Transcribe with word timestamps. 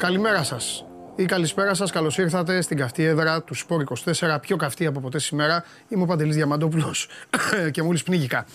Καλημέρα 0.00 0.42
σας. 0.42 0.84
Ή 1.16 1.24
καλησπέρα 1.24 1.74
σας, 1.74 1.90
καλώς 1.90 2.18
ήρθατε 2.18 2.60
στην 2.60 2.76
καυτή 2.76 3.04
έδρα 3.04 3.42
του 3.42 3.54
Σπόρ 3.54 3.82
24. 3.82 4.38
Πιο 4.40 4.56
καυτή 4.56 4.86
από 4.86 5.00
ποτέ 5.00 5.18
σήμερα. 5.18 5.64
Είμαι 5.88 6.02
ο 6.02 6.06
Παντελής 6.06 6.36
Διαμαντόπουλος 6.36 7.08
και 7.72 7.82
μόλις 7.82 8.02
πνίγηκα. 8.02 8.46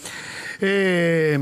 Ε, 0.59 1.39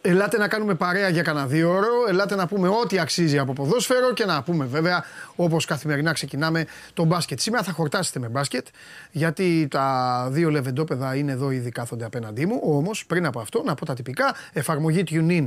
Ελάτε 0.00 0.38
να 0.38 0.48
κάνουμε 0.48 0.74
παρέα 0.74 1.08
για 1.08 1.22
κανένα 1.22 1.46
δύο 1.46 1.70
ώρο. 1.70 1.88
Ελάτε 2.08 2.34
να 2.34 2.46
πούμε 2.46 2.68
ό,τι 2.68 2.98
αξίζει 2.98 3.38
από 3.38 3.52
ποδόσφαιρο 3.52 4.12
και 4.12 4.24
να 4.24 4.42
πούμε 4.42 4.64
βέβαια 4.64 5.04
όπως 5.36 5.64
καθημερινά 5.64 6.12
ξεκινάμε 6.12 6.66
το 6.94 7.04
μπάσκετ. 7.04 7.40
Σήμερα 7.40 7.62
θα 7.62 7.72
χορτάσετε 7.72 8.18
με 8.18 8.28
μπάσκετ 8.28 8.66
γιατί 9.10 9.68
τα 9.70 10.28
δύο 10.30 10.50
λεβεντόπεδα 10.50 11.16
είναι 11.16 11.32
εδώ 11.32 11.50
ήδη 11.50 11.70
κάθονται 11.70 12.04
απέναντί 12.04 12.46
μου. 12.46 12.60
Όμως 12.64 13.06
πριν 13.06 13.26
από 13.26 13.40
αυτό 13.40 13.62
να 13.62 13.74
πω 13.74 13.84
τα 13.84 13.94
τυπικά. 13.94 14.34
Εφαρμογή 14.52 15.04
TuneIn 15.10 15.46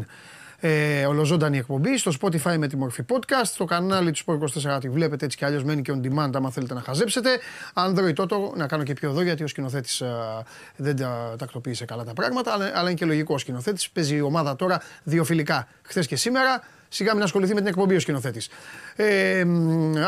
ε, 0.63 1.05
ολοζώντανη 1.05 1.57
εκπομπή 1.57 1.97
στο 1.97 2.11
Spotify 2.21 2.57
με 2.57 2.67
τη 2.67 2.77
μορφή 2.77 3.03
podcast. 3.09 3.43
Στο 3.43 3.65
κανάλι 3.65 4.11
του 4.11 4.19
Sport 4.25 4.75
24 4.75 4.79
τη 4.79 4.89
βλέπετε 4.89 5.25
έτσι 5.25 5.38
κι 5.38 5.45
αλλιώς 5.45 5.63
μένει 5.63 5.81
και 5.81 5.93
on 5.95 6.05
demand 6.05 6.30
άμα 6.33 6.52
θέλετε 6.52 6.73
να 6.73 6.81
χαζέψετε. 6.81 7.30
Android 7.73 8.13
τότε 8.13 8.36
να 8.55 8.67
κάνω 8.67 8.83
και 8.83 8.94
πιο 8.94 9.09
εδώ 9.09 9.21
γιατί 9.21 9.44
ο 9.44 9.47
σκηνοθέτης 9.47 10.03
δεν 10.75 10.95
τα 10.95 11.36
τακτοποίησε 11.38 11.86
καλά 11.86 12.03
τα 12.03 12.13
πράγματα, 12.13 12.53
αλλά, 12.53 12.71
αλλά 12.73 12.89
είναι 12.89 12.94
και 12.94 13.05
λογικό 13.05 13.33
ο 13.33 13.38
σκηνοθέτης. 13.38 13.89
Παίζει 13.89 14.16
η 14.16 14.21
ομάδα 14.21 14.55
τώρα 14.55 14.81
δύο 15.03 15.23
φιλικά 15.23 15.67
χθες 15.81 16.08
και 16.08 16.16
σήμερα 16.16 16.61
σιγά 16.94 17.14
μην 17.14 17.23
ασχοληθεί 17.23 17.53
με 17.53 17.59
την 17.59 17.70
εκπομπή 17.70 17.95
ο 17.95 18.00
σκηνοθέτης. 18.00 18.50
Ε, 18.95 19.39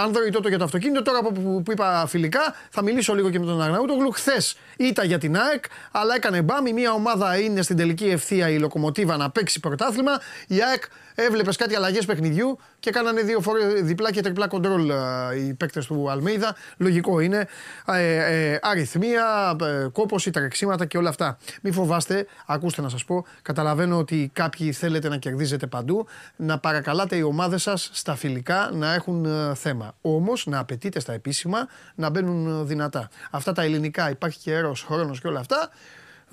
αν 0.02 0.12
δω 0.12 0.30
τότε 0.32 0.50
για 0.50 0.58
το 0.58 0.64
αυτοκίνητο, 0.64 1.02
τώρα 1.02 1.20
που, 1.22 1.62
που, 1.66 1.72
είπα 1.72 2.06
φιλικά, 2.08 2.56
θα 2.70 2.82
μιλήσω 2.82 3.14
λίγο 3.14 3.30
και 3.30 3.40
με 3.40 3.46
τον 3.46 3.62
Αγναούτογλου. 3.62 4.12
Χθες 4.12 4.58
ήταν 4.78 5.06
για 5.06 5.18
την 5.18 5.38
ΑΕΚ, 5.38 5.64
αλλά 5.92 6.16
έκανε 6.16 6.42
μπάμι. 6.42 6.74
Μια 6.74 6.92
ομάδα 6.92 7.40
είναι 7.40 7.62
στην 7.62 7.78
τελική 7.78 8.06
ευθεία 8.06 8.50
η 8.50 8.60
Λοκομοτίβα 8.60 9.18
να 9.18 9.30
παίξει 9.30 9.60
πρωτάθλημα. 9.60 10.12
Η 10.48 10.62
ΑΕΚ 10.62 10.84
έβλεπες 11.16 11.58
κάτι 11.58 11.76
αλλαγές 11.76 12.06
παιχνιδιού 12.06 12.58
και 12.80 12.92
κάνανε 12.92 13.22
δύο 13.22 13.40
φορές 13.40 13.82
διπλά 13.82 14.12
και 14.12 14.22
τριπλά 14.22 14.48
κοντρόλ 14.48 14.92
οι 15.38 15.54
παίκτες 15.54 15.86
του 15.86 16.10
Αλμέιδα. 16.10 16.56
Λογικό 16.78 17.20
είναι. 17.20 17.48
Ε, 17.88 18.52
ε, 18.52 18.60
αριθμία, 18.62 19.56
ε, 19.62 19.88
κόποση, 19.92 20.32
τρεξίματα 20.32 20.86
και 20.86 20.98
όλα 20.98 21.10
αυτά. 21.10 21.38
Μην 21.62 21.74
φοβάστε, 21.74 22.26
ακούστε 22.46 22.82
να 22.82 22.90
σας 22.90 23.06
πω. 23.06 23.26
Καταλαβαίνω 23.42 23.98
ότι 23.98 24.30
κάποιοι 24.34 24.72
θέλετε 24.72 25.10
να 25.10 25.18
κερδίζετε 25.18 25.68
παντού. 25.68 26.08
Να 26.36 26.60
παρακαλάτε 26.60 27.16
οι 27.16 27.22
ομάδες 27.22 27.62
σας 27.62 27.90
στα 27.94 28.16
φιλικά 28.16 28.70
να 28.74 28.94
έχουν 28.94 29.26
ε, 29.26 29.56
θέμα. 29.56 29.96
Όμως 30.02 30.46
να 30.46 30.60
απαιτείτε 30.60 31.00
στα 31.00 31.14
επίσημα 31.14 31.68
να 31.96 32.10
μπαίνουν 32.10 32.60
ε, 32.60 32.64
δυνατά. 32.64 33.10
Αυτά 33.32 33.52
τα 33.52 33.62
ελληνικά, 33.62 34.10
υπάρχει 34.10 34.40
και 34.40 34.52
αέρο, 34.52 34.76
χρόνος 34.86 35.22
και 35.22 35.28
όλα 35.28 35.40
αυτά 35.40 35.70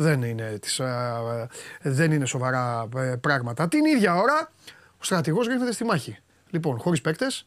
δεν 0.01 0.23
είναι, 0.23 0.59
τις, 0.61 0.81
δεν 1.83 2.12
είναι 2.12 2.27
σοβαρά 2.27 2.89
πράγματα. 3.20 3.69
Την 3.69 3.84
ίδια 3.84 4.15
ώρα 4.15 4.51
ο 4.98 5.05
στρατηγός 5.05 5.47
ρίχνεται 5.47 5.73
στη 5.73 5.84
μάχη. 5.84 6.17
Λοιπόν, 6.51 6.79
χωρίς 6.79 7.01
παίκτες, 7.01 7.47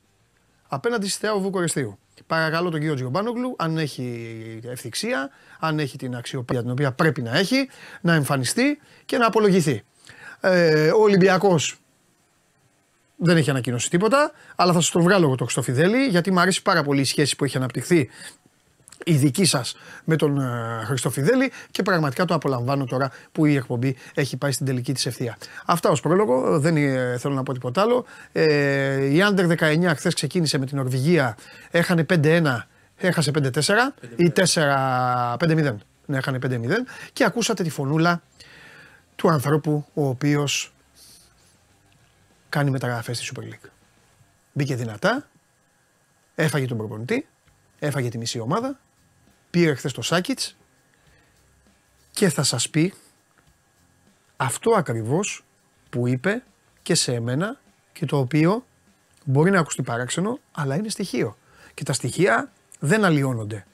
απέναντι 0.67 1.09
στη 1.09 1.19
Θεά 1.19 1.37
Βουκορεστίου. 1.37 1.97
Παρακαλώ 2.27 2.69
τον 2.69 2.79
κύριο 2.79 2.95
Τζιομπάνογλου, 2.95 3.55
αν 3.57 3.77
έχει 3.77 4.59
ευθυξία, 4.63 5.29
αν 5.59 5.79
έχει 5.79 5.97
την 5.97 6.15
αξιοπρέπεια 6.15 6.63
την 6.63 6.71
οποία 6.71 6.91
πρέπει 6.91 7.21
να 7.21 7.37
έχει, 7.37 7.69
να 8.01 8.13
εμφανιστεί 8.13 8.79
και 9.05 9.17
να 9.17 9.25
απολογηθεί. 9.25 9.83
Ε, 10.39 10.91
ο 10.91 11.01
Ολυμπιακός 11.01 11.77
δεν 13.15 13.37
έχει 13.37 13.49
ανακοινώσει 13.49 13.89
τίποτα, 13.89 14.31
αλλά 14.55 14.73
θα 14.73 14.79
σας 14.79 14.91
το 14.91 15.01
βγάλω 15.01 15.25
εγώ 15.25 15.35
το 15.35 15.43
Χρυστοφιδέλη, 15.43 16.05
γιατί 16.05 16.31
μου 16.31 16.39
αρέσει 16.39 16.61
πάρα 16.61 16.83
πολύ 16.83 17.01
η 17.01 17.05
σχέση 17.05 17.35
που 17.35 17.43
έχει 17.43 17.57
αναπτυχθεί 17.57 18.09
η 19.05 19.13
δική 19.13 19.45
σας 19.45 19.75
με 20.03 20.15
τον 20.15 20.39
uh, 20.39 20.85
Χριστοφιδέλη 20.85 21.51
και 21.71 21.83
πραγματικά 21.83 22.25
το 22.25 22.33
απολαμβάνω 22.33 22.85
τώρα 22.85 23.11
που 23.31 23.45
η 23.45 23.55
εκπομπή 23.55 23.95
έχει 24.13 24.37
πάει 24.37 24.51
στην 24.51 24.65
τελική 24.65 24.93
της 24.93 25.05
ευθεία. 25.05 25.37
Αυτά 25.65 25.89
ως 25.89 26.01
πρόλογο, 26.01 26.59
δεν 26.59 26.77
ε, 26.77 27.17
θέλω 27.17 27.33
να 27.33 27.43
πω 27.43 27.53
τίποτα 27.53 27.81
άλλο. 27.81 28.05
Ε, 28.31 29.05
η 29.05 29.21
Άντερ 29.21 29.45
19 29.59 29.91
χθες 29.95 30.13
ξεκίνησε 30.13 30.57
με 30.57 30.65
την 30.65 30.77
Νορβηγία, 30.77 31.37
έχανε 31.71 32.05
5-1, 32.09 32.41
έχασε 32.97 33.31
5-4 33.35 33.59
ή 34.15 34.31
4-5-0. 34.35 35.75
Ναι, 36.05 36.17
έχανε 36.17 36.39
5-0 36.43 36.49
και 37.13 37.23
ακούσατε 37.23 37.63
τη 37.63 37.69
φωνούλα 37.69 38.21
του 39.15 39.29
ανθρώπου 39.29 39.85
ο 39.93 40.07
οποίος 40.07 40.73
κάνει 42.49 42.69
μεταγραφές 42.69 43.17
στη 43.17 43.31
Super 43.33 43.41
League. 43.41 43.69
Μπήκε 44.53 44.75
δυνατά, 44.75 45.27
έφαγε 46.35 46.65
τον 46.65 46.77
προπονητή, 46.77 47.27
έφαγε 47.79 48.09
τη 48.09 48.17
μισή 48.17 48.39
ομάδα 48.39 48.79
πήρε 49.53 49.73
χθες 49.73 49.91
το 49.91 50.01
Σάκητς 50.01 50.55
και 52.11 52.29
θα 52.29 52.43
σας 52.43 52.69
πει 52.69 52.93
αυτό 54.37 54.71
ακριβώς 54.71 55.43
που 55.89 56.07
είπε 56.07 56.43
και 56.81 56.95
σε 56.95 57.13
εμένα 57.13 57.59
και 57.93 58.05
το 58.05 58.17
οποίο 58.17 58.65
μπορεί 59.23 59.51
να 59.51 59.59
ακουστεί 59.59 59.81
παράξενο, 59.81 60.39
αλλά 60.51 60.75
είναι 60.75 60.89
στοιχείο. 60.89 61.37
Και 61.73 61.83
τα 61.83 61.93
στοιχεία 61.93 62.51
δεν 62.79 63.05
αλλοιώνονται. 63.05 63.65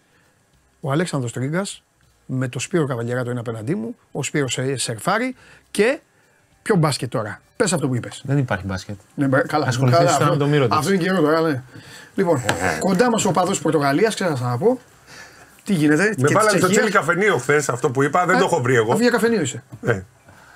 Ο 0.80 0.92
Αλέξανδρος 0.92 1.32
Τρίγκας 1.32 1.84
με 2.26 2.48
το 2.48 2.60
Σπύρο 2.60 2.86
Καβαλιαράτο 2.86 3.32
είναι 3.32 3.40
απέναντί 3.40 3.76
μου, 3.76 3.96
ο 4.12 4.24
Σπύρος 4.24 4.60
Σερφάρη 4.74 5.36
και 5.72 6.00
ποιο 6.62 6.76
μπάσκετ 6.76 7.12
τώρα. 7.12 7.42
Πες 7.56 7.74
αυτό 7.74 7.88
που 7.88 7.96
είπες. 7.96 8.22
Δεν 8.26 8.38
υπάρχει 8.38 8.66
μπάσκετ. 8.66 9.00
Ναι, 9.16 9.28
καλά, 9.28 9.66
Ασχοληθείς 9.68 10.18
με 10.18 10.38
το 10.38 10.48
μύρο 10.48 10.68
Αυτό 10.70 10.94
είναι 10.94 11.04
καιρό 11.04 11.22
τώρα, 11.22 11.42
ναι. 11.42 11.64
Λοιπόν, 12.16 12.42
κοντά 12.80 13.10
μας 13.10 13.26
ο 13.26 13.32
παδό 13.32 13.56
Πορτογαλίας, 13.56 14.16
ξέχασα 14.16 14.44
να 14.44 14.58
πω. 14.58 14.80
Τι 15.70 15.76
γίνεται. 15.76 16.14
Με 16.18 16.30
βάλανε 16.32 16.58
στο 16.58 16.70
τσέλι 16.70 16.92
καφενείο 16.92 17.38
χθες 17.38 17.70
αυτό 17.70 17.92
που 17.92 18.04
είπα, 18.04 18.26
δεν 18.26 18.36
ε, 18.36 18.40
το 18.40 18.46
έχω 18.46 18.62
βρει 18.62 18.76
εγώ. 18.76 18.92
Αφού 18.92 19.02
για 19.02 19.12
καφενείο 19.12 19.42
είσαι. 19.42 19.64
Ναι. 19.82 20.04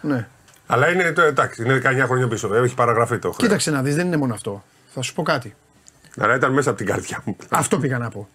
ναι. 0.02 0.28
Αλλά 0.68 0.90
είναι, 0.90 1.12
το, 1.12 1.22
εντάξει, 1.22 1.64
είναι 1.64 1.82
19 1.84 2.04
χρόνια 2.06 2.28
πίσω. 2.28 2.56
Έχει 2.56 2.76
παραγραφεί 2.76 3.20
το 3.20 3.32
χρέος. 3.32 3.38
Κοίταξε 3.38 3.72
να 3.72 3.82
δεις, 3.82 3.96
δεν 3.96 4.06
είναι 4.06 4.18
μόνο 4.18 4.34
αυτό. 4.34 4.64
Θα 4.94 5.02
σου 5.02 5.14
πω 5.14 5.24
κάτι. 5.24 5.56
Αλλά 6.18 6.36
ήταν 6.36 6.54
μέσα 6.54 6.70
από 6.70 6.78
την 6.78 6.88
καρδιά 6.88 7.22
μου. 7.26 7.36
Αυτό 7.50 7.80
πήγα 7.80 7.98
να 7.98 8.10
πω. 8.10 8.28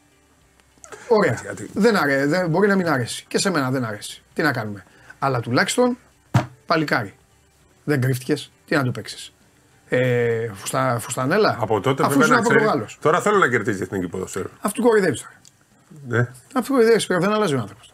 Ωραία. 1.09 1.39
Γιατί... 1.43 1.71
Δεν 1.73 1.97
αρέ, 1.97 2.27
δεν, 2.27 2.49
μπορεί 2.49 2.69
να 2.69 2.77
μην 2.77 2.89
αρέσει. 2.89 3.25
Και 3.29 3.39
σε 3.39 3.51
μένα 3.51 3.71
δεν 3.71 3.85
αρέσει. 3.85 4.23
Τι 4.35 4.43
να 4.43 4.53
κάνουμε. 4.53 4.85
Αλλά 5.19 5.41
τουλάχιστον 5.41 5.99
παλικάρι. 6.67 7.15
Δεν 7.85 8.01
κρύφτηκες. 8.01 8.53
Τι 8.67 8.75
να 8.75 8.83
το 8.83 8.91
παίξεις. 8.91 9.33
Ε, 9.89 10.51
φουστα, 10.55 10.99
φουστανέλα. 11.01 11.57
Από 11.61 11.81
τότε 11.81 12.05
Αφού 12.05 12.19
πρέπει 12.19 12.33
να 12.33 12.41
ξέρει. 12.41 12.87
Τώρα 13.01 13.21
θέλω 13.21 13.37
να 13.37 13.49
κερδίσει 13.49 13.77
την 13.77 13.87
εθνική 13.87 14.09
ποδοσφαίρα. 14.09 14.49
Αυτό 14.61 14.83
κοροϊδεύεις 14.83 15.21
τώρα. 15.21 15.38
Ναι. 16.09 16.29
Αυτό 16.55 16.81
ιδέα 16.81 16.97
πέρα, 17.07 17.21
δεν 17.21 17.33
αλλάζει 17.33 17.55
ο 17.55 17.59
άνθρωπος. 17.59 17.93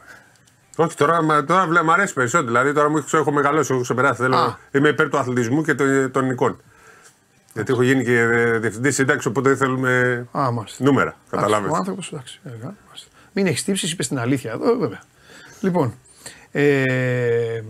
Όχι, 0.76 0.96
τώρα, 0.96 1.44
τώρα 1.44 1.66
βλέ, 1.66 1.82
μου 1.82 1.92
αρέσει 1.92 2.12
περισσότερο. 2.12 2.46
Δηλαδή 2.46 2.72
τώρα 2.72 2.88
μου 2.90 3.04
έχω 3.12 3.32
μεγαλώσει, 3.32 3.72
έχω 3.72 3.82
ξεπεράσει. 3.82 4.22
Θέλω, 4.22 4.58
είμαι 4.70 4.88
υπέρ 4.88 5.08
του 5.08 5.18
αθλητισμού 5.18 5.62
και 5.62 5.74
των 6.08 6.30
εικόνων. 6.30 6.60
Γιατί 7.54 7.72
έχω 7.72 7.82
γίνει 7.82 8.04
και 8.04 8.24
διευθυντής 8.60 8.94
σύνταξης, 8.94 9.26
οπότε 9.26 9.48
δεν 9.48 9.58
θέλουμε 9.58 10.26
Α, 10.32 10.48
νούμερα. 10.78 11.16
Καταλάβει. 11.30 11.68
Ο 11.68 11.74
άνθρωπος, 11.74 12.12
εντάξει. 12.12 12.40
Μην 13.32 13.46
έχεις 13.46 13.64
τύψεις, 13.64 13.92
είπες 13.92 14.08
την 14.08 14.18
αλήθεια 14.18 14.52
εδώ, 14.52 14.76
βέβαια. 14.76 15.00
Λοιπόν, 15.60 15.94
ε, 16.52 17.62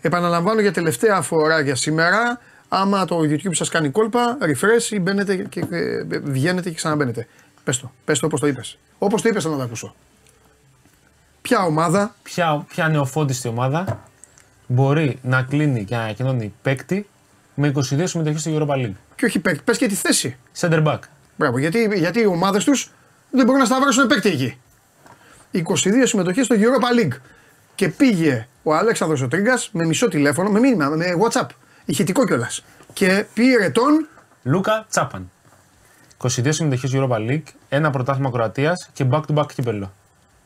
επαναλαμβάνω 0.00 0.60
για 0.60 0.72
τελευταία 0.72 1.20
φορά 1.20 1.60
για 1.60 1.74
σήμερα. 1.74 2.40
Άμα 2.68 3.04
το 3.04 3.18
YouTube 3.18 3.54
σας 3.54 3.68
κάνει 3.68 3.90
κόλπα, 3.90 4.38
refresh 4.40 4.90
ή 4.90 5.00
μπαίνετε 5.00 5.36
και, 5.36 5.60
και 5.60 5.66
βγαίνετε 6.22 6.68
και 6.68 6.74
ξαναμπαίνετε. 6.74 7.26
Πες 7.70 7.78
το, 7.78 7.92
πες 8.04 8.18
το 8.18 8.26
όπως 8.26 8.40
το 8.40 8.46
είπες. 8.46 8.78
Όπως 8.98 9.22
το 9.22 9.28
είπες 9.28 9.44
να 9.44 9.56
το 9.56 9.62
ακούσω. 9.62 9.94
Ποια 11.42 11.64
ομάδα... 11.64 12.14
Ποια, 12.22 12.64
ποια 12.68 12.88
νεοφώτιστη 12.88 13.48
ομάδα 13.48 14.00
μπορεί 14.66 15.18
να 15.22 15.42
κλείνει 15.42 15.84
και 15.84 15.94
να 15.94 16.02
ανακοινώνει 16.02 16.54
παίκτη 16.62 17.08
με 17.54 17.72
22 17.74 17.80
συμμετοχή 18.04 18.38
στο 18.38 18.50
Europa 18.56 18.74
League; 18.74 18.92
Και 19.16 19.24
όχι 19.24 19.38
παίκτη, 19.38 19.62
πες 19.64 19.78
και 19.78 19.86
τη 19.86 19.94
θέση. 19.94 20.36
Center 20.60 20.86
back. 20.86 20.98
Μπράβο, 21.36 21.58
γιατί, 21.58 21.90
γιατί 21.94 22.20
οι 22.20 22.26
ομάδες 22.26 22.64
τους 22.64 22.90
δεν 23.30 23.44
μπορούν 23.44 23.60
να 23.60 23.66
σταυρώσουν 23.66 24.06
παίκτη 24.06 24.28
εκεί. 24.28 24.58
22 25.52 25.74
συμμετοχή 26.04 26.42
στο 26.42 26.56
Europa 26.58 27.00
League. 27.00 27.18
Και 27.74 27.88
πήγε 27.88 28.48
ο 28.62 28.74
Αλέξανδρος 28.74 29.20
ο 29.20 29.28
Τρίγκας 29.28 29.70
με 29.72 29.84
μισό 29.84 30.08
τηλέφωνο, 30.08 30.50
με 30.50 30.60
μήνυμα, 30.60 30.88
με 30.88 31.06
WhatsApp. 31.20 31.46
Ηχητικό 31.84 32.26
κιόλας. 32.26 32.64
Και 32.92 33.26
πήρε 33.34 33.70
τον. 33.70 34.08
Λούκα 34.42 34.86
Τσάπαν. 34.90 35.30
22 36.22 36.48
συμμετοχές 36.48 36.90
Europa 36.94 37.16
League, 37.16 37.42
ένα 37.68 37.90
πρωτάθλημα 37.90 38.30
Κροατίας 38.30 38.88
και 38.92 39.06
back-to-back 39.10 39.46
κύπελο. 39.54 39.92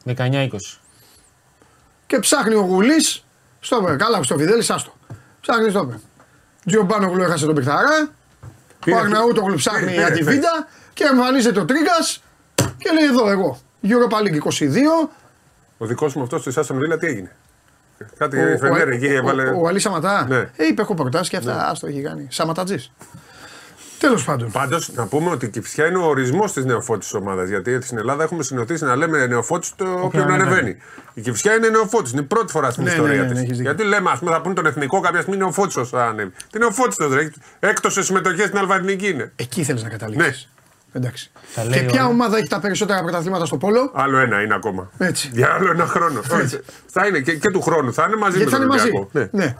19-20. 0.05 0.49
Και 2.06 2.19
ψάχνει 2.19 2.55
ο 2.55 2.61
Γουλής. 2.61 3.25
Στο 3.61 3.97
καλά, 3.99 4.23
στο 4.23 4.37
Φιδέλη, 4.37 4.65
άστο. 4.69 4.93
Ψάχνει 5.41 5.71
στο 5.71 5.87
πέρα. 5.87 6.00
Τζιομπάνογλου 6.67 7.23
έχασε 7.23 7.47
τον 7.47 7.55
Πιχταρά. 7.55 8.11
Ο 8.93 8.97
Αγναούτογλου 8.97 9.56
ψάχνει 9.56 9.93
για 9.93 10.11
τη 10.11 10.23
Βίντα. 10.23 10.69
Και 10.93 11.05
εμφανίζεται 11.05 11.61
ο 11.61 11.65
Τρίγκα 11.65 11.93
και 12.55 12.91
λέει 12.93 13.05
εδώ 13.05 13.31
εγώ. 13.31 13.59
Europa 13.82 14.17
League 14.17 14.49
22. 15.05 15.09
Ο 15.79 15.87
δικός 15.87 16.15
μου 16.15 16.23
αυτός 16.23 16.43
της 16.43 16.56
Άστον 16.56 16.79
Βίλα 16.79 16.99
τι 16.99 17.06
έγινε; 17.06 17.37
Κάτι 18.19 18.38
ο, 18.38 18.59
φαινέρε 18.59 18.94
εκεί 18.94 19.06
έβαλε. 19.06 19.49
Ο, 19.49 19.56
ο, 19.56 19.61
ο 19.61 19.67
Αλή 19.69 19.79
Σαματά. 19.79 20.27
Ναι. 20.29 20.37
Ε, 20.37 20.67
είπε 20.70 20.82
έχω 20.82 20.94
προτάσεις 20.94 21.29
και 21.29 21.37
αυτά. 21.37 21.55
Ναι. 21.55 21.62
Άστο 21.62 21.87
έχει 21.87 22.03
κάνει. 22.03 22.27
Σαματατζής. 22.31 22.93
Τέλος 24.06 24.25
πάντων. 24.25 24.51
Πάντως, 24.51 24.93
να 24.95 25.06
πούμε 25.06 25.31
ότι 25.31 25.47
η 25.47 25.49
Κυφσιά 25.49 25.87
είναι 25.87 25.99
ο 25.99 26.05
ορισμός 26.06 26.53
της 26.53 26.65
νεοφώτης 26.65 27.15
ομάδας. 27.15 27.49
Γιατί 27.49 27.79
στην 27.83 27.99
Ελλάδα 27.99 28.23
έχουμε 28.23 28.43
συνηθίσει 28.43 28.85
να 28.85 28.97
λέμε 28.97 29.27
νεοφώτης 29.27 29.73
το 29.77 29.85
όποιον 30.03 30.23
ανεβαίνει. 30.23 30.51
ανεβαίνει. 30.51 30.77
Η 31.15 31.21
Κυφσιά 31.21 31.55
είναι 31.55 31.69
νεοφώτης. 31.69 32.12
Είναι 32.12 32.21
η 32.21 32.25
πρώτη 32.25 32.53
φορά 32.53 32.71
στην 32.71 32.85
Ναι, 32.85 32.91
ιστορία 32.91 33.15
ναι, 33.15 33.21
ναι, 33.23 33.27
της. 33.27 33.35
ναι, 33.35 33.41
έχεις 33.41 33.56
δίκιο. 33.56 33.73
γιατί 33.73 33.89
λέμε, 33.89 34.11
ας 34.11 34.19
πούμε, 34.19 34.31
θα 34.31 34.41
πούνε 34.41 34.55
τον 34.55 34.67
εθνικό 34.67 35.01
κάποια 35.01 35.21
στιγμή 35.21 35.39
νεοφώτης 35.39 35.77
όσο 35.77 35.97
θα 35.97 36.05
ανέβει. 36.06 36.33
Τι 36.51 36.59
νεοφώτης 36.59 36.97
τότε, 36.97 37.33
έκτος 37.61 37.93
σε 37.93 38.03
συμμετοχές 38.03 38.47
στην 38.47 38.59
Αλβανική 38.59 39.09
είναι. 39.09 39.33
Εκεί 39.37 39.65
θέλεις 39.65 39.83
να 39.83 39.89
καταλήξεις. 39.89 40.49
Εντάξει. 40.93 41.31
Τα 41.55 41.62
Και 41.62 41.69
λέει 41.69 41.83
ποια 41.83 42.01
όλα. 42.05 42.11
ομάδα 42.11 42.37
έχει 42.37 42.49
τα 42.49 42.61
περισσότερα 42.61 43.03
πρωταθλήματα 43.03 43.45
στο 43.45 43.56
πόλο; 43.56 43.91
Άλλο 43.95 44.19
ένα 44.19 44.43
είναι 44.43 44.55
ακόμα. 44.55 44.91
Έτσι. 44.99 45.31
Για 45.33 45.53
άλλο 45.55 45.71
ένα 45.71 45.87
χρόνο. 45.87 46.21
Όχι, 46.33 46.61
θα 46.87 47.06
είναι 47.06 47.21
και, 47.21 47.37
και 47.37 47.51
του 47.51 47.61
χρόνου. 47.61 47.93
Θα 47.95 48.05
είναι 48.06 48.17
μαζί 48.17 48.37
Γιατί 48.37 48.53
θα 48.53 48.59
με 48.59 48.65
είναι 48.65 48.75
τον 48.77 48.83
μαζί. 48.83 48.97
Ολυμπιακό. 48.97 49.29
Ναι. 49.33 49.45
Ναι. 49.45 49.55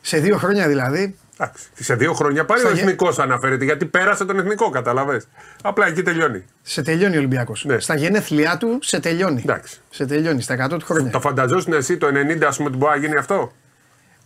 Σε 0.00 0.18
δύο 0.18 0.36
χρόνια 0.36 0.68
δηλαδή. 0.68 1.18
Εντάξει. 1.38 1.64
Σε 1.74 1.94
δύο 1.94 2.12
χρόνια 2.12 2.44
πάλι 2.44 2.60
Στα 2.60 2.68
ο 2.68 2.72
γε- 2.72 2.82
εθνικός 2.82 3.18
αναφέρεται 3.18 3.64
γιατί 3.64 3.84
πέρασε 3.86 4.24
τον 4.24 4.38
εθνικό, 4.38 4.70
καταλαβέ. 4.70 5.22
Απλά 5.62 5.86
εκεί 5.86 6.02
τελειώνει. 6.02 6.44
Σε 6.62 6.82
τελειώνει 6.82 7.14
ο 7.14 7.18
Ολυμπιακός. 7.18 7.64
Ναι. 7.64 7.78
Στα 7.78 7.94
γενέθλιά 7.96 8.56
του 8.56 8.78
σε 8.82 9.00
τελειώνει. 9.00 9.40
Εντάξει. 9.44 9.80
Σε 9.90 10.06
τελειώνει 10.06 10.42
στα 10.42 10.54
100 10.54 10.78
του 10.78 10.84
χρόνια. 10.84 11.10
Το 11.10 11.20
φανταζόσουν 11.20 11.72
εσύ 11.72 11.96
το 11.96 12.06
90, 12.06 12.46
ας 12.46 12.56
πούμε, 12.56 12.68
ότι 12.68 12.78
μπορεί 12.78 12.92
να 13.00 13.06
γίνει 13.06 13.16
αυτό; 13.18 13.52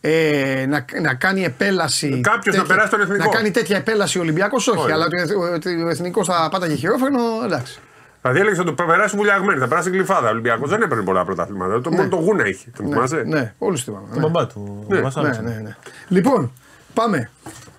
Ε, 0.01 0.65
να, 0.69 0.85
να 1.01 1.15
κάνει 1.15 1.45
επέλαση. 1.45 2.21
Κάποιος 2.21 2.57
να 2.57 2.65
περάσει 2.65 2.91
τον 2.91 3.01
εθνικό. 3.01 3.25
Να 3.25 3.31
κάνει 3.31 3.51
τέτοια 3.51 3.77
επέλαση 3.77 4.19
ο 4.19 4.21
Ολυμπιακός, 4.21 4.69
όχι. 4.69 4.79
Όχι. 4.79 4.93
Αλλά 4.93 5.05
ότι 5.05 5.35
ο, 5.35 5.41
ο, 5.83 5.85
ο 5.85 5.89
εθνικός 5.89 6.27
θα 6.27 6.49
πάταγε 6.51 6.75
χειρόφρενο, 6.75 7.19
εντάξει. 7.45 7.79
Δηλαδή 8.23 8.41
έλεγε 8.41 8.61
ότι 8.61 8.69
θα 8.71 8.77
το 8.77 8.85
περάσει 8.85 9.17
βουλιαγμένη, 9.17 9.59
θα 9.61 9.69
περάσει 9.69 9.91
γλυφάδα. 9.91 10.27
Ο 10.27 10.31
Ολυμπιακός 10.31 10.71
δεν 10.71 10.83
έπαιρνε 10.83 11.03
πολλά 11.05 11.25
πρωταθλήματα. 11.25 11.81
Το 11.81 11.91
μόνο 11.91 12.09
το 12.09 12.17
γούνα 12.17 12.45
έχει. 12.45 12.71
Το 12.77 12.83
θυμάσαι; 12.83 13.23
Ναι, 13.27 13.55
όλους 13.59 13.85
θυμάμαι. 13.85 14.07
Τον 14.13 14.19
Ναι. 14.21 14.29
μπαμπά 14.29 14.47
του. 14.47 14.85
Ναι, 14.89 14.99
ο 14.99 15.03
Βασάλης. 15.03 15.39
Ναι, 15.39 15.51
ναι, 15.51 15.61
ναι. 15.61 15.77
Λοιπόν, 16.09 16.53
πάμε. 16.95 17.31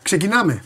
Ξεκινάμε. 0.02 0.64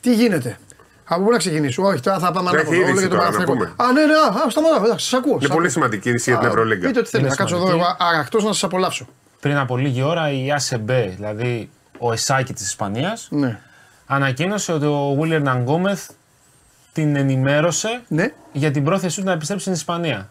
Τι 0.00 0.14
γίνεται; 0.14 0.58
Από 1.04 1.22
πού 1.24 1.30
να 1.30 1.36
ξεκινήσω, 1.38 1.82
Όχι, 1.82 2.00
τώρα 2.00 2.18
θα 2.18 2.32
πάμε 2.32 2.48
Έχει 2.50 2.56
ανάποδα. 2.58 2.76
είδηση 2.76 2.90
Όλο 2.90 3.00
για 3.00 3.08
τον 3.08 3.18
τώρα, 3.18 3.30
να 3.30 3.36
Παναθηναϊκό. 3.36 3.74
πούμε. 3.74 3.88
Α, 3.88 3.92
ναι, 3.92 4.06
ναι, 4.06 4.12
α, 4.46 4.50
σταματάω. 4.50 4.84
Εντάξει, 4.84 5.04
σας 5.08 5.18
ακούω. 5.18 5.30
Είναι 5.32 5.40
σας 5.40 5.48
πολύ 5.50 5.58
ακούω. 5.60 5.70
σημαντική 5.70 6.08
είδηση 6.08 6.30
για 6.30 6.38
την 6.38 6.48
Α, 6.48 6.50
Ευρωλίγκα. 6.50 6.86
Πείτε 6.86 6.98
ό,τι 7.00 7.08
θέλετε. 7.08 7.28
Είναι 7.28 7.36
Θα 7.36 7.42
κάτσω 7.42 7.56
εδώ 7.56 7.66
σημαντική. 7.66 7.94
εγώ 8.00 8.08
αραχτό 8.10 8.38
να 8.38 8.52
σας 8.52 8.64
απολαύσω. 8.64 9.06
Πριν 9.40 9.56
από 9.56 9.76
λίγη 9.76 10.02
ώρα 10.02 10.30
η 10.30 10.52
ΑΣΕΜΠΕ, 10.52 11.12
δηλαδή 11.16 11.70
ο 11.98 12.12
Εσάκη 12.12 12.52
της 12.52 12.66
Ισπανίας, 12.66 13.28
Ναι. 13.30 13.58
ανακοίνωσε 14.06 14.72
ότι 14.72 14.86
ο 14.86 15.16
Βίλερ 15.20 15.42
Ναγκόμεθ 15.42 16.08
την 16.92 17.16
ενημέρωσε 17.16 18.02
Ναι. 18.08 18.32
για 18.52 18.70
την 18.70 18.84
πρόθεσή 18.84 19.18
του 19.20 19.26
να 19.26 19.32
επιστρέψει 19.32 19.64
στην 19.64 19.76
Ισπανία. 19.76 20.30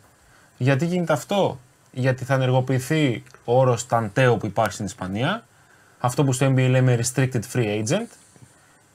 Γιατί 0.57 0.85
γίνεται 0.85 1.13
αυτό, 1.13 1.59
Γιατί 1.91 2.23
θα 2.25 2.33
ενεργοποιηθεί 2.33 3.23
ο 3.45 3.59
όρος 3.59 3.85
ταντέο 3.87 4.37
που 4.37 4.45
υπάρχει 4.45 4.73
στην 4.73 4.85
Ισπανία, 4.85 5.43
αυτό 6.05 6.23
που 6.23 6.33
στο 6.33 6.45
NBA 6.45 6.67
λέμε 6.69 6.99
restricted 7.01 7.41
free 7.53 7.83
agent, 7.83 8.07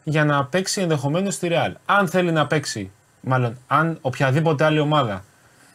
για 0.05 0.25
να 0.25 0.45
παίξει 0.45 0.81
ενδεχομένως 0.81 1.35
στη 1.35 1.49
Real. 1.51 1.73
Αν 1.87 2.09
θέλει 2.09 2.33
να 2.33 2.47
παίξει, 2.47 2.91
μάλλον 3.21 3.59
αν 3.67 3.99
οποιαδήποτε 4.01 4.65
άλλη 4.65 4.79
ομάδα 4.79 5.25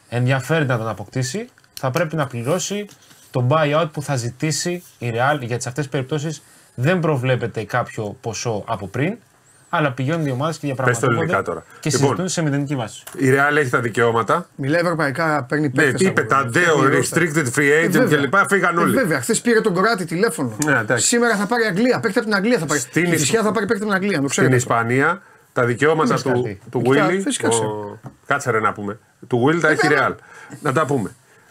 ενδιαφέρεται 0.08 0.72
να 0.72 0.78
τον 0.78 0.88
αποκτήσει, 0.88 1.48
θα 1.74 1.90
πρέπει 1.90 2.16
να 2.16 2.26
πληρώσει 2.26 2.86
το 3.30 3.46
buyout 3.50 3.88
που 3.92 4.02
θα 4.02 4.16
ζητήσει 4.16 4.82
η 4.98 5.10
Real. 5.14 5.38
Γιατί 5.38 5.62
σε 5.62 5.68
αυτές 5.68 5.74
τις 5.74 5.88
περιπτώσεις 5.88 6.42
δεν 6.74 7.00
προβλέπεται 7.00 7.64
κάποιο 7.64 8.16
ποσό 8.20 8.62
από 8.66 8.86
πριν, 8.86 9.18
αλλά 9.68 9.92
πηγαίνουν 9.92 10.26
οι 10.26 10.30
ομάδες 10.30 10.58
και 10.58 10.66
διαπραγματεύονται 10.66 11.14
ελληνικά 11.18 11.42
τώρα. 11.42 11.64
και 11.80 11.90
Λοιπόν, 11.90 12.06
συζητούν 12.06 12.28
σε 12.28 12.42
μηδενική 12.42 12.76
βάση. 12.76 13.02
Η 13.18 13.26
Real 13.30 13.56
έχει 13.56 13.70
τα 13.70 13.80
δικαιώματα. 13.80 14.46
Μιλάει 14.56 14.80
ευρωπαϊκά, 14.80 15.44
παίρνει 15.48 15.70
Ναι, 15.74 15.82
παίκτες 15.82 16.00
είπε 16.00 16.20
από- 16.20 16.30
Ταντέο, 16.30 16.76
παίρνει 16.78 16.98
restricted 17.10 17.46
free 17.58 17.84
agent 17.84 17.90
βέβαια. 17.90 18.18
κλπ. 18.18 18.34
Φύγαν 18.48 18.78
Ε, 18.78 18.80
όλοι. 18.80 18.94
βέβαια, 18.94 19.20
χθες 19.20 19.40
πήρε 19.40 19.60
τον 19.60 19.74
Κοράτη 19.74 20.04
τηλέφωνο. 20.04 20.56
Ναι, 20.64 20.78
εντάξει. 20.78 21.06
Σήμερα 21.06 21.36
θα 21.36 21.46
πάρει 21.46 21.64
Αγγλία. 21.64 22.00
Παίκτη 22.00 22.18
από 22.18 22.26
την 22.28 22.36
Αγγλία 22.36 22.58
θα 22.58 22.66
πάρει. 22.66 22.80
Στην 22.80 23.04
η 23.04 23.08
Ισ- 23.10 23.18
Φυσιά 23.20 23.42
θα 23.42 23.52
πάρει 23.52 23.66
παίκτη 23.66 23.82
από 23.82 23.92
την 23.92 24.02
Αγγλία. 24.02 24.16
Το 24.20 24.28
Στην 24.28 24.28
ξέρετε. 24.30 24.54
Ισπανία 24.56 25.22
τα 25.52 25.64
δικαιώματα 25.64 26.14
Δεν 26.14 26.22
του, 26.22 26.30
ξέρεις 26.32 26.58
κάτι. 26.58 26.70
του 26.70 26.82
Φυσικά, 26.86 27.08
Willy. 27.08 27.20
φυσικά 27.24 27.48
ο- 27.48 27.98
Κάτσε 28.26 28.50
ρε 28.50 28.60
να 28.60 28.72
πούμε. 28.72 28.98
Του 29.26 29.44
Will 29.48 29.60
τα 29.60 29.68
έχει 29.68 29.88
Real. 29.90 30.14
Να 30.60 30.72
τα 30.72 30.86
πούμε. 30.86 31.10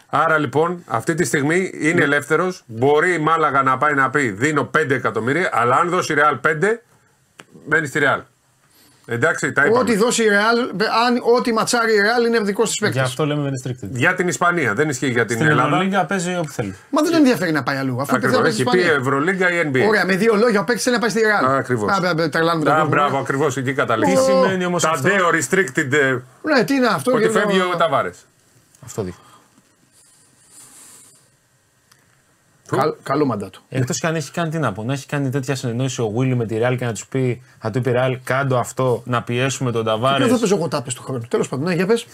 Άρα 0.09 0.37
λοιπόν 0.37 0.83
αυτή 0.85 1.13
τη 1.13 1.23
στιγμή 1.25 1.71
είναι 1.81 2.01
ελεύθερος. 2.03 2.63
Μπορεί 2.65 3.13
η 3.13 3.17
Μάλαγα 3.19 3.61
να 3.63 3.77
πάει 3.77 3.93
να 3.93 4.09
πει 4.09 4.29
δίνω 4.29 4.63
5 4.65 4.93
εκατομμύρια, 4.93 5.49
αλλά 5.53 5.75
αν 5.75 5.89
δώσει 5.89 6.13
Real 6.17 6.39
5, 6.41 6.81
μένει 7.65 7.87
στη 7.87 7.99
Real. 8.03 8.21
Εντάξει, 9.07 9.51
τα 9.51 9.65
είπαμε. 9.65 9.79
Ό,τι 9.79 9.95
δώσει 9.95 10.23
η 10.23 10.27
Real, 10.29 10.81
αν, 11.07 11.21
ό,τι 11.37 11.53
ματσάρει 11.53 11.91
η 11.93 11.97
Real 12.01 12.27
είναι 12.27 12.39
δικός 12.39 12.69
της 12.69 12.77
Γι' 12.79 12.83
παίκτη. 12.85 12.99
αυτό 12.99 13.25
λέμε 13.25 13.49
restricted. 13.49 13.87
Για 13.89 14.13
την 14.13 14.27
Ισπανία, 14.27 14.73
δεν 14.73 14.89
ισχύει 14.89 15.09
για 15.09 15.25
την 15.25 15.35
Στην 15.35 15.47
Ελλάδα. 15.49 15.67
Ευρωλίγκα 15.69 16.05
παίζει 16.05 16.35
όπου 16.35 16.51
θέλει. 16.51 16.75
Μα 16.89 17.01
δεν 17.01 17.11
τον 17.11 17.19
ενδιαφέρει 17.19 17.51
να 17.51 17.63
πάει 17.63 17.77
αλλού. 17.77 18.01
Αφού 18.01 18.15
Ακριβώς. 18.15 18.31
δεν 18.31 18.41
πάει 18.41 18.51
Έχει 18.51 18.61
στην 18.61 18.71
πει 18.71 18.77
Ισπανία. 18.79 18.99
Ευρωλίγκα 19.01 19.51
ή 19.51 19.69
NBA. 19.73 19.87
Ωραία, 19.87 20.05
με 20.05 20.15
δύο 20.15 20.35
λόγια 20.35 20.59
ο 20.59 20.63
παίκτης 20.63 20.83
θέλει 20.83 20.95
να 20.95 21.01
πάει 21.01 21.09
στη 21.09 21.21
Real. 21.23 21.49
Ακριβώς. 21.57 21.91
Α, 21.91 21.97
μπε, 22.01 22.13
μπε, 22.13 22.27
τρελάνουμε 22.29 22.65
τον 22.65 22.73
Α, 22.73 22.75
κόσμο. 22.75 22.89
μπράβο, 22.89 23.17
ακριβώς 23.17 23.57
εκεί 23.57 23.67
Τι 23.69 23.73
καταλήγει. 23.73 24.15
σημαίνει 24.17 24.65
όμως 24.65 24.83
αυτό; 24.85 25.09
Ταντέο 25.09 25.29
restricted. 25.29 25.91
ε, 25.93 26.17
Ναι, 26.41 26.63
τι 26.63 26.73
είναι 26.73 26.87
αυτό. 26.87 27.11
Ότι 27.11 27.21
και 27.23 27.29
φεύγει 27.29 27.59
το- 27.59 27.69
ο 27.73 27.75
Ταβάρες. 27.75 28.17
Αυτό 28.85 29.01
δείχνει. 29.03 29.19
Καλ- 32.69 32.95
Καλό 33.03 33.25
μαντάτο. 33.25 33.59
Εκτός 33.69 33.99
και 33.99 34.07
αν 34.07 34.15
έχει 34.15 34.31
κάνει 34.31 34.49
τι 34.49 34.57
να 34.59 34.71
πω, 34.73 34.83
να 34.83 34.93
έχει 34.93 35.05
κάνει 35.05 35.29
τέτοια 35.29 35.55
συνεννόηση 35.55 36.01
ο 36.01 36.09
Βίλι 36.09 36.35
με 36.35 36.45
τη 36.45 36.57
Real 36.61 36.75
και 36.77 36.85
να 36.85 36.91
τους 36.91 37.07
πει, 37.07 37.41
θα 37.59 37.71
του 37.71 37.81
πει 37.81 37.91
Real, 37.95 38.15
κάντο 38.23 38.57
αυτό, 38.57 39.01
να 39.05 39.23
πιέσουμε 39.23 39.71
τον 39.71 39.85
Ταβάρε. 39.85 40.23
Ποιο 40.23 40.33
θα 40.33 40.39
παίζω 40.39 40.55
εγώ 40.55 40.67
τάπε 40.67 40.91
του 40.95 41.03
χρόνου. 41.03 41.21
Τέλος 41.27 41.49
πάντων, 41.49 41.65
ναι, 41.65 41.73
για 41.73 41.85
πες. 41.85 42.05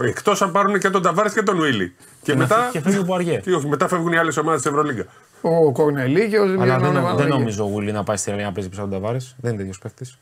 Εκτός 0.00 0.42
αν 0.42 0.52
πάρουν 0.52 0.78
και 0.78 0.90
τον 0.90 1.02
Ταβάρε 1.02 1.28
και 1.28 1.42
τον 1.42 1.60
Βίλι. 1.60 1.94
Και, 2.22 2.34
μετά. 2.36 2.68
Και 2.72 2.80
φεύγει 2.80 2.98
ο 2.98 3.04
Πουαριέ. 3.04 3.38
Τι 3.38 3.52
όχι, 3.52 3.66
μετά 3.68 3.88
φεύγουν 3.88 4.12
οι 4.12 4.16
άλλες 4.16 4.36
ομάδες 4.36 4.62
της 4.62 4.70
Ευρωλίγκα. 4.70 5.04
Ο 5.40 5.72
Κορνελί 5.72 6.28
και 6.28 6.38
ο 6.38 6.42
Αλλά 6.42 6.50
Ζημιανό 6.52 6.80
δεν, 6.84 6.92
Ναβαρό. 6.92 7.16
δεν 7.16 7.28
νομίζω 7.28 7.64
ο 7.64 7.68
Βίλι 7.68 7.92
να 7.92 8.04
πάει 8.04 8.16
στη 8.16 8.30
Real 8.34 8.42
να 8.42 8.52
παίζει 8.52 8.68
πίσω 8.68 8.82
από 8.82 8.90
τον 8.90 9.00
Ταβάρε. 9.00 9.18
Δεν 9.36 9.50
είναι 9.52 9.58
τέτοιος 9.60 9.78
παίκτης. 9.78 10.18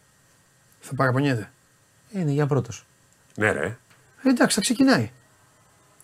Θα 0.81 0.95
παραπονιέται. 0.95 1.51
Είναι 2.11 2.31
για 2.31 2.47
πρώτος. 2.47 2.85
Ναι, 3.37 3.51
ρε. 3.53 3.77
Ε, 4.23 4.29
εντάξει, 4.29 4.55
θα 4.55 4.61
ξεκινάει. 4.61 5.11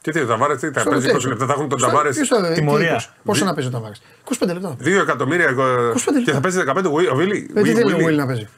Και 0.05 0.11
τι, 0.13 0.21
ο 0.21 0.27
Ταβάρες 0.27 0.59
τι, 0.61 0.71
θα 0.71 0.81
Στο 0.81 0.91
παίζει 0.91 1.05
20 1.07 1.09
τέλος. 1.09 1.25
λεπτά, 1.27 1.47
θα 1.47 1.53
έχουν 1.53 1.69
τον 1.69 1.79
Στο- 1.79 1.89
Ταβάρες. 1.89 2.15
ποιος 2.15 2.29
θα- 2.29 2.49
τι, 2.49 2.55
Τιμωρία. 2.55 2.97
20? 3.01 3.11
Πόσο 3.25 3.45
να 3.45 3.55
παίζει 3.55 3.69
ο 3.69 3.73
Ταβάρες; 3.73 4.03
25 4.25 4.53
λεπτά. 4.53 4.77
2 4.81 5.01
εκατομμύρια 5.01 5.47
εγώ- 5.47 5.91
25 5.93 6.19
και 6.25 6.31
θα 6.31 6.39
λεπτά. 6.39 6.41
παίζει 6.41 6.59
15 6.59 6.89
ο 6.89 6.95
Βίλι- 6.95 7.11
ο 7.11 7.15
Βίλι. 7.17 7.51
Ε, 7.51 7.53
τι 7.53 7.63
Βίλι- 7.63 7.77
θέλει 7.77 7.93
ο 7.93 7.97
Βίλι. 7.97 8.09
Βίλ 8.09 8.17
να 8.17 8.27
παίζει; 8.27 8.49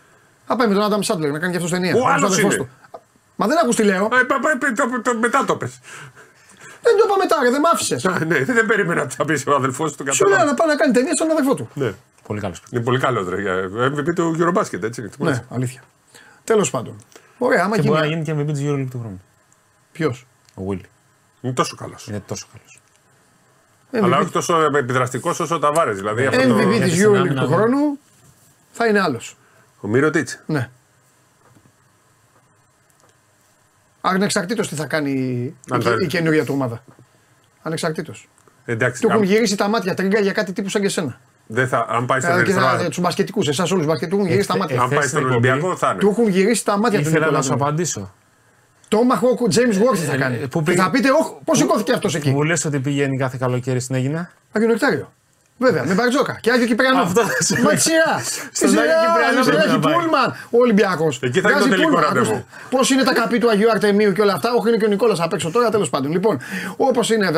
Α 0.46 0.56
πάει 0.56 0.68
με 0.68 0.74
τον 0.74 0.82
Άνταμ 0.82 1.00
Σάντλερ 1.00 1.30
να 1.30 1.38
κάνει 1.38 1.50
και 1.50 1.56
αυτός 1.56 1.72
ταινία. 1.72 1.94
Ο 1.94 1.98
Όπως 1.98 2.10
άλλος 2.12 2.30
αδερφός 2.30 2.54
είναι. 2.54 2.64
του. 2.64 2.68
Μα 3.36 3.46
δεν 3.46 3.58
ακούς 3.58 3.76
τι 3.76 3.82
λέω. 3.82 4.04
Α, 4.04 4.08
πα- 4.08 4.24
πα- 4.26 4.40
πα- 4.58 4.72
το- 4.76 5.00
το- 5.02 5.18
Μετά 5.18 5.44
το 5.44 5.56
πες. 5.56 5.80
Δεν 6.82 6.92
το 6.98 7.02
είπα 7.06 7.16
μετά, 7.18 7.36
ρε, 7.42 7.50
δεν 7.50 7.60
μ' 7.60 7.66
άφησες. 7.72 8.04
Α, 8.06 8.24
Ναι, 8.26 8.38
δεν 8.44 8.66
περίμενα 8.66 9.00
να 9.02 9.08
τα 9.16 9.24
πει 9.24 9.48
ο 9.48 9.54
αδελφό 9.54 9.84
του 9.84 9.90
Σου 9.98 10.04
λέω 10.04 10.14
κατάλαβα. 10.14 10.44
να 10.44 10.54
πάει 10.54 10.68
να 10.68 10.76
κάνει 10.76 10.92
ταινία 10.92 11.12
στον 11.14 11.30
αδερφό 11.30 11.54
του. 11.54 11.68
Ναι. 11.74 11.92
Πολύ 12.26 12.40
καλός 12.40 12.60
παίκτη. 12.60 12.76
Είναι 12.76 12.84
πολύ 12.84 12.98
καλός 12.98 13.28
ρε. 13.28 13.40
για 13.40 13.54
MVP 13.96 14.12
του 14.14 14.36
Eurobasket, 14.40 14.82
έτσι. 14.82 15.02
Τι 15.02 15.16
μου 15.18 15.26
λες. 15.28 15.36
Ναι, 15.36 15.44
αλήθεια. 15.50 15.80
Τέλος 16.44 16.70
πάντων. 16.70 16.96
Ωραία, 17.38 17.62
άμα 17.64 17.76
Και 17.76 17.82
μπορεί 17.82 18.00
να 18.00 18.06
γίνει. 18.06 18.22
γίνει 18.22 18.44
και 18.46 18.52
MVP 18.52 18.54
τη 18.56 18.64
EuroLeague 18.68 18.88
του 18.90 18.98
χρόνου. 18.98 19.22
Ποιος; 19.92 20.26
Ο 20.54 20.62
Βίλι. 20.64 20.84
Είναι 21.46 21.54
τόσο 21.54 21.76
καλός. 21.76 22.06
Είναι 22.06 22.20
τόσο 22.26 22.46
καλός. 22.52 22.80
Αλλά 24.04 24.18
όχι 24.18 24.30
τόσο 24.30 24.60
επιδραστικός 24.76 25.40
όσο 25.40 25.54
ο 25.54 25.58
Ταβάρες. 25.58 25.96
Δηλαδή 25.96 26.26
αυτό 26.26 26.40
το- 26.48 26.54
MVP 26.58 26.68
Γιατί 26.68 26.80
της 26.84 26.92
στην 26.92 27.06
EuroLeague 27.12 27.16
άμυνα 27.18 27.42
του 27.42 27.48
δεν- 27.48 27.56
χρόνου 27.58 27.98
θα 28.72 28.86
είναι 28.86 29.00
άλλος. 29.00 29.36
Ο 29.80 29.88
Μύρο 29.88 30.10
Τίτς. 30.10 30.42
Ναι. 30.46 30.70
Ανεξαρτήτως 34.00 34.68
τι 34.68 34.74
θα 34.74 34.86
κάνει 34.86 35.10
Αν 35.70 35.80
η, 35.80 35.82
θα- 35.82 35.96
η 36.02 36.06
καινούργια 36.06 36.44
του 36.44 36.52
ομάδα. 36.54 36.84
Ανεξαρτήτως. 37.62 38.28
Εντάξει. 38.64 39.00
Του 39.00 39.08
έχουν 39.08 39.20
αν- 39.20 39.26
γυρίσει 39.26 39.56
τα 39.56 39.68
μάτια 39.68 39.94
τρίγκα 39.94 40.20
για 40.20 40.32
κάτι 40.32 40.52
τύπου 40.52 40.68
σαν 40.68 40.80
και 40.80 40.86
εσένα. 40.86 41.20
δεν 41.46 41.68
θα, 41.68 41.86
αν 41.88 42.06
πάει 42.06 42.20
στον 42.20 42.32
Δηλαδή 42.36 42.52
Ερυθρό, 42.52 42.88
τους 42.88 42.98
μπασκετικούς, 43.00 43.48
εσάς 43.48 43.70
όλους 43.70 43.84
του 43.84 43.88
μπασκετικούς 43.90 44.18
έχουν 44.18 44.30
γυρίσει 44.30 44.48
τα 44.48 44.54
Εχθε- 44.56 44.70
μάτια. 44.78 44.84
αν 44.84 44.92
Εχθές 44.92 44.98
πάει 44.98 45.08
στην 45.08 45.18
στον 45.18 45.30
εκπομπή- 45.30 45.50
Ολυμπιακό 45.50 45.76
θα 45.76 45.94
Του 45.94 46.06
είναι. 46.06 46.10
έχουν 46.10 46.28
γυρίσει 46.28 46.64
τα 46.64 46.78
μάτια 46.78 46.98
του 47.02 47.08
Ήθελα 47.08 47.18
να 47.18 47.26
Νικόλα. 47.26 47.42
σου 47.42 47.52
απαντήσω. 47.54 48.12
Το 48.88 49.02
Μαχόκ 49.04 49.38
James 49.40 49.74
Worth 49.82 49.96
θα 49.96 50.12
Ε, 50.14 50.16
κάνει. 50.16 50.36
που 50.36 50.58
Και 50.58 50.64
πήγε- 50.70 50.82
θα 50.82 50.90
πείτε, 50.90 51.08
όχι, 51.10 51.32
πώς 51.44 51.58
σηκώθηκε 51.58 51.92
αυτός 51.92 52.14
εκεί; 52.14 52.30
Μου 52.30 52.42
λες 52.42 52.64
ότι 52.64 52.78
πηγαίνει 52.78 53.16
κάθε 53.18 53.36
καλοκαίρι 53.40 53.80
στην 53.80 53.94
Έγινα. 53.94 54.30
Άγιο 54.52 54.68
Νεκτάριο. 54.68 55.12
Βέβαια, 55.58 55.84
με 55.84 55.94
Μπαρτζόκα 55.94 56.38
και 56.40 56.50
Άγιο 56.50 56.66
Κυπριανό. 56.66 57.00
Αυτό 57.00 57.22
θα 57.26 57.42
σου 57.44 57.62
Μα 57.62 57.68
πει. 57.68 57.74
τη 57.76 57.80
σειρά. 57.82 58.18
Στη 58.24 58.50
Στον 58.52 58.68
σειρά, 58.68 58.82
Άγιο 58.82 58.94
Κυπριανό 59.06 59.42
στη 59.42 59.44
σειρά 59.44 59.56
πρέπει 59.56 59.62
έχει 59.68 59.72
να 59.72 59.78
πάει. 59.80 59.94
πούλμαν 59.94 60.34
ο 60.50 60.58
Ολυμπιακός. 60.58 61.18
Εκεί 61.22 61.40
θα 61.40 61.50
είναι 61.50 61.60
το 61.60 61.68
τελικό 61.68 61.98
ραντεβού. 61.98 62.44
Πώς 62.70 62.90
είναι 62.90 63.02
τα 63.02 63.12
καπί 63.14 63.38
του 63.38 63.50
Αγίου 63.50 63.70
Αρτεμίου 63.70 64.12
και 64.12 64.20
όλα 64.22 64.32
αυτά. 64.32 64.52
Όχι, 64.54 64.68
είναι 64.68 64.76
και 64.76 64.84
ο 64.84 64.88
Νικόλας 64.88 65.20
απ' 65.20 65.32
έξω 65.32 65.50
τώρα, 65.50 65.70
τέλος 65.70 65.90
πάντων. 65.90 66.10
Λοιπόν, 66.12 66.40
όπως 66.76 67.10
είναι. 67.10 67.30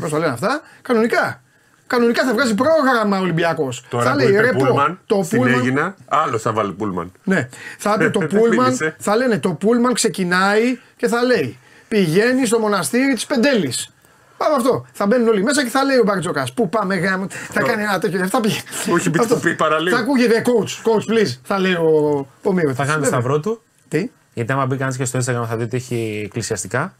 Πώς 0.00 0.10
το 0.10 0.18
λένε 0.18 0.32
αυτά, 0.32 0.60
κανονικά. 0.82 1.40
Κανονικά 1.86 2.24
θα 2.24 2.32
βγάζει 2.32 2.54
πρόγραμμα 2.54 3.18
ο 3.18 3.20
Ολυμπιακός. 3.22 3.84
Τώρα 3.88 4.04
Θα 4.04 4.10
που 4.12 4.16
λέει 4.18 4.28
είπε 4.28 4.40
ρε 4.40 4.52
πω, 4.52 4.64
Πούλμαν, 4.64 5.00
το 5.06 5.22
στην 5.22 5.38
Πούλμαν. 5.38 5.58
Έγινα, 5.60 5.94
άλλο 6.08 6.38
θα 6.38 6.52
βάλει 6.52 6.72
Πούλμαν. 6.72 7.12
Ναι, 7.24 7.48
θα 7.78 7.96
πει 7.98 8.10
το 8.18 8.18
Πούλμαν, 8.20 8.64
Μίλησε. 8.64 8.96
θα 8.98 9.16
λένε 9.16 9.38
το 9.38 9.50
Πούλμαν 9.52 9.92
ξεκινάει 9.92 10.78
και 10.96 11.08
θα 11.08 11.22
λέει 11.22 11.58
πηγαίνει 11.88 12.46
στο 12.46 12.58
μοναστήρι 12.58 13.14
της 13.14 13.26
Πεντέλης. 13.26 13.90
Πάμε 14.36 14.54
αυτό. 14.54 14.86
Θα 14.92 15.06
μπαίνουν 15.06 15.28
όλοι 15.28 15.42
μέσα 15.42 15.62
και 15.62 15.68
θα 15.70 15.84
λέει 15.84 15.96
ο 15.96 16.02
Μπαρτζόκα. 16.04 16.46
Πού 16.54 16.68
πάμε, 16.68 16.94
γάμο. 16.96 17.26
Θα 17.30 17.62
κάνει 17.62 17.82
ένα 17.82 17.98
τέτοιο. 17.98 18.26
Θα 18.26 18.40
πει. 18.40 18.50
Όχι, 18.92 19.10
πει 19.10 19.18
Αυτό. 19.18 19.34
του 19.34 19.40
πει 19.40 19.54
παραλίγο. 19.54 19.96
Θα 19.96 20.02
ακούγεται 20.02 20.42
coach, 20.46 20.88
coach, 20.90 21.12
please. 21.14 21.34
Θα 21.42 21.58
λέει 21.58 21.72
ο, 21.72 22.26
ο 22.42 22.52
Μύρο. 22.52 22.74
Θα 22.74 22.84
κάνει 22.84 23.00
το 23.00 23.06
σταυρό 23.06 23.40
του. 23.40 23.62
Τι; 23.88 24.10
Γιατί 24.34 24.52
άμα 24.52 24.66
μπει 24.66 24.76
κανείς 24.76 24.96
και 24.96 25.04
στο 25.04 25.18
Instagram 25.18 25.44
θα 25.48 25.56
δει 25.56 25.62
ότι 25.62 25.76
έχει 25.76 26.22
εκκλησιαστικά. 26.24 26.94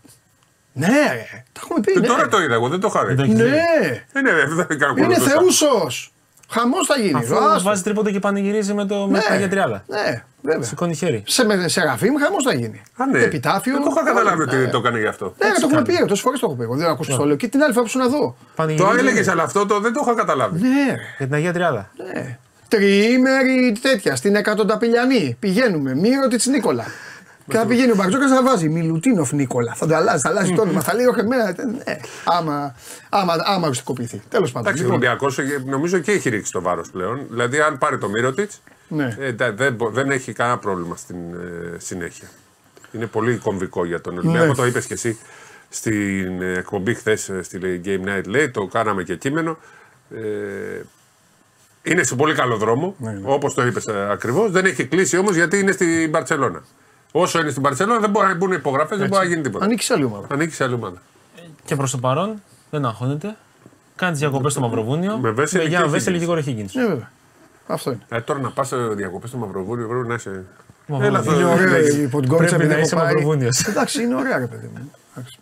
Ναι, 0.79 0.87
ρε. 1.13 1.43
τα 1.53 1.61
έχουμε 1.63 1.81
πει. 1.81 1.93
Και 1.93 1.99
Ναι, 2.01 2.07
τώρα 2.07 2.29
το 2.29 2.43
είδα, 2.43 2.55
εγώ 2.55 2.69
δεν 2.69 2.81
το 2.81 2.87
είχα 2.95 3.05
Δεν 3.05 3.17
το 3.17 3.23
δει. 3.23 3.31
έχει 3.31 3.43
δει. 3.43 3.49
ναι. 3.51 4.05
Δεν 4.13 4.27
είναι, 4.27 4.65
δεν 4.69 4.79
κάνω 4.79 4.95
είναι 4.97 5.07
κόλπο. 5.07 5.31
θεούσος. 5.31 6.11
Χαμός 6.51 6.87
θα 6.87 6.97
γίνει. 6.99 7.13
Αφού 7.15 7.37
Άστο. 7.37 7.63
βάζει 7.69 7.83
τρίποντο 7.83 8.11
και 8.11 8.19
πανηγυρίζει 8.19 8.75
με 8.75 8.85
το 8.87 9.07
με 9.07 9.19
τα 9.41 9.49
τριάδα. 9.49 9.85
Ναι, 9.87 10.23
βέβαια. 10.43 10.63
Σηκώνει 10.63 10.95
χέρι. 10.95 11.23
Σε, 11.27 11.45
με- 11.45 11.69
σε 11.69 11.81
γραφή 11.81 12.11
μου 12.11 12.19
χαμός 12.19 12.43
θα 12.45 12.55
γίνει. 12.55 12.83
Α, 12.97 13.07
ναι. 13.07 13.19
Επιτάφιο. 13.19 13.73
Δεν 13.73 13.83
το 13.83 13.89
είχα 13.95 14.05
καταλάβει 14.05 14.37
Ναι. 14.45 14.57
ότι 14.63 14.71
το 14.71 14.79
έκανε 14.79 14.99
γι' 14.99 15.07
αυτό. 15.07 15.35
Ναι, 15.39 15.49
το 15.49 15.67
έχουμε 15.67 15.83
πει, 15.83 15.97
τόσες 15.99 16.21
φορές 16.21 16.41
το 16.41 16.47
έχω 16.47 16.55
πει. 16.57 16.63
Εγώ 16.63 16.77
δεν 16.77 16.87
ακούω 16.89 17.17
το 17.17 17.25
λέω. 17.25 17.37
Και 17.37 17.49
την 17.49 17.63
άλλη 17.63 17.73
φορά 17.73 17.85
που 17.85 17.91
σου 17.91 17.99
να 17.99 18.09
δω. 18.09 18.19
Το 18.21 18.37
Πανηγυρίζει 18.57 18.99
έλεγες, 18.99 19.29
αλλά 19.29 19.43
αυτό 19.43 19.67
το, 19.67 19.81
δεν 19.81 19.93
το 19.93 20.01
είχα 20.05 20.15
καταλάβει. 20.15 20.61
Ναι, 20.61 20.69
ρε. 20.91 20.97
για 21.19 21.27
την 21.27 21.35
Αγία 21.35 21.53
Τριάδα. 21.53 21.91
Ναι. 22.15 22.39
Τριήμερη 22.69 23.77
τέτοια 23.83 24.17
στην 24.17 24.35
εκατονταπηλιανή. 24.37 25.37
Πηγαίνουμε. 25.39 25.95
Μύρο 25.95 26.27
της 26.29 26.47
Νίκολα. 26.47 26.85
Και 27.49 27.57
θα 27.57 27.67
πηγαίνει 27.67 27.91
ο 27.91 27.95
Μπαρτζόκα 27.95 28.29
θα 28.29 28.43
βάζει 28.43 28.69
Μιλουτίνοφ 28.69 29.33
Νίκολα. 29.33 29.75
Θα 29.75 29.87
το 29.87 29.95
αλλάζεις, 29.95 30.23
θα 30.23 30.29
αλλάζεις 30.29 30.55
το 30.55 30.63
όνομα. 30.63 30.81
Θα 30.81 30.95
λέει 30.95 31.07
όχι 31.07 31.21
εμένα. 31.21 31.45
Ναι. 31.45 31.97
Άμα, 32.25 32.75
άμα, 33.09 33.35
άμα 33.45 33.67
οριστικοποιηθεί. 33.67 34.23
Τέλος 34.29 34.53
πάντων. 34.53 34.67
Εντάξει, 34.69 34.85
ο 34.85 34.87
Λοιπόν, 34.93 35.01
Ολυμπιακός 35.03 35.39
νομίζω 35.65 35.99
και 35.99 36.13
έχει 36.13 36.29
ρίξει 36.29 36.53
το 36.53 36.61
βάρος 36.61 36.91
πλέον. 36.91 37.21
Δηλαδή, 37.31 37.61
αν 37.61 37.79
πάρει 37.79 37.99
το 37.99 38.09
Μύρωτιτς, 38.09 38.61
Ναι. 38.89 39.17
ε, 39.19 39.33
δεν, 39.33 39.57
δεν, 39.57 39.75
μπο- 39.75 39.91
δεν 39.91 40.11
έχει 40.11 40.33
κανένα 40.33 40.59
πρόβλημα 40.59 40.97
στην 40.97 41.17
ε, 41.17 41.79
συνέχεια. 41.79 42.29
Είναι 42.93 43.07
πολύ 43.07 43.37
κομβικό 43.37 43.85
για 43.85 44.01
τον 44.01 44.19
Ολυμπιακό. 44.19 44.47
Ναι. 44.47 44.55
Το 44.55 44.67
είπες 44.67 44.87
και 44.87 44.95
εσύ 44.95 45.19
στην 45.69 46.43
ε, 46.43 46.53
εκπομπή 46.59 46.95
χθες 46.95 47.31
στη 47.43 47.81
Game 47.85 48.09
Night 48.09 48.25
λέει, 48.27 48.51
το 48.51 48.67
κάναμε 48.67 49.03
και 49.03 49.17
κείμενο. 49.17 49.59
Ε, 50.11 50.81
είναι 51.83 52.03
σε 52.03 52.15
πολύ 52.15 52.35
καλό 52.35 52.57
δρόμο, 52.57 52.95
Ναι, 52.99 53.19
όπως 53.23 53.55
το 53.55 53.67
είπες 53.67 53.87
ακριβώς. 53.89 54.51
Δεν 54.51 54.65
έχει 54.65 54.85
κλείσει 54.87 55.17
όμως 55.19 55.35
γιατί 55.35 55.59
είναι 55.59 55.73
στην 55.73 56.11
Παρσελώνα. 56.11 56.63
Όσο 57.19 57.39
είναι 57.41 57.51
στην 57.51 57.63
Παρσελώνα 57.63 57.99
δεν 58.01 58.11
μπορεί 58.11 58.27
να 58.27 58.35
μπουν 58.35 58.53
υπογραφές, 58.53 58.99
δεν 58.99 59.09
μπορεί 59.09 59.23
να 59.23 59.29
γίνει 59.29 59.43
τίποτα. 59.43 59.65
Ανήκει 59.65 59.83
σε 59.83 59.93
άλλη 59.93 60.05
ομάδα. 60.05 60.27
Ανήκει 60.31 60.55
σε 60.55 60.65
άλλη 60.65 60.75
ομάδα. 60.75 61.03
Και 61.65 61.77
προς 61.77 61.91
το 61.91 61.99
παρόν 61.99 62.43
δεν 62.71 62.85
αγχώνεται. 62.87 63.37
Κάνει 63.97 64.11
τις 64.13 64.21
διακοπές 64.21 64.53
στο 64.53 64.61
Μαυροβούνιο. 64.61 65.19
Με 65.19 65.31
Βέσελη 65.31 65.63
και 65.63 65.69
Γιάννη 65.69 65.89
Higgins. 65.89 65.93
Βέσελη 65.93 66.19
και 66.19 66.27
Κορεχή 66.27 66.67
Ναι, 66.73 66.87
βέβαια. 66.87 67.11
Αυτό 67.67 67.91
είναι. 67.91 68.01
Ε, 68.09 68.21
τώρα 68.21 68.41
να 68.41 68.51
πας 68.51 68.73
διακοπές 68.95 69.29
στο 69.29 69.39
Μαυροβούνιο 69.39 69.89
πρέπει 69.89 70.09
να 70.09 70.15
είσαι. 70.15 70.45
Μαυροβούνιο. 70.87 71.21
Έλα, 71.21 71.37
Είναι 71.37 71.45
θα- 71.45 71.53
ωραίο 71.53 71.71
λέγεις. 71.71 71.95
η 71.95 72.09
Ποντγκόριτσα 72.09 72.37
Πρέπει 72.37 72.55
επειδή 72.55 72.69
να 72.69 72.75
έχω 72.75 72.85
είσαι 72.85 72.95
πάει. 72.97 73.05
Μαυροβούνιος. 73.05 73.67
Εντάξει, 73.67 74.03
είναι 74.03 74.15
ωραία, 74.15 74.39
ρε 74.39 74.47
παιδί 74.47 74.71
μου. 74.75 74.91
Εντάξει. 75.15 75.39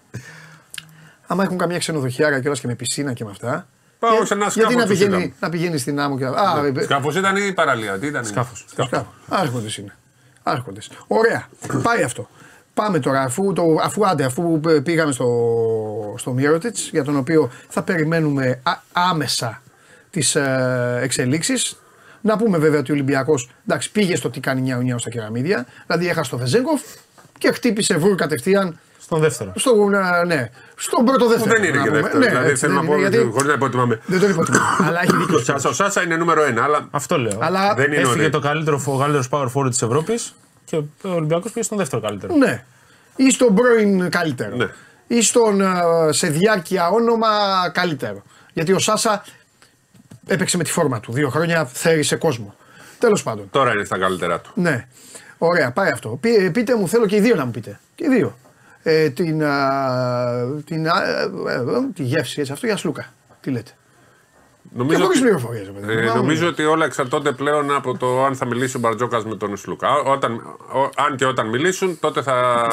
Άμα 1.27 1.43
έχουν 1.43 1.59
καμιά 1.59 1.79
ξενοδοχιάρα 1.79 2.41
κιόλας 2.41 2.61
και 2.61 2.67
με 2.67 2.75
πισίνα 2.75 3.13
και 3.13 3.25
με 3.25 3.31
αυτά. 3.31 3.67
Πάω 3.99 4.15
για- 4.17 4.25
σε 4.27 4.35
ένα 4.35 4.43
Γιατί 4.47 4.61
σκάφος 4.61 4.77
να 4.77 4.87
τους 4.87 4.99
πηγαίνει, 4.99 5.17
είδαμε. 5.17 5.33
να 5.41 5.49
πηγαίνει 5.49 5.79
στην 5.79 6.01
άμμο 6.01 6.19
και. 6.19 6.25
Α, 6.25 6.33
ε, 6.77 6.83
Σκάφος 6.83 7.17
ήταν 7.17 7.37
ή 7.37 7.53
παραλία, 7.53 7.99
τι 7.99 8.07
ήταν; 8.07 8.25
Σκάφος. 8.25 8.65
Σκάφος. 8.71 9.05
Άρχοντες 9.29 9.77
είναι. 9.77 9.97
Άρχοντες. 10.47 10.91
Ωραία. 11.07 11.49
Πάει 11.83 12.03
αυτό. 12.03 12.29
Πάμε 12.75 12.99
τώρα, 12.99 13.21
αφού, 13.21 13.53
το, 13.53 13.63
αφού 13.83 14.07
άντε, 14.07 14.25
αφού 14.25 14.61
πήγαμε 14.83 15.13
στο, 15.13 16.15
στο 16.19 16.33
Μύρωτιτ, 16.33 16.77
για 16.91 17.05
τον 17.05 17.17
οποίο 17.17 17.51
θα 17.69 17.83
περιμένουμε 17.83 18.61
α- 18.63 18.83
άμεσα 18.93 19.63
τις 20.11 20.35
ε, 20.35 20.99
εξελίξεις. 21.03 21.79
Να 22.21 22.37
πούμε 22.37 22.59
βέβαια 22.59 22.81
ότι 22.81 22.91
ο 22.91 22.95
Ολυμπιακός 22.95 23.51
πήγε 23.93 24.17
στο 24.17 24.31
τι 24.31 24.41
κάνει 24.41 24.61
νιάου 24.61 24.81
νιάου 24.83 24.99
στα 24.99 25.11
κεραμίδια. 25.11 25.67
Δηλαδή 25.87 26.09
έχασε 26.09 26.31
το 26.31 26.39
Βεζέγκοφ 26.39 26.83
και 27.39 27.53
χτύπησε 27.53 27.97
βούρ 27.97 28.15
κατευθείαν 28.15 28.79
Στον 29.05 29.21
δεύτερο. 29.21 29.53
στο, 29.55 29.71
ε, 30.23 30.27
ναι, 30.27 30.51
στον 30.77 31.05
πρώτο 31.05 31.25
Που 31.25 31.31
δεύτερο. 31.31 31.55
δεν 31.55 31.65
είναι 31.69 31.77
να 31.79 31.83
και 31.83 31.89
πούμε. 31.89 32.01
δεύτερο. 32.01 32.19
Ναι, 32.25 32.29
δηλαδή 32.29 32.49
έτσι 32.49 32.61
θέλω 32.67 32.73
δεν 32.75 32.83
να 32.83 32.89
πω, 32.89 32.99
είναι, 32.99 33.09
γιατί 33.09 33.29
χωρίς 33.31 33.47
να 33.47 33.53
υποτιμάμε. 33.53 34.01
Δεν 34.07 34.21
τον 34.21 34.31
υποτιμώ. 34.31 34.59
Αλλά 34.87 35.01
έχει 35.03 35.17
δίκιο. 35.17 35.37
Ο 35.37 35.41
Σάσα, 35.43 35.69
ο 35.69 35.73
Σάσα 35.73 36.03
είναι 36.03 36.17
νούμερο 36.17 36.43
ένα, 36.45 36.63
αλλά 36.65 36.89
Αυτό 36.91 37.19
λέω. 37.19 37.39
Αλλά 37.41 37.75
δεν 37.75 37.87
είναι 37.87 37.97
Έφυγε 37.97 38.11
ωραίο. 38.11 38.31
το 38.31 38.39
καλύτερο, 38.41 38.83
ο 38.87 38.99
καλύτερος 38.99 39.29
power 39.31 39.47
forward 39.55 39.69
της 39.71 39.83
Ευρώπης 39.83 40.35
και 40.65 40.77
ο 40.77 40.85
Ολυμπιακός 41.03 41.53
πήγε 41.53 41.65
στον 41.65 41.79
δεύτερο 41.79 42.03
καλύτερο. 42.03 42.35
Ναι. 42.37 42.65
Ή 43.17 43.31
στον 43.31 43.55
πρώην 43.55 44.11
καλύτερο. 44.11 44.57
Ναι. 44.57 44.69
Ή 45.07 45.23
στον 45.23 45.61
ε, 45.61 45.73
σε 46.11 46.27
διάρκεια 46.29 46.89
όνομα 46.89 47.29
καλύτερο. 47.73 48.23
Γιατί 48.53 48.73
ο 48.73 48.79
Σάσα 48.79 49.25
έπαιξε 50.27 50.57
με 50.57 50.65
τη 50.65 50.71
φόρμα 50.71 51.01
του. 51.01 51.13
Δύο 51.13 51.29
χρόνια 51.29 51.65
θέρισε 51.65 52.17
κόσμο. 52.17 52.55
Τέλος 52.99 53.23
πάντων. 53.23 53.49
τώρα 53.51 53.73
είναι 53.73 53.85
στα 53.85 53.99
καλύτερά 53.99 54.41
του. 54.41 54.51
Ναι. 54.55 54.87
Ωραία, 55.39 55.71
πάει 55.73 55.91
αυτό. 55.91 56.09
Πει- 56.21 56.37
ε, 56.45 56.51
πείτε 56.51 56.77
μου, 56.77 56.89
θέλω 56.89 57.07
και 57.07 57.17
οι 57.17 57.21
δύο 57.21 57.35
να 57.35 57.45
μου 57.45 57.51
πείτε. 57.51 57.81
Και 57.95 58.05
οι 58.05 58.09
δύο. 58.09 58.39
Ε, 58.87 59.11
την, 59.11 59.45
α, 59.45 60.61
την, 60.65 60.89
α, 60.89 61.03
ε, 61.05 61.23
ε, 61.49 61.55
ε, 61.55 61.89
τη 61.95 62.03
γεύση 62.03 62.41
έτσι 62.41 62.53
αυτό 62.53 62.67
για 62.67 62.77
Σλούκα. 62.77 63.13
Τι 63.41 63.51
λέτε. 63.51 63.71
Και 64.63 64.71
Νομίζω, 64.81 65.03
χωρίς 65.05 65.21
ότι, 65.21 65.29
πληροφορίες. 65.29 65.69
ε, 66.11 66.15
νομίζω 66.15 66.47
ότι 66.49 66.65
όλα 66.65 66.85
εξαρτώνται 66.85 67.33
πλέον 67.33 67.75
από 67.75 67.97
το 67.99 68.25
αν 68.25 68.35
θα 68.37 68.47
μιλήσει 68.47 68.77
ο 68.77 68.81
Μπαρτζόκας 68.81 69.25
με 69.25 69.37
τον 69.37 69.57
Σλούκα. 69.57 69.89
Όταν, 69.95 70.35
ο- 70.73 70.91
αν 70.97 71.17
και 71.17 71.25
όταν 71.27 71.49
μιλήσουν, 71.49 71.99
τότε 72.01 72.23
θα, 72.23 72.67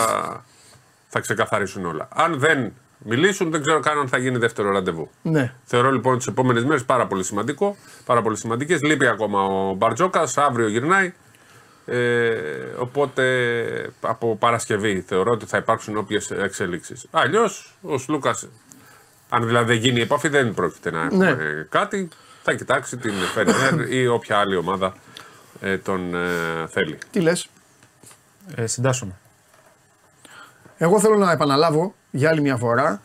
θα 1.07 1.19
ξεκαθαρίσουν 1.19 1.85
όλα. 1.85 2.07
Αν 2.15 2.39
δεν 2.39 2.73
μιλήσουν, 2.97 3.51
δεν 3.51 3.61
ξέρω 3.61 3.79
καν 3.79 3.97
αν 3.99 4.07
θα 4.07 4.17
γίνει 4.17 4.37
δεύτερο 4.37 4.71
ραντεβού. 4.71 5.09
Ναι. 5.21 5.53
Θεωρώ 5.63 5.91
λοιπόν 5.91 6.17
τις 6.17 6.27
επόμενες 6.27 6.63
μέρες 6.65 6.83
πάρα 6.85 7.07
πολύ 7.07 7.23
σημαντικό, 7.23 7.75
πάρα 8.05 8.21
πολύ 8.21 8.37
σημαντικές. 8.37 8.81
Λείπει 8.81 9.07
ακόμα 9.07 9.43
ο 9.43 9.73
Μπαρτζόκας, 9.73 10.37
αύριο 10.37 10.67
γυρνάει. 10.67 11.13
Ε, 11.93 12.73
οπότε 12.77 13.23
από 14.01 14.35
Παρασκευή 14.35 15.03
θεωρώ 15.07 15.31
ότι 15.31 15.45
θα 15.45 15.57
υπάρξουν 15.57 15.97
όποιες 15.97 16.31
εξελίξεις. 16.31 17.05
Αλλιώς 17.11 17.75
ο 17.81 17.97
Σλούκα, 17.97 18.35
αν 19.29 19.45
δηλαδή 19.45 19.65
δεν 19.73 19.81
γίνει 19.81 19.99
η 19.99 20.01
επαφή, 20.01 20.27
δεν 20.27 20.53
πρόκειται 20.53 20.91
να 20.91 21.01
έχουμε 21.03 21.33
Ναι. 21.33 21.65
κάτι. 21.69 22.07
Θα 22.43 22.53
κοιτάξει 22.53 22.97
την 22.97 23.13
Φερνέρ 23.13 23.89
ή 23.93 24.07
όποια 24.07 24.37
άλλη 24.37 24.55
ομάδα 24.55 24.93
ε, 25.61 25.77
τον 25.77 26.15
ε, 26.15 26.67
θέλει. 26.69 26.97
Τι 27.11 27.19
λες; 27.19 27.47
Ε, 28.55 28.65
συντάσσομαι. 28.67 29.13
Εγώ 30.77 30.99
θέλω 30.99 31.17
να 31.17 31.31
επαναλάβω 31.31 31.95
για 32.11 32.29
άλλη 32.29 32.41
μια 32.41 32.57
φορά 32.57 33.01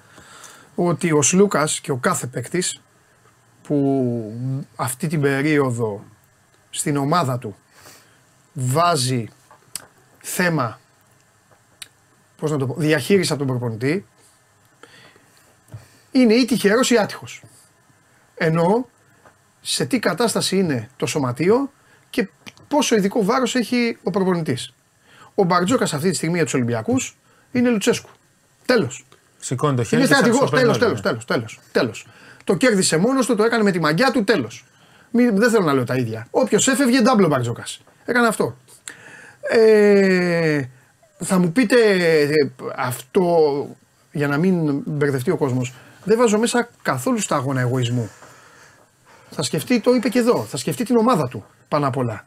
ότι 0.75 1.13
ο 1.13 1.23
Σλούκας 1.23 1.81
και 1.81 1.91
ο 1.91 1.97
κάθε 1.97 2.27
παίκτης 2.27 2.81
που 3.63 4.33
αυτή 4.77 5.07
την 5.07 5.21
περίοδο 5.21 6.05
στην 6.71 6.97
ομάδα 6.97 7.39
του 7.39 7.57
βάζει 8.59 9.29
θέμα 10.19 10.81
πώς 12.37 12.51
να 12.51 12.57
το 12.57 12.67
πω, 12.67 12.75
διαχείριση 12.79 13.33
από 13.33 13.45
τον 13.45 13.59
προπονητή 13.59 14.07
είναι 16.11 16.35
ή 16.35 16.45
τυχερός 16.45 16.91
ή 16.91 16.99
άτυχος. 16.99 17.43
Ενώ 18.35 18.89
σε 19.61 19.85
τι 19.85 19.99
κατάσταση 19.99 20.59
είναι 20.59 20.89
το 20.97 21.07
σωματείο 21.07 21.73
και 22.11 22.29
πόσο 22.69 22.97
ειδικό 22.97 23.25
βάρος 23.25 23.55
έχει 23.55 23.99
ο 24.03 24.11
προπονητής. 24.11 24.75
Ο 25.35 25.45
Μπαρτζόκας 25.45 25.95
αυτή 25.95 26.11
τη 26.11 26.17
στιγμή 26.17 26.35
για 26.35 26.45
τους 26.45 26.55
Ολυμπιακούς 26.55 27.17
είναι 27.53 27.71
Λουτσέσκου. 27.71 28.11
Τέλος. 28.67 29.07
Σηκώνει 29.39 29.77
το 29.77 29.83
χέρι. 29.83 30.03
Είναι 30.03 30.11
και 30.11 30.15
σαν 30.15 30.25
στρατηγός. 30.25 30.51
Super 30.51 30.59
Τέλος, 30.59 30.77
Mario. 30.77 30.81
τέλος, 30.81 31.01
τέλος. 31.01 31.25
Τέλος, 31.25 31.61
τέλος. 31.73 32.07
Το 32.45 32.57
κέρδισε 32.57 32.97
μόνος 32.97 33.27
του, 33.27 33.35
το 33.35 33.45
έκανε 33.45 33.63
με 33.63 33.71
τη 33.71 33.81
μαγιά 33.81 34.11
του, 34.11 34.25
τέλος. 34.25 34.65
Δεν 35.11 35.51
θέλω 35.51 35.65
να 35.65 35.73
λέω 35.73 35.85
τα 35.85 35.97
ίδια. 35.97 36.27
Όποιος 36.31 36.69
έφευγε, 36.69 37.01
ντάμπλο 37.01 37.27
Μπαρτζόκας. 37.27 37.81
Έκανε 38.07 38.27
αυτό. 38.27 38.57
Ε, 39.41 40.63
θα 41.19 41.39
μου 41.39 41.53
πείτε 41.53 41.77
ε, 42.21 42.29
αυτό 42.77 43.27
για 44.13 44.29
να 44.29 44.37
μην 44.37 44.83
μπερδευτεί 44.85 45.31
ο 45.31 45.37
κόσμος. 45.37 45.75
Δεν 46.05 46.19
βάζω 46.19 46.39
μέσα 46.39 46.69
καθόλου 46.83 47.19
στα 47.19 47.37
αγώνα 47.37 47.61
εγωισμού. 47.61 48.11
Θα 49.31 49.43
σκεφτεί, 49.43 49.81
το 49.81 49.95
είπε 49.95 50.09
και 50.09 50.19
εδώ, 50.19 50.45
θα 50.45 50.57
σκεφτεί 50.57 50.85
την 50.85 50.97
ομάδα 50.97 51.29
του 51.29 51.45
πάνω 51.69 51.87
απ' 51.87 51.97
όλα. 51.97 52.25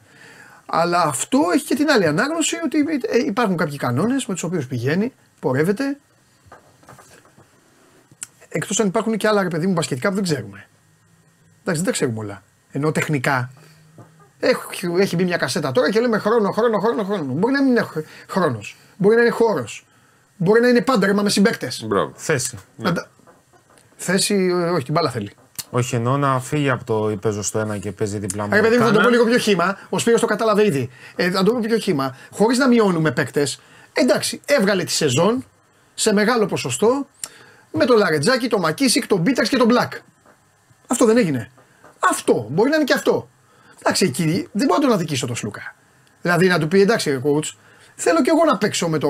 Αλλά 0.65 1.01
αυτό 1.01 1.39
έχει 1.53 1.65
και 1.65 1.75
την 1.75 1.89
άλλη 1.89 2.05
ανάγνωση 2.05 2.55
ότι 2.63 2.79
ε, 3.09 3.17
υπάρχουν 3.25 3.57
κάποιοι 3.57 3.77
κανόνες 3.77 4.25
με 4.25 4.33
τους 4.33 4.43
οποίους 4.43 4.67
πηγαίνει, 4.67 5.13
πορεύεται 5.39 5.97
Εκτός 8.49 8.79
αν 8.79 8.87
υπάρχουν 8.87 9.17
και 9.17 9.27
άλλα 9.27 9.43
ρε 9.43 9.47
παιδί 9.47 9.67
μου 9.67 9.73
μπασκετικά 9.73 10.09
που 10.09 10.15
δεν 10.15 10.23
ξέρουμε. 10.23 10.67
Εντάξει, 11.61 11.81
δεν 11.81 11.83
τα 11.83 11.91
ξέρουμε 11.91 12.19
όλα. 12.19 12.43
Ενώ 12.71 12.91
τεχνικά. 12.91 13.51
Έχει, 14.39 14.57
έχει 14.99 15.15
μπει 15.15 15.23
μια 15.23 15.37
κασέτα 15.37 15.71
τώρα 15.71 15.91
και 15.91 15.99
λέμε 15.99 16.17
χρόνο, 16.17 16.51
χρόνο, 16.51 16.79
χρόνο, 16.79 17.03
χρόνο. 17.03 17.23
Μπορεί 17.33 17.53
να 17.53 17.61
μην 17.61 17.71
είναι 17.71 17.85
χρόνος. 18.27 18.77
Μπορεί 18.97 19.15
να 19.15 19.21
είναι 19.21 19.29
χώρος. 19.31 19.85
Μπορεί 20.37 20.61
να 20.61 20.67
είναι 20.67 20.81
πάντα 20.81 21.07
ρέμα 21.07 21.21
με 21.21 21.29
συμπαίκτες. 21.29 21.83
Μπράβο. 21.87 22.11
Θέση. 22.15 22.57
Θέση, 23.95 24.33
ε, 24.35 24.69
όχι, 24.69 24.83
την 24.83 24.93
μπάλα 24.93 25.09
θέλει. 25.09 25.31
Όχι 25.69 25.95
εννοώ 25.95 26.17
να 26.17 26.39
φύγει 26.39 26.69
από 26.69 26.83
το 26.83 27.17
παίζω 27.21 27.41
στο 27.43 27.59
ένα 27.59 27.77
και 27.77 27.91
παίζει 27.91 28.17
διπλά 28.17 28.43
μου. 28.43 28.49
Ρε 28.53 28.61
παιδί 28.61 28.77
μου, 28.77 28.83
θα 28.83 28.87
το 28.89 28.95
Κάνα. 28.95 29.03
πω 29.03 29.09
λίγο 29.09 29.25
πιο 29.25 29.37
χήμα. 29.37 29.77
Ο 29.89 29.99
Σπύρος 29.99 30.21
το 30.21 30.25
κατάλαβε 30.27 30.65
ήδη. 30.65 30.89
Ε, 31.15 31.31
θα 31.31 31.43
το 31.43 31.51
πω 31.51 31.59
πιο 31.59 31.77
χήμα. 31.77 32.15
Χωρίς 32.31 32.57
να 32.57 32.67
μειώνουμε 32.67 33.11
παίκτες. 33.11 33.61
Εντάξει, 33.93 34.41
έβγαλε 34.45 34.83
τη 34.83 34.91
σεζόν 34.91 35.45
σε 35.93 36.13
μεγάλο 36.13 36.45
ποσοστό 36.45 37.07
με 37.71 37.85
το 37.85 37.95
Λαρετζάκι, 37.95 38.47
το 38.47 38.59
Μακίσικ, 38.59 39.07
τον 39.07 39.19
Μπίταξ 39.19 39.49
και 39.49 39.57
τον 39.57 39.67
Μπλακ. 39.67 39.93
Αυτό 40.87 41.05
δεν 41.05 41.17
έγινε. 41.17 41.51
Αυτό. 41.99 42.47
Μπορεί 42.49 42.69
να 42.69 42.75
είναι 42.75 42.85
και 42.85 42.93
αυτό. 42.93 43.29
Εντάξει, 43.79 44.05
εκεί 44.05 44.47
δεν 44.51 44.67
μπορώ 44.67 44.79
να 44.79 44.85
τον 44.87 44.95
αδικήσω 44.95 45.27
τον 45.27 45.35
Σλούκα. 45.35 45.75
Δηλαδή 46.21 46.47
να 46.47 46.59
του 46.59 46.67
πει 46.67 46.81
εντάξει, 46.81 47.09
ρε 47.09 47.21
coach, 47.23 47.53
θέλω 47.95 48.21
κι 48.21 48.29
εγώ 48.29 48.45
να 48.45 48.57
παίξω 48.57 48.89
με 48.89 48.97
το. 48.97 49.09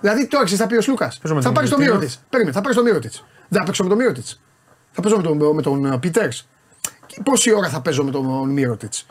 Δηλαδή 0.00 0.26
τώρα 0.26 0.44
ξέρεις, 0.44 0.62
θα 0.62 0.68
πει 0.68 0.76
ο 0.76 0.80
Σλούκας. 0.80 1.18
Παίζω 1.18 1.34
με 1.34 1.40
Θα 1.40 1.46
τον 1.46 1.54
πάρεις 1.54 1.70
το 1.70 1.76
Μιλουτίνοφ. 1.76 2.02
μύρο 2.04 2.14
τη. 2.14 2.18
Περίμενε, 2.30 2.54
θα 2.56 2.60
πάρεις 2.62 2.76
το 2.76 2.82
μύρο 2.82 2.98
τη. 2.98 3.08
Δεν 3.48 3.60
θα 3.60 3.64
παίξω 3.64 3.82
με 3.82 3.88
το 3.88 3.96
μύρο 3.96 4.12
τη. 4.12 4.22
Θα 4.92 5.02
παίζω 5.02 5.16
με 5.16 5.22
τον, 5.22 5.54
με 5.54 5.62
τον 5.62 6.00
Πίτερ. 6.00 6.28
Πόση 7.22 7.52
ώρα 7.54 7.68
θα 7.68 7.80
παίζω 7.80 8.04
με 8.04 8.10
τον 8.10 8.50
Μύρωτιτς. 8.50 9.06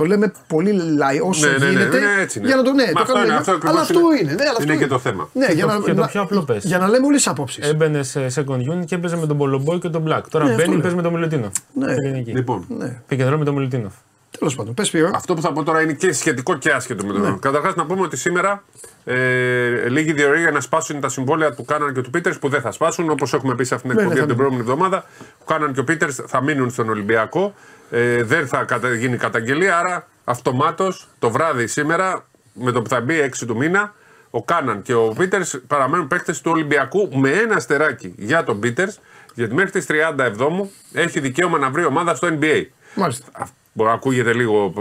Το 0.00 0.06
λέμε 0.06 0.32
πολύ 0.46 0.72
λαϊ, 0.72 1.20
όσο 1.22 1.46
Ναι, 1.46 1.52
ναι, 1.52 1.58
ναι, 1.64 1.70
γίνεται. 1.70 1.98
ναι, 1.98 2.22
έτσι 2.22 2.38
είναι. 2.38 2.46
Για 2.48 2.56
να 2.56 2.62
το, 2.62 2.72
ναι, 2.72 2.84
Μα 2.86 2.92
το 2.92 3.00
αυτό 3.00 3.12
κάνουμε 3.12 3.32
είναι, 3.32 3.38
λίγο. 3.38 3.38
αυτό 3.40 3.52
ακριβώς 3.52 3.70
αλλά 3.70 3.80
αυτό 3.80 3.98
είναι. 4.00 4.20
είναι. 4.20 4.32
Ναι, 4.32 4.42
αλλά 4.48 4.58
Είναι 4.62 4.72
αυτό 4.72 4.84
και 4.84 4.86
το 4.90 4.98
θέμα. 4.98 5.28
Ναι, 5.32 5.46
για, 5.52 5.66
το- 5.66 5.72
να, 5.72 5.80
και 5.84 5.94
το 5.94 6.00
να- 6.00 6.06
πιο 6.06 6.20
απλό 6.20 6.42
πες. 6.42 6.64
για 6.64 6.78
να 6.78 6.88
λέμε 6.88 7.06
όλες 7.06 7.22
τις 7.22 7.30
απόψεις. 7.32 7.68
Έμπαινε 7.68 8.02
σε 8.02 8.26
second 8.34 8.60
unit 8.72 8.84
και 8.84 8.94
έπαιζε 8.94 9.16
με 9.16 9.26
τον 9.26 9.36
Πολομπόη 9.36 9.78
και 9.78 9.88
τον 9.88 10.02
Black. 10.08 10.22
Τώρα 10.30 10.44
Ναι, 10.44 10.50
αυτό 10.50 10.62
μπαίνει 10.62 10.72
λέω. 10.72 10.80
παίζει 10.80 10.96
με 10.96 11.02
τον 11.02 11.12
Μιλουτίνοφ. 11.12 11.52
Ναι. 11.74 11.92
Ελληνική. 11.92 12.30
Λοιπόν, 12.32 12.64
Ναι, 12.78 13.00
Πήγε 13.08 13.24
με 13.36 13.44
τον 13.44 13.54
Μιλουτίνοφ. 13.54 13.92
τέλος 14.38 14.54
πάντων. 14.54 14.74
Πες 14.74 14.86
Σπύρο. 14.86 15.10
αυτό 15.14 15.34
που 15.34 15.40
θα 15.40 15.52
πω 15.52 15.62
τώρα 15.62 15.80
είναι 15.82 15.92
και 15.92 16.12
σχετικό 16.12 16.54
και 16.54 16.70
άσχετο 16.70 17.06
με 17.06 17.12
τον 17.12 17.22
ναι. 17.22 17.36
Καταρχάς, 17.40 17.74
να 17.74 17.86
πούμε 17.86 18.00
ότι 18.02 18.16
σήμερα 18.16 18.62
ε, 19.04 19.88
λίγη 19.88 20.12
διορία 20.12 20.40
για 20.40 20.50
να 20.50 20.60
σπάσουν 20.60 21.00
τα 21.00 21.08
συμβόλαια 21.08 21.54
του 21.54 21.64
Κάναν 21.64 21.94
και 21.94 22.00
του 22.00 22.10
Πίτερς 22.10 22.38
που 22.38 22.48
δεν 22.48 22.60
θα 22.60 22.70
σπάσουν. 22.72 23.10
Όπως 23.10 23.32
έχουμε 23.34 23.54
πει 23.54 23.64
σε 23.64 23.74
αυτήν 23.74 23.90
την 23.90 23.98
Ναι, 23.98 24.04
εκπομπή 24.04 24.20
ναι, 24.20 24.32
από 24.32 24.32
θα 24.34 24.36
την 24.36 24.46
προηγούμενη 24.46 24.70
εβδομάδα. 24.70 25.04
Ο 25.40 25.44
Κάναν 25.52 25.72
και 25.72 25.80
ο 25.80 25.84
Πίτερς 25.84 26.14
θα 26.26 26.42
μείνουν 26.42 26.70
στον 26.70 26.88
Ολυμπιακό. 26.88 27.54
Ε, 27.90 28.22
δεν 28.22 28.46
θα 28.46 28.64
κατα- 28.64 28.94
γίνει 28.94 29.16
καταγγελία, 29.16 29.78
άρα 29.78 30.06
αυτομάτως 30.24 31.08
το 31.18 31.30
βράδυ 31.30 31.66
σήμερα, 31.66 32.26
με 32.52 32.72
το 32.72 32.82
που 32.82 32.88
θα 32.88 33.00
μπει 33.00 33.18
6 33.20 33.46
του 33.46 33.56
μήνα, 33.56 33.94
ο 34.30 34.42
Κάναν 34.42 34.82
και 34.82 34.94
ο 34.94 35.08
Πίτερς 35.18 35.60
παραμένουν 35.66 36.08
παίκτες 36.08 36.40
του 36.40 36.50
Ολυμπιακού 36.54 37.08
με 37.18 37.30
ένα 37.30 37.54
αστεράκι 37.54 38.14
για 38.16 38.44
τον 38.44 38.60
Πίτερς, 38.60 39.00
γιατί 39.34 39.54
μέχρι 39.54 39.70
τις 39.70 39.86
37 39.86 40.70
έχει 40.92 41.20
δικαίωμα 41.20 41.58
να 41.58 41.70
βρει 41.70 41.84
ομάδα 41.84 42.14
στο 42.14 42.28
NBA. 42.40 42.64
Μάλιστα. 42.94 43.26
Α, 43.32 43.44
Μπορεί 43.72 43.88
να 43.88 43.94
ακούγεται 43.94 44.32
λίγο 44.32 44.72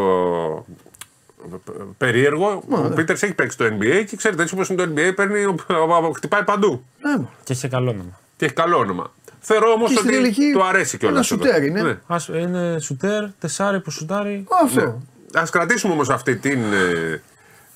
ε, 1.48 1.84
περίεργο. 1.98 2.64
Ο 2.70 2.90
Πίτερς 2.96 3.24
έχει 3.24 3.34
παίξει 3.34 3.58
το 3.58 3.66
NBA 3.66 4.04
και 4.08 4.16
ξέρετε, 4.16 4.42
έτσι 4.42 4.54
όπως 4.54 4.70
είναι 4.70 4.86
το 4.86 4.92
NBA, 4.96 5.16
παίρνει, 5.16 5.44
ο- 5.46 5.56
ο- 5.68 6.06
ο- 6.08 6.12
χτυπάει 6.12 6.44
παντού. 6.44 6.84
Ναι, 7.02 7.16
μωρέ. 7.16 7.28
Και 7.44 7.54
είχε 7.54 7.68
καλό 7.68 7.90
όνομα. 7.90 8.20
Και 8.38 8.46
έχει 8.46 8.54
καλό 8.54 8.78
όνομα. 8.78 9.12
Θεωρώ 9.40 9.72
όμως 9.72 9.90
Και 9.90 9.96
στην 9.96 10.08
ότι 10.10 10.18
τελική 10.18 10.52
του 10.54 10.64
αρέσει 10.64 10.98
κιόλας. 10.98 11.32
ένα 11.32 11.42
σουτέρ 11.42 11.64
είναι. 11.64 12.02
Ας, 12.08 12.28
είναι 12.28 12.80
σουτέρ, 12.80 13.24
τεσάρι 13.40 13.80
που 13.80 13.92
σουτάρει. 13.92 14.46
Αυτό. 14.64 15.02
Α 15.34 15.44
κρατήσουμε 15.52 15.94
όμως 15.94 16.10
αυτή 16.10 16.36
την. 16.36 16.60
Ε, 16.74 17.22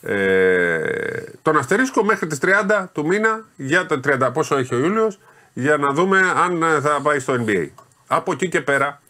ε, 0.06 1.24
τον 1.42 1.58
αστερίσκο 1.58 2.04
μέχρι 2.04 2.28
τις 2.28 2.38
30 2.42 2.86
του 2.94 3.06
μήνα 3.06 3.44
για 3.56 3.86
το 3.86 4.00
30 4.28 4.30
πόσο 4.34 4.58
έχει 4.58 4.76
ο 4.76 4.78
Ιούλιος 4.78 5.20
για 5.54 5.78
να 5.78 5.92
δούμε 5.92 6.20
αν 6.46 6.64
ε, 6.64 6.80
θα 6.82 7.00
πάει 7.04 7.20
στο 7.20 7.34
NBA. 7.48 7.68
Από 8.08 8.32
εκεί 8.32 8.50
και 8.50 8.62
πέρα 8.62 9.02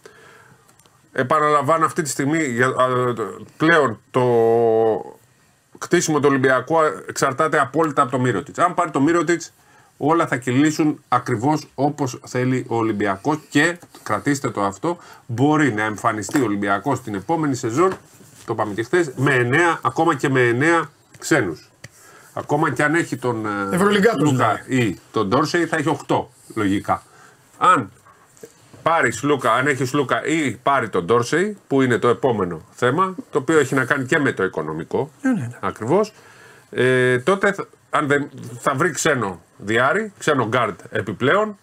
επαναλαμβάνω 1.11 1.85
αυτή 1.85 2.01
τη 2.01 2.09
στιγμή 2.09 2.43
για, 2.43 2.67
α, 2.67 3.13
το- 3.13 3.45
πλέον 3.57 3.99
το 4.11 4.21
κτίσιμο 5.77 6.19
του 6.19 6.27
Ολυμπιακού 6.29 6.75
εξαρτάται 7.07 7.59
απόλυτα 7.59 8.01
από 8.01 8.11
το 8.11 8.19
Μύρωτιτς. 8.19 8.59
Αν 8.59 8.73
πάρει 8.73 8.91
το 8.91 9.01
Μύρωτιτς 9.01 9.53
όλα 10.07 10.27
θα 10.27 10.37
κυλήσουν 10.37 11.03
ακριβώς 11.07 11.67
όπως 11.75 12.19
θέλει 12.25 12.65
ο 12.67 12.75
Ολυμπιακός 12.75 13.37
και 13.49 13.77
κρατήστε 14.03 14.49
το 14.49 14.61
αυτό 14.63 14.97
μπορεί 15.25 15.73
να 15.73 15.83
εμφανιστεί 15.83 16.41
ο 16.41 16.43
Ολυμπιακός 16.43 17.01
την 17.01 17.13
επόμενη 17.15 17.55
σεζόν 17.55 17.89
το 18.45 18.53
είπαμε 18.53 18.73
και 18.73 18.83
χθες, 18.83 19.11
με 19.15 19.49
9, 19.75 19.79
ακόμα 19.81 20.15
και 20.15 20.29
με 20.29 20.57
9 20.83 20.89
ξένους. 21.19 21.69
Ακόμα 22.33 22.71
και 22.71 22.83
αν 22.83 22.95
έχει 22.95 23.17
τον 23.17 23.45
ε, 23.45 23.75
Ευρωλυγκάτους 23.75 24.31
Λούκα 24.31 24.61
ή 24.67 24.99
τον 25.11 25.27
Ντόρσεϊ 25.27 25.65
θα 25.65 25.75
έχει 25.77 25.97
8 26.07 26.23
λογικά. 26.55 27.03
Αν 27.57 27.91
πάρει 28.83 29.11
Λούκα, 29.21 29.53
αν 29.53 29.67
έχει 29.67 29.95
Λούκα 29.95 30.25
ή 30.25 30.51
πάρει 30.63 30.89
τον 30.89 31.05
Ντόρσεϊ, 31.05 31.57
που 31.67 31.81
είναι 31.81 31.97
το 31.97 32.07
επόμενο 32.07 32.61
θέμα, 32.71 33.15
το 33.31 33.37
οποίο 33.37 33.59
έχει 33.59 33.75
να 33.75 33.85
κάνει 33.85 34.05
και 34.05 34.19
με 34.19 34.31
το 34.31 34.43
οικονομικό. 34.43 35.11
Ναι, 35.21 35.31
ναι, 35.31 35.39
ναι. 35.39 35.57
Ακριβώς. 35.59 36.13
Ε, 36.71 37.19
τότε 37.19 37.53
θα- 37.53 37.67
αν 37.95 38.07
δεν, 38.07 38.29
θα 38.59 38.73
βρει 38.73 38.91
ξένο 38.91 39.41
δυάρι, 39.57 40.13
ξένο 40.17 40.47
γκαρντ 40.47 40.79
επιπλέον, 40.89 41.57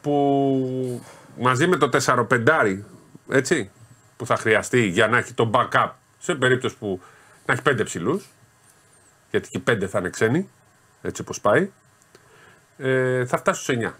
που 0.00 1.02
μαζί 1.38 1.66
με 1.66 1.76
το 1.76 1.88
4-5 2.06 2.78
έτσι, 3.30 3.70
που 4.16 4.26
θα 4.26 4.36
χρειαστεί 4.36 4.86
για 4.86 5.08
να 5.08 5.18
έχει 5.18 5.34
το 5.34 5.50
backup 5.54 5.90
σε 6.18 6.34
περίπτωση 6.34 6.76
που 6.76 7.00
να 7.46 7.52
έχει 7.52 7.62
πέντε 7.62 7.84
ψηλούς, 7.84 8.28
γιατί 9.30 9.48
και 9.48 9.58
πέντε 9.58 9.86
θα 9.86 9.98
είναι 9.98 10.10
ξένοι, 10.10 10.48
έτσι 11.02 11.20
όπως 11.22 11.40
πάει, 11.40 11.70
ε, 12.78 13.26
θα 13.26 13.36
φτάσει 13.36 13.62
στους 13.62 13.76
9. 13.76 13.92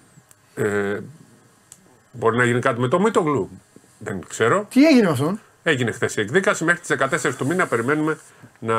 Ε, 0.55 1.01
μπορεί 2.13 2.37
να 2.37 2.45
γίνει 2.45 2.61
κάτι 2.61 2.81
με 2.81 2.89
το 2.89 3.01
Μίτογλου. 3.01 3.51
Δεν 3.99 4.25
ξέρω. 4.29 4.67
Τι 4.71 4.87
έγινε 4.87 5.05
με 5.07 5.11
αυτόν; 5.13 5.41
Έγινε 5.71 5.91
χθες 5.93 6.17
η 6.17 6.21
εκδίκαση. 6.21 6.65
Μέχρι 6.65 6.81
τις 6.81 6.97
14 7.31 7.35
του 7.37 7.47
μήνα 7.47 7.67
περιμένουμε 7.67 8.19
να. 8.59 8.75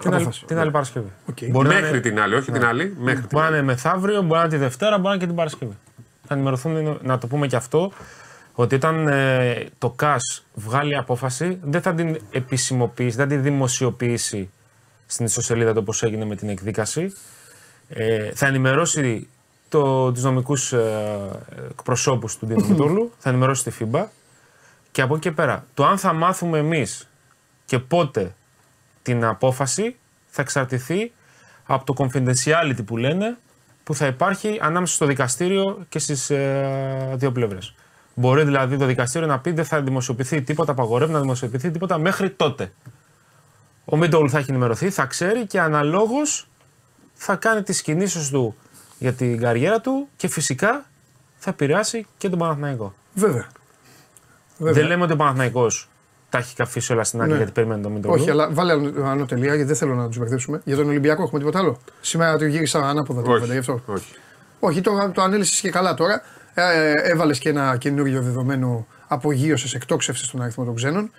Την 0.00 0.12
άλλη, 0.12 0.22
Απόφαση. 0.22 0.44
την 0.44 0.58
άλλη 0.58 0.70
Παρασκευή. 0.70 1.12
Οκ. 1.28 1.36
Μπορεί 1.50 1.68
να 1.68 1.74
Μέχρι 1.74 1.88
είναι- 1.90 2.00
την 2.00 2.20
άλλη, 2.20 2.34
όχι 2.34 2.52
την 2.52 2.64
άλλη. 2.64 2.94
Μέχρι 2.98 3.20
την 3.20 3.28
Μπορεί 3.32 3.42
να 3.42 3.46
άλλη. 3.46 3.56
είναι 3.56 3.66
μεθαύριο, 3.66 4.22
μπορεί 4.22 4.32
να 4.32 4.40
είναι 4.40 4.48
τη 4.48 4.56
Δευτέρα, 4.56 4.90
μπορεί 4.90 5.02
να 5.02 5.10
είναι 5.10 5.20
και 5.20 5.26
την 5.26 5.36
Παρασκευή. 5.36 5.76
Θα 6.26 6.34
ενημερωθούν, 6.34 6.98
να 7.02 7.18
το 7.18 7.26
πούμε 7.26 7.46
και 7.46 7.56
αυτό, 7.56 7.92
ότι 8.54 8.74
όταν 8.74 9.08
ε, 9.08 9.66
το 9.78 9.90
ΚΑΣ 9.90 10.44
βγάλει 10.54 10.96
απόφαση, 10.96 11.58
δεν 11.62 11.82
θα 11.82 11.94
την 11.94 12.20
επισημοποιήσει, 12.30 13.16
δεν 13.16 13.28
θα 13.28 13.34
την 13.34 13.42
δημοσιοποιήσει 13.42 14.50
στην 15.06 15.24
ιστοσελίδα 15.26 15.72
του 15.72 15.78
όπως 15.82 16.02
έγινε 16.02 16.24
με 16.24 16.36
την 16.36 16.48
εκδίκαση. 16.48 17.12
Ε, 17.88 18.30
θα 18.34 18.46
ενημερώσει 18.46 19.28
το, 19.68 20.12
τους 20.12 20.22
νομικούς 20.22 20.72
ε, 20.72 20.80
εκπροσώπους 21.70 22.36
του 22.38 22.46
Ντίνου 22.46 22.68
Μητώλου, 22.68 23.12
θα 23.18 23.28
ενημερώσει 23.30 23.64
τη 23.64 23.72
FIBA 23.80 24.04
και 24.92 25.02
από 25.02 25.14
εκεί 25.14 25.22
και 25.22 25.32
πέρα, 25.32 25.66
το 25.74 25.86
αν 25.86 25.98
θα 25.98 26.12
μάθουμε 26.12 26.58
εμείς 26.58 27.08
και 27.64 27.78
πότε 27.78 28.34
την 29.02 29.24
απόφαση 29.24 29.96
θα 30.26 30.42
εξαρτηθεί 30.42 31.12
από 31.66 31.94
το 31.94 31.94
confidentiality 32.04 32.84
που 32.86 32.96
λένε 32.96 33.36
που 33.84 33.94
θα 33.94 34.06
υπάρχει 34.06 34.58
ανάμεσα 34.62 34.94
στο 34.94 35.06
δικαστήριο 35.06 35.86
και 35.88 35.98
στις 35.98 36.30
ε, 36.30 37.12
δύο 37.14 37.32
πλευρές. 37.32 37.74
Μπορεί 38.14 38.44
δηλαδή 38.44 38.76
το 38.76 38.86
δικαστήριο 38.86 39.26
να 39.26 39.38
πει 39.38 39.50
δεν 39.50 39.64
θα 39.64 39.80
δημοσιοποιηθεί 39.80 40.42
τίποτα, 40.42 40.72
απαγορεύει 40.72 41.12
να 41.12 41.20
δημοσιοποιηθεί 41.20 41.70
τίποτα 41.70 41.98
μέχρι 41.98 42.30
τότε. 42.30 42.72
Ο 43.84 43.96
Μίντολ 43.96 44.28
θα 44.30 44.38
έχει 44.38 44.50
ενημερωθεί, 44.50 44.90
θα 44.90 45.04
ξέρει 45.04 45.46
και 45.46 45.60
αναλόγως 45.60 46.48
θα 47.14 47.36
κάνει 47.36 47.62
τις 47.62 47.82
κινήσεις 47.82 48.30
του 48.30 48.56
για 48.98 49.12
την 49.12 49.40
καριέρα 49.40 49.80
του 49.80 50.08
και 50.16 50.28
φυσικά 50.28 50.84
θα 51.38 51.50
επηρεάσει 51.50 52.06
και 52.18 52.28
τον 52.28 52.38
Παναθηναϊκό. 52.38 52.94
Βέβαια. 53.14 53.46
Βέβαια. 54.62 54.72
Δεν 54.80 54.86
λέμε 54.90 55.02
ότι 55.02 55.12
ο 55.12 55.16
Παναθηναϊκός 55.16 55.88
τα 56.28 56.38
έχει 56.38 56.54
καφίσει 56.54 56.92
όλα 56.92 57.04
στην 57.04 57.18
άκρη 57.20 57.30
Ναι. 57.32 57.36
γιατί 57.36 57.52
περιμένει 57.52 57.82
τον 57.82 57.92
Μίντολ. 57.92 58.12
Όχι, 58.12 58.30
αλλά 58.30 58.48
βάλε 58.52 58.72
ανω- 58.72 59.04
ανωτελεία 59.04 59.46
γιατί 59.54 59.64
δεν 59.64 59.76
θέλω 59.76 59.94
να 59.94 60.06
τους 60.08 60.18
μπερδέψουμε. 60.18 60.60
Για 60.64 60.76
τον 60.76 60.88
Ολυμπιακό 60.88 61.22
έχουμε 61.22 61.38
τίποτα 61.38 61.58
άλλο. 61.58 61.78
Σήμερα 62.00 62.36
το 62.38 62.44
γύρισα 62.44 62.78
ανάποδα 62.88 63.22
το 63.22 63.26
Όχι, 63.30 63.34
κουβέντα 63.40 63.52
γι' 63.52 63.58
αυτό. 63.58 63.80
όχι. 63.86 64.12
Όχι, 64.60 64.80
το, 64.80 65.10
το 65.14 65.22
ανέλησες 65.22 65.60
και 65.60 65.70
καλά 65.70 65.94
τώρα. 65.94 66.22
Ε, 66.54 66.92
Έβαλες 67.10 67.38
και 67.38 67.48
ένα 67.48 67.76
καινούριο 67.76 68.22
δεδομένο 68.22 68.86
απογείωσης, 69.08 69.74
εκτόξευσης 69.74 70.26
στον 70.26 70.42
αριθμό 70.42 70.64
των 70.64 70.74
ξένων, 70.74 71.10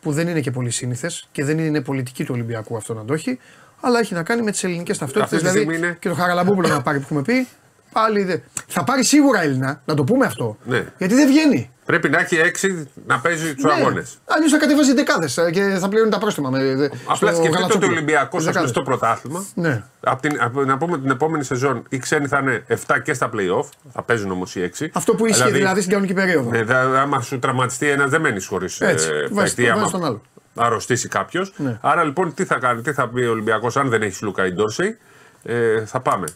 που 0.00 0.12
δεν 0.12 0.28
είναι 0.28 0.40
και 0.40 0.50
πολύ 0.50 0.70
σύνηθες 0.70 1.28
και 1.32 1.44
δεν 1.44 1.58
είναι 1.58 1.80
πολιτική 1.80 2.24
του 2.24 2.30
Ολυμπιακού 2.34 2.76
αυτό 2.76 2.94
να 2.94 3.04
το 3.04 3.12
έχει, 3.14 3.38
αλλά 3.80 3.98
έχει 3.98 4.14
να 4.14 4.22
κάνει 4.22 4.42
με 4.42 4.50
τις 4.50 4.64
ελληνικές 4.64 4.98
ταυτότητες. 4.98 5.32
Αυτή 5.32 5.44
τη 5.48 5.52
Δηλαδή 5.58 5.70
στιγμή 5.70 5.86
είναι- 5.86 5.96
και 6.00 6.08
το 6.08 6.14
Χαραλαμπόπουλο 6.14 6.68
να 6.68 6.82
πάρει 6.82 6.98
που 6.98 7.04
έχουμε 7.04 7.22
πει. 7.22 7.46
Πάλι 7.92 8.22
δεν. 8.24 8.42
Θα 8.66 8.84
πάρει 8.84 9.04
σίγουρα 9.04 9.42
Έλληνα, 9.42 9.82
να 9.84 9.94
το 9.94 10.04
πούμε 10.04 10.26
αυτό. 10.26 10.56
Ναι. 10.64 10.86
Γιατί 10.98 11.14
δεν 11.14 11.26
βγαίνει. 11.28 11.70
Πρέπει 11.86 12.08
να 12.08 12.18
έχει 12.18 12.36
έξι 12.36 12.88
να 13.06 13.18
παίζει 13.20 13.54
τους 13.54 13.64
αγώνες. 13.64 14.18
Αλλιώς 14.26 14.50
θα 14.50 14.58
κατεβάζει 14.58 14.92
δεκάδες 14.94 15.38
και 15.52 15.62
θα 15.62 15.88
πληρώνει 15.88 16.10
τα 16.10 16.18
πρόστιμα. 16.18 16.50
Με, 16.50 16.58
Απλά 16.60 16.88
στο 17.08 17.26
σκεφτείτε 17.26 17.38
ότι 17.40 17.48
ο 17.48 17.52
Γαλατσόπουλο. 17.52 17.90
Ολυμπιακός 17.92 18.42
στο 18.42 18.50
Δεκάδες. 18.52 18.60
κλειστό 18.72 18.82
πρωτάθλημα. 18.82 19.44
Ναι. 19.54 19.82
Απ 20.00 20.20
την, 20.20 20.36
απ- 20.40 20.64
να 20.66 20.76
πούμε 20.78 20.98
την 20.98 21.10
επόμενη 21.10 21.44
σεζόν 21.44 21.82
οι 21.88 21.98
ξένοι 21.98 22.26
θα 22.26 22.38
είναι 22.38 22.64
7 22.68 23.00
και 23.04 23.14
στα 23.14 23.30
playoff. 23.34 23.64
Θα 23.92 24.02
παίζουν 24.02 24.30
όμως 24.30 24.54
οι 24.56 24.60
6. 24.78 24.88
Αυτό 24.92 25.14
που 25.14 25.26
ίσχυε 25.26 25.50
δηλαδή 25.50 25.78
στην 25.80 25.90
κανονική 25.92 26.14
περίοδο. 26.14 26.50
Ναι, 26.50 26.62
δε, 26.64 26.74
άμα 26.74 27.20
σου 27.20 27.38
τραυματιστεί 27.38 27.88
ένας, 27.88 28.10
δεν 28.10 28.20
μένεις 28.20 28.46
χωρίς 28.46 28.80
Έτσι, 28.80 29.08
βάζεις 29.30 29.54
το- 29.54 29.64
βάζεις 29.74 29.90
τον 29.90 30.04
άλλο. 30.04 30.22
αρρωστήσει 30.54 31.08
κάποιος. 31.08 31.52
Ναι. 31.56 31.78
Άρα 31.80 32.04
λοιπόν 32.04 32.34
τι 32.34 32.44
θα 32.44 32.54
κάνει, 32.58 32.82
τι 32.82 32.92
θα 32.92 33.08
πει 33.08 33.22
ο 33.22 33.30
Ολυμπιακός, 33.30 33.76
αν 33.76 33.88
δεν 33.88 34.02
έχεις 34.02 34.22
Λούκα 34.22 34.46
ή 34.46 34.52
Ντόρσεϊ, 34.52 34.98
ε, 35.42 35.84
θα 35.84 36.00
πάμε 36.00 36.26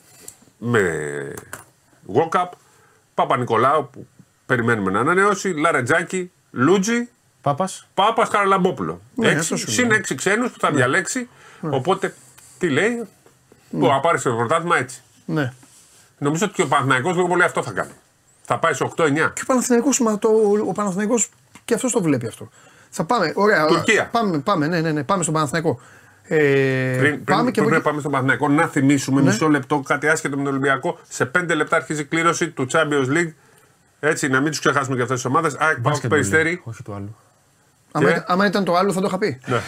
με 0.59 0.83
Walkup, 2.15 2.49
Παπα-Νικολάου 3.15 3.89
που 3.93 4.07
περιμένουμε 4.49 4.91
να 4.91 5.01
ανανεώσει, 5.01 5.49
Λαρετζάκη, 5.49 6.31
Λούτζι, 6.51 7.09
Πάπας. 7.41 7.89
Πάπας 7.95 8.29
Χαραλαμπόπουλο. 8.29 9.01
Ναι, 9.15 9.27
έξι, 9.27 9.39
αυτός 9.39 9.61
σου 9.61 9.71
συν 9.71 9.87
λέω. 9.89 9.97
έξι 9.97 10.15
ξένους 10.15 10.51
που 10.51 10.59
θα 10.61 10.71
διαλέξει. 10.71 11.29
Οπότε 11.61 12.15
τι 12.59 12.69
λέει, 12.69 13.03
που 13.71 13.87
θα 13.87 14.01
πάρει 14.01 14.19
στο 14.19 14.31
πρωτάθλημα 14.31 14.79
έτσι. 14.79 15.03
Ναι. 15.25 15.53
Νομίζω 16.19 16.45
ότι 16.45 16.55
και 16.55 16.63
ο 16.63 16.67
Παναθηναϊκός 16.67 17.15
λίγο 17.15 17.29
πολύ 17.29 17.43
αυτό 17.43 17.63
θα 17.63 17.73
κάνει. 17.73 17.91
Θα 18.43 18.59
πάει 18.59 18.75
σε 18.75 18.85
8-9. 18.97 19.15
Και 19.15 19.41
ο 19.43 19.45
Παναθηναϊκός, 19.47 20.01
μα 20.01 20.19
το, 20.19 20.29
ο 20.69 20.73
Παναθηναϊκός 20.73 21.29
και 21.65 21.75
αυτός 21.75 21.93
το 21.93 22.03
βλέπει 22.03 22.27
αυτό. 22.27 22.49
Θα 22.91 23.05
πάμε, 23.05 23.33
ωραία. 23.35 23.67
Τουρκία. 23.67 24.09
Πάμε, 24.13 24.39
πάμε, 24.39 24.67
ναι, 24.67 24.81
ναι, 24.81 24.93
ναι, 24.93 25.05
πάμε 25.05 25.23
στον 25.23 25.35
Παναθηναϊκό. 25.35 25.81
Ε, 26.23 26.97
Πριν, 26.99 27.25
πάμε 27.25 27.41
πριν, 27.43 27.53
και 27.53 27.63
πριν 27.63 27.75
από 27.75 27.83
πάμε 27.83 27.99
στον 28.01 28.11
Παναθηναϊκό, 28.13 28.49
να 28.49 28.67
θυμίσουμε 28.67 29.21
Ναι. 29.21 29.31
μισό 29.31 29.49
λεπτό 29.49 29.81
κάτι 29.81 30.09
άσχετο 30.09 30.37
με 30.37 30.43
τον 30.43 30.53
Ολυμπιακό. 30.53 30.99
Σε 31.09 31.25
5 31.39 31.55
λεπτά 31.55 31.77
αρχίζει 31.77 32.01
η 32.01 32.05
κλήρωση 32.05 32.51
του 32.51 32.67
Champions 32.73 33.09
League. 33.17 33.33
Έτσι, 34.01 34.29
να 34.29 34.41
μην 34.41 34.53
του 34.53 34.59
ξεχάσουμε 34.59 34.97
και 34.97 35.03
αυτέ 35.03 35.15
τι 35.15 35.23
ομάδε. 35.27 35.49
ΑΕΚ, 35.49 35.59
Πάοκ, 35.59 35.79
Μπάσκετ 35.81 36.11
Περιστέρι. 36.11 36.61
Όχι 36.65 36.83
του 36.83 36.95
άλλου. 36.95 37.17
άμα, 37.93 38.05
και- 38.07 38.11
ήταν- 38.11 38.25
άμα 38.27 38.47
ήταν 38.47 38.65
το 38.65 38.77
άλλο 38.77 38.93
θα 38.93 39.01
το 39.01 39.07
είχα 39.07 39.19
πει. 39.19 39.41
Ναι. 39.47 39.61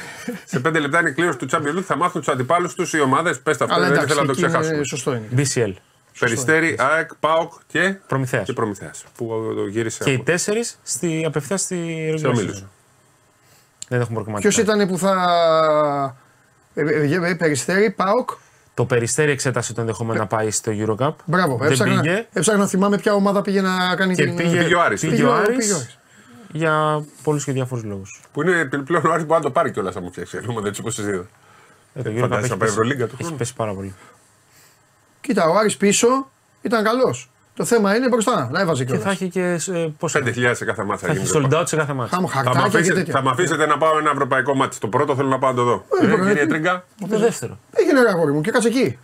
σε 0.45 0.61
5 0.61 0.81
λεπτά 0.81 1.01
είναι 1.01 1.09
η 1.11 1.13
κλήρωση 1.13 1.39
του 1.39 1.47
Champions 1.51 1.79
League. 1.79 1.83
Θα 1.83 1.97
μάθουν 1.97 2.23
του 2.23 2.33
αντιπάλου 2.33 2.75
του 2.75 2.97
οι 2.97 3.01
ομάδε. 3.01 3.35
Πε 3.35 3.55
τα 3.55 3.65
αυτά, 3.65 3.75
Αλλά 3.77 3.85
δεν 3.89 3.93
εντάξει, 3.95 4.05
ήθελα 4.07 4.21
να 4.21 4.27
το 4.27 4.33
εκεί 4.33 4.41
είναι- 4.41 4.49
ξεχάσουμε. 4.59 4.85
σωστό 4.85 5.15
είναι. 5.15 5.27
BCL. 5.37 5.73
Περιστέρι, 6.19 6.77
ΑΕΚ, 6.79 7.15
Πάοκ 7.21 7.53
και. 7.67 7.97
Προμηθέας. 8.07 8.45
Και 8.47 8.53
Προμηθέας, 8.53 9.05
Που 9.17 9.53
το 9.57 9.67
γύρισε. 9.67 10.05
Και 10.05 10.11
οι 10.11 10.15
από- 10.15 10.25
τέσσερι 10.25 10.65
στη, 10.83 11.25
απευθεία 11.27 11.57
στη 11.57 11.77
σε 12.19 12.27
regular 12.27 12.31
ομίλους. 12.33 12.59
season. 12.61 12.67
Δεν 13.89 14.01
έχουμε 14.01 14.15
προκριματικά. 14.15 14.49
Ποιο 14.49 14.63
ήταν 14.63 14.89
που 14.89 14.99
θα. 14.99 15.15
Ε, 16.75 16.81
ε, 16.83 17.29
ε, 17.31 17.35
περιστέρη, 17.35 17.91
Πάοκ. 17.91 18.31
Το 18.81 18.87
περιστέρι 18.87 19.31
εξέτασε 19.31 19.73
το 19.73 19.81
ενδεχόμενο 19.81 20.19
να 20.19 20.27
πάει 20.27 20.51
στο 20.51 20.73
Eurocup. 20.75 21.15
Μπράβο. 21.25 21.57
Δεν 21.57 21.71
Έψαχνα, 21.71 22.01
πήγε. 22.01 22.27
έψαχνα 22.33 22.61
να 22.61 22.67
θυμάμαι 22.69 22.99
ποια 22.99 23.15
ομάδα 23.15 23.43
πήγε 23.43 23.61
να 23.61 23.95
κάνει 23.97 24.15
Και 24.15 24.25
την. 24.25 24.37
πήγε, 24.37 24.63
Πήγε 24.63 24.75
ο 24.75 24.81
Άρης. 24.83 25.01
πήγε 25.01 25.25
ο 25.25 25.35
Άρης 25.35 25.57
πήγε 25.57 25.73
ο 25.73 25.77
Άρης. 25.77 25.99
για 26.53 27.05
πολλούς 27.23 27.45
και 27.45 27.53
διάφορους 27.53 27.85
λόγους. 27.85 28.21
Που 28.33 28.43
είναι 28.43 28.65
πλέον 28.65 29.07
ο 29.07 29.13
Άρης 29.13 29.25
μπορεί 29.27 29.39
να 29.41 29.47
το 29.47 29.51
πάρει 29.51 29.71
κιόλας 29.71 29.97
αν 29.97 30.03
μου 30.03 30.11
φτιάξει. 30.11 30.37
Ενώ 30.43 30.61
δεν 30.61 30.73
τους 30.73 30.97
πω 30.97 31.03
είδα. 31.03 31.27
Ε, 31.95 32.03
το 32.03 32.11
φαντάζεσαι 32.11 32.11
Eurocup 32.11 32.13
έχει 32.13 32.21
να 32.23 32.29
πάει 32.29 32.41
πέσει- 32.59 32.63
Ευρωλίγκα 32.73 33.05
του 33.07 33.11
Έχει 33.15 33.23
χρόνου. 33.23 33.37
πέσει 33.37 33.55
πάρα 33.55 33.73
πολύ. 33.75 33.95
Κοίτα, 35.21 35.49
ο 35.49 35.57
Άρης 35.57 35.77
πίσω 35.77 36.31
ήταν 36.63 36.85
καλός. 36.85 37.31
Το 37.61 37.67
θέμα 37.67 37.97
είναι 37.97 38.09
μπροστά, 38.09 38.49
να 38.53 38.61
έβαζε 38.61 38.85
Και 38.85 38.91
θα 38.93 38.97
κιόλας. 38.99 39.15
έχει 39.15 39.29
και. 39.29 39.73
ε, 39.79 39.89
πόσο- 39.99 40.19
5.000 40.19 40.55
σε 40.55 40.65
κάθε 40.65 40.85
μάτσα 40.85 41.07
θα 41.07 41.13
έχει 41.13 41.25
γίνεται. 41.27 41.49
sold 41.57 41.61
out 41.61 41.69
σε 41.69 41.77
κάθε 41.77 41.93
μάτι. 41.93 42.11
Χάμω 42.15 42.29
Θα 42.29 42.33
μ' 42.41 42.43
χαρτάκια 42.45 42.69
και 42.71 42.77
αφήσετε, 42.77 42.99
τέτοια. 42.99 43.13
θα 43.13 43.23
μ' 43.23 43.29
αφήσετε 43.29 43.67
να 43.67 43.79
πάω 43.79 43.99
ένα 43.99 44.11
ευρωπαϊκό 44.11 44.55
μάτι. 44.55 44.79
Το 44.79 44.89
πρώτο 44.89 45.15
θέλω 45.17 45.29
να 45.29 45.39
πάω 45.39 45.51
να 45.51 45.57
το 45.57 45.65
δω. 45.65 45.85
Ε, 46.03 46.05
Ε, 46.05 46.09
μπορεί, 46.09 46.23
κύριε 46.27 46.43
ε, 46.43 46.47
Τρίγκα, 46.47 46.85
Το 47.11 47.19
δεύτερο. 47.19 47.59
Έγινε 47.73 48.03
ρε 48.03 48.09
αγόρι 48.09 48.33
μου 48.33 48.41
και 48.41 48.51
κάτσε 48.51 48.69
εκεί. 48.69 48.99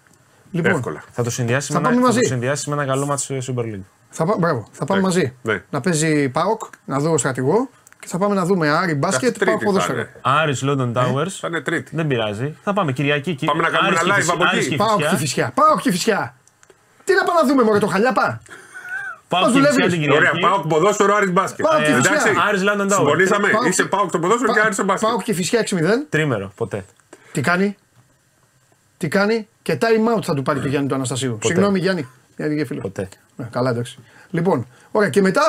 Λοιπόν, 0.51 0.71
εύκολα. 0.73 1.03
Θα 1.13 1.23
το 1.23 1.31
συνδυάσεις 1.31 1.71
Θα 1.71 1.77
με, 1.77 1.81
πάμε 1.83 1.95
ένα- 1.95 2.05
θα 2.05 2.09
μαζί. 2.13 2.21
το 2.21 2.27
συνδυάσεις 2.29 2.67
με 2.67 2.75
ένα 2.75 2.85
καλό 2.85 3.07
μάτι 3.07 3.21
στο 3.23 3.35
Super 3.55 3.61
League. 3.63 3.81
θα, 4.11 4.25
πά- 4.25 4.37
μπράβο, 4.39 4.69
θα 4.73 4.85
πάμε 4.85 5.01
Ναι, 5.01 5.07
μαζί. 5.07 5.37
ναι. 5.43 5.63
Να 5.71 5.81
παίζει 5.81 6.29
Πάοκ, 6.29 6.61
να 6.85 6.99
δω 6.99 7.19
στρατηγό 7.19 7.69
και 8.01 8.07
θα 8.09 8.19
πάμε 8.19 8.35
να 8.35 8.45
δούμε 8.45 8.69
Άρη 8.71 8.95
μπάσκετ, 8.95 9.29
Αυτή 9.31 9.45
Πάοκ 9.45 9.59
τρίτη 9.59 9.65
θα 9.65 9.65
ποδόσφαιρο. 9.65 9.99
είναι. 9.99 10.11
Άρης 10.23 10.63
London 10.67 10.93
Towers. 10.93 11.29
Θα 11.41 11.49
είναι 11.49 11.61
τρίτη. 11.61 11.97
Δεν 11.97 12.07
πειράζει. 12.07 12.57
Θα 12.65 12.73
πάμε 12.73 12.93
Κυριακή. 12.93 13.35
Κυ- 13.35 13.49
Πάμε 13.49 13.63
να 13.63 13.69
κάνουμε 13.69 13.89
Άρης 13.89 14.01
ένα 14.03 14.15
και 14.15 14.21
live 14.21 14.23
Φυσιά- 14.23 14.35
από 14.35 14.45
εκεί. 14.45 14.55
Άρης 14.57 14.69
και 14.69 14.77
Πάοκ 14.77 14.91
Φυσιά. 14.99 15.11
και 15.11 15.17
φυσιά. 15.17 15.53
Πάοκ 15.55 15.81
και 15.81 15.91
φυσιά. 15.91 16.36
Τι 17.07 17.13
να 17.15 17.23
πάμε 17.25 17.41
να 17.41 17.47
δούμε, 17.49 17.63
Μωρέ, 17.63 17.79
το 17.79 17.87
χαλιάπα; 17.87 18.27
Πάοκ 19.29 19.45
Μας 19.45 19.53
και 19.53 19.59
Φυσιά 19.59 19.73
δουλεύεις; 19.73 19.93
την 19.93 20.03
Κυριακή. 20.03 20.37
Ωραία, 20.39 20.51
πάω 20.51 20.59
ποδόσφαιρο 20.67 21.15
Άρης 21.15 21.33
μπάσκετ. 21.33 21.65
Πάω 21.67 21.79
και 21.81 21.91
Ε, 21.91 21.95
φυσιά. 21.95 22.11
Εντάξει, 22.13 22.33
Άρης 22.49 22.63
London 22.69 22.87
Towers. 22.87 22.95
συμφωνήσαμε. 22.97 23.49
Πάω- 23.49 23.65
Είσαι 23.65 23.85
πάω 23.85 24.07
το 24.07 24.19
ποδόσφαιρο 24.19 24.53
και 24.53 24.61
Άρης 24.61 24.75
στο 24.75 24.85
μπάσκετ. 24.85 25.09
Πάοκ 25.09 25.23
και 25.23 25.33
φυσιά 25.33 25.59
6-0. 25.61 26.07
Τρίμερο, 26.09 26.53
ποτέ. 26.57 26.85
Τι 27.33 27.41
κάνει; 27.41 27.77
Τι 28.97 29.09
κάνει; 29.09 29.49
Και 29.63 29.79
time 29.81 30.17
out 30.19 30.23
θα 30.23 30.35
του 30.35 30.43
πάρει 30.43 30.61
το 30.61 30.69
Γιάννη 30.69 30.89
του 30.89 30.95
Αναστασίου. 30.95 31.39
Συγγνώμη 31.45 31.79
Γιάννη. 31.79 32.09
Γιάννη 32.37 32.57
και 32.57 32.65
φίλο. 32.65 32.81
Ποτέ. 32.81 33.09
Ναι, 33.37 33.49
καλά 33.53 33.71
εντάξει. 33.71 33.99
Λοιπόν, 34.31 34.67
ωραία 34.91 35.09
και 35.09 35.21
μετά 35.23 35.43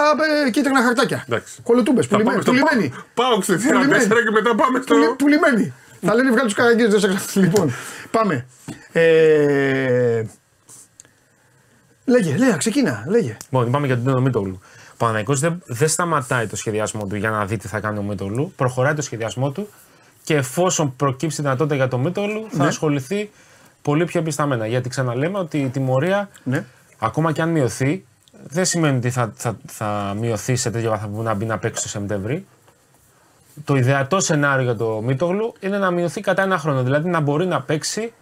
ε, 0.46 0.50
κίτρινα 0.50 0.82
χαρτάκια. 0.84 1.24
Εντάξει. 1.28 1.62
Κολοτούμπες, 1.63 2.06
Θα 2.06 2.17
πάμε 2.17 2.24
πουλημένοι. 2.24 2.43
στο 2.43 2.52
πουλημένοι. 2.67 3.04
Πάοκ 3.13 3.43
στη 3.43 3.58
θύρα 3.58 3.74
Πουλημένοι. 3.78 4.04
4 4.04 4.08
και 4.24 4.32
μετά 4.32 4.56
πάμε 4.56 4.82
στο. 4.82 4.93
Πουλη- 4.96 5.10
Πουλημένοι. 5.15 5.74
Θα 6.02 6.13
λένε 6.15 6.30
βγάλει 6.32 6.46
τους 6.46 6.54
καραγκίδε, 6.54 6.88
δεν 6.89 7.00
σε 7.00 7.08
ξέρω. 7.08 7.46
Λοιπόν, 7.46 7.74
πάμε. 8.12 8.46
Ε, 8.91 10.24
λέγε, 12.08 12.38
λέγε, 12.38 12.58
ξεκίνα, 12.58 13.04
λέγε. 13.08 13.38
Λοιπόν, 13.50 13.72
πάμε 13.72 13.86
για 13.88 14.00
τον 14.02 14.22
Μίτογλου. 14.22 14.60
Ο 14.93 14.96
Παναγικός 14.98 15.39
δεν, 15.39 15.62
δεν 15.65 15.88
σταματάει 15.88 16.48
το 16.48 16.56
σχεδιασμό 16.56 17.06
του 17.06 17.15
για 17.15 17.30
να 17.30 17.46
δει 17.46 17.58
τι 17.58 17.67
θα 17.67 17.80
κάνει 17.80 17.98
ο 17.98 18.02
Μίτογλου. 18.02 18.54
Προχωράει 18.56 18.93
το 18.93 19.02
σχεδιασμό 19.02 19.52
του 19.52 19.67
και 20.24 20.36
εφόσον 20.36 20.96
προκύψει 20.96 21.41
δυνατότητα 21.41 21.76
για 21.76 21.88
το 21.88 21.98
Μίτογλου, 21.98 22.48
θα 22.52 22.58
Ναι. 22.63 22.67
ασχοληθεί 22.67 23.30
πολύ 23.82 24.06
πιο 24.06 24.20
επισταμένα. 24.20 24.67
Γιατί 24.67 24.89
ξαναλέμε 24.89 25.38
ότι 25.38 25.58
η 25.58 25.70
τιμωρία, 25.70 26.30
Ναι. 26.43 26.65
ακόμα 27.00 27.32
και 27.32 27.41
αν 27.41 27.50
μειωθεί, 27.50 28.06
δεν 28.48 28.65
σημαίνει 28.65 28.98
ότι 28.98 29.10
θα, 29.10 29.32
θα, 29.36 29.58
θα 29.67 30.15
μειωθεί 30.20 30.56
σε 30.56 30.72
τέτοιο 30.72 30.89
βαθμό 30.89 31.08
που 31.15 31.24
να 31.24 31.34
μπει 31.34 31.46
να 31.46 31.58
παίξει 31.58 31.84
το 31.84 31.89
Σεπτέμβρη. 31.89 32.46
Το 33.63 33.76
ιδεατό 33.76 34.20
σενάριο 34.20 34.63
για 34.63 34.76
το 34.76 35.02
Μίτογλου 35.04 35.54
είναι 35.60 35.78
να 35.78 35.91
μειωθεί 35.91 36.22
κατά 36.22 36.41
ένα 36.41 36.58
χρόνο. 36.58 36.84
Δηλαδή 36.84 37.10
να 37.10 37.20
μπορεί 37.20 37.46
να 37.46 37.62
παίξει 37.62 38.13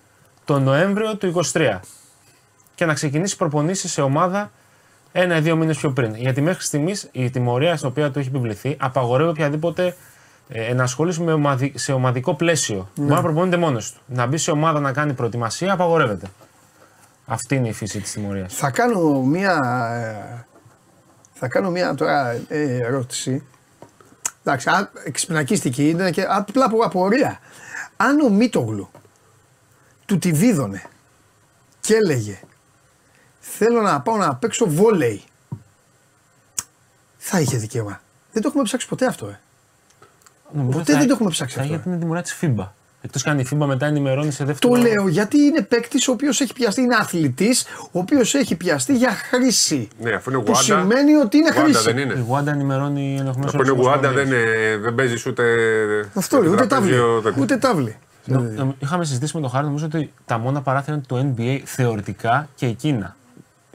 το 0.46 0.60
Νοέμβριο 0.60 1.16
του 1.18 1.42
23 1.54 1.80
και 2.76 2.86
να 2.86 2.94
ξεκινήσει 2.94 3.38
προπονήσεις 3.38 3.92
σε 3.92 4.02
ομάδα 4.02 4.52
ένα 5.12 5.38
ή 5.38 5.42
δύο 5.42 5.56
μήνες 5.56 5.78
πιο 5.78 5.92
πριν. 5.92 6.16
Γιατί 6.16 6.42
μέχρι 6.42 6.64
στιγμής 6.64 7.10
η 7.12 7.30
τιμωρία 7.30 7.76
στην 7.76 7.90
οποία 7.90 8.12
του 8.12 8.20
έχει 8.20 8.28
επιβληθεί 8.28 8.78
απαγορεύει 8.80 9.30
οποιαδήποτε 9.30 9.96
ε, 10.50 10.64
ενασχόληση 10.66 11.22
με 11.22 11.34
ομαδι- 11.34 11.78
σε 11.80 11.94
ομαδικό 11.94 12.34
πλαίσιο. 12.36 12.90
Μπορεί 12.96 13.12
να 13.12 13.22
προπονείται 13.22 13.58
μόνος 13.58 13.92
του. 13.92 14.02
Να 14.06 14.26
μπει 14.26 14.38
σε 14.38 14.52
ομάδα 14.52 14.80
να 14.80 14.92
κάνει 14.92 15.14
προετοιμασία 15.14 15.74
απαγορεύεται. 15.74 16.28
Αυτή 17.26 17.56
είναι 17.56 17.68
η 17.68 17.74
φύση 17.74 18.02
της 18.02 18.12
τιμωρίας. 18.12 18.54
Θα 18.56 18.70
κάνω 18.72 19.22
μία. 19.22 19.54
ε, 19.94 20.46
Θα 21.34 21.48
κάνω 21.48 21.70
μία 21.72 21.96
τώρα 21.96 22.32
ε, 22.48 22.78
ερώτηση. 22.78 23.44
Εντάξει, 24.44 24.70
α, 24.70 24.90
εξυπνακίστηκε 25.06 25.88
είναι 25.88 26.12
και 26.12 26.26
απλά 26.30 26.66
από 26.66 26.78
απορία. 26.84 27.40
Αν 27.98 28.20
ο 28.20 28.30
Μίτογλου 28.30 28.90
του 30.06 30.18
τη 30.18 30.32
δίδωνε 30.32 30.82
και 31.80 31.94
έλεγε 31.96 32.40
Θέλω 33.58 33.82
να 33.82 34.02
πάω 34.02 34.18
να 34.18 34.36
παίξω 34.36 34.66
βόλεϊ. 34.70 35.24
Θα 37.18 37.40
είχε 37.40 37.58
δικαίωμα. 37.58 38.02
Δεν 38.32 38.42
το 38.42 38.48
έχουμε 38.48 38.64
ψάξει 38.64 38.88
ποτέ 38.88 39.06
αυτό, 39.06 39.26
ε. 39.28 39.40
Ποτέ 40.72 40.94
δεν 40.98 41.08
το 41.08 41.14
έχουμε 41.14 41.30
ψάξει 41.30 41.56
Θα 41.56 41.62
αυτό, 41.62 41.74
είχε 41.74 41.84
την 41.84 42.00
τιμωρία 42.00 42.22
της 42.22 42.38
FIBA. 42.42 42.68
Εκτός 43.02 43.24
και 43.24 43.30
αν 43.30 43.40
η 43.40 43.46
FIBA 43.52 43.66
μετά 43.66 43.86
ενημερώνει 43.86 44.32
σε 44.32 44.38
Το 44.38 44.46
δεύτερο. 44.46 44.76
λέω 44.76 45.08
γιατί 45.08 45.38
είναι 45.38 45.62
παίκτης 45.62 46.08
ο 46.08 46.12
οποίος 46.12 46.42
έχει 46.42 46.54
πιαστεί, 46.54 46.82
είναι 46.82 46.96
αθλητής, 46.96 47.66
ο 47.92 48.00
οποίος 48.00 48.34
έχει 48.36 48.56
πιαστεί 48.56 48.96
για 48.96 49.10
χρήση. 49.12 49.88
Ναι, 50.00 50.12
αφού 50.12 50.30
είναι 50.30 50.40
Που 50.40 50.46
Γουάντα. 50.52 50.62
σημαίνει 50.64 51.14
ότι 51.16 51.38
είναι 51.38 51.50
Γουάντα 51.54 51.64
χρήση. 51.80 51.84
δεν 51.84 51.98
είναι. 51.98 52.14
Η 52.14 52.26
Wanda 52.32 52.48
ενημερώνει 52.48 53.16
ενδεχομένως. 53.20 53.54
Αφού 53.54 53.64
είναι 53.64 53.82
Γουάντα 53.82 54.12
δεν, 54.12 54.26
είναι- 54.28 54.78
δεν 54.82 54.96
παίζεις 54.96 55.26
ούτε. 55.26 55.44
Αυτό 56.14 56.42
λέει, 56.42 56.52
ούτε 56.52 56.66
τάβλη. 56.68 56.90
τραπέζιο, 56.92 57.22
δεν- 57.22 57.34
Ούτε 57.38 57.58
τάβλη. 57.58 57.98
Είχαμε 58.80 59.06
συζητήσει 59.06 59.36
με 59.36 59.42
τον 59.42 59.50
Χάρη, 59.50 59.66
νομίζω 59.66 59.86
ότι 59.86 60.14
τα 60.26 60.38
μόνα 60.38 60.62
παράθυρα 60.62 60.96
είναι 60.96 61.06
το 61.08 61.34
NBA 61.38 61.62
θεωρητικά 61.66 62.48
και 62.56 62.66
η 62.68 62.74
Κίνα. 62.74 63.16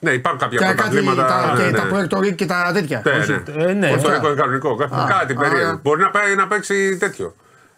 Ναι, 0.00 0.10
υπάρχουν 0.10 0.40
κάποια 0.40 0.58
Και 0.58 0.64
κάτι 0.64 0.76
πρωταθλήματα. 0.76 1.26
τα, 1.26 1.54
ναι, 1.54 1.62
και 1.64 1.70
ναι. 1.70 1.78
τα 1.78 1.88
Puerto 2.20 2.22
Rico 2.24 2.34
και 2.34 2.46
τα 2.46 2.70
τέτοια. 2.74 3.02
Ναι, 3.04 3.12
Όχι, 3.12 3.30
ναι. 3.30 3.64
ε, 3.64 3.72
ναι, 3.72 3.86
Όχι, 3.86 3.94
αυτά. 3.94 4.20
το 4.20 4.26
είναι 4.28 4.40
κανονικό. 4.40 4.74
Κάτι 4.76 5.32
α, 5.32 5.36
περίεργο. 5.38 5.70
α. 5.70 5.78
Μπορεί 5.82 6.00
να, 6.00 6.10
πάει, 6.10 6.34
να 6.34 6.46
παίξει 6.46 6.96
τέτοιο. 6.98 7.34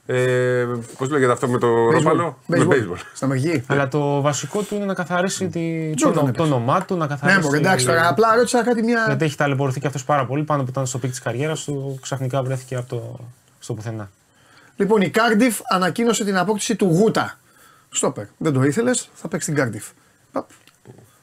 Ε, 0.07 0.67
Πώς 0.99 1.11
λέγεται 1.11 1.33
αυτό 1.33 1.49
με 1.49 1.59
το 1.59 1.91
ρόπαλο. 1.91 2.39
Με 2.47 2.59
Baseball. 2.59 2.73
baseball. 2.73 2.97
Στα 3.15 3.25
Αμερική. 3.25 3.65
Αλλά 3.67 3.89
το 3.89 4.21
βασικό 4.21 4.63
του 4.63 4.75
είναι 4.75 4.85
να 4.85 4.95
καθαρίσει 4.95 5.49
τη, 5.49 5.95
το, 6.01 6.09
Jordan 6.09 6.13
το, 6.13 6.21
έπαιξε. 6.21 6.33
το 6.37 6.43
όνομά 6.43 6.85
του, 6.85 6.97
να 6.97 7.01
Ναι, 7.05 7.07
καθαρίσει. 7.07 7.49
μου 7.49 7.55
εντάξει 7.55 7.87
τώρα. 7.87 8.09
Απλά 8.09 8.35
ρώτησα 8.37 8.65
κάτι 8.65 8.83
μια. 8.83 9.05
Γιατί 9.07 9.25
έχει 9.25 9.37
ταλαιπωρηθεί 9.37 9.81
και 9.81 9.87
αυτός 9.87 10.05
πάρα 10.05 10.27
πολύ 10.27 10.43
πάνω 10.43 10.63
που 10.63 10.69
ήταν 10.71 10.87
στο 10.87 10.99
peak 10.99 11.11
της 11.11 11.21
καριέρας 11.21 11.65
του, 11.65 11.99
ξαφνικά 12.03 12.43
βρέθηκε 12.43 12.77
από 12.77 12.89
το, 12.89 13.19
στο 13.59 13.75
πουθενά. 13.75 14.11
Λοιπόν, 14.77 15.01
η 15.01 15.11
Cardiff 15.15 15.57
ανακοίνωσε 15.71 16.25
την 16.25 16.37
απόκτηση 16.37 16.77
του 16.77 16.87
Γούτα. 16.87 17.39
Στόπερ. 17.91 18.25
Δεν 18.39 18.53
το 18.53 18.63
ήθελες, 18.63 19.09
θα 19.15 19.29
παίξεις 19.29 19.55
την 19.55 19.65
Cardiff. 19.65 19.93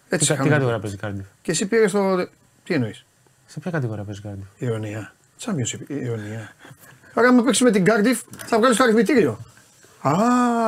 Παπ. 0.09 0.13
Έτσι 0.13 0.25
Τι, 0.25 0.25
τι 0.25 0.33
είχαμε. 0.33 0.49
κατηγορία 0.49 0.79
παίζει 0.79 0.95
η 0.95 0.99
Cardiff. 1.03 1.25
Και 1.41 1.51
εσύ 1.51 1.65
πήρες 1.65 1.91
το. 1.91 2.27
Τι 2.63 2.73
εννοείς; 2.73 3.05
Σε 3.45 3.59
ποια 3.59 3.71
κατηγορία 3.71 4.03
παίζει 4.03 4.21
η 4.23 4.29
Cardiff. 4.29 4.61
Ιωνία. 4.63 5.13
Τσάμιος 5.37 5.73
Ιωνία. 5.87 6.51
Άρα, 7.13 7.27
άμα 7.27 7.43
παίξει 7.43 7.63
με 7.63 7.71
την 7.71 7.83
Cardiff, 7.87 8.21
θα 8.45 8.57
βγάλεις 8.57 8.77
το 8.77 8.83
αριθμητήριο. 8.83 9.39
Α, 10.01 10.11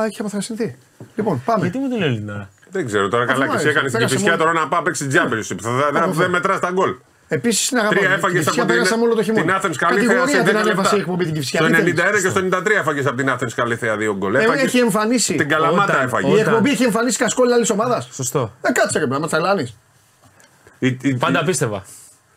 έχει 0.06 0.20
αποθρασινθεί. 0.20 0.76
Λοιπόν, 1.16 1.42
πάμε. 1.44 1.62
Γιατί 1.62 1.78
μου 1.78 1.88
το 1.88 1.96
λέει 1.96 2.08
Ελληνάρα. 2.08 2.50
Δεν 2.70 2.86
ξέρω 2.86 3.08
τώρα 3.08 3.24
καλά 3.26 3.38
και 3.46 3.54
εσύ 3.54 3.54
άρεσε. 3.54 3.68
έκανες 3.68 3.90
την 3.90 3.98
Πέρασε 3.98 4.14
κυφισιά 4.16 4.36
μόνο. 4.38 4.44
τώρα 4.50 4.60
να 4.64 4.68
πάει 4.68 4.82
παίξει 4.82 5.06
Championship. 5.12 5.58
Θα- 5.62 5.70
θα- 5.70 5.86
Από 5.86 5.92
Δεν 5.92 6.00
δεν 6.00 6.08
αυτό. 6.10 6.28
μετράς 6.28 6.60
τα 6.60 6.70
γκολ. 6.70 6.94
Επίσης 7.34 7.68
είναι 7.70 7.80
αγαπητό. 7.80 8.00
Τρία 8.00 8.14
έφαγες 8.14 8.46
από 8.46 8.56
την, 8.56 8.66
πέρασαμε 8.66 9.02
όλο 9.02 9.14
το 9.14 9.22
χειμώνα. 9.22 9.44
την 9.44 9.70
Athens 9.70 9.74
Καλύθεια 9.76 10.08
σε 10.10 10.14
Κατηγορία 10.16 10.42
10 10.42 10.44
την 10.46 10.56
ανέβασε 10.56 10.70
η 10.70 10.82
λεπτά. 10.82 10.96
εκπομπή 10.96 11.24
την 11.24 11.34
Κυφσιά. 11.34 11.60
Στο 11.60 11.68
Τι 11.68 11.74
91 11.74 11.94
θέλεις. 12.04 12.22
και 12.22 12.28
στο 12.28 12.40
93 12.40 12.66
έφαγες 12.78 13.06
από 13.06 13.16
την 13.16 13.28
Athens 13.30 13.52
Καλύθεια 13.54 13.96
δύο 13.96 14.14
γκολ. 14.16 14.34
Ε, 14.34 14.42
Έφαγες 14.42 14.62
Έχει 14.62 14.78
εμφανίσει. 14.78 15.34
Την 15.34 15.48
Καλαμάτα 15.48 15.92
Όταν- 15.92 16.04
έφαγες. 16.06 16.30
Η 16.30 16.32
Όταν- 16.32 16.46
εκπομπή 16.46 16.70
έχει 16.70 16.82
εμφανίσει 16.84 17.18
κασκόλ 17.18 17.52
άλλης 17.52 17.70
ομάδας. 17.70 18.08
Σωστό. 18.12 18.52
Δεν 18.60 18.72
κάτσε 18.72 18.98
ρε, 18.98 19.06
να 19.06 19.18
μα 19.18 19.26
τσαλάνει. 19.26 19.74
Η- 20.78 20.98
η- 21.02 21.14
Πάντα 21.14 21.44
πίστευα. 21.44 21.84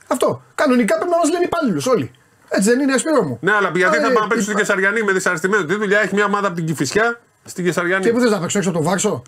Αυτό. 0.07 0.41
Κανονικά 0.55 0.95
πρέπει 0.95 1.11
να 1.11 1.17
μας 1.17 1.29
λένε 1.31 1.43
υπάλληλους 1.45 1.85
όλοι. 1.87 2.11
Έτσι 2.49 2.69
δεν 2.69 2.79
είναι, 2.79 2.97
Σπύρο 2.97 3.21
μου. 3.23 3.37
Ναι, 3.41 3.51
αλλά 3.51 3.71
γιατί 3.75 3.95
Ε, 3.97 3.99
θα 3.99 4.05
πάμε 4.07 4.19
να 4.19 4.27
παίξει 4.27 4.43
στην 4.43 4.55
υπά- 4.57 4.65
Κεσαριανή 4.65 5.03
με 5.03 5.11
δυσαρεστημένο. 5.11 5.63
Τι 5.65 5.75
δουλειά 5.75 5.99
έχει 6.01 6.13
μια 6.15 6.25
ομάδα 6.25 6.47
από 6.47 6.55
την 6.55 6.65
Κυφυσιά 6.65 7.19
στην 7.45 7.65
Κεσαριανή. 7.65 8.03
Και 8.05 8.11
πού 8.11 8.19
θες 8.19 8.31
να 8.31 8.39
παίξω 8.39 8.57
έξω 8.57 8.69
από 8.69 8.79
το 8.79 8.83
Βάρσο; 8.83 9.21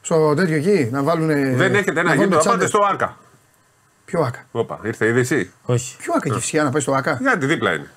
Στο 0.00 0.34
τέτοιο 0.34 0.54
εκεί, 0.56 0.88
να 0.92 1.02
βάλουν. 1.02 1.26
Δεν 1.56 1.74
έχετε 1.74 2.00
ένα 2.00 2.14
γήπεδο, 2.14 2.42
θα 2.42 2.50
πάτε 2.50 2.66
στο 2.66 2.78
Άκα. 2.92 3.16
Ποιο 4.04 4.20
άκα. 4.20 4.44
Όπα, 4.52 4.80
ήρθε 4.84 5.06
η 5.06 5.08
είδηση. 5.08 5.52
Όχι. 5.64 5.96
Ποιο 5.96 6.12
άκα 6.16 6.28
κυφσιά 6.34 6.62
να 6.64 6.70
πάει 6.70 6.80
στο 6.82 6.92
άκα. 6.92 7.18
Γιατί 7.20 7.46
δίπλα 7.46 7.72
είναι. 7.72 7.90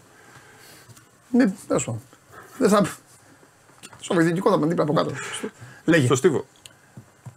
Ναι, 1.31 1.53
τέλος 1.67 1.83
πάντων. 1.85 2.01
Δεν 2.57 2.69
θα. 2.69 2.85
Στο 3.99 4.13
βοηθητικό 4.13 4.49
θα 4.49 4.55
πάνε 4.55 4.67
δίπλα 4.67 4.83
από 4.83 4.93
κάτω. 4.93 5.11
Λέγε. 5.85 6.05
Στο 6.05 6.15
Στίβο. 6.15 6.45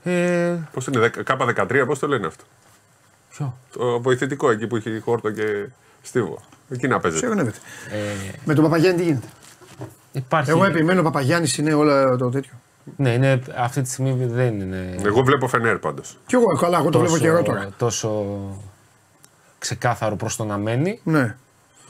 Ε, 0.02 0.56
Πώς 0.72 0.86
είναι, 0.86 0.98
δεκα- 0.98 1.22
K13, 1.38 1.82
πώς 1.86 1.98
το 1.98 2.06
λένε 2.08 2.26
αυτό; 2.26 2.44
ποιο; 3.30 3.58
Το 3.72 4.00
βοηθητικό 4.00 4.50
εκεί 4.50 4.66
που 4.66 4.76
έχει 4.76 5.00
χόρτο 5.00 5.30
και 5.30 5.68
Στίβο. 6.02 6.40
Εκεί 6.70 6.88
να 6.88 7.00
παίζετε. 7.00 7.26
Συγγνώμη. 7.26 7.50
Ε, 7.90 8.32
Με 8.44 8.54
τον 8.54 8.64
Παπαγιάννη 8.64 8.98
τι 8.98 9.04
γίνεται; 9.04 9.26
υπάρχει. 10.12 10.50
Εγώ 10.50 10.64
επιμένω 10.64 11.00
ο 11.00 11.02
Παπαγιάννης 11.02 11.56
είναι 11.58 11.72
όλο 11.74 12.16
το 12.16 12.28
τέτοιο. 12.30 12.52
Ναι, 12.96 13.10
είναι, 13.10 13.42
αυτή 13.56 13.82
τη 13.82 13.88
στιγμή 13.88 14.24
δεν 14.24 14.60
είναι. 14.60 14.94
Εγώ 15.04 15.22
βλέπω 15.22 15.48
Φενέρ 15.48 15.78
πάντως. 15.78 16.18
Κι 16.26 16.34
εγώ, 16.34 16.46
καλά, 16.46 16.78
εγώ 16.78 16.90
το 16.90 16.98
βλέπω 16.98 17.18
καιρό 17.18 17.42
τώρα. 17.42 17.68
τόσο 17.76 18.26
ξεκάθαρο 19.58 20.16
προς 20.16 20.36
το 20.36 20.44
να 20.44 20.56
μένει. 20.56 21.00
Ναι. 21.04 21.36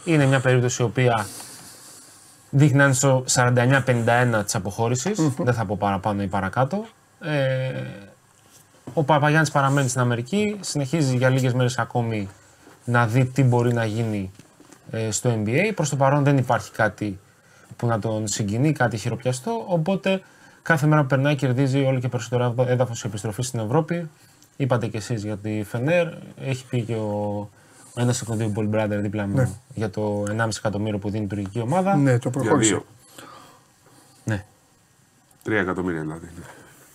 Είναι 0.04 0.26
μια 0.26 0.40
περίπτωση 0.40 0.82
η 0.82 0.84
οποία 0.84 1.26
δείχνει 2.50 2.76
να 2.76 2.84
είναι 2.84 2.92
στο 2.92 3.24
49-51 3.28 4.42
της 4.44 4.54
αποχωρησης 4.54 5.30
Δεν 5.38 5.54
θα 5.54 5.64
πω 5.64 5.76
παραπάνω 5.78 6.22
ή 6.22 6.26
παρακάτω. 6.26 6.84
Ε, 7.20 7.82
ο 8.92 9.04
Παπαγιάννης 9.04 9.50
παραμένει 9.50 9.88
στην 9.88 10.00
Αμερική, 10.00 10.56
συνεχίζει 10.60 11.16
για 11.16 11.28
λίγες 11.28 11.54
μέρες 11.54 11.78
ακόμη 11.78 12.28
να 12.84 13.06
δει 13.06 13.24
τι 13.24 13.42
μπορεί 13.42 13.72
να 13.72 13.84
γίνει 13.84 14.30
ε, 14.90 15.10
στο 15.10 15.42
NBA. 15.44 15.72
Προς 15.74 15.88
το 15.88 15.96
παρόν 15.96 16.24
δεν 16.24 16.36
υπάρχει 16.38 16.70
κάτι 16.72 17.18
που 17.76 17.86
να 17.86 17.98
τον 17.98 18.26
συγκινεί, 18.26 18.72
κάτι 18.72 18.96
χειροπιαστό. 18.96 19.64
Οπότε 19.66 20.22
κάθε 20.68 20.86
μέρα 20.86 21.00
που 21.00 21.06
περνάει 21.06 21.34
κερδίζει 21.34 21.84
όλο 21.84 21.98
και 21.98 22.08
περισσότερο 22.08 22.54
έδαφος 22.66 22.98
σε 22.98 23.06
επιστροφή 23.06 23.42
στην 23.42 23.60
Ευρώπη. 23.60 24.10
Είπατε 24.56 24.86
κι 24.86 24.96
εσείς 24.96 25.24
για 25.24 25.36
τη 25.36 25.62
Φενέρ. 25.62 26.08
Έχει 26.40 26.64
πει 26.66 26.82
και 26.82 26.94
ο, 26.94 27.38
ο 27.94 28.00
ένας 28.00 28.20
από 28.20 28.30
τον 28.30 28.38
δύο 28.38 28.52
Ball 28.56 28.74
Brother 28.74 28.98
δίπλα 29.00 29.26
μου 29.26 29.60
για 29.74 29.90
το 29.90 30.22
1,5 30.28 30.48
εκατομμύριο 30.58 30.98
που 30.98 31.10
δίνει 31.10 31.24
η 31.24 31.28
τουρκική 31.28 31.60
ομάδα. 31.60 31.96
Ναι, 31.96 32.18
το 32.18 32.28
Για 32.28 32.40
προχώρησε. 32.40 32.70
δύο. 32.70 32.84
Ναι. 34.24 34.44
Τρία 35.42 35.60
εκατομμύρια 35.60 36.00
δηλαδή. 36.00 36.28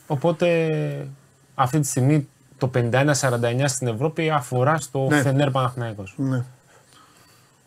Οπότε 0.07 1.07
αυτή 1.55 1.79
τη 1.79 1.87
στιγμή 1.87 2.27
το 2.57 2.71
51-49 2.73 3.63
στην 3.65 3.87
Ευρώπη 3.87 4.29
αφορά 4.29 4.77
στο 4.77 5.07
Ναι. 5.09 5.21
Φενέρ 5.21 5.51
Παναθηναϊκός. 5.51 6.13
Ναι. 6.17 6.43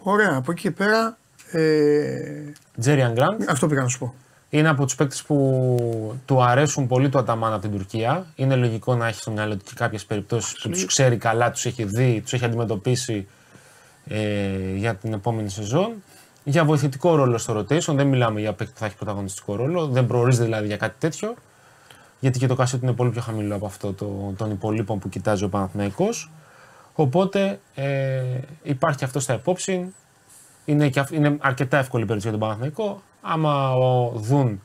Ωραία, 0.03 0.35
από 0.37 0.51
εκεί 0.53 0.61
και 0.61 0.71
πέρα. 0.71 1.17
Ε, 1.53 2.53
Τζέριαν 2.81 3.13
Γκραντ 3.13 3.43
αυτό 3.49 3.67
πήγα 3.67 3.83
να 3.83 3.89
σου 3.89 3.99
πω. 3.99 4.15
Είναι 4.59 4.69
από 4.69 4.85
τους 4.85 4.95
παίκτες 4.95 5.23
που 5.23 6.19
του 6.25 6.43
αρέσουν 6.43 6.87
πολύ 6.87 7.09
του 7.09 7.19
Αταμάν 7.19 7.53
από 7.53 7.63
την 7.63 7.71
Τουρκία. 7.71 8.27
Είναι 8.35 8.57
λογικό 8.57 8.95
να 8.95 9.07
έχει 9.07 9.21
στο 9.21 9.31
μυαλό 9.31 9.57
του 9.57 9.65
και 9.65 9.73
κάποιες 9.75 10.05
περιπτώσεις 10.05 10.61
που 10.61 10.69
τους 10.69 10.85
ξέρει 10.85 11.17
καλά, 11.17 11.51
τους 11.51 11.65
έχει 11.65 11.85
δει, 11.85 12.21
τους 12.21 12.33
έχει 12.33 12.45
αντιμετωπίσει 12.45 13.27
ε, 14.09 14.75
για 14.75 14.95
την 14.95 15.13
επόμενη 15.13 15.49
σεζόν. 15.49 15.93
Για 16.45 16.65
βοηθητικό 16.65 17.15
ρόλο 17.15 17.39
στο 17.39 17.59
rotation, 17.59 17.95
δεν 17.95 18.07
μιλάμε 18.07 18.41
για 18.41 18.53
παίκτη 18.53 18.73
που 18.73 18.79
θα 18.79 18.87
έχει 18.87 18.97
πρωταγωνιστικό 18.97 19.57
ρόλο, 19.57 19.87
δεν 19.87 20.07
προορίζεται 20.07 20.45
δηλαδή 20.45 20.67
για 20.67 20.77
κάτι 20.77 20.95
τέτοιο. 20.99 21.35
Γιατί 22.21 22.39
και 22.39 22.47
το 22.47 22.55
κάσετ 22.55 22.83
είναι 22.83 22.93
πολύ 22.93 23.11
πιο 23.11 23.21
χαμηλό 23.21 23.55
από 23.55 23.67
αυτό 23.67 23.93
το, 23.93 24.35
των 24.37 24.51
υπολείπων 24.51 24.99
που 24.99 25.09
κοιτάζει 25.09 25.45
ο 25.45 25.49
Παναθηναϊκός. 25.49 26.31
Οπότε 26.95 27.61
ε, 27.75 28.23
υπάρχει 28.63 29.05
αυτό 29.05 29.21
στα 29.21 29.35
υπόψη. 29.35 29.95
Είναι, 30.65 30.89
και, 30.89 31.01
αυ- 31.01 31.13
είναι 31.13 31.37
αρκετά 31.41 31.79
εύκολη 31.79 32.05
περίπτωση 32.05 32.29
για 32.29 32.39
τον 32.39 32.41
Παναθηναϊκό. 32.41 33.03
Άμα 33.29 33.73
ο, 33.75 34.13
δουν 34.17 34.63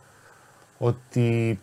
ότι 0.78 1.60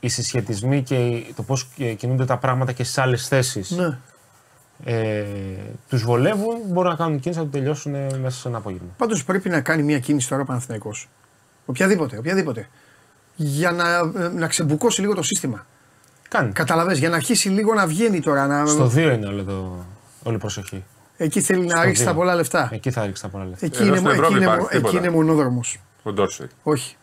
οι 0.00 0.08
συσχετισμοί 0.08 0.82
και 0.82 0.94
οι- 1.06 1.32
το 1.36 1.42
πώς 1.42 1.68
ε, 1.78 1.92
κινούνται 1.92 2.24
τα 2.24 2.36
πράγματα 2.36 2.72
και 2.72 2.84
στις 2.84 2.98
άλλες 2.98 3.28
θέσεις 3.28 3.70
Ναι. 3.70 3.98
ε, 4.84 5.24
τους 5.88 6.02
βολεύουν, 6.02 6.56
μπορούν 6.66 6.90
να 6.90 6.96
κάνουν 6.96 7.20
κίνηση 7.20 7.40
να 7.40 7.46
το 7.46 7.50
τελειώσουν 7.52 7.94
ε, 7.94 8.06
μέσα 8.20 8.38
σε 8.40 8.48
ένα 8.48 8.56
απόγευμα. 8.56 8.88
Πάντως 8.96 9.24
πρέπει 9.24 9.48
να 9.48 9.60
κάνει 9.60 9.82
μια 9.82 9.98
κίνηση 9.98 10.28
τώρα 10.28 10.42
ο 10.42 10.44
Παναθηναϊκός. 10.44 11.08
Οποιαδήποτε, 11.66 12.18
οποιαδήποτε. 12.18 12.68
Για 13.36 13.70
να, 13.70 13.96
ε, 14.24 14.28
να 14.28 14.46
ξεμπουκώσει 14.46 15.00
λίγο 15.00 15.14
το 15.14 15.22
σύστημα. 15.22 15.66
Κάνει. 16.28 16.52
Καταλαβες, 16.52 16.98
για 16.98 17.08
να 17.08 17.16
αρχίσει 17.16 17.48
λίγο 17.48 17.74
να 17.74 17.86
βγαίνει 17.86 18.20
τώρα. 18.20 18.46
Να... 18.46 18.66
Στο 18.66 18.86
2 18.86 18.96
είναι 18.96 19.26
όλο 19.26 19.44
το, 19.44 19.84
όλη 20.22 20.36
η 20.36 20.38
προσοχή. 20.38 20.84
Εκεί 21.16 21.40
θέλει 21.40 21.64
να 21.66 21.76
Στο 21.76 21.82
ρίξει 21.86 22.02
δύο. 22.02 22.10
τα 22.10 22.16
πολλά 22.16 22.34
λεφτά. 22.34 22.68
Εκεί 22.72 22.90
θα 22.90 23.06
ρίξει 23.06 23.22
τα 23.22 23.28
πολλά 23.28 23.44
λεφτά. 23.44 23.66
Εκεί 23.66 23.76
Εδώ 23.82 23.86
είναι, 23.86 23.96
στην 23.96 24.08
εκεί 24.10 24.18
Ευρώπη 24.18 24.34
είναι, 24.36 24.44
υπάρχει 24.44 24.66
εκεί 24.70 24.76
τίποτα. 24.76 24.98
είναι 24.98 25.10
μονόδρομος. 25.10 25.80
Ο 26.06 26.12
Ντόρσεϊ. 26.12 26.46
Όχι. 26.62 26.96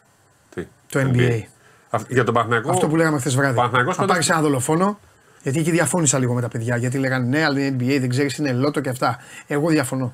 Τι. 0.56 0.68
Το 0.92 1.00
NBA. 1.00 1.42
Αυ- 1.90 2.12
Για 2.12 2.24
τον 2.24 2.34
Παναθηναϊκό; 2.34 2.70
Αυτό 2.70 2.88
που 2.88 2.96
λέγαμε 2.96 3.20
χθες 3.20 3.36
βράδυ. 3.36 3.56
Παναθηναϊκός 3.56 3.94
Να 3.98 4.00
πάντως- 4.06 4.14
πάρεις 4.16 4.30
ένα 4.30 4.42
δολοφόνο. 4.42 5.00
Γιατί 5.44 5.60
εκεί 5.60 5.72
διαφώνησα 5.72 6.20
λίγο 6.20 6.34
με 6.34 6.42
τα 6.42 6.48
παιδιά. 6.48 6.78
Γιατί 6.78 6.98
λέγανε 6.98 7.26
ναι, 7.28 7.44
αλλά 7.44 7.60
είναι 7.60 7.76
NBA, 7.80 8.00
δεν 8.00 8.10
ξέρεις, 8.10 8.38
είναι 8.38 8.52
λότο 8.54 8.80
και 8.82 8.90
αυτά. 8.90 9.18
Εγώ 9.48 9.70
διαφωνώ. 9.70 10.14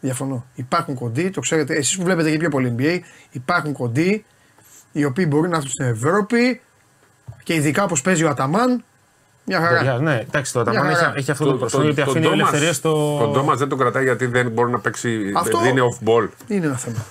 Διαφωνώ. 0.00 0.46
Υπάρχουν 0.54 0.94
κοντοί, 0.94 1.30
το 1.30 1.40
ξέρετε, 1.40 1.74
εσείς 1.74 1.96
που 1.96 2.02
βλέπετε 2.04 2.30
και 2.30 2.36
πιο 2.36 2.48
πολύ 2.48 2.74
NBA, 2.78 2.98
υπάρχουν 3.30 3.72
κοντοί 3.72 4.24
οι 4.92 5.04
οποίοι 5.04 5.26
μπορούν 5.28 5.50
να 5.50 5.56
έρθουν 5.56 5.70
στην 5.70 5.84
Ευρώπη 5.86 6.60
και 7.42 7.54
ειδικά 7.54 7.84
όπως 7.84 8.02
παίζει 8.02 8.24
ο 8.24 8.28
Αταμάν, 8.28 8.84
μια 9.44 9.60
χαρά. 9.60 9.76
Παιδιά, 9.76 9.98
ναι, 9.98 10.14
εντάξει, 10.28 10.52
το 10.52 10.60
Αταμάν 10.60 10.82
Μια 10.82 10.90
έχει, 10.90 11.00
χαρά. 11.00 11.12
έχει 11.16 11.30
αυτό 11.30 11.44
το, 11.44 11.52
προσωπικό 11.56 11.82
γιατί 11.92 12.00
αφήνει 12.10 12.24
Ντόμας- 12.24 12.38
ελευθερία 12.38 12.72
στο. 12.72 13.16
Τον 13.18 13.32
Ντόμας 13.32 13.58
δεν 13.58 13.68
τον 13.68 13.78
κρατάει 13.78 14.04
γιατί 14.04 14.26
δεν 14.26 14.50
μπορεί 14.50 14.70
να 14.70 14.78
παίξει. 14.78 15.32
Αυτό- 15.36 15.58
Δεν 15.58 15.70
είναι 15.70 15.80
off 15.82 16.08
ball. 16.08 16.28
Είναι 16.48 16.66
ένα 16.66 16.76
θέμα. 16.76 17.04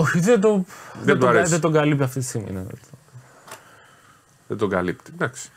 Όχι, 0.00 0.20
δεν, 0.20 0.40
το, 0.40 0.64
δεν, 1.02 1.14
του 1.14 1.20
τον, 1.20 1.28
αρέσει. 1.28 1.50
δεν 1.50 1.60
τον 1.60 1.72
καλύπτει 1.72 2.02
αυτή 2.02 2.18
τη 2.18 2.24
στιγμή. 2.24 2.50
ναι. 2.50 2.62
Δεν 4.48 4.56
τον 4.58 4.68
καλύπτει. 4.68 5.10
Εντάξει. 5.14 5.48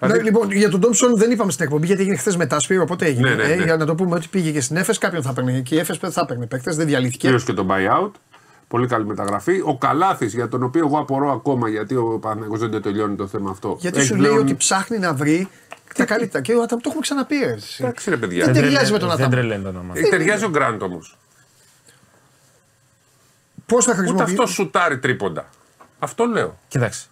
Ναι, 0.00 0.06
Δηλαδή, 0.08 0.24
λοιπόν, 0.24 0.50
για 0.52 0.70
τον 0.70 0.80
Ντόμψον 0.80 1.16
δεν 1.16 1.30
είπαμε 1.30 1.50
στην 1.52 1.64
εκπομπή 1.64 1.86
γιατί 1.86 2.00
έγινε 2.02 2.16
χθες 2.16 2.36
μετά 2.36 2.60
Σπύρο, 2.60 2.82
οπότε 2.82 3.06
έγινε. 3.06 3.28
Ναι, 3.28 3.34
ναι, 3.34 3.42
Ε, 3.52 3.56
ναι. 3.56 3.64
για 3.64 3.76
να 3.76 3.86
το 3.86 3.94
πούμε 3.94 4.14
ότι 4.16 4.28
πήγε 4.30 4.50
και 4.50 4.60
στην 4.60 4.76
Έφε, 4.76 4.94
κάποιον 4.98 5.22
θα 5.22 5.32
παίρνει. 5.32 5.62
Και 5.62 5.74
η 5.74 5.78
Έφε 5.78 6.10
θα 6.10 6.26
παίρνει 6.26 6.46
παίκτες, 6.46 6.76
δεν 6.76 6.86
διαλύθηκε. 6.86 7.18
Κυρίως 7.18 7.44
και 7.44 7.52
τον 7.52 7.68
buyout. 7.70 8.10
Πολύ 8.68 8.86
καλή 8.86 9.06
μεταγραφή. 9.06 9.60
Ο 9.64 9.78
Καλάθης, 9.78 10.34
για 10.34 10.48
τον 10.48 10.62
οποίο 10.62 10.86
εγώ 10.86 10.98
απορώ 10.98 11.30
ακόμα 11.32 11.68
γιατί 11.68 11.94
ο 11.96 12.18
Παναγιώτο 12.20 12.56
δεν 12.58 12.70
το 12.70 12.80
τελειώνει 12.80 13.16
το 13.16 13.26
θέμα 13.26 13.50
αυτό. 13.50 13.76
Γιατί 13.80 13.98
Έχει 13.98 14.06
σου 14.06 14.14
λέει 14.16 14.30
πλέον- 14.30 14.42
ότι 14.44 14.54
ψάχνει 14.54 14.98
να 14.98 15.14
βρει 15.14 15.48
τα 15.94 16.04
καλύτερα. 16.04 16.42
Και 16.42 16.52
ο 16.52 16.62
Αταμάν 16.62 16.82
το 16.82 16.88
έχουμε 16.88 17.00
ξαναπεί. 17.00 17.36
ρε, 17.36 17.52
εσύ. 17.52 17.82
Εντάξει, 17.84 18.10
ρε 18.10 18.16
παιδιά. 18.16 18.44
Δεν 18.44 18.54
Δεν 18.54 18.62
ταιριάζει 18.62 18.90
τρελαίνει- 18.90 18.92
με 18.92 18.98
τον 18.98 19.08
Δεν 19.08 19.26
Αταμάν. 19.26 19.30
τρελαίνει 19.38 19.62
το 19.62 19.68
όνομα. 19.68 19.92
Ε, 19.96 20.00
Ταιριάζει 20.08 20.44
ο 20.44 20.48
Γκραντ 20.50 20.82
όμως. 20.82 21.18
Πώς 23.66 23.84
θα 23.84 23.90
Ούτε 23.92 24.00
χρησιμοποιήσει. 24.00 24.32
αυτό 24.40 24.46
σουτάρει 24.46 24.98
τρίποντα. 24.98 25.46
Αυτό 25.98 26.24
λέω. 26.24 26.58
Κοίταξε. 26.68 27.06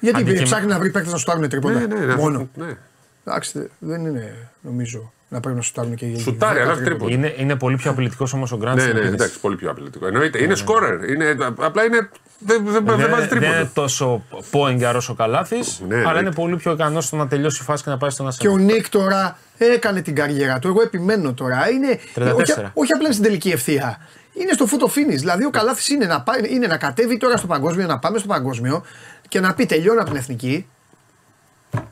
Γιατί 0.00 0.20
Αντικειμ- 0.20 0.44
ψάχνει 0.44 0.66
να 0.66 0.78
βρει 0.78 0.90
παίκτες 0.90 1.12
να 1.12 1.18
σου 1.18 1.24
πάρουν 1.24 1.48
τρίποντα; 1.48 1.78
Ναι, 1.78 1.86
ναι, 1.86 2.04
ναι. 2.06 2.14
Μόνο. 2.14 2.48
Ναι. 2.54 2.76
Εντάξει, 3.24 3.70
δεν 3.78 4.04
είναι 4.06 4.48
νομίζω 4.60 5.12
να 5.28 5.40
πρέπει 5.40 5.56
να 5.56 5.62
σου 5.62 5.72
πάρουν 5.72 5.94
και 5.94 6.04
οι 6.06 6.18
Σουτάρει, 6.18 6.52
δέκα 6.52 6.64
αλλά 6.64 6.72
όχι 6.74 6.82
τρίποντα. 6.84 7.04
τρίποντας. 7.10 7.32
Είναι, 7.34 7.42
είναι 7.42 7.56
πολύ 7.56 7.76
πιο 7.76 7.90
απειλητικός 7.90 8.32
όμως 8.32 8.52
ο 8.52 8.56
Γκραντ. 8.56 8.74
Ναι, 8.74 8.80
στην 8.80 8.92
ναι, 8.92 8.98
επίθεση. 9.00 9.22
εντάξει, 9.22 9.40
πολύ 9.40 9.56
πιο 9.56 9.70
απειλητικό. 9.70 10.06
Εννοείται. 10.06 10.42
Είναι 10.42 10.54
σκόρερ. 10.54 11.08
Είναι, 11.10 11.36
απλά 11.58 11.84
είναι. 11.84 12.08
Δεν, 12.38 12.64
δεν, 12.64 12.72
δεν 12.72 12.96
Δεν, 12.96 13.10
βάζει 13.10 13.26
δεν 13.26 13.36
είναι 13.38 13.46
τρίποντα. 13.46 13.70
τόσο 13.74 14.24
πόιγκαρ 14.50 14.96
όσο 14.96 15.12
ο 15.12 15.14
Καλάθης, 15.16 15.80
Ναι, 15.88 15.96
αλλά 15.96 16.12
ναι. 16.12 16.18
είναι 16.18 16.32
πολύ 16.32 16.56
πιο 16.56 16.72
ικανός 16.72 17.04
στο 17.04 17.16
να 17.16 17.28
τελειώσει 17.28 17.58
η 17.62 17.64
φάση 17.64 17.84
και 17.84 17.90
να 17.90 17.96
πάει 17.96 18.10
στον 18.10 18.26
Και 18.26 18.32
Ασένα. 18.46 18.52
ο 18.52 18.56
Νίκ 18.56 18.88
τώρα 18.88 19.38
έκανε 19.58 20.00
την 20.00 20.14
καριέρα 20.14 20.58
του. 20.58 20.68
Εγώ 20.68 20.82
επιμένω 20.82 21.34
τώρα. 21.34 21.70
Είναι, 21.70 21.98
34. 22.14 22.32
όχι, 22.34 22.52
όχι 22.74 22.92
απλά 22.92 23.12
στην 23.12 23.24
τελική 23.24 23.50
ευθεία. 23.50 23.98
Είναι 24.32 24.52
στο 24.52 24.66
φούτο 24.66 24.86
finish. 24.86 25.16
Δηλαδή 25.18 25.44
ο 25.44 25.50
Καλάθης 25.50 25.88
είναι, 25.88 26.06
να 26.06 26.20
πάει- 26.22 26.50
είναι 26.52 26.66
να 26.66 26.76
κατέβει 26.76 27.16
τώρα 27.16 27.36
στο 27.36 27.46
παγκόσμιο, 27.46 27.86
να 27.86 27.98
πάμε 27.98 28.18
στο 28.18 28.26
παγκόσμιο 28.28 28.84
και 29.28 29.40
να 29.40 29.54
πει 29.54 29.66
τελειώνω 29.66 30.00
από 30.00 30.08
την 30.10 30.18
εθνική. 30.18 30.66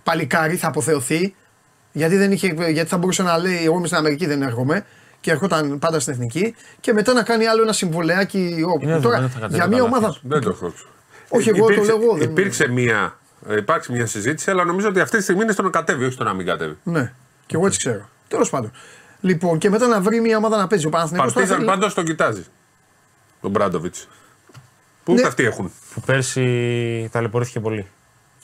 Παλικάρι 0.02 0.56
θα 0.56 0.68
αποθεωθεί. 0.68 1.34
Γιατί, 1.92 2.16
δεν 2.16 2.32
είχε, 2.32 2.46
γιατί 2.70 2.88
θα 2.90 2.96
μπορούσε 2.98 3.22
να 3.22 3.38
λέει: 3.38 3.64
Εγώ 3.64 3.76
είμαι 3.76 3.86
στην 3.86 3.98
Αμερική, 3.98 4.26
δεν 4.26 4.42
έρχομαι. 4.42 4.84
Και 5.20 5.30
ερχόταν 5.30 5.78
πάντα 5.78 6.00
στην 6.00 6.12
εθνική. 6.12 6.54
Και 6.80 6.92
μετά 6.92 7.12
να 7.12 7.22
κάνει 7.22 7.46
άλλο 7.46 7.62
ένα 7.62 7.72
συμβολεάκι. 7.72 8.64
όπου 8.66 8.82
Είναι 8.82 8.92
τώρα, 9.00 9.00
δεδομένο 9.00 9.28
θα 9.28 9.38
κατέβει 9.38 9.54
για 9.54 9.64
ο 9.64 9.68
μια 9.68 9.78
Καλάθης. 9.78 9.98
ομάδα. 9.98 10.18
Δεν 10.22 10.40
το 10.40 10.48
έχω. 10.50 10.72
Όχι, 11.28 11.48
εγώ 11.48 11.58
το 11.66 11.72
Υπήρξε- 11.72 11.92
λέω 11.94 12.02
εγώ, 12.04 12.14
δεν- 12.16 12.30
Υπήρξε 12.30 12.68
μια, 12.68 13.18
ε, 13.48 13.56
υπάρξει 13.56 13.92
μια 13.92 14.06
συζήτηση, 14.06 14.50
αλλά 14.50 14.64
νομίζω 14.64 14.88
ότι 14.88 15.00
αυτή 15.00 15.16
τη 15.16 15.22
στιγμή 15.22 15.42
είναι 15.42 15.52
στο 15.52 15.62
να 15.62 15.70
κατέβει, 15.70 16.04
όχι 16.04 16.12
στο 16.12 16.24
να 16.24 16.34
μην 16.34 16.46
κατέβει. 16.46 16.76
Ναι, 16.82 17.12
και 17.46 17.56
εγώ 17.56 17.66
έτσι 17.66 17.78
ξέρω. 17.78 18.08
Τέλος 18.28 18.50
πάντων. 18.50 18.72
Λοιπόν, 19.20 19.58
και 19.58 19.70
μετά 19.70 19.86
να 19.86 20.00
βρει 20.00 20.20
μια 20.20 20.36
ομάδα 20.36 20.56
να 20.56 20.66
παίζει. 20.66 20.86
Ο 20.86 20.90
Παναθηναϊκός 20.90 21.32
τώρα 21.32 21.46
Παρτίζαν 21.46 21.66
θέλει- 21.66 21.80
πάντως 21.80 21.94
τον 21.94 22.04
κοιτάζεις. 22.04 22.50
Τον 23.40 23.50
Μπράντοβιτς. 23.50 24.08
Πού 25.04 25.12
Ναι. 25.12 25.18
ούτε 25.18 25.28
αυτοί 25.28 25.44
έχουν 25.44 25.72
Που 25.94 26.00
πέρσι 26.00 27.08
ταλαιπωρήθηκε 27.12 27.60
πολύ. 27.60 27.86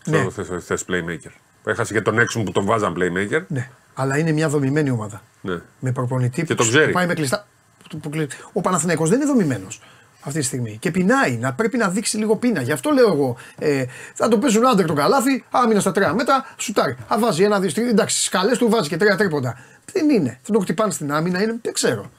Ναι. 0.04 0.26
στο 0.30 0.44
θε- 0.44 0.60
θες 0.62 0.84
playmaker. 0.88 1.30
Έχασε 1.64 1.92
και 1.92 2.00
τον 2.00 2.18
έξω 2.18 2.42
που 2.42 2.52
τον 2.52 2.64
βάζαν 2.64 2.94
playmaker. 2.98 3.42
Ναι, 3.48 3.70
αλλά 3.94 4.18
είναι 4.18 4.32
μια 4.32 4.48
δομημένη 4.48 4.90
ομάδα. 4.90 5.22
Ναι. 5.40 5.60
Με 5.78 5.92
προπονητή 5.92 6.44
Και 6.44 6.54
που, 6.54 6.62
το 6.62 6.68
ξέρει. 6.68 6.86
που 6.86 6.92
πάει 6.92 7.06
με 7.06 7.14
κλειστά. 7.14 7.46
που- 7.90 7.98
που 8.00 8.08
κλει- 8.10 8.30
Ο 8.52 8.60
Παναθηναϊκός 8.60 9.08
δεν 9.08 9.20
είναι 9.20 9.28
δομημένος 9.30 9.80
αυτή 10.20 10.38
τη 10.38 10.44
στιγμή. 10.44 10.76
Και 10.80 10.90
πεινάει, 10.90 11.36
να 11.36 11.52
πρέπει 11.52 11.76
να 11.76 11.88
δείξει 11.88 12.16
λίγο 12.16 12.36
πείνα. 12.36 12.60
Γι' 12.62 12.72
αυτό 12.72 12.90
λέω 12.90 13.12
εγώ. 13.12 13.36
Ε, 13.58 13.84
θα 14.14 14.28
το 14.28 14.38
παίζουν 14.38 14.66
άντρε 14.66 14.86
τον 14.86 14.96
καλάθι, 14.96 15.44
άμυνα 15.50 15.80
στα 15.80 15.92
τρία 15.92 16.12
μέτρα, 16.14 16.44
σουτάρει. 16.56 16.96
Α 17.08 17.16
βάζει 17.18 17.42
ένα, 17.42 17.60
δύο, 17.60 17.72
τρία. 17.72 17.88
Εντάξει, 17.88 18.16
στις 18.16 18.28
καλέ 18.28 18.56
του 18.56 18.68
βάζει 18.68 18.88
και 18.88 18.96
τρία 18.96 19.16
τρίποντα. 19.16 19.58
Δεν 19.92 20.10
είναι. 20.10 20.38
Θα 20.42 20.52
τον 20.52 20.62
χτυπάνε 20.62 20.92
στην 20.92 21.12
άμυνα, 21.12 21.42
είναι, 21.42 21.58
δεν 21.62 21.72
ξέρω. 21.72 22.10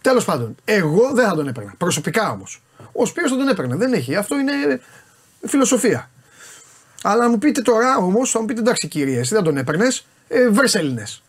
Τέλος 0.00 0.24
πάντων, 0.24 0.54
εγώ 0.64 1.12
δεν 1.14 1.28
θα 1.28 1.34
τον 1.34 1.48
έπαιρνα. 1.48 1.74
Προσωπικά 1.78 2.30
όμως. 2.30 2.62
Ο 2.92 3.06
Σπύρος 3.06 3.30
θα 3.30 3.36
τον 3.36 3.48
έπαιρνε. 3.48 3.76
Δεν 3.76 3.92
έχει. 3.92 4.16
Αυτό 4.16 4.38
είναι 4.38 4.80
φιλοσοφία. 5.46 6.10
Αλλά 7.02 7.22
να 7.22 7.28
μου 7.28 7.38
πείτε 7.38 7.62
τώρα 7.62 7.96
όμως, 7.96 8.30
θα 8.30 8.40
μου 8.40 8.46
πείτε 8.46 8.60
εντάξει 8.60 8.88
κύριε, 8.88 9.18
εσύ 9.18 9.34
δεν 9.34 9.42
τον 9.42 9.56
έπαιρνες, 9.56 10.06
ε, 10.28 10.48
βρες 10.48 10.74
Έλληνες. 10.74 11.22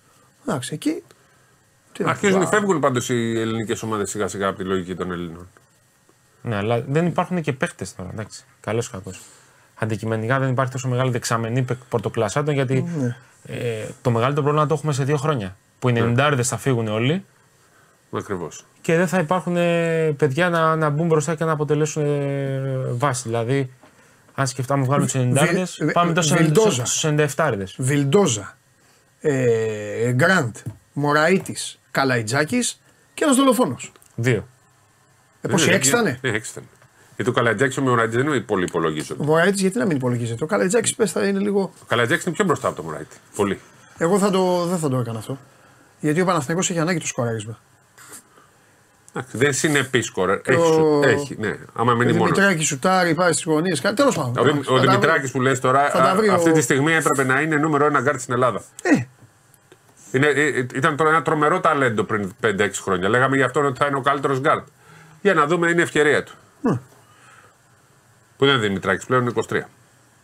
Εντάξει, 0.46 0.74
εκεί. 0.74 1.04
τι 1.92 2.04
να 2.04 2.10
Αρχίζουν 2.10 2.38
πω, 2.38 2.44
να 2.44 2.50
φεύγουν 2.50 2.80
πάντως 2.80 3.10
οι 3.10 3.40
ελληνικές 3.40 3.84
ομάδες 3.84 4.10
σιγά 4.10 4.28
σιγά 4.28 4.48
από 4.48 4.58
τη 4.58 4.64
λογική 4.64 4.96
των 4.96 5.12
Ελλήνων. 5.12 5.48
Ναι, 6.42 6.56
αλλά 6.56 6.82
δεν 6.82 7.06
υπάρχουν 7.06 7.42
και 7.42 7.54
παίχτε 7.54 7.86
τώρα. 7.98 8.10
Εντάξει. 8.14 8.44
Καλός 8.62 8.88
ή 8.88 8.92
κακός. 8.92 9.20
Αντικειμενικά 9.80 10.40
δεν 10.40 10.50
υπάρχει 10.50 10.72
τόσο 10.72 10.88
μεγάλη 10.88 11.12
δεξαμενή 11.12 11.62
παικ- 11.62 11.84
πορτοκλασσάτων 11.90 12.54
γιατί 12.54 12.86
Ναι. 13.00 13.16
ε, 13.48 13.86
το 14.02 14.12
μεγαλύτερο 14.12 14.42
πρόβλημα 14.46 14.68
το 14.68 14.74
έχουμε 14.74 14.94
σε 14.94 15.04
δύο 15.04 15.18
χρόνια. 15.18 15.56
Που 15.80 15.90
οι 15.90 15.94
90 15.98 16.40
θα 16.44 16.58
φύγουν 16.58 16.88
όλοι 16.88 17.24
Ακριβώς. 18.12 18.66
και 18.82 18.96
δεν 18.96 19.08
θα 19.08 19.20
υπάρχουν 19.20 19.58
ε, 19.58 20.12
παιδιά 20.18 20.50
να, 20.50 20.76
να 20.76 20.90
μπουν 20.90 21.08
μπροστά 21.08 21.36
και 21.36 21.44
να 21.46 21.52
αποτελέσουν 21.52 22.04
ε, 22.06 22.62
βάση. 22.92 23.22
Δηλαδή, 23.28 23.72
αν 24.36 24.48
σκεφτάμε 24.48 24.84
βγάλουμε 24.86 25.08
τους 25.08 25.22
90 25.22 25.66
Βι- 25.80 25.92
πάμε 25.92 26.14
τόσο 26.14 26.36
Βιλντόζα. 26.36 26.86
στου 26.86 27.16
97 27.36 27.54
Βιλντόζα, 27.78 28.58
ε, 29.22 30.12
Γκραντ, 30.12 30.56
Μωραήτης, 30.94 31.80
Καλαϊτζάκης 31.92 32.82
και 33.14 33.24
ένας 33.24 33.36
δολοφόνος. 33.36 33.92
Δύο. 34.16 34.48
Ε, 35.42 35.48
πόσοι 35.48 35.70
έξι 35.72 35.90
ήταν. 35.90 36.04
Ναι, 36.04 36.18
έξι 36.22 36.52
ήταν. 36.52 36.64
Γιατί 37.20 37.30
ο 37.30 37.34
Καλαϊτζάκης 37.44 37.78
με 37.78 37.90
Μωραΐτη 37.90 38.18
δεν 38.18 38.28
είναι 38.28 38.40
πολύ 38.40 38.64
υπολογίζονται. 38.64 39.24
Ο 39.24 39.26
Μωραΐτη 39.26 39.58
γιατί 39.58 39.78
να 39.78 39.86
μην 39.86 39.96
υπολογίζεται; 39.96 40.44
Ο 40.44 40.48
Καλαϊτζάκη 40.48 40.96
πες 40.96 41.12
θα 41.12 41.26
είναι 41.28 41.40
λίγο. 41.40 41.62
Ο 41.62 41.86
Καλαϊτζάκης 41.88 42.26
είναι 42.26 42.36
πιο 42.36 42.46
μπροστά 42.46 42.68
από 42.68 42.76
το 42.78 42.84
Μωραΐτη. 42.84 43.16
Πολύ. 43.36 43.60
Εγώ 43.98 44.20
θα 44.20 44.30
το, 44.32 44.66
δεν 44.66 44.78
θα 44.78 44.90
το 44.90 44.98
έκανα 44.98 45.18
αυτό. 45.20 45.38
Γιατί 46.00 46.22
ο 46.22 46.26
Παναθηναϊκός 46.26 46.70
έχει 46.70 46.80
ανάγκη 46.80 47.00
το 47.00 47.08
σκοράρισμα. 47.08 47.60
Εντάξει, 49.14 49.38
Δεν 49.38 49.54
συνεπή 49.54 50.02
σκορ. 50.02 50.30
Έχει, 50.44 50.60
ο- 50.60 50.66
σου- 50.66 51.02
έχει, 51.04 51.36
ναι. 51.40 51.56
Άμα 51.74 51.92
Ο 51.92 51.96
μείνει 51.96 52.12
μόνος. 52.14 52.32
Δημητράκης 52.32 52.68
σουτάρει, 52.68 53.14
πάει 53.14 53.32
στις 53.32 53.44
γωνίες. 53.46 53.82
Τέλος 53.82 54.16
πάντων. 54.16 54.34
Ο, 54.38 54.44
Δημ- 54.44 54.70
ο 54.70 54.80
Δημητράκης 54.80 55.32
που 55.32 55.42
λες 55.42 55.60
τώρα, 55.60 55.90
θα 55.90 55.98
τα 55.98 56.10
α, 56.12 56.16
βρει 56.16 56.30
ο- 56.30 56.34
αυτή 56.34 56.52
τη 56.52 56.62
στιγμή 56.62 56.94
έπρεπε 56.94 57.24
να 57.24 57.42
είναι 57.42 57.56
νούμερο 57.56 57.86
ένα 57.86 58.02
γκαρντ 58.02 58.20
στην 58.20 58.34
Ελλάδα. 58.34 58.62
Ε, 58.82 59.04
Είναι, 60.12 60.28
ε, 60.28 60.42
ε, 60.48 60.66
ήταν 60.76 60.96
τώρα 60.96 61.10
ένα 61.10 61.22
τρομερό 61.22 61.60
ταλέντο 61.60 62.04
πριν 62.04 62.32
5-6 62.42 62.82
χρόνια. 62.82 63.10
Λέγαμε 63.10 63.36
για 63.36 63.46
αυτόν 63.46 63.66
ότι 63.66 63.78
θα 63.80 63.86
είναι 63.86 63.98
ο 63.98 64.02
καλύτερος 64.02 64.40
γκαρντ. 64.40 64.68
Για 65.22 65.34
να 65.34 65.46
δούμε, 65.46 65.70
είναι 65.70 65.80
η 65.80 65.84
ευκαιρία 65.84 66.24
του. 66.24 66.34
Που 68.40 68.46
δεν 68.46 68.54
είναι 68.56 68.68
Δημητράκης, 68.68 69.06
πλέον 69.06 69.22
είναι 69.22 69.32
23. 69.50 69.62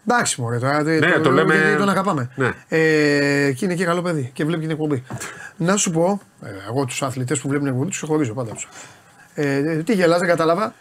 εντάξει, 0.07 0.41
μωρέ 0.41 0.59
τώρα. 0.59 0.83
Ναι, 0.83 0.99
το 1.11 1.21
το, 1.21 1.31
λέμε- 1.31 1.55
λέμε. 1.55 1.77
Τον 1.77 1.89
αγαπάμε. 1.89 2.29
Ναι. 2.35 2.51
Ε, 2.67 3.51
και 3.51 3.65
είναι 3.65 3.75
και 3.75 3.85
καλό 3.85 4.01
παιδί 4.01 4.29
και 4.33 4.45
βλέπει 4.45 4.61
και 4.61 4.67
την 4.67 4.75
εκπομπή. 4.75 5.03
να 5.67 5.77
σου 5.77 5.91
πω, 5.91 6.21
ε, 6.41 6.49
εγώ 6.69 6.85
τους 6.85 7.01
αθλητές 7.01 7.39
που 7.39 7.47
βλέπουν 7.47 7.67
εκπομπή 7.67 7.89
τους 7.89 7.99
χωρίζω 7.99 8.33
πάντα 8.33 8.51
τους. 8.51 8.67
Ε, 9.33 9.55
ε, 9.55 9.83
τι 9.83 9.93
γελάς, 9.93 10.19
δεν 10.19 10.27
κατάλαβα. 10.27 10.73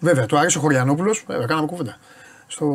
Βέβαια, 0.00 0.26
του 0.26 0.38
άρεσε 0.38 0.58
ο 0.58 0.60
Χωριανόπουλος. 0.60 1.24
Βέβαια, 1.26 1.46
κάναμε 1.46 1.66
κουβέντα. 1.66 1.96
Στο, 2.46 2.66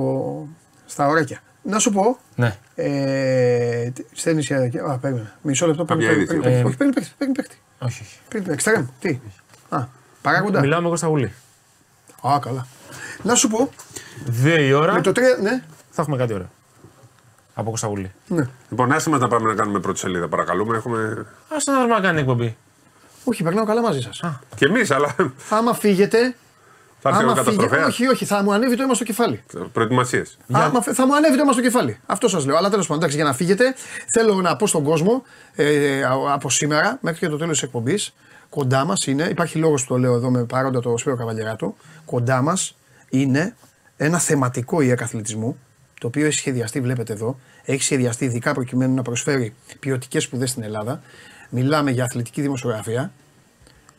στα 0.85 1.07
ωράκια. 1.07 1.39
Να 1.63 1.79
σου 1.79 1.91
πω, 1.91 2.19
Ναι. 2.35 2.55
ε, 2.75 3.89
τι- 3.89 4.05
στέλνεις 4.13 4.45
για. 4.45 4.83
Α, 4.85 4.97
περίμενε. 4.97 5.33
Μισό 5.41 5.67
λεπτό. 5.67 5.85
Παίρνει 5.85 6.03
Κάποια 6.05 6.17
παίρνει 6.25 6.33
είδηση. 6.33 6.49
παίκτη. 6.49 6.59
Ε, 6.59 6.63
Όχι, 6.67 6.77
παίρνει 6.77 6.93
παίκτη. 6.93 7.11
Παίρνει 7.17 7.33
παίκτη. 7.33 7.55
Όχι, 7.79 8.01
όχι. 8.03 8.17
Παίρνει 8.29 8.45
παίκτη. 8.47 8.51
Εξτρέμ. 8.69 8.85
Τι. 8.99 9.19
Α, 9.69 9.85
παράγοντα. 10.21 10.59
Μιλάω 10.59 10.81
με 10.81 10.89
Κώστα 10.89 11.07
Γουλή. 11.07 11.33
Α, 12.27 12.39
καλά. 12.41 12.67
Να 13.23 13.35
σου 13.35 13.47
πω, 13.47 13.69
Δύο 14.25 14.55
η 14.61 14.73
ώρα 14.73 14.93
με 14.93 15.01
το 15.01 15.09
3. 15.11 15.15
Ναι, 15.41 15.63
θα 15.89 16.01
έχουμε 16.01 16.17
κάτι 16.17 16.33
ωραίο. 16.33 16.49
Από 17.55 17.69
Κώστα 17.69 17.87
Γουλή. 17.87 18.11
ναι. 18.27 18.47
Λοιπόν, 18.69 18.91
άσε 18.91 19.09
μας 19.09 19.19
να 19.19 19.27
πάμε 19.27 19.47
να 19.49 19.55
κάνουμε 19.55 19.79
πρώτη 19.79 19.99
σελίδα, 19.99 20.27
παρακαλούμε. 20.27 20.77
Έχουμε... 20.77 20.97
Α 21.49 21.55
να 21.65 21.81
δούμε 21.81 21.93
να 21.93 21.99
κάνει 21.99 22.19
εκπομπή. 22.19 22.57
Όχι, 23.23 23.43
περνάω 23.43 23.65
καλά 23.65 23.81
μαζί 23.81 24.01
σας. 24.01 24.21
Και 24.55 24.65
εμείς, 24.65 24.91
αλλά 24.91 25.15
Άμα 25.49 25.73
φύγετε. 25.73 26.35
θα 26.99 27.09
έρθει 27.09 27.23
ο 27.23 27.25
Άμα 27.25 27.35
φύγετε. 27.35 27.51
καταστροφέας. 27.51 27.87
Όχι, 27.87 28.07
όχι, 28.07 28.25
θα 28.25 28.43
μου 28.43 28.53
ανέβει 28.53 28.75
το 28.75 28.83
αίμα 28.83 28.93
στο 28.93 29.03
κεφάλι. 29.03 29.43
Προετοιμασίες. 29.73 30.37
Άμα, 30.51 30.81
φε- 30.81 30.95
θα 30.95 31.05
μου 31.07 31.15
ανέβει 31.15 31.35
το 31.35 31.41
αίμα 31.41 31.51
στο 31.51 31.61
κεφάλι. 31.61 31.99
Αυτό 32.05 32.27
σας 32.27 32.45
λέω. 32.45 32.57
Αλλά 32.57 32.69
τέλος 32.69 32.85
πάντων, 32.87 32.97
εντάξει, 33.01 33.15
για 33.15 33.25
να 33.25 33.33
φύγετε, 33.33 33.75
θέλω 34.13 34.41
να 34.41 34.55
πω 34.55 34.67
στον 34.67 34.83
κόσμο 34.83 35.23
ε, 35.55 36.03
α- 36.03 36.33
από 36.33 36.49
σήμερα 36.49 36.97
μέχρι 37.01 37.19
και 37.19 37.27
το 37.27 37.37
τέλος 37.37 37.53
της 37.53 37.63
εκπομπής, 37.63 38.13
κοντά 38.49 38.85
μας 38.85 39.05
είναι, 39.07 39.23
υπάρχει 39.23 39.57
λόγος 39.57 39.81
που 39.85 39.93
το 39.93 39.99
λέω 39.99 40.15
εδώ 40.15 40.29
με 40.29 40.43
παρόντα 40.43 40.79
το 40.79 40.97
Σπύρο 40.97 41.15
Καβαλιεράτο, 41.15 41.75
κοντά 42.05 42.41
μας 42.41 42.75
είναι 43.19 43.55
ένα 43.97 44.19
θεματικό 44.19 44.81
ΙΕΚ 44.81 45.01
αθλητισμού, 45.01 45.57
το 45.99 46.07
οποίο 46.07 46.25
έχει 46.25 46.35
σχεδιαστεί, 46.35 46.81
βλέπετε 46.81 47.13
εδώ, 47.13 47.39
έχει 47.65 47.83
σχεδιαστεί 47.83 48.25
ειδικά 48.25 48.53
προκειμένου 48.53 48.93
να 48.93 49.01
προσφέρει 49.01 49.53
ποιοτικές 49.79 50.23
σπουδές 50.23 50.49
στην 50.49 50.63
Ελλάδα. 50.63 51.01
Μιλάμε 51.49 51.91
για 51.91 52.03
αθλητική 52.03 52.41
δημοσιογραφία 52.41 53.13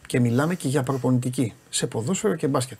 και 0.06 0.20
μιλάμε 0.20 0.54
και 0.54 0.68
για 0.68 0.82
προπονητική 0.82 1.52
σε 1.68 1.86
ποδόσφαιρο 1.86 2.34
και 2.34 2.46
μπάσκετ. 2.46 2.78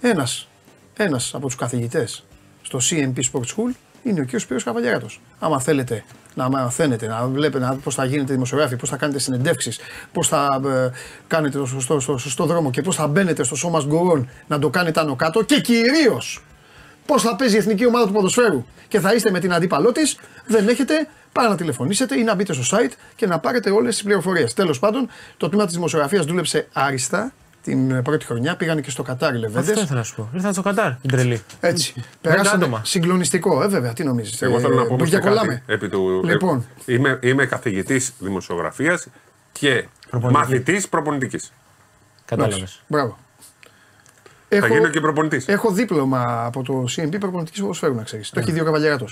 Ένας, 0.00 0.48
ένας 0.96 1.34
από 1.34 1.46
τους 1.46 1.56
καθηγητές 1.56 2.24
στο 2.62 2.78
CMP 2.82 3.18
Sport 3.32 3.44
School 3.44 3.72
είναι 4.06 4.20
ο 4.20 4.24
κ. 4.24 4.38
Σπύρος 4.38 4.64
Καβαλιαράτος. 4.64 5.20
Άμα 5.38 5.60
θέλετε 5.60 6.04
να 6.34 6.48
μαθαίνετε, 6.48 7.06
να 7.06 7.26
βλέπετε 7.26 7.64
να, 7.64 7.74
πώς 7.76 7.94
θα 7.94 8.04
γίνετε 8.04 8.32
δημοσιογράφοι, 8.32 8.76
πώς 8.76 8.88
θα 8.88 8.96
κάνετε 8.96 9.18
συνεντεύξεις, 9.18 9.78
πώς 10.12 10.28
θα 10.28 10.60
ε, 10.66 10.90
κάνετε 11.26 11.58
το 11.58 11.66
σωστό, 11.66 12.00
στο 12.00 12.18
σωστό 12.18 12.44
δρόμο 12.46 12.70
και 12.70 12.82
πώς 12.82 12.96
θα 12.96 13.06
μπαίνετε 13.06 13.42
στο 13.42 13.54
σώμα 13.54 13.82
γκορών 13.86 14.28
να 14.46 14.58
το 14.58 14.70
κάνετε 14.70 15.00
άνω 15.00 15.16
κάτω 15.16 15.42
και 15.42 15.60
κυρίως 15.60 16.42
πώς 17.06 17.22
θα 17.22 17.36
παίζει 17.36 17.54
η 17.54 17.58
εθνική 17.58 17.86
ομάδα 17.86 18.06
του 18.06 18.12
ποδοσφαίρου 18.12 18.64
και 18.88 19.00
θα 19.00 19.14
είστε 19.14 19.30
με 19.30 19.40
την 19.40 19.52
αντίπαλό 19.52 19.92
της, 19.92 20.18
δεν 20.46 20.68
έχετε, 20.68 21.08
πάρα 21.32 21.48
να 21.48 21.56
τηλεφωνήσετε 21.56 22.18
ή 22.18 22.22
να 22.22 22.34
μπείτε 22.34 22.52
στο 22.52 22.76
site 22.76 22.92
και 23.16 23.26
να 23.26 23.38
πάρετε 23.38 23.70
όλες 23.70 23.94
τις 23.94 24.04
πληροφορίες. 24.04 24.54
Τέλος 24.54 24.78
πάντων, 24.78 25.08
το 25.36 25.48
τμήμα 25.48 25.64
της 25.64 25.74
δημοσιογραφίας 25.74 26.24
δούλεψε 26.24 26.68
άριστα 26.72 27.32
την 27.70 28.02
πρώτη 28.02 28.24
χρονιά. 28.24 28.56
Πήγανε 28.56 28.80
και 28.80 28.90
στο 28.90 29.02
Κατάρ 29.02 29.34
οι 29.34 29.38
Λεβέντες. 29.38 29.68
Αυτό 29.68 29.80
ήθελα 29.80 29.98
να 29.98 30.04
σου 30.04 30.14
πω. 30.14 30.28
Ήρθαν 30.34 30.52
στο 30.52 30.62
Κατάρ, 30.62 30.92
την 30.94 31.10
τρελή. 31.10 31.42
Έτσι. 31.60 31.92
Δέκα 31.96 32.06
Περάσανε 32.20 32.64
άτομα. 32.64 32.80
συγκλονιστικό, 32.84 33.62
ε, 33.62 33.68
βέβαια, 33.68 33.92
τι 33.92 34.04
νομίζεις. 34.04 34.42
Εγώ 34.42 34.60
θέλω 34.60 34.74
να 34.74 34.84
πω 34.86 34.94
όμως 34.94 35.08
και 35.10 35.18
κάτι 35.18 35.62
επί 35.66 35.88
του. 35.88 36.20
ε, 36.24 36.28
Λοιπόν, 36.30 36.66
Είμαι, 36.86 37.18
είμαι 37.22 37.46
καθηγητής 37.46 38.12
δημοσιογραφίας 38.18 39.06
και 39.52 39.86
Προπονητική. 40.10 40.42
μαθητής 40.50 40.88
προπονητικής. 40.88 41.52
Κατάλαβες. 42.24 42.82
μπράβο. 42.86 43.18
Θα 44.48 44.56
Έχω, 44.56 44.66
γίνω 44.66 44.88
και 44.88 45.00
προπονητής. 45.00 45.48
έχω 45.48 45.70
δίπλωμα 45.70 46.44
από 46.44 46.62
το 46.62 46.84
CMP 46.96 47.16
προπονητικής 47.20 47.60
ποδοσφαίρου, 47.60 47.94
να 47.94 48.02
ξέρεις. 48.02 48.30
Το 48.30 48.40
έχει 48.40 48.52
δει 48.52 48.60
ο 48.60 48.64
Καβαλιαράτο. 48.64 49.06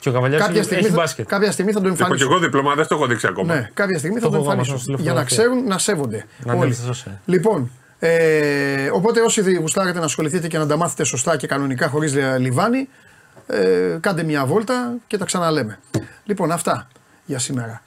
Και 0.00 0.08
ο 0.08 0.12
Καβαλιάρη 0.12 0.42
Κάποια, 0.44 0.62
στιγμή 0.62 0.82
έχει 0.84 0.92
θα- 0.92 1.00
μπάσκετ. 1.00 1.26
κάποια 1.26 1.52
στιγμή 1.52 1.72
θα 1.72 1.78
τον 1.80 1.86
Έχω 1.86 1.96
και 1.96 2.02
εμφανίσουν. 2.02 2.30
εγώ 2.32 2.40
διπλώμα, 2.40 2.74
δεν 2.74 2.86
το 2.86 2.94
έχω 2.94 3.06
δείξει 3.06 3.26
ακόμα. 3.26 3.54
Ναι, 3.54 3.70
κάποια 3.74 3.98
στιγμή 3.98 4.18
θα 4.18 4.24
Το 4.24 4.30
τον 4.30 4.40
έχω 4.40 4.50
εγώ 4.50 4.60
εμφανίσουν. 4.60 4.92
μας 4.92 5.00
Για 5.02 5.12
να 5.12 5.24
τηλεφωνία. 5.24 5.52
ξέρουν 5.52 5.68
να 5.68 5.78
σέβονται. 5.78 6.24
Να 6.44 6.52
όλοι. 6.52 6.62
ανέβει 6.62 6.74
στα 6.74 6.92
social. 6.92 7.12
Λοιπόν, 7.24 7.70
ε, 7.98 8.90
οπότε 8.92 9.20
όσοι 9.20 9.54
γουστάρετε 9.54 9.98
να 9.98 10.04
ασχοληθείτε 10.04 10.48
και 10.48 10.58
να 10.58 10.66
τα 10.66 10.76
μάθετε 10.76 11.04
σωστά 11.04 11.36
και 11.36 11.46
κανονικά 11.46 11.88
χωρίς 11.88 12.14
λιβάνι, 12.38 12.88
ε, 13.46 13.98
κάντε 14.00 14.22
μια 14.22 14.46
βόλτα 14.46 14.94
και 15.06 15.18
τα 15.18 15.24
ξαναλέμε. 15.24 15.78
Λοιπόν, 16.24 16.52
αυτά 16.52 16.88
για 17.24 17.38
σήμερα. 17.38 17.82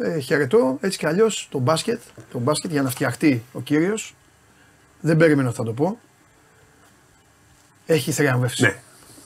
Ε, 0.00 0.18
χαιρετώ 0.18 0.78
έτσι 0.80 0.98
κι 0.98 1.06
αλλιώς 1.06 1.48
το 1.50 1.58
μπάσκετ, 1.58 2.00
το 2.32 2.38
μπάσκετ 2.38 2.70
για 2.70 2.82
να 2.82 2.90
φτιαχτεί 2.90 3.44
ο 3.52 3.60
κύριος. 3.60 4.14
Δεν 5.00 5.16
περίμενα 5.16 5.48
ότι 5.48 5.56
θα 5.56 5.64
το 5.64 5.72
πω. 5.72 5.98
Έχει 7.86 8.12
θριαμβεύσει. 8.12 8.62
Ναι. 8.62 8.76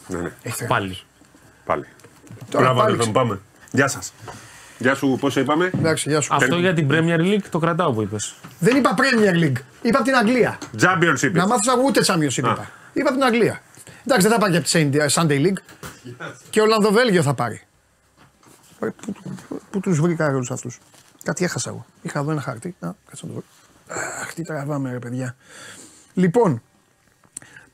ναι, 0.08 0.20
ναι. 0.20 0.32
Έχει 0.42 0.56
θριαμβεύσει. 0.56 0.66
Πάλι. 0.66 0.98
Πάλι. 1.64 1.86
Τώρα 2.50 2.64
Μπράβο, 2.64 2.80
πάλι 2.80 2.92
αδερφέ 2.92 3.06
μου, 3.06 3.12
πάμε. 3.12 3.40
Γεια 3.72 3.88
σας. 3.88 4.12
Γεια 4.78 4.94
σου, 4.94 5.16
πώς 5.20 5.36
είπαμε; 5.36 5.70
Εντάξει, 5.78 6.08
γεια 6.08 6.20
σου. 6.20 6.34
Αυτό 6.34 6.56
για 6.56 6.74
την 6.74 6.88
Premier 6.90 7.18
League 7.20 7.42
το 7.50 7.58
κρατάω 7.58 7.92
που 7.92 8.02
είπες. 8.02 8.34
Δεν 8.58 8.76
είπα 8.76 8.94
Premier 8.96 9.44
League. 9.44 9.60
Είπα 9.82 9.98
από 9.98 10.04
την 10.04 10.16
Αγγλία. 10.16 10.58
Championship. 10.80 11.30
Να 11.32 11.46
μάθω 11.46 11.82
ούτε 11.86 12.00
Championship 12.06 12.36
είπα. 12.36 12.70
Είπα 12.92 13.08
από 13.08 13.18
την 13.18 13.24
Αγγλία. 13.24 13.62
Εντάξει, 14.06 14.26
δεν 14.28 14.36
θα 14.36 14.38
πάρει 14.38 14.52
και 14.52 14.58
από 14.58 14.66
τη 14.66 15.12
Sunday 15.14 15.46
League. 15.46 15.58
Και 16.50 16.60
Ολλανδοβέλγιο 16.60 17.22
θα 17.22 17.34
πάρει. 17.34 17.60
Ε, 18.80 18.86
Πού, 19.02 19.14
πού 19.70 19.80
τους 19.80 20.00
βρήκα 20.00 20.26
όλους 20.26 20.50
αυτούς; 20.50 20.78
Κάτι 21.24 21.44
έχασα 21.44 21.70
εγώ. 21.70 21.86
Είχα 22.02 22.18
εδώ 22.18 22.30
ένα 22.30 22.40
χαρτί. 22.40 22.76
Να, 22.80 22.96
κάτσε 23.08 23.26
να 23.26 23.32
το 23.32 23.40
βρω. 23.40 23.96
Αχ, 24.20 24.34
τι 24.34 24.42
τραβάμε 24.42 24.90
ρε 24.90 24.98
παιδιά. 24.98 25.36
Λοιπόν, 26.14 26.62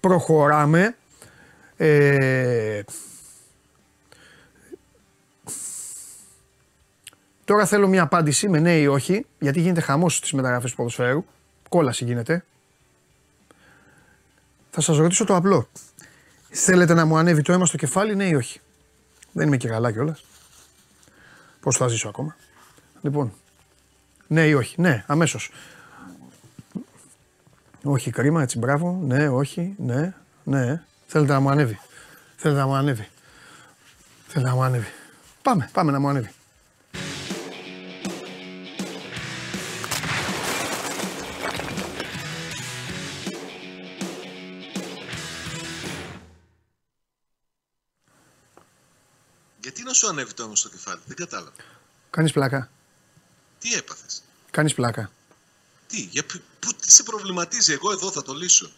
προχωράμε. 0.00 0.96
Ε, 1.76 2.80
Τώρα 7.44 7.66
θέλω 7.66 7.88
μια 7.88 8.02
απάντηση 8.02 8.48
με 8.48 8.58
ναι 8.58 8.78
ή 8.78 8.86
όχι, 8.86 9.26
γιατί 9.38 9.60
γίνεται 9.60 9.80
χαμός 9.80 10.16
στις 10.16 10.32
μεταγραφές 10.32 10.70
του 10.70 10.76
ποδοσφαίρου. 10.76 11.24
Κόλαση 11.68 12.04
γίνεται. 12.04 12.44
Θα 14.70 14.80
σας 14.80 14.96
ρωτήσω 14.96 15.24
το 15.24 15.36
απλό. 15.36 15.68
Θέλετε 16.50 16.94
να 16.94 17.04
μου 17.04 17.16
ανέβει 17.16 17.42
το 17.42 17.52
αίμα 17.52 17.66
στο 17.66 17.76
κεφάλι, 17.76 18.14
ναι 18.16 18.24
ή 18.24 18.34
όχι; 18.34 18.60
Δεν 19.32 19.46
είμαι 19.46 19.56
και 19.56 19.68
καλά 19.68 19.92
κιόλας. 19.92 20.24
Πώς 21.60 21.76
θα 21.76 21.88
ζήσω 21.88 22.08
ακόμα; 22.08 22.36
Λοιπόν, 23.00 23.32
ναι 24.26 24.46
ή 24.46 24.54
όχι; 24.54 24.80
Ναι, 24.80 25.04
αμέσως. 25.06 25.50
Όχι, 27.82 28.10
κρίμα, 28.10 28.42
έτσι, 28.42 28.58
μπράβο. 28.58 29.00
Ναι, 29.02 29.28
όχι, 29.28 29.74
ναι, 29.78 30.14
ναι. 30.44 30.82
Θέλετε 31.06 31.32
να 31.32 31.40
μου 31.40 31.50
ανέβει. 31.50 31.78
Θέλετε 32.36 32.60
να 32.60 32.66
μου 32.66 32.74
ανέβει. 32.74 33.08
Θέλετε 34.26 34.50
να 34.50 34.56
μου 34.56 34.62
ανέβει. 34.62 34.92
Πάμε, 35.42 35.70
πάμε 35.72 35.92
να 35.92 36.00
μου 36.00 36.08
ανέβει. 36.08 36.33
Να 49.84 49.92
σου 49.92 50.08
ανέβει 50.08 50.32
το 50.34 50.42
αίμα 50.42 50.56
στο 50.56 50.68
κεφάλι, 50.68 51.00
δεν 51.06 51.16
κατάλαβα. 51.16 51.52
Κάνεις 52.10 52.32
πλάκα. 52.32 52.70
Τι 53.58 53.74
έπαθες; 53.74 54.22
Κάνεις 54.50 54.74
πλάκα. 54.74 55.10
Τι, 55.86 56.00
για, 56.00 56.24
π- 56.24 56.40
πού, 56.60 56.74
τι 56.74 56.92
σε 56.92 57.02
προβληματίζει, 57.02 57.72
εγώ 57.72 57.90
εδώ 57.92 58.10
θα 58.10 58.22
το 58.22 58.32
λύσω. 58.32 58.70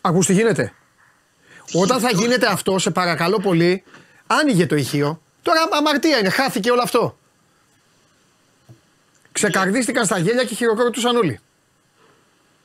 Ακούς 0.00 0.26
τι 0.26 0.32
γίνεται. 0.32 0.74
Όταν 1.72 2.00
θα 2.00 2.08
γίνεται, 2.08 2.22
γίνεται 2.26 2.46
αυτό, 2.46 2.78
σε 2.78 2.90
παρακαλώ 2.90 3.38
πολύ, 3.40 3.84
άνοιγε 4.26 4.66
το 4.66 4.76
ηχείο. 4.76 5.22
Τώρα 5.42 5.58
αμαρτία 5.72 6.18
είναι, 6.18 6.28
χάθηκε 6.30 6.70
όλο 6.70 6.82
αυτό. 6.82 7.18
Ξεκαρδίστηκαν 9.32 10.04
στα 10.04 10.18
γέλια 10.18 10.44
και 10.44 10.54
χειροκρότησαν 10.54 11.16
όλοι. 11.16 11.40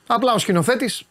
Απλά 0.08 0.34
ο 0.34 0.38
σκηνοθέτης 0.38 1.04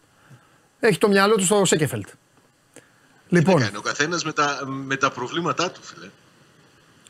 έχει 0.86 0.98
το 0.98 1.08
μυαλό 1.08 1.34
του 1.34 1.44
στο 1.44 1.64
Σέκεφελτ. 1.64 2.06
Τι 2.06 3.34
Λοιπόν, 3.36 3.54
να 3.58 3.64
κάνει, 3.64 3.76
ο 3.76 3.80
καθένας 3.80 4.24
με 4.24 4.32
τα, 4.32 4.60
με 4.66 4.96
τα 4.96 5.10
προβλήματά 5.10 5.70
του, 5.70 5.80
φίλε. 5.82 6.10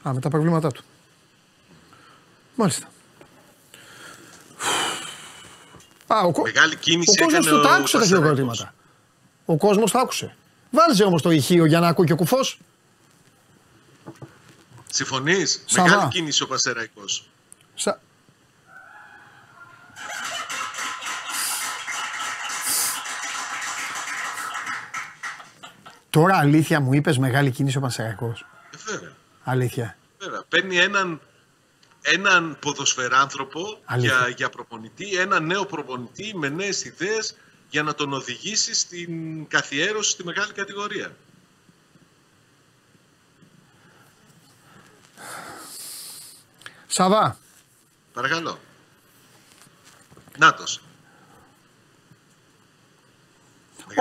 α, 0.09 0.13
με 0.13 0.21
τα 0.21 0.29
προβλήματά 0.29 0.71
του. 0.73 0.83
Μάλιστα. 2.55 2.87
Α, 6.07 6.21
ο, 6.21 6.33
κο- 6.33 6.43
Μεγάλη 6.43 6.75
ο 6.75 6.79
κίνηση 6.79 7.17
κόσμος 7.19 7.33
έκανε 7.47 7.57
του 7.57 7.63
τα 7.63 7.69
ο 7.71 7.73
άκουσε 7.75 7.93
τα 7.93 7.99
Πασαρέλος. 7.99 8.09
χειροκροτήματα. 8.09 8.75
Ο 9.45 9.57
κόσμος 9.57 9.91
τα 9.91 10.01
άκουσε. 10.01 10.37
Βάλზე 10.71 11.05
όμως 11.05 11.23
το 11.23 11.31
ηχείο 11.31 11.65
για 11.65 11.81
να 11.81 11.89
ακούει 11.89 12.07
και 12.07 12.13
ο 12.13 12.17
κουφός. 12.17 12.59
Συμφωνείς; 14.91 15.63
Σαβά. 15.67 15.89
Μεγάλη 15.89 16.09
κίνηση 16.11 16.43
ο 16.43 16.47
Πασεραϊκός. 16.47 17.29
Σα... 17.75 17.91
Τώρα 26.17 26.37
αλήθεια 26.37 26.81
μου 26.81 26.93
είπες 26.93 27.19
μεγάλη 27.19 27.51
κίνηση 27.51 27.77
ο 27.77 27.81
Πανσεραϊκός. 27.81 28.47
Ε, 28.71 28.77
βέβαια. 28.93 29.13
Αλήθεια. 29.45 29.97
Βέβαια. 30.19 30.45
Παίρνει 30.49 30.77
έναν, 30.77 31.21
έναν 32.03 32.57
ποδοσφαιράνθρωπο 32.61 33.81
Αλήθεια. 33.85 34.19
για, 34.19 34.29
για 34.29 34.49
προπονητή, 34.49 35.17
έναν 35.17 35.47
νέο 35.47 35.67
προπονητή 35.67 36.37
με 36.37 36.49
νέες 36.49 36.85
ιδέες 36.85 37.37
για 37.69 37.83
να 37.83 37.95
τον 37.95 38.13
οδηγήσει 38.13 38.75
στην 38.75 39.11
καθιέρωση 39.49 40.11
στη 40.11 40.25
μεγάλη 40.25 40.53
κατηγορία. 40.53 41.17
Σαβά, 46.87 47.39
Παρακαλώ. 48.13 48.59
Νάτος. 50.39 50.81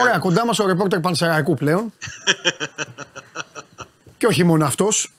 Ωραία 0.02 0.18
κοντά 0.18 0.46
μας 0.46 0.60
ο 0.60 0.68
ρεπόρτερ 0.68 1.00
Πανσεραϊκού 1.00 1.54
πλέον. 1.54 1.94
Και 4.18 4.28
όχι 4.28 4.44
μόνο 4.44 4.66
αυτός. 4.66 5.12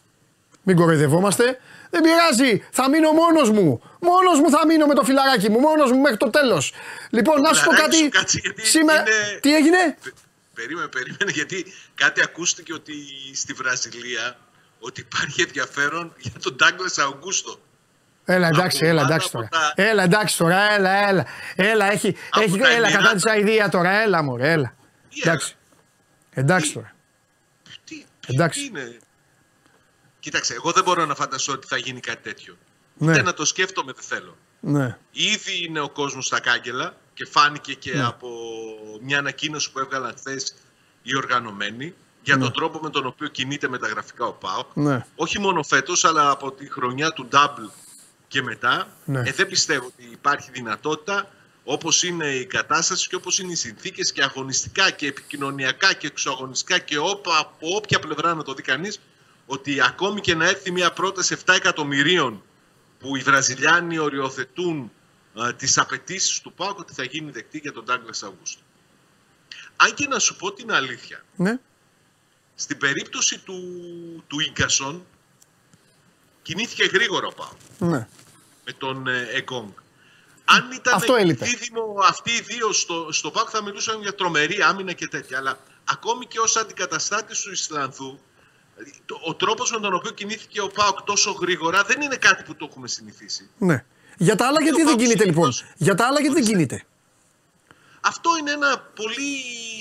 Μην 0.62 0.76
κοροϊδευόμαστε. 0.76 1.60
Δεν 1.90 2.02
πειράζει, 2.02 2.64
θα 2.70 2.88
μείνω 2.90 3.10
μόνος 3.12 3.50
μου. 3.50 3.82
Μόνος 4.00 4.40
μου 4.40 4.50
θα 4.50 4.66
μείνω 4.66 4.86
με 4.86 4.94
το 4.94 5.02
φιλαράκι 5.04 5.50
μου, 5.50 5.58
μόνος 5.58 5.90
μου 5.92 6.00
μέχρι 6.00 6.16
το 6.16 6.30
τέλος. 6.30 6.72
Λοιπόν, 7.10 7.40
να 7.40 7.52
σου 7.52 7.64
πω 7.64 7.70
Φιλαράκι 7.70 7.90
κάτι. 7.90 8.02
σου, 8.04 8.08
κάτσε, 8.08 8.38
γιατί 8.42 8.66
Σήμερα. 8.66 9.00
είναι- 9.00 9.38
Τι 9.40 9.54
έγινε; 9.54 9.96
Πε- 10.02 10.12
Περίμενε, 10.54 10.88
περίμενε, 10.88 11.30
γιατί 11.34 11.66
κάτι 11.94 12.22
ακούστηκε 12.22 12.72
ότι 12.72 12.92
στη 13.34 13.52
Βραζιλία 13.52 14.36
ότι 14.78 15.00
υπάρχει 15.00 15.42
ενδιαφέρον 15.42 16.14
για 16.18 16.32
τον 16.42 16.56
Ντάγκλες 16.56 16.98
Αουγκούστο. 16.98 17.58
Έλα 18.28 18.46
εντάξει, 18.46 18.76
Από 18.78 18.86
έλα 18.86 19.00
πάνω 19.02 19.12
εντάξει 19.14 19.28
από 19.32 19.36
τώρα. 19.36 19.48
τα- 19.48 19.82
Έλα 19.82 20.02
εντάξει 20.02 20.36
τώρα, 20.38 20.72
έλα, 20.72 21.08
έλα. 21.08 21.26
Έλα, 21.56 21.92
έχει, 21.92 22.16
Από 22.30 22.42
έχει 22.44 22.58
τα 22.58 22.68
έλα 22.68 22.76
κατά 22.76 22.86
Εμμυράτα. 22.86 23.14
της 23.14 23.26
αηδία 23.26 23.68
τώρα, 23.68 23.90
έλα 23.90 24.22
μωρέ, 24.22 24.52
έλα. 24.52 24.74
Τι 25.10 25.20
Εντάξει. 25.24 25.56
Εντάξει 26.30 26.68
Τι; 26.68 26.74
τώρα. 26.74 26.94
Τι, 27.84 28.04
Εντάξει. 28.26 28.60
τι 28.60 28.66
είναι; 28.66 28.98
Κοίταξε, 30.20 30.54
εγώ 30.54 30.72
δεν 30.72 30.82
μπορώ 30.84 31.04
να 31.06 31.14
φανταστώ 31.14 31.52
ότι 31.52 31.66
θα 31.66 31.76
γίνει 31.76 32.00
κάτι 32.00 32.22
τέτοιο. 32.22 32.56
Ναι. 32.98 33.10
Ούτε 33.12 33.22
να 33.22 33.34
το 33.34 33.44
σκέφτομαι 33.44 33.92
δεν 33.92 34.04
θέλω. 34.04 34.36
Ναι. 34.60 34.96
Ήδη 35.12 35.64
είναι 35.64 35.80
ο 35.80 35.88
κόσμος 35.88 36.26
στα 36.26 36.40
κάγκελα 36.40 36.94
και 37.14 37.26
φάνηκε 37.30 37.72
και 37.74 37.94
Ναι. 37.94 38.04
από 38.06 38.28
μια 39.02 39.18
ανακοίνωση 39.18 39.72
που 39.72 39.78
έβγαλαν 39.78 40.14
χθες 40.18 40.54
οι 41.02 41.16
οργανωμένοι 41.16 41.94
για 42.22 42.38
τον 42.38 42.52
τρόπο 42.52 42.78
με 42.78 42.90
τον 42.90 43.06
οποίο 43.06 43.28
κινείται 43.28 43.68
μεταγραφικά 43.68 44.24
ο 44.26 44.32
ΠΑΟΚ. 44.32 44.66
Ναι. 44.74 45.04
Όχι 45.16 45.38
μόνο 45.38 45.62
φέτος, 45.62 46.04
αλλά 46.04 46.30
από 46.30 46.52
τη 46.52 46.70
χρονιά 46.70 47.10
του 47.12 47.28
Double 47.32 47.70
και 48.36 48.42
μετά. 48.42 48.88
Ναι. 49.04 49.20
Ε, 49.20 49.32
δεν 49.32 49.48
πιστεύω 49.48 49.86
ότι 49.86 50.08
υπάρχει 50.12 50.50
δυνατότητα, 50.52 51.30
όπως 51.64 52.02
είναι 52.02 52.26
η 52.34 52.46
κατάσταση 52.46 53.08
και 53.08 53.14
όπως 53.14 53.38
είναι 53.38 53.52
οι 53.52 53.54
συνθήκες 53.54 54.12
και 54.12 54.22
αγωνιστικά 54.22 54.90
και 54.90 55.06
επικοινωνιακά 55.06 55.92
και 55.92 56.06
εξωαγωνιστικά 56.06 56.78
και 56.78 56.98
όπα, 56.98 57.38
από 57.38 57.56
όποια 57.76 57.98
πλευρά 57.98 58.34
να 58.34 58.42
το 58.42 58.54
δει 58.54 58.62
κανείς, 58.62 59.00
ότι 59.46 59.80
ακόμη 59.82 60.20
και 60.20 60.34
να 60.34 60.48
έρθει 60.48 60.70
μια 60.70 60.92
πρόταση 60.92 61.36
7 61.46 61.54
εκατομμυρίων 61.54 62.42
που 63.00 63.16
οι 63.16 63.20
Βραζιλιάνοι 63.20 63.98
οριοθετούν 63.98 64.90
α, 65.40 65.54
τις 65.54 65.78
απαιτήσεις 65.78 66.40
του 66.40 66.52
ΠΑΟΚ 66.52 66.78
ότι 66.78 66.92
θα 66.94 67.04
γίνει 67.04 67.30
δεκτή 67.30 67.58
για 67.58 67.72
τον 67.72 67.84
Ντάγκλας 67.84 68.22
Αυγούστου. 68.22 68.62
Αν 69.76 69.94
και 69.94 70.06
να 70.08 70.18
σου 70.18 70.36
πω 70.36 70.52
την 70.52 70.72
αλήθεια, 70.72 71.24
Ναι. 71.36 71.58
στην 72.54 72.78
περίπτωση 72.78 73.38
του, 73.38 73.54
του 74.26 74.40
Ίγκασον 74.40 75.06
κινήθηκε 76.42 76.84
γρήγορα 76.84 77.26
ο 77.26 77.32
ΠΑΟΚ 77.32 77.90
Ναι. 77.92 78.08
Με 78.66 78.72
τον 78.72 79.06
ε, 79.06 79.28
Εγκόγκ. 79.32 79.68
Αν 80.44 80.70
ήταν 80.74 80.94
Αυτό 80.94 81.14
έλειπε. 81.16 81.44
δίδυμο 81.44 81.94
αυτοί 82.08 82.30
οι 82.30 82.40
δύο 82.40 82.72
στο, 82.72 83.08
στο 83.12 83.30
ΠΑΟΚ 83.30 83.48
θα 83.52 83.62
μιλούσαν 83.62 84.00
για 84.00 84.14
τρομερή 84.14 84.62
άμυνα 84.62 84.92
και 84.92 85.08
τέτοια. 85.08 85.38
Αλλά 85.38 85.58
ακόμη 85.84 86.26
και 86.26 86.38
ως 86.40 86.56
αντικαταστάτης 86.56 87.40
του 87.40 87.50
Ισλανδού, 87.52 88.20
το- 89.06 89.20
ο 89.24 89.34
τρόπος 89.34 89.70
με 89.72 89.80
τον 89.80 89.94
οποίο 89.94 90.10
κινήθηκε 90.10 90.60
ο 90.60 90.66
ΠΑΟΚ 90.68 91.02
τόσο 91.02 91.30
γρήγορα 91.30 91.82
δεν 91.82 92.00
είναι 92.00 92.16
κάτι 92.16 92.42
που 92.42 92.56
το 92.56 92.66
έχουμε 92.70 92.88
συνηθίσει. 92.88 93.50
ναι. 93.58 93.84
Για 94.18 94.36
τα 94.36 94.46
άλλα 94.46 94.60
γιατί 94.62 94.76
δεν 94.76 94.86
Πάοκ 94.86 94.98
κινείται 94.98 95.24
λοιπόν; 95.24 95.52
συνήθως- 95.52 95.74
Για 95.76 95.94
τα 95.94 96.06
άλλα 96.06 96.20
γιατί 96.20 96.34
δεν 96.34 96.44
κινείται; 96.44 96.84
Αυτό 98.00 98.30
είναι 98.40 98.50
ένα, 98.50 98.78
πολύ, 98.94 99.38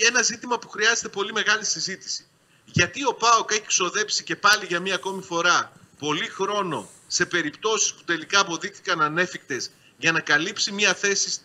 ένα 0.07 0.21
ζήτημα 0.21 0.59
που 0.59 0.69
χρειάζεται 0.69 1.07
πολύ 1.07 1.31
μεγάλη 1.33 1.65
συζήτηση. 1.65 2.27
Γιατί 2.65 3.05
ο 3.05 3.13
ΠΑΟΚ 3.13 3.51
έχει 3.51 3.61
ξοδέψει 3.65 4.23
και 4.23 4.36
πάλι 4.36 4.65
για 4.65 4.79
μία 4.79 4.95
ακόμη 4.95 5.21
φορά 5.21 5.71
πολύ 5.99 6.27
χρόνο 6.27 6.89
σε 7.07 7.25
περιπτώσεις 7.25 7.93
που 7.93 8.03
τελικά 8.03 8.39
αποδείχθηκαν 8.39 9.01
ανέφικτες 9.01 9.71
για 9.97 10.11
να 10.11 10.19
καλύψει 10.19 10.71
μία 10.71 10.93
θέση 10.93 11.39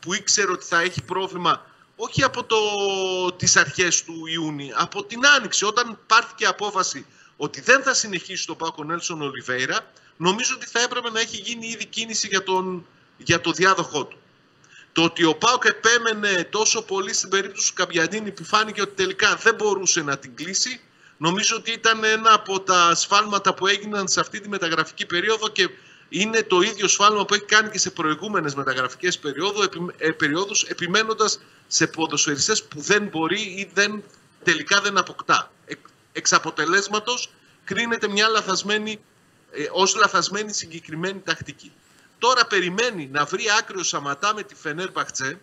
που 0.00 0.14
ήξερε 0.14 0.50
ότι 0.50 0.64
θα 0.64 0.80
έχει 0.80 1.02
πρόβλημα 1.02 1.66
όχι 2.00 2.22
από 2.22 2.44
το, 2.44 2.56
τις 3.36 3.56
αρχές 3.56 4.04
του 4.04 4.26
Ιούνιου, 4.26 4.72
από 4.74 5.04
την 5.04 5.26
Άνοιξη. 5.26 5.64
Όταν 5.64 5.98
πάρθηκε 6.06 6.46
απόφαση 6.46 7.06
ότι 7.36 7.60
δεν 7.60 7.82
θα 7.82 7.94
συνεχίσει 7.94 8.46
το 8.46 8.54
ΠΑΟΚ 8.54 8.78
ο 8.78 8.84
Νέλσον 8.84 9.22
Ολιβέηρα, 9.22 9.90
νομίζω 10.16 10.54
ότι 10.54 10.66
θα 10.66 10.80
έπρεπε 10.80 11.10
να 11.10 11.20
έχει 11.20 11.36
γίνει 11.36 11.66
ήδη 11.66 11.86
κίνηση 11.86 12.26
για, 12.26 12.42
τον, 12.42 12.86
για 13.16 13.40
το 13.40 13.52
διάδοχό 13.52 14.04
του. 14.04 14.18
Το 14.92 15.02
ότι 15.02 15.24
ο 15.24 15.34
Πάοκ 15.34 15.64
επέμενε 15.64 16.44
τόσο 16.44 16.82
πολύ 16.82 17.14
στην 17.14 17.28
περίπτωση 17.28 17.68
του 17.68 17.74
Καμπιαντίνη 17.74 18.30
που 18.30 18.44
φάνηκε 18.44 18.80
ότι 18.80 18.94
τελικά 18.94 19.36
δεν 19.36 19.54
μπορούσε 19.54 20.02
να 20.02 20.18
την 20.18 20.34
κλείσει, 20.34 20.80
νομίζω 21.18 21.56
ότι 21.56 21.72
ήταν 21.72 22.04
ένα 22.04 22.32
από 22.32 22.60
τα 22.60 22.94
σφάλματα 22.94 23.54
που 23.54 23.66
έγιναν 23.66 24.08
σε 24.08 24.20
αυτή 24.20 24.40
τη 24.40 24.48
μεταγραφική 24.48 25.06
περίοδο 25.06 25.48
και 25.48 25.68
είναι 26.08 26.42
το 26.42 26.60
ίδιο 26.60 26.88
σφάλμα 26.88 27.24
που 27.24 27.34
έχει 27.34 27.44
κάνει 27.44 27.70
και 27.70 27.78
σε 27.78 27.90
προηγούμενες 27.90 28.54
μεταγραφικές 28.54 29.18
περίοδου, 29.18 29.62
επι, 29.62 29.86
ε, 29.96 30.10
περιόδους 30.10 30.62
επιμένοντας 30.62 31.40
σε 31.66 31.86
ποδοσφαιριστές 31.86 32.64
που 32.64 32.80
δεν 32.80 33.06
μπορεί 33.06 33.40
ή 33.40 33.70
δεν, 33.74 34.02
τελικά 34.44 34.80
δεν 34.80 34.98
αποκτά. 34.98 35.52
Εκ, 35.64 35.78
εξ 36.12 36.32
αποτελέσματος 36.32 37.30
κρίνεται 37.64 38.08
μια 38.08 38.28
λαθασμένη, 38.28 39.00
ε, 39.50 39.66
ως 39.72 39.96
λαθασμένη 39.96 40.52
συγκεκριμένη 40.52 41.20
τακτική. 41.24 41.72
Τώρα 42.18 42.46
περιμένει 42.46 43.08
να 43.12 43.24
βρει 43.24 43.44
άκρη 43.58 43.78
ο 43.78 43.82
Σαματά 43.82 44.34
με 44.34 44.42
τη 44.42 44.54
Φενέρ 44.54 44.90
Μπαχτσέ 44.90 45.40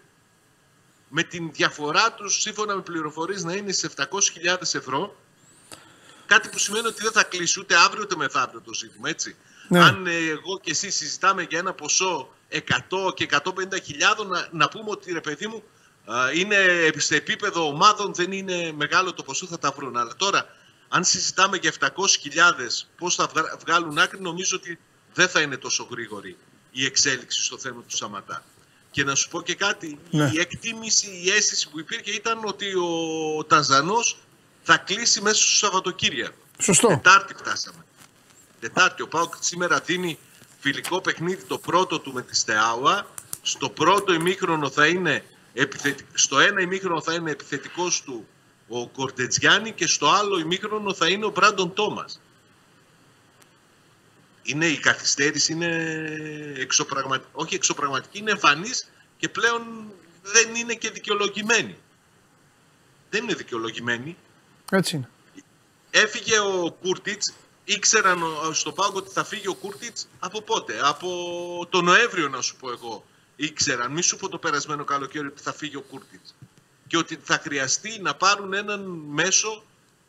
με 1.10 1.24
την 1.24 1.52
διαφορά 1.52 2.14
τους 2.14 2.42
σύμφωνα 2.42 2.76
με 2.76 2.82
πληροφορίες 2.82 3.44
να 3.44 3.54
είναι 3.54 3.72
σε 3.72 3.90
700.000 3.98 4.06
ευρώ 4.74 5.16
κάτι 6.26 6.50
που 6.50 6.58
σημαίνει 6.60 6.88
ότι 6.88 7.02
δεν 7.02 7.12
θα 7.12 7.24
κλείσει 7.24 7.60
ούτε 7.60 7.76
αύριο 7.76 8.02
ούτε 8.04 8.16
μεθαύριο 8.16 8.62
το 8.62 8.74
ζήτημα 8.74 9.10
έτσι. 9.10 9.36
Ναι. 9.68 9.80
Αν 9.80 10.08
ε, 10.08 10.16
εγώ 10.16 10.60
και 10.60 10.72
εσύ 10.72 10.90
συζητάμε 10.90 11.44
για 11.50 11.60
ένα 11.60 11.74
ποσό 11.74 12.34
100 12.52 12.60
και 13.14 13.28
150.000 13.32 14.26
να, 14.28 14.48
να 14.52 14.68
πούμε 14.70 14.90
ότι 14.90 15.12
ρε 15.14 15.22
παιδί 15.22 15.48
μου 15.48 15.64
α, 16.06 16.32
είναι 16.34 16.56
σε 16.98 17.16
επίπεδο 17.16 17.68
ομάδων 17.68 18.14
δεν 18.14 18.32
είναι 18.32 18.72
μεγάλο 18.76 19.14
το 19.14 19.24
ποσό 19.24 19.46
θα 19.46 19.60
τα 19.60 19.72
βρουν 19.72 19.98
αλλά 19.98 20.16
τώρα 20.16 20.56
αν 20.88 21.04
συζητάμε 21.04 21.58
για 21.58 21.74
700.000 21.80 21.90
πώς 22.98 23.16
θα 23.16 23.28
βγα- 23.28 23.58
βγάλουν 23.66 23.98
άκρη 23.98 24.22
νομίζω 24.22 24.58
ότι 24.58 24.80
δεν 25.14 25.30
θα 25.30 25.42
είναι 25.42 25.58
τόσο 25.58 25.88
γρήγορη 25.92 26.38
η 26.72 26.86
εξέλιξη 26.86 27.44
στο 27.44 27.58
θέμα 27.58 27.82
του 27.88 27.96
Σαματά. 27.96 28.44
Και 28.92 29.04
να 29.04 29.16
σου 29.16 29.30
πω 29.30 29.42
και 29.42 29.56
κάτι, 29.56 30.00
Ναι. 30.12 30.32
η 30.34 30.40
εκτίμηση, 30.40 31.22
η 31.24 31.30
αίσθηση 31.32 31.70
που 31.70 31.80
υπήρχε 31.80 32.12
ήταν 32.12 32.40
ότι 32.44 32.74
ο 32.76 33.44
Τανζανός 33.44 34.18
θα 34.66 34.78
κλείσει 34.78 35.22
μέσα 35.22 35.36
στο 35.36 35.56
Σαββατοκύριακο. 35.56 36.36
Σωστό. 36.60 36.88
Τετάρτη 36.88 37.34
φτάσαμε. 37.34 37.86
Τετάρτη. 38.60 39.02
Ο 39.02 39.08
Πάοκ 39.08 39.34
σήμερα 39.40 39.80
δίνει 39.80 40.20
φιλικό 40.60 41.02
παιχνίδι 41.02 41.44
το 41.44 41.58
πρώτο 41.58 42.00
του 42.00 42.14
με 42.14 42.22
τη 42.22 42.36
Στεάουα. 42.36 43.08
Στο 43.42 43.70
πρώτο 43.70 44.14
ημίχρονο 44.14 44.70
θα 44.70 44.88
είναι 44.88 45.26
επιθετι... 45.54 46.06
στο 46.14 46.40
ένα 46.40 46.62
ημίχρονο 46.62 47.02
θα 47.02 47.14
είναι 47.14 47.32
επιθετικός 47.32 48.04
του 48.04 48.28
ο 48.68 48.88
Κορτετζιάννη 48.88 49.72
και 49.72 49.88
στο 49.88 50.10
άλλο 50.10 50.40
ημίχρονο 50.40 50.94
θα 50.94 51.08
είναι 51.08 51.26
ο 51.26 51.30
Μπράντον 51.30 51.74
Τόμας. 51.74 52.22
Είναι, 54.44 54.66
η 54.66 54.78
καθυστέρηση 54.78 55.52
είναι 55.52 55.70
εξωπραγματική, 56.58 57.30
όχι 57.32 57.56
εξωπραγματική, 57.56 58.18
είναι 58.18 58.32
εμφανής 58.32 58.92
και 59.18 59.30
πλέον 59.30 59.64
δεν 60.22 60.56
είναι 60.56 60.74
και 60.74 60.90
δικαιολογημένη. 60.90 61.78
Δεν 63.10 63.24
είναι 63.24 63.34
δικαιολογημένη. 63.34 64.18
Έτσι 64.72 64.96
είναι. 64.96 65.10
Έφυγε 65.92 66.40
ο 66.40 66.78
Κούρτιτς. 66.82 67.34
Ήξεραν 67.68 68.24
ο- 68.24 68.54
στο 68.54 68.72
πάγκο 68.72 68.98
ότι 68.98 69.10
θα 69.12 69.24
φύγει 69.24 69.48
ο 69.48 69.54
Κούρτιτς 69.56 70.08
από 70.20 70.42
πότε; 70.42 70.80
Από 70.84 71.68
τον 71.70 71.86
Νοέμβριο, 71.86 72.30
να 72.30 72.42
σου 72.42 72.56
πω 72.56 72.72
εγώ. 72.72 73.06
Ήξεραν. 73.36 73.92
Μη 73.92 74.02
σου 74.02 74.18
πω 74.18 74.30
το 74.30 74.38
περασμένο 74.38 74.84
καλοκαίρι 74.84 75.28
ότι 75.28 75.42
θα 75.42 75.54
φύγει 75.54 75.76
ο 75.76 75.82
Κούρτιτς. 75.82 76.36
Και 76.88 76.98
ότι 76.98 77.20
θα 77.24 77.38
χρειαστεί 77.44 78.00
να 78.02 78.16
πάρουν 78.16 78.54
έναν 78.54 78.82
μέσο 79.10 79.64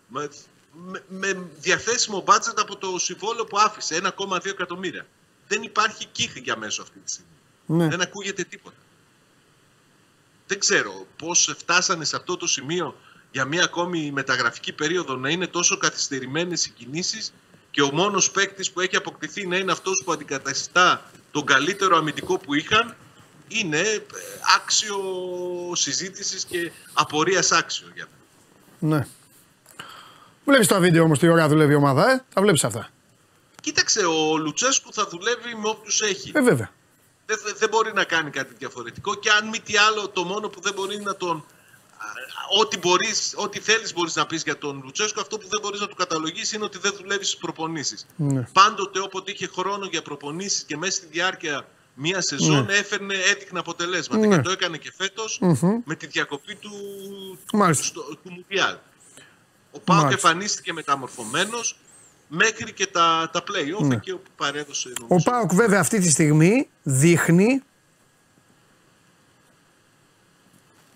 με, 0.08 0.28
με, 0.72 1.04
με 1.08 1.46
διαθέσιμο 1.58 2.20
μπάτζετ 2.20 2.58
από 2.60 2.76
το 2.76 2.98
συμβόλαιο 2.98 3.44
που 3.44 3.58
άφησε. 3.58 4.00
1,2 4.18 4.50
εκατομμύρια. 4.50 5.06
Δεν 5.48 5.62
υπάρχει 5.62 6.04
κύχη 6.12 6.40
για 6.40 6.56
μέσο 6.56 6.82
αυτή 6.82 6.98
τη 6.98 7.10
στιγμή. 7.10 7.30
Ναι. 7.66 7.88
Δεν 7.88 8.00
ακούγεται 8.00 8.44
τίποτα. 8.44 8.76
Δεν 10.46 10.58
ξέρω 10.58 11.06
πώς 11.18 11.54
φτάσανε 11.58 12.04
σε 12.04 12.16
αυτό 12.16 12.36
το 12.36 12.46
σημείο 12.46 12.96
για 13.36 13.44
μια 13.44 13.64
ακόμη 13.64 14.10
μεταγραφική 14.10 14.72
περίοδο 14.72 15.16
να 15.16 15.28
είναι 15.30 15.46
τόσο 15.46 15.76
καθυστερημένες 15.78 16.66
οι 16.66 16.70
κινήσεις 16.70 17.32
και 17.70 17.82
ο 17.82 17.90
μόνος 17.92 18.30
παίκτης 18.30 18.72
που 18.72 18.80
έχει 18.80 18.96
αποκτηθεί 18.96 19.46
να 19.46 19.56
είναι 19.56 19.72
αυτός 19.72 20.02
που 20.04 20.12
αντικαταστά 20.12 21.10
τον 21.30 21.44
καλύτερο 21.46 21.96
αμυντικό 21.96 22.38
που 22.38 22.54
είχαν, 22.54 22.96
είναι 23.48 23.78
ε, 23.80 24.00
άξιο 24.56 24.98
συζήτησης 25.74 26.44
και 26.44 26.72
απορίας 26.92 27.52
άξιο 27.52 27.86
για 27.94 28.06
μένα. 28.80 28.96
Ναι. 28.96 29.06
Βλέπεις 30.44 30.66
τα 30.66 30.78
βίντεο 30.80 31.02
όμως 31.04 31.18
τι 31.18 31.28
ώρα 31.28 31.48
δουλεύει 31.48 31.72
η 31.72 31.76
ομάδα, 31.76 32.10
ε; 32.10 32.24
Τα 32.34 32.40
βλέπεις 32.42 32.64
αυτά; 32.64 32.88
Κοίταξε, 33.60 34.04
ο 34.04 34.36
Λουτσέσκου 34.36 34.92
θα 34.92 35.06
δουλεύει 35.10 35.54
με 35.62 35.68
όποιους 35.68 36.00
έχει. 36.00 36.32
Ε, 36.34 36.40
βέβαια. 36.42 36.70
Δεν, 37.26 37.38
δεν- 37.44 37.54
δεν 37.58 37.68
μπορεί 37.68 37.92
να 37.94 38.04
κάνει 38.04 38.30
κάτι 38.30 38.54
διαφορετικό 38.58 39.14
και 39.14 39.30
αν 39.30 39.48
μη 39.48 39.60
τι 39.60 39.76
άλλο, 39.76 40.08
το 40.08 40.24
μόνο 40.24 40.48
που 40.48 40.60
δεν 40.60 40.72
μπορεί 40.72 41.00
να 41.00 41.16
τον. 41.16 41.44
Α, 41.98 42.60
Ό,τι, 42.60 42.78
μπορείς, 42.78 43.32
ό,τι 43.36 43.60
θέλεις 43.60 43.92
μπορείς 43.92 44.14
να 44.14 44.26
πεις 44.26 44.42
για 44.42 44.58
τον 44.58 44.80
Λουτσέσκο, 44.84 45.20
αυτό 45.20 45.38
που 45.38 45.48
δεν 45.48 45.60
μπορείς 45.62 45.80
να 45.80 45.86
του 45.86 45.94
καταλογίσεις 45.94 46.52
είναι 46.52 46.64
ότι 46.64 46.78
δεν 46.78 46.92
δουλεύει 47.00 47.24
στις 47.24 47.36
προπονήσεις. 47.36 48.06
Ναι. 48.16 48.48
Πάντοτε 48.52 49.00
όποτε 49.00 49.30
είχε 49.30 49.46
χρόνο 49.46 49.86
για 49.86 50.02
προπονήσεις 50.02 50.62
και 50.62 50.76
μέσα 50.76 50.96
στη 50.96 51.06
διάρκεια 51.10 51.66
μία 51.94 52.22
σεζόν 52.22 52.68
έφερνε, 52.70 53.14
έδειχνε 53.14 53.58
αποτελέσματα. 53.58 54.26
Ναι. 54.26 54.36
Και 54.36 54.42
το 54.42 54.50
έκανε 54.50 54.76
και 54.76 54.92
φετος 54.96 55.40
με 55.84 55.94
τη 55.94 56.06
διακοπή 56.06 56.54
του, 56.54 56.70
Μάλιστα. 57.52 57.84
στο, 57.84 58.00
του 58.02 58.30
Μουντιάλ. 58.30 58.76
Ο 59.70 59.80
Πάοκ 59.80 60.02
Μάλιστα. 60.02 60.28
εμφανίστηκε 60.28 60.72
μεταμορφωμένος 60.72 61.78
μέχρι 62.28 62.72
και 62.72 62.86
τα, 62.86 63.30
τα 63.32 63.42
play-off 63.42 63.90
εκεί 63.92 64.10
όπου 64.10 64.30
παρέδωσε 64.36 64.88
Ο 64.88 64.92
νομίζω. 65.08 65.30
Πάοκ 65.30 65.54
βέβαια 65.54 65.80
αυτή 65.80 65.98
τη 66.00 66.10
στιγμή 66.10 66.68
δείχνει. 66.82 67.62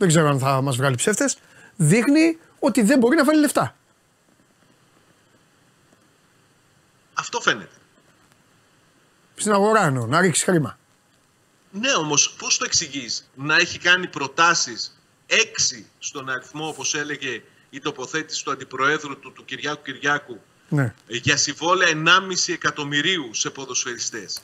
Δεν 0.01 0.09
ξέρω 0.09 0.29
αν 0.29 0.39
θα 0.39 0.61
μας 0.61 0.77
βγάλει 0.77 0.97
ψεύτες. 0.97 1.39
Δείχνει 1.77 2.39
ότι 2.59 2.83
δεν 2.83 2.99
μπορεί 2.99 3.17
να 3.17 3.25
βάλει 3.25 3.41
λεφτά. 3.41 3.77
Αυτό 7.15 7.41
φαίνεται. 7.41 7.75
Στην 9.37 9.53
αγορά 9.53 9.85
εννοώ, 9.87 10.07
να 10.07 10.21
ρίξει 10.21 10.45
χρήμα. 10.45 10.79
Ναι, 11.71 11.93
όμως 11.93 12.31
πώς 12.39 12.59
το 12.59 12.65
εξηγείς 12.65 13.31
να 13.35 13.57
έχει 13.57 13.79
κάνει 13.79 14.07
προτάσεις 14.07 15.01
έξι 15.27 15.87
στον 15.99 16.29
αριθμό, 16.31 16.69
όπως 16.69 16.95
έλεγε 16.95 17.43
η 17.71 17.81
τοποθέτηση 17.81 18.45
του 18.45 18.51
αντιπροέδρου 18.51 19.19
του, 19.19 19.33
του 19.33 19.45
Κυριάκου 19.45 19.83
Κυριάκου, 19.83 20.41
Ναι. 20.69 20.95
ε, 21.07 21.17
για 21.17 21.37
συμβόλαια 21.37 21.89
1,5 21.89 22.53
εκατομμυρίου 22.53 23.35
σε 23.35 23.51
ποδοσφαιριστές. 23.51 24.41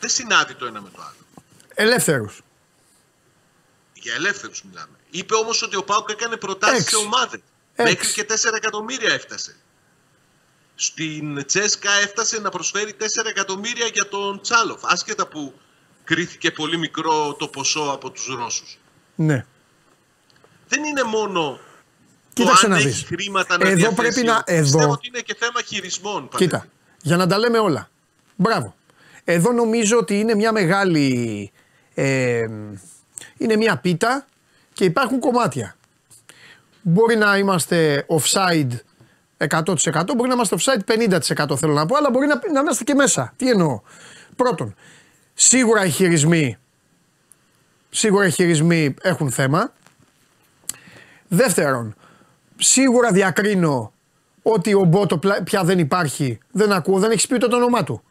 Δεν 0.00 0.10
συνάδει 0.10 0.54
το 0.54 0.66
ένα 0.66 0.80
με 0.80 0.88
το 0.90 1.00
άλλο. 1.02 1.44
Ελεύθερους. 1.74 2.42
Για 4.02 4.14
ελεύθερους 4.14 4.62
μιλάμε. 4.62 4.96
Είπε 5.10 5.34
όμως 5.34 5.62
ότι 5.62 5.76
ο 5.76 5.84
Πάουκ 5.84 6.10
έκανε 6.10 6.36
προτάσεις 6.36 6.78
Έξι. 6.80 6.88
σε 6.96 6.96
ομάδες. 7.04 7.40
Έξι. 7.74 7.92
Μέχρι 7.94 8.12
και 8.12 8.24
4 8.24 8.56
εκατομμύρια 8.56 9.12
έφτασε. 9.12 9.56
Στην 10.74 11.46
Τσέσκα 11.46 11.90
έφτασε 12.02 12.40
να 12.40 12.50
προσφέρει 12.50 12.92
4 12.94 13.28
εκατομμύρια 13.28 13.86
για 13.86 14.08
τον 14.08 14.40
Τσάλοφ. 14.42 14.80
Άσχετα 14.84 15.26
που 15.26 15.54
κρίθηκε 16.04 16.50
πολύ 16.50 16.76
μικρό 16.78 17.34
το 17.38 17.48
ποσό 17.48 17.90
από 17.92 18.10
τους 18.10 18.26
Ρώσους. 18.26 18.78
Ναι. 19.14 19.44
Δεν 20.68 20.84
είναι 20.84 21.02
μόνο 21.02 21.58
Κοίταξε 22.32 22.62
το 22.62 22.68
να 22.68 22.76
αν 22.76 22.82
δεις. 22.82 22.92
έχει 22.94 23.06
χρήματα 23.06 23.56
να 23.58 23.66
Εδώ 23.68 23.76
διαθέσει. 23.76 23.94
πρέπει 24.00 24.22
να- 24.26 24.42
εδώ- 24.46 24.62
Πιστεύω 24.62 24.92
ότι 24.92 25.06
είναι 25.08 25.20
και 25.20 25.34
θέμα 25.38 25.62
χειρισμών. 25.62 26.28
Κοίτα, 26.36 26.56
Παντελή. 26.56 26.72
για 27.02 27.16
να 27.16 27.26
τα 27.26 27.38
λέμε 27.38 27.58
όλα. 27.58 27.90
Μπράβο. 28.36 28.74
Εδώ 29.24 29.52
νομίζω 29.52 29.96
ότι 29.98 30.18
είναι 30.18 30.34
μια 30.34 30.52
μεγάλη. 30.52 31.52
ε, 31.94 32.44
είναι 33.42 33.56
μια 33.56 33.76
πίτα 33.76 34.26
και 34.72 34.84
υπάρχουν 34.84 35.18
κομμάτια. 35.20 35.76
Μπορεί 36.82 37.16
να 37.16 37.36
είμαστε 37.38 38.06
offside 38.08 38.70
100%, 39.48 39.64
μπορεί 40.16 40.28
να 40.28 40.34
είμαστε 40.34 40.56
offside 40.58 41.20
50% 41.48 41.56
θέλω 41.56 41.72
να 41.72 41.86
πω, 41.86 41.96
αλλά 41.96 42.10
μπορεί 42.10 42.26
να, 42.26 42.40
να 42.52 42.60
είμαστε 42.60 42.84
και 42.84 42.94
μέσα. 42.94 43.32
Τι 43.36 43.50
εννοώ; 43.50 43.80
Πρώτον, 44.36 44.74
σίγουρα 45.34 45.84
οι 45.84 45.90
χειρισμοί, 45.90 46.56
σίγουρα 47.90 48.26
οι 48.26 48.30
χειρισμοί 48.30 48.94
έχουν 49.02 49.30
θέμα. 49.30 49.72
Δεύτερον, 51.28 51.94
σίγουρα 52.56 53.10
διακρίνω 53.12 53.92
ότι 54.42 54.74
ο 54.74 54.84
Μπότο 54.84 55.18
πλα- 55.18 55.42
πια 55.42 55.64
δεν 55.64 55.78
υπάρχει. 55.78 56.38
Δεν 56.50 56.72
ακούω, 56.72 56.98
δεν 56.98 57.10
έχεις 57.10 57.26
πει 57.26 57.34
ούτε 57.34 57.46
το 57.48 57.56
όνομά 57.56 57.84
του. 57.84 58.02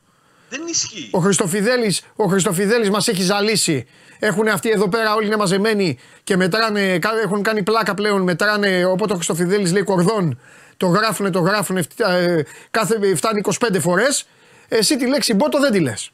Δεν 0.52 0.62
ισχύει. 0.70 1.08
Ο 1.12 1.20
Χριστοφιδέλης, 1.20 2.02
ο 2.16 2.26
Χριστοφιδέλης 2.26 2.90
μας 2.90 3.08
έχει 3.08 3.22
ζαλίσει. 3.24 3.88
Έχουν 4.20 4.48
αυτοί 4.48 4.70
εδώ 4.70 4.90
πέρα 4.90 5.14
όλοι 5.16 5.26
είναι 5.26 5.36
μαζεμένοι 5.36 5.98
και 6.24 6.36
μετράνε, 6.38 7.00
κα- 7.00 7.20
έχουν 7.24 7.42
κάνει 7.44 7.64
πλάκα 7.64 7.94
πλέον, 7.94 8.22
μετράνε, 8.22 8.86
οπότε 8.86 9.14
ο 9.14 9.16
Χριστοφιδέλης 9.16 9.72
λέει 9.72 9.82
κορδόν, 9.84 10.40
το 10.78 10.88
γράφουνε, 10.88 11.30
το 11.30 11.40
γράφουνε, 11.40 11.82
φτ- 11.82 12.00
ε, 12.00 12.44
κάθε, 12.72 13.16
φτάνει 13.16 13.42
25 13.60 13.80
φορές. 13.80 14.28
Εσύ 14.68 14.98
τη 14.98 15.08
λέξη 15.08 15.34
μπότο 15.34 15.60
δεν 15.60 15.72
τη 15.72 15.80
λες. 15.80 16.12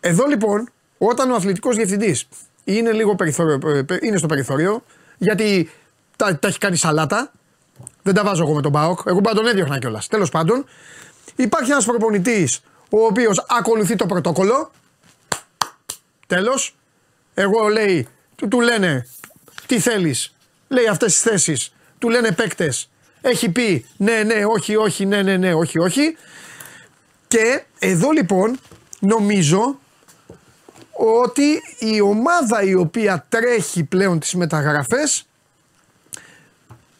Εδώ 0.00 0.24
λοιπόν, 0.26 0.70
όταν 0.98 1.30
ο 1.30 1.34
αθλητικός 1.34 1.76
διευθυντής 1.76 2.28
είναι 2.64 2.92
λίγο 2.92 3.14
περιθώριο, 3.14 3.60
ε, 3.70 3.94
ε, 3.94 3.98
είναι 4.02 4.16
στο 4.16 4.26
περιθώριο, 4.26 4.82
γιατί 5.18 5.70
τα, 6.16 6.38
τα 6.38 6.48
έχει 6.48 6.58
κάνει 6.58 6.76
σαλάτα, 6.76 7.32
δεν 8.02 8.14
τα 8.14 8.24
βάζω 8.24 8.42
εγώ 8.42 8.54
με 8.54 8.62
τον 8.62 8.70
Μπάοκ. 8.70 9.00
Εγώ 9.06 9.20
πάντα 9.20 9.36
τον 9.40 9.46
έδιωχνα 9.50 9.78
κιόλας. 9.78 10.06
Τέλος 10.06 10.30
πάντων, 10.30 10.64
υπάρχει 11.36 11.70
ένας 11.70 11.84
προπονητής 11.84 12.60
ο 12.90 13.04
οποίος 13.04 13.44
ακολουθεί 13.48 13.96
το 13.96 14.06
πρωτόκολλο. 14.06 14.70
Τέλος. 16.26 16.76
Εγώ 17.34 17.68
λέει, 17.68 18.08
του, 18.36 18.48
του 18.48 18.60
λένε 18.60 19.06
τι 19.66 19.80
θέλεις. 19.80 20.34
Λέει 20.68 20.86
αυτές 20.86 21.12
τις 21.12 21.22
θέσεις. 21.22 21.74
Του 21.98 22.08
λένε 22.08 22.32
παίκτες. 22.32 22.90
Έχει 23.20 23.48
πει 23.50 23.86
ναι, 23.96 24.22
ναι, 24.22 24.44
όχι, 24.44 24.76
όχι, 24.76 25.06
ναι, 25.06 25.22
ναι, 25.22 25.36
ναι, 25.36 25.54
όχι, 25.54 25.78
όχι. 25.78 26.16
Και 27.28 27.64
εδώ 27.78 28.10
λοιπόν 28.10 28.58
νομίζω 28.98 29.78
ότι 30.92 31.62
η 31.78 32.00
ομάδα 32.00 32.62
η 32.62 32.74
οποία 32.74 33.26
τρέχει 33.28 33.84
πλέον 33.84 34.18
τις 34.18 34.34
μεταγραφές 34.34 35.26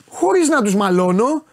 χωρίς 0.09 0.49
να 0.49 0.62
τους 0.62 0.74
μαλώνω 0.74 1.45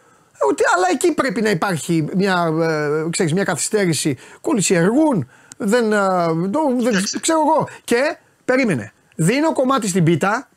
ότι, 0.49 0.63
αλλά 0.75 0.87
εκεί 0.91 1.11
πρέπει 1.13 1.41
να 1.41 1.49
υπάρχει 1.49 2.05
μια, 2.15 2.53
ε, 2.61 3.09
ξέρεις, 3.09 3.33
μια 3.33 3.43
καθυστέρηση. 3.43 4.17
Κολλησιεργούν 4.41 5.29
δεν, 5.57 5.91
ε, 5.91 5.97
το, 6.51 6.59
δεν 6.79 6.87
Κοίταξε. 6.87 7.19
ξέρω 7.19 7.39
εγώ. 7.39 7.67
Και 7.83 8.17
περίμενε. 8.45 8.93
Δίνω 9.15 9.53
κομμάτι 9.53 9.87
στην 9.87 10.03
πίτα. 10.03 10.47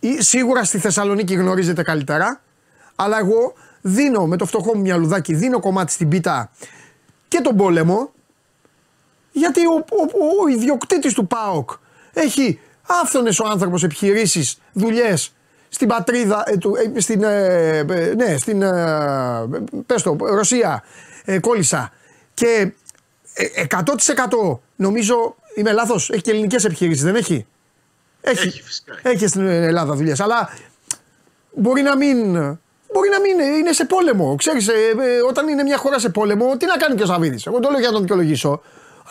Ή- 0.00 0.22
σίγουρα 0.22 0.64
στη 0.64 0.78
Θεσσαλονίκη 0.78 1.34
γνωρίζετε 1.34 1.82
καλύτερα. 1.82 2.40
Αλλά 2.96 3.18
εγώ 3.18 3.52
δίνω 3.80 4.26
με 4.26 4.36
το 4.36 4.46
φτωχό 4.46 4.74
μου 4.74 4.80
μυαλουδάκι 4.80 5.34
δίνω 5.34 5.60
κομμάτι 5.60 5.92
στην 5.92 6.08
πίτα 6.08 6.50
και 7.28 7.40
τον 7.40 7.56
πόλεμο 7.56 8.12
γιατί 9.32 9.66
ο, 9.66 9.72
ο, 9.72 10.02
ο, 10.02 10.42
ο 10.44 10.48
ιδιοκτήτης 10.48 11.14
του 11.14 11.26
ΠΑΟΚ 11.26 11.70
έχει 12.12 12.60
άφθονες 13.02 13.38
ο 13.38 13.46
άνθρωπος 13.48 13.82
επιχειρήσεις, 13.82 14.58
δουλειές 14.72 15.34
στην 15.72 15.88
πατρίδα, 15.88 16.42
ε, 16.46 16.56
του, 16.56 16.74
ε, 16.96 17.00
στην, 17.00 17.22
ε, 17.22 17.78
ε, 17.78 18.14
ναι, 18.16 18.36
στην, 18.36 18.62
ε, 18.62 19.46
πες 19.86 20.02
το, 20.02 20.16
Ρωσία, 20.20 20.84
ε, 21.24 21.38
κόλλησα 21.38 21.92
και 22.34 22.72
ε, 23.34 23.64
100% 23.70 24.58
νομίζω, 24.76 25.36
είμαι 25.54 25.72
λάθος, 25.72 26.10
έχει 26.10 26.20
και 26.22 26.30
ελληνικές 26.30 26.64
επιχειρήσεις, 26.64 27.02
δεν 27.04 27.14
έχει; 27.14 27.46
Έχει, 28.20 28.62
φυσικά. 28.62 28.98
Έχει 29.02 29.16
και 29.18 29.26
στην 29.26 29.46
Ελλάδα 29.46 29.94
δουλειές, 29.94 30.20
αλλά 30.20 30.48
μπορεί 31.54 31.82
να 31.82 31.96
μην. 31.96 32.32
Μπορεί 32.92 33.08
να 33.08 33.20
μην 33.20 33.30
είναι- 33.38 33.56
είναι 33.56 33.72
σε 33.72 33.84
πόλεμο. 33.84 34.34
Ξέρεις, 34.36 34.68
ε, 34.68 34.72
ε, 34.72 35.20
όταν 35.28 35.48
είναι 35.48 35.62
μια 35.62 35.76
χώρα 35.76 35.98
σε 35.98 36.08
πόλεμο, 36.08 36.56
τι 36.56 36.66
να 36.66 36.76
κάνει 36.76 36.94
και 36.96 37.02
ο 37.02 37.06
Σαββίδης; 37.06 37.46
Εγώ 37.46 37.58
το 37.60 37.68
λέω 37.70 37.78
για 37.78 37.86
να 37.88 37.92
τον 37.92 38.02
δικαιολογήσω. 38.02 38.62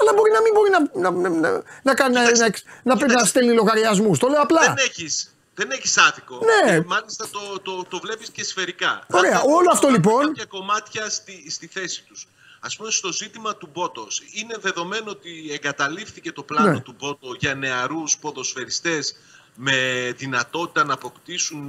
Αλλά 0.01 0.11
μπορεί 0.15 0.31
να 0.31 0.41
μην 0.41 0.51
μπορεί 0.53 0.69
να, 0.69 1.11
να, 1.11 1.29
να, 1.29 1.49
να, 1.49 1.61
να, 1.83 1.93
κάνει, 1.93 2.13
να, 2.13 2.19
Κοίταξε, 2.31 2.43
να, 2.43 2.49
να, 2.83 2.97
πρέπει 2.97 2.99
να 2.99 3.05
κοίταξε. 3.07 3.25
στέλνει 3.25 3.53
λογαριασμούς. 3.53 4.19
Το 4.19 4.27
λέω 4.27 4.41
απλά. 4.41 4.61
Δεν 4.61 4.73
έχεις, 4.89 5.35
δεν 5.59 5.71
έχεις 5.71 5.97
άδικο. 5.97 6.39
Ναι. 6.65 6.79
Και 6.79 6.83
μάλιστα 6.87 7.27
το, 7.31 7.59
το, 7.59 7.83
το 7.89 7.99
βλέπεις 7.99 8.29
και 8.29 8.43
σφαιρικά. 8.43 9.05
Ωραία, 9.11 9.37
Αν 9.37 9.43
όλο 9.45 9.69
αυτό, 9.71 9.87
βάλουμε 9.87 9.91
λοιπόν- 10.07 10.25
Κάποια 10.27 10.45
κομμάτια 10.45 11.09
στη, 11.09 11.51
στη 11.51 11.67
θέση 11.67 12.03
τους. 12.07 12.27
Ας 12.59 12.75
πούμε 12.75 12.91
στο 12.91 13.11
ζήτημα 13.13 13.55
του 13.55 13.69
Μπότος. 13.73 14.21
Είναι 14.33 14.55
δεδομένο 14.59 15.11
ότι 15.11 15.49
εγκαταλείφθηκε 15.51 16.31
το 16.31 16.43
πλάνο 16.43 16.71
Ναι. 16.71 16.79
του 16.79 16.95
Μπότο 16.99 17.35
για 17.39 17.55
νεαρούς 17.55 18.17
ποδοσφαιριστές 18.17 19.15
με 19.55 19.75
δυνατότητα 20.17 20.83
να 20.83 20.93
αποκτήσουν 20.93 21.65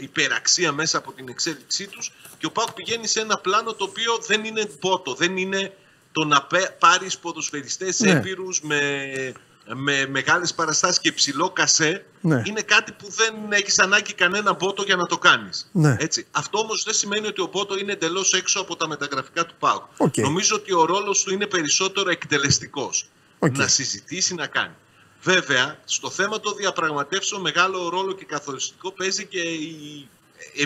υπεραξία 0.00 0.72
μέσα 0.72 0.98
από 0.98 1.12
την 1.12 1.28
εξέλιξή 1.28 1.86
τους 1.86 2.12
και 2.38 2.46
ο 2.46 2.50
Πάουκ 2.50 2.72
πηγαίνει 2.72 3.06
σε 3.06 3.20
ένα 3.20 3.38
πλάνο 3.38 3.72
το 3.74 3.84
οποίο 3.84 4.18
δεν 4.26 4.44
είναι 4.44 4.70
Μπότο, 4.80 5.14
δεν 5.14 5.36
είναι 5.36 5.76
το 6.12 6.24
να 6.24 6.42
πε- 6.42 6.70
πάρεις 6.78 7.18
ποδοσφαιριστές 7.18 8.00
Ναι. 8.00 8.10
έμπειρους 8.10 8.60
με, 8.60 9.12
με 9.74 10.06
μεγάλες 10.06 10.54
παραστάσεις 10.54 11.00
και 11.00 11.12
ψηλό 11.12 11.50
κασέ 11.50 12.06
Ναι. 12.20 12.42
είναι 12.44 12.62
κάτι 12.62 12.92
που 12.92 13.10
δεν 13.10 13.34
έχεις 13.48 13.78
ανάγκη 13.78 14.12
κανένα 14.12 14.52
Μπότο 14.52 14.82
για 14.82 14.96
να 14.96 15.06
το 15.06 15.18
κάνεις. 15.18 15.68
Ναι. 15.72 15.96
Έτσι. 15.98 16.26
Αυτό 16.30 16.58
όμως 16.58 16.82
δεν 16.84 16.94
σημαίνει 16.94 17.26
ότι 17.26 17.40
ο 17.40 17.48
Μπότο 17.52 17.78
είναι 17.78 17.92
εντελώς 17.92 18.32
έξω 18.32 18.60
από 18.60 18.76
τα 18.76 18.88
μεταγραφικά 18.88 19.46
του 19.46 19.54
ΠΑΟΚ. 19.58 19.82
Οκ. 19.96 20.16
Νομίζω 20.16 20.56
ότι 20.56 20.72
ο 20.72 20.84
ρόλος 20.84 21.22
του 21.22 21.32
είναι 21.32 21.46
περισσότερο 21.46 22.10
εκτελεστικός. 22.10 23.08
Οκ. 23.38 23.56
Να 23.56 23.66
συζητήσει, 23.68 24.34
να 24.34 24.46
κάνει. 24.46 24.74
Βέβαια, 25.22 25.78
στο 25.84 26.10
θέμα 26.10 26.40
των 26.40 26.56
διαπραγματεύσεων 26.56 27.40
μεγάλο 27.40 27.88
ρόλο 27.88 28.12
και 28.12 28.24
καθοριστικό 28.24 28.90
παίζει 28.92 29.26
και 29.26 29.40
η, 29.40 30.08
ε, 30.56 30.62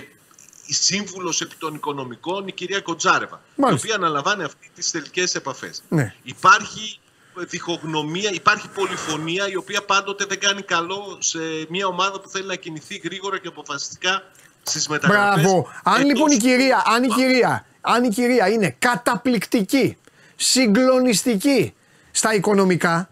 η 0.65 0.73
σύμβουλος 0.73 1.41
επί 1.41 1.55
των 1.55 1.75
οικονομικών, 1.75 2.47
η 2.47 2.51
κυρία 2.51 2.81
Κοντζάρεβα, 2.81 3.41
η 3.57 3.61
Μάλιστα. 3.61 3.85
οποία 3.87 3.95
αναλαμβάνει 3.95 4.43
αυτή 4.43 4.69
τις 4.75 4.91
τελικές 4.91 5.35
επαφές. 5.35 5.83
Ναι. 5.89 6.15
Υπάρχει 6.23 6.99
διχογνωμία, 7.35 8.31
υπάρχει 8.33 8.67
πολυφωνία 8.69 9.47
η 9.49 9.55
οποία 9.55 9.83
πάντοτε 9.85 10.25
δεν 10.25 10.39
κάνει 10.39 10.61
καλό 10.61 11.17
σε 11.19 11.39
μια 11.69 11.87
ομάδα 11.87 12.19
που 12.21 12.29
θέλει 12.29 12.45
να 12.47 12.55
κινηθεί 12.55 12.95
γρήγορα 13.03 13.39
και 13.39 13.47
αποφασιστικά 13.47 14.23
στις 14.63 14.87
μεταγραφές. 14.87 15.41
Μπράβο. 15.43 15.67
Αν 15.83 15.93
Εκτός 15.93 16.07
λοιπόν 16.07 16.31
η 16.31 16.37
του- 16.37 16.41
κυρία, 16.45 16.83
αν 16.85 17.03
η 17.03 17.07
κυρία, 17.07 17.65
αν 17.81 18.03
η 18.03 18.09
κυρία 18.09 18.49
είναι 18.49 18.75
καταπληκτική, 18.79 19.97
συγκλονιστική 20.35 21.73
στα 22.11 22.33
οικονομικά, 22.33 23.09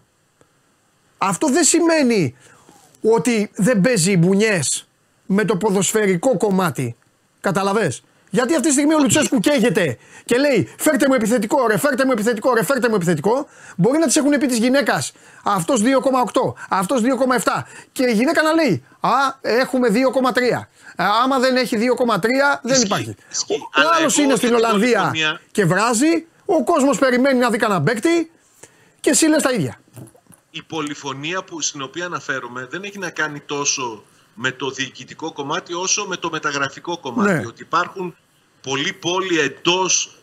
αυτό 1.18 1.48
δεν 1.50 1.64
σημαίνει 1.64 2.36
ότι 3.02 3.50
δεν 3.54 3.80
παίζει 3.80 4.16
μπουνιές 4.16 4.88
με 5.26 5.44
το 5.44 5.56
ποδοσφαιρικό 5.56 6.36
κομμάτι. 6.36 6.96
Καταλαβες; 7.40 8.02
Γιατί 8.30 8.54
αυτή 8.54 8.66
τη 8.66 8.72
στιγμή 8.72 8.94
ο 8.94 8.98
Λουτσέσκου 8.98 9.38
καίγεται 9.38 9.98
και 10.24 10.38
λέει 10.38 10.74
φέρτε 10.78 11.08
μου 11.08 11.14
επιθετικό, 11.14 11.66
ρε, 11.66 11.78
φέρτε 11.78 12.04
μου 12.04 12.10
επιθετικό, 12.12 12.54
ρε, 12.54 12.64
φέρτε 12.64 12.88
μου 12.88 12.94
επιθετικό. 12.94 13.46
Μπορεί 13.76 13.98
να 13.98 14.06
τη 14.06 14.18
έχουν 14.18 14.30
πει 14.30 14.46
της 14.46 14.58
γυναίκας 14.58 15.12
αυτός 15.44 15.80
2,8, 15.82 16.52
αυτός 16.68 17.00
2,7 17.02 17.62
και 17.92 18.04
η 18.04 18.12
γυναίκα 18.12 18.42
να 18.42 18.52
λέει 18.52 18.84
Α, 19.00 19.10
έχουμε 19.40 19.88
2,3. 19.90 20.66
Α, 20.96 21.06
άμα 21.24 21.38
δεν 21.38 21.56
έχει 21.56 21.76
2,3 21.76 22.60
δεν 22.62 22.72
Ισχύει, 22.72 22.84
υπάρχει. 22.86 23.14
ισχύει. 23.30 23.52
Ο, 23.52 23.56
ο 23.64 23.68
Αλλά 23.72 23.90
άλλος 23.98 24.12
εγώ 24.14 24.22
είναι 24.22 24.32
και 24.32 24.38
στην 24.38 24.48
την 24.48 24.58
Ολλανδία 24.58 24.98
πολυφωνία- 25.00 25.40
και 25.52 25.64
βράζει, 25.64 26.26
ο 26.44 26.64
κόσμος 26.64 26.98
περιμένει 26.98 27.38
να 27.38 27.50
δει 27.50 27.58
κανένα 27.58 27.82
παίκτη 27.82 28.30
και 29.00 29.10
εσύ 29.10 29.26
λες 29.26 29.42
τα 29.42 29.50
ίδια. 29.52 29.80
η 30.50 30.62
πολυφωνία 30.62 31.42
που, 31.44 31.60
στην 31.60 31.82
οποία 31.82 32.04
αναφέρομαι 32.06 32.66
δεν 32.70 32.82
έχει 32.82 32.98
να 32.98 33.10
κάνει 33.10 33.40
τόσο 33.40 34.04
με 34.34 34.50
το 34.50 34.70
διοικητικό 34.70 35.32
κομμάτι 35.32 35.74
όσο 35.74 36.04
με 36.06 36.16
το 36.16 36.30
μεταγραφικό 36.30 36.98
κομμάτι. 36.98 37.32
Ναι. 37.32 37.46
Ότι 37.46 37.62
υπάρχουν 37.62 38.16
πολλοί 38.62 38.92
πόλοι 38.92 39.38
εντός 39.40 40.14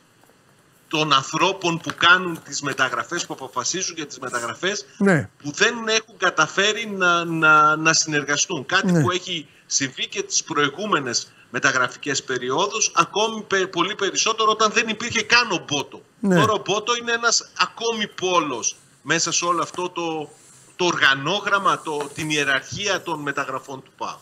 των 0.87 1.13
ανθρώπων 1.13 1.77
που 1.79 1.91
κάνουν 1.97 2.41
τις 2.43 2.61
μεταγραφές, 2.61 3.25
που 3.25 3.33
αποφασίζουν 3.33 3.95
για 3.95 4.05
τις 4.05 4.19
μεταγραφές, 4.19 4.85
Ναι. 4.97 5.29
που 5.43 5.51
δεν 5.51 5.87
έχουν 5.87 6.17
καταφέρει 6.17 6.87
να, 6.89 7.25
να, 7.25 7.75
να 7.75 7.93
συνεργαστούν. 7.93 8.65
Κάτι 8.65 8.91
Ναι. 8.91 9.01
που 9.01 9.11
έχει 9.11 9.47
συμβεί 9.65 10.07
και 10.07 10.23
τις 10.23 10.43
προηγούμενες 10.43 11.31
μεταγραφικές 11.49 12.23
περιόδους, 12.23 12.91
ακόμη 12.95 13.41
πε- 13.41 13.67
πολύ 13.67 13.95
περισσότερο 13.95 14.51
όταν 14.51 14.71
δεν 14.71 14.87
υπήρχε 14.87 15.21
καν 15.21 15.51
ο 15.51 15.65
Μπότο. 15.67 16.01
Ναι. 16.19 16.35
Τώρα 16.39 16.51
ο 16.53 16.61
Μπότο 16.65 16.95
είναι 16.95 17.11
ένας 17.11 17.49
ακόμη 17.57 18.07
πόλος 18.07 18.75
μέσα 19.01 19.31
σε 19.31 19.45
όλο 19.45 19.61
αυτό 19.61 19.89
το, 19.89 20.29
το 20.75 20.85
οργανόγραμμα, 20.85 21.81
το, 21.81 22.09
την 22.13 22.29
ιεραρχία 22.29 23.01
των 23.01 23.19
μεταγραφών 23.19 23.83
του 23.83 23.91
ΠΑΟΚ. 23.97 24.19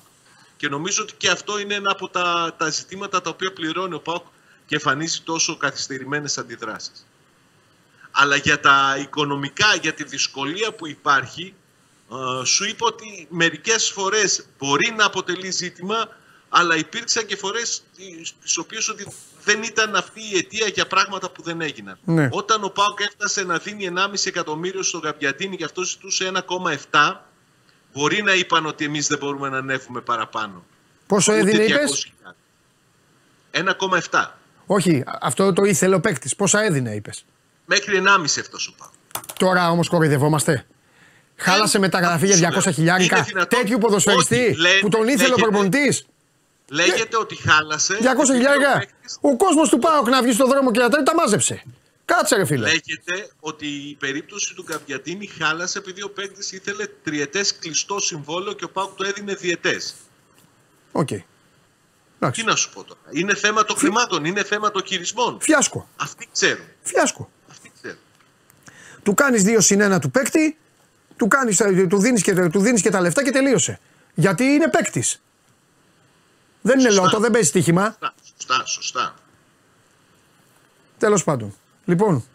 Και 0.58 0.70
νομίζω 0.70 1.04
ότι 1.04 1.14
και 1.18 1.30
αυτό 1.30 1.60
είναι 1.60 1.74
ένα 1.74 1.92
από 1.92 2.10
τα, 2.10 2.56
τα 2.58 2.70
ζητήματα 2.70 3.22
τα 3.22 3.30
οποία 3.30 3.54
πληρώνει 3.54 3.94
ο 3.94 4.00
ΠΑΟΚ 4.00 4.26
και 4.66 4.76
εμφανίζει 4.76 5.22
τόσο 5.22 5.58
καθυστερημένες 5.58 6.38
αντιδράσεις. 6.38 7.06
Αλλά 8.12 8.36
για 8.36 8.60
τα 8.60 8.98
οικονομικά, 9.00 9.76
για 9.82 9.94
τη 9.94 10.04
δυσκολία 10.04 10.72
που 10.74 10.88
υπάρχει, 10.88 11.54
ε, 12.42 12.46
σου 12.46 12.66
είπα 12.66 12.86
ότι 12.88 13.28
μερικές 13.30 13.90
φορές 13.90 14.46
μπορεί 14.58 14.94
να 14.98 15.06
αποτελεί 15.06 15.52
ζήτημα, 15.52 16.10
αλλά 16.50 16.76
υπήρξαν 16.76 17.26
και 17.26 17.36
φορές 17.36 17.82
τις- 17.96 18.34
τις 18.42 18.58
οποίες 18.58 18.90
ότι 18.90 19.08
δεν 19.44 19.64
ήταν 19.64 19.96
αυτή 19.96 20.22
η 20.34 20.38
αιτία 20.38 20.68
για 20.68 20.88
πράγματα 20.88 21.30
που 21.30 21.42
δεν 21.42 21.62
έγιναν. 21.62 21.98
Ναι. 22.06 22.30
Όταν 22.32 22.64
ο 22.64 22.70
ΠΑΟΚ 22.70 23.00
έφτασε 23.00 23.44
να 23.44 23.58
δίνει 23.58 23.86
1,5 23.86 24.26
εκατομμύριο 24.30 24.84
στον 24.84 25.02
Γαμπιατίνη 25.02 25.58
και 25.58 25.64
αυτό 25.64 25.84
ζητούσε 25.84 26.26
1,7, 26.26 27.25
μπορεί 27.96 28.22
να 28.24 28.34
είπαν 28.34 28.66
ότι 28.66 28.86
εμείς 28.86 29.08
δεν 29.08 29.18
μπορούμε 29.18 29.50
να 29.50 29.58
ανέβουμε 29.58 30.02
παραπάνω. 30.02 30.66
Πόσο 31.08 31.32
Ούτε 31.32 31.42
έδινε, 31.42 31.66
200.000. 31.66 31.70
είπες; 31.70 32.12
1,7. 33.52 34.26
Όχι, 34.66 35.04
αυτό 35.22 35.54
το 35.54 35.64
ήθελε 35.64 35.96
ο 35.96 36.00
παίκτης. 36.00 36.36
Πόσα 36.36 36.62
έδινε, 36.64 36.92
είπες; 36.96 37.26
Μέχρι 37.66 37.98
1,5 37.98 38.40
αυτός 38.42 38.68
ο 38.68 38.74
ΠΑΟΚ. 38.78 38.92
Τώρα 39.40 39.70
όμως 39.72 39.90
κοροϊδευόμαστε. 39.90 40.66
Χάλασε 41.36 41.80
μεταγραφή 41.80 42.26
για 42.26 42.36
200 42.36 42.72
χιλιάρικα. 42.74 43.16
Είναι 43.18 43.26
δυνατόν. 43.26 43.60
Τέτοιου 43.60 43.78
ποδοσφαιριστή 43.78 44.36
Όχι, 44.36 44.56
λέ- 44.56 44.80
που 44.80 44.90
τον 44.90 45.08
ήθελε 45.08 45.24
ο 45.24 45.28
λέγεται- 45.28 45.42
προπονητής. 45.42 46.06
Λέγεται 46.70 47.18
ότι 47.18 47.36
χάλασε. 47.36 47.98
200 48.02 48.30
επειδή 48.30 48.32
ο 48.32 48.36
χιλιάρικα. 48.36 48.78
παίκτης- 48.80 49.18
Ο 49.22 49.36
κόσμος 49.38 49.70
του 49.70 49.80
Πάοκ 49.80 50.08
να 50.08 50.22
βγει 50.22 50.32
στον 50.34 50.48
δρόμο 50.50 50.72
και 50.72 50.80
να 50.80 50.90
τρώει 50.90 51.04
τα 51.04 51.16
μάζεψε. 51.16 51.64
Κάτσε 52.06 52.36
ρε 52.36 52.46
φίλε. 52.46 52.68
Λέγεται 52.68 53.30
ότι 53.40 53.68
η 53.68 53.96
περίπτωση 54.00 54.54
του 54.56 54.64
Καβιατίνη 54.64 55.28
χάλασε 55.28 55.78
επειδή 55.78 56.04
ο 56.04 56.10
παίκτης 56.10 56.52
ήθελε 56.52 56.88
τριετές 57.04 57.56
κλειστό 57.56 58.00
συμβόλαιο 58.00 58.54
και 58.54 58.64
ο 58.64 58.70
Πάουκ 58.70 58.96
το 58.96 59.08
έδινε 59.08 59.34
διετές. 59.34 59.96
Οκ. 60.92 61.08
Τι 61.08 61.24
Εντάξει. 62.20 62.44
να 62.44 62.56
σου 62.56 62.70
πω 62.74 62.84
τώρα. 62.84 63.00
Είναι 63.12 63.36
θέμα 63.36 63.64
των 63.64 63.78
χρημάτων, 63.78 64.26
είναι 64.26 64.44
θέμα 64.44 64.72
των 64.72 64.86
χειρισμών. 64.86 65.38
Φιάσκο. 65.42 65.90
Αυτοί 65.96 66.28
ξέρουν. 66.32 66.66
Φιάσκο. 66.82 67.32
Αυτοί 67.50 67.72
ξέρουν. 67.82 67.98
Του 69.04 69.14
κάνεις 69.14 69.44
δύο 69.44 69.62
συν 69.62 69.82
ένα 69.82 70.00
του 70.00 70.12
παίκτη, 70.12 70.58
του, 71.18 71.28
κάνεις, 71.28 71.60
ε, 71.60 71.88
του, 71.88 72.00
δίνεις 72.00 72.22
και, 72.22 72.34
του 72.50 72.60
δίνεις 72.60 72.82
και 72.82 72.90
τα 72.90 73.02
λεφτά 73.02 73.24
και 73.24 73.32
τελείωσε. 73.32 73.80
Γιατί 74.14 74.44
είναι 74.44 74.70
παίκτης. 74.70 75.22
Δεν 76.62 76.80
είναι 76.80 76.90
Σωστά. 76.90 77.04
Λόττο, 77.04 77.20
δεν 77.20 77.32
παίζει 77.32 77.48
στοίχημα. 77.48 77.84
Σωστά, 77.84 78.14
σωστά, 78.38 78.66
σωστά. 78.66 79.16
Τέλος 80.98 81.24
πάντων. 81.24 81.56
Λοιπόν, 81.86 82.26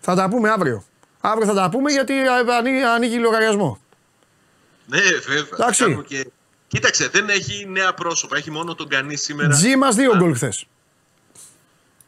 θα 0.00 0.14
τα 0.14 0.28
πούμε 0.28 0.50
αύριο. 0.50 0.84
Αύριο 1.20 1.46
θα 1.46 1.54
τα 1.54 1.68
πούμε 1.68 1.90
γιατί 1.90 2.14
ανοίγει, 2.58 2.82
ανοίγει 2.82 3.16
λογαριασμό. 3.18 3.78
Ναι, 4.86 5.00
βέβαια. 5.26 5.48
Εντάξει. 5.52 5.82
Κάνουμε 5.82 6.02
Και... 6.02 6.26
Κοίταξε, 6.68 7.08
δεν 7.08 7.28
έχει 7.28 7.66
νέα 7.68 7.94
πρόσωπα. 7.94 8.36
Έχει 8.36 8.50
μόνο 8.50 8.74
τον 8.74 8.88
Κανή 8.88 9.16
σήμερα. 9.16 9.48
Τζι 9.48 9.76
μας 9.76 9.94
δύο 9.94 10.16
γκολ 10.16 10.34
χθες. 10.34 10.66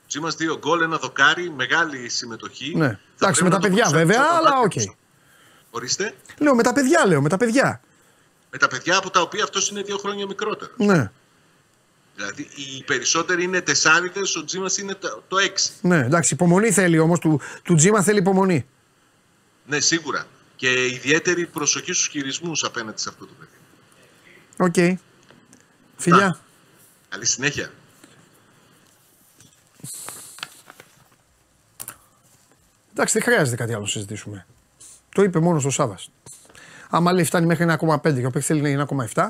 Τζι 0.08 0.20
μας 0.20 0.34
δύο 0.34 0.58
γκολ, 0.58 0.80
ένα 0.80 0.96
δοκάρι, 0.96 1.50
μεγάλη 1.50 2.08
συμμετοχή. 2.08 2.72
Ναι. 2.76 2.86
Θα 2.86 2.98
Εντάξει, 3.26 3.40
πρέπει 3.40 3.42
με 3.42 3.50
τα 3.50 3.56
να 3.56 3.60
το 3.60 3.68
παιδιά 3.68 3.82
προσέξουμε 3.82 4.04
βέβαια, 4.04 4.24
σαν 4.24 4.36
αλλά 4.36 4.50
κομμάτι. 4.50 4.88
οκ. 4.88 4.96
Ορίστε. 5.70 6.14
Λέω 6.38 6.54
με 6.54 6.62
τα 6.62 6.72
παιδιά, 6.72 7.06
λέω 7.06 7.22
με 7.22 7.28
τα 7.28 7.36
παιδιά. 7.36 7.80
Με 8.50 8.58
τα 8.58 8.68
παιδιά 8.68 8.96
από 8.96 9.10
τα 9.10 9.20
οποία 9.20 9.44
αυτός 9.44 9.70
είναι 9.70 9.82
δύο 9.82 9.98
χρόνια 9.98 10.26
μικρότερος. 10.26 10.74
Ναι, 10.76 11.10
Δηλαδή 12.18 12.42
οι 12.42 12.82
περισσότεροι 12.84 13.42
είναι 13.42 13.60
τεσσάρηδες, 13.60 14.20
ο 14.38 14.44
Τζίμας 14.44 14.78
είναι 14.78 14.94
το, 14.94 15.22
το 15.28 15.38
έξι. 15.38 15.72
ναι, 15.80 15.98
εντάξει, 15.98 16.34
υπομονή 16.34 16.72
θέλει 16.72 16.98
όμως. 16.98 17.18
Του, 17.18 17.40
του 17.62 17.74
Τζίμα 17.74 18.02
θέλει 18.02 18.18
υπομονή. 18.18 18.66
Ναι, 19.66 19.80
σίγουρα. 19.80 20.26
Και 20.56 20.86
ιδιαίτερη 20.86 21.46
προσοχή 21.46 21.92
στους 21.92 22.08
χειρισμούς 22.08 22.64
απέναντι 22.64 23.00
σε 23.00 23.08
αυτό 23.08 23.26
το 23.26 23.32
παιδί. 23.38 23.50
Οκ. 24.56 25.00
Φιλιά. 25.96 26.26
Να. 26.26 26.38
Καλή 27.08 27.26
συνέχεια. 27.26 27.70
Εντάξει, 32.90 33.18
δεν 33.18 33.22
χρειάζεται 33.22 33.56
κάτι 33.56 33.72
άλλο 33.72 33.82
να 33.82 33.88
συζητήσουμε. 33.88 34.46
Το 35.14 35.22
είπε 35.22 35.38
μόνος 35.38 35.62
στο 35.62 35.70
Σάβα. 35.70 35.98
Άμα 36.90 37.12
λέει 37.12 37.24
φτάνει 37.24 37.46
μέχρι 37.46 37.66
1,5 37.80 38.00
και 38.02 38.08
ο 38.08 38.30
παίκτης 38.30 38.46
θέλει 38.46 38.60
να 38.60 38.68
είναι 38.68 38.86
1,7 39.14 39.28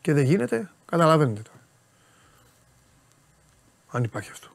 και 0.00 0.12
δεν 0.12 0.24
γίνεται, 0.24 0.70
καταλαβαίνετε 0.84 1.40
τώρα. 1.40 1.53
Αν 3.94 4.04
υπάρχει 4.04 4.30
αυτό. 4.30 4.48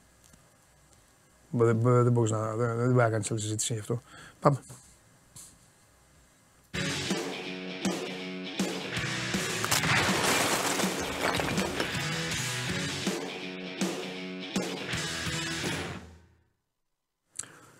Δεν, 1.49 1.79
δεν, 1.81 2.03
δεν 2.03 2.11
μπορείς 2.11 2.31
να, 2.31 2.55
δεν, 2.55 2.77
δεν 2.77 2.85
μπορεί 2.85 3.03
να 3.03 3.09
κάνεις 3.09 3.31
άλλη 3.31 3.39
συζήτηση 3.39 3.73
γι' 3.73 3.79
αυτό. 3.79 4.01
Πάμε. 4.39 4.57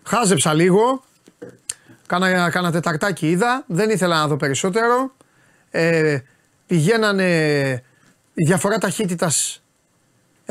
Χάζεψα 0.03 0.53
λίγο. 0.53 1.03
Κάνα, 2.07 2.49
κάνα 2.49 2.72
τεταρτάκι 2.72 3.30
είδα. 3.30 3.64
Δεν 3.68 3.89
ήθελα 3.89 4.20
να 4.20 4.28
δω 4.28 4.38
περισσότερο. 4.38 5.12
Ε, 5.70 6.20
πηγαίνανε 6.68 7.72
η 8.34 8.45
διαφορά 8.45 8.78
ταχύτητας 8.78 9.62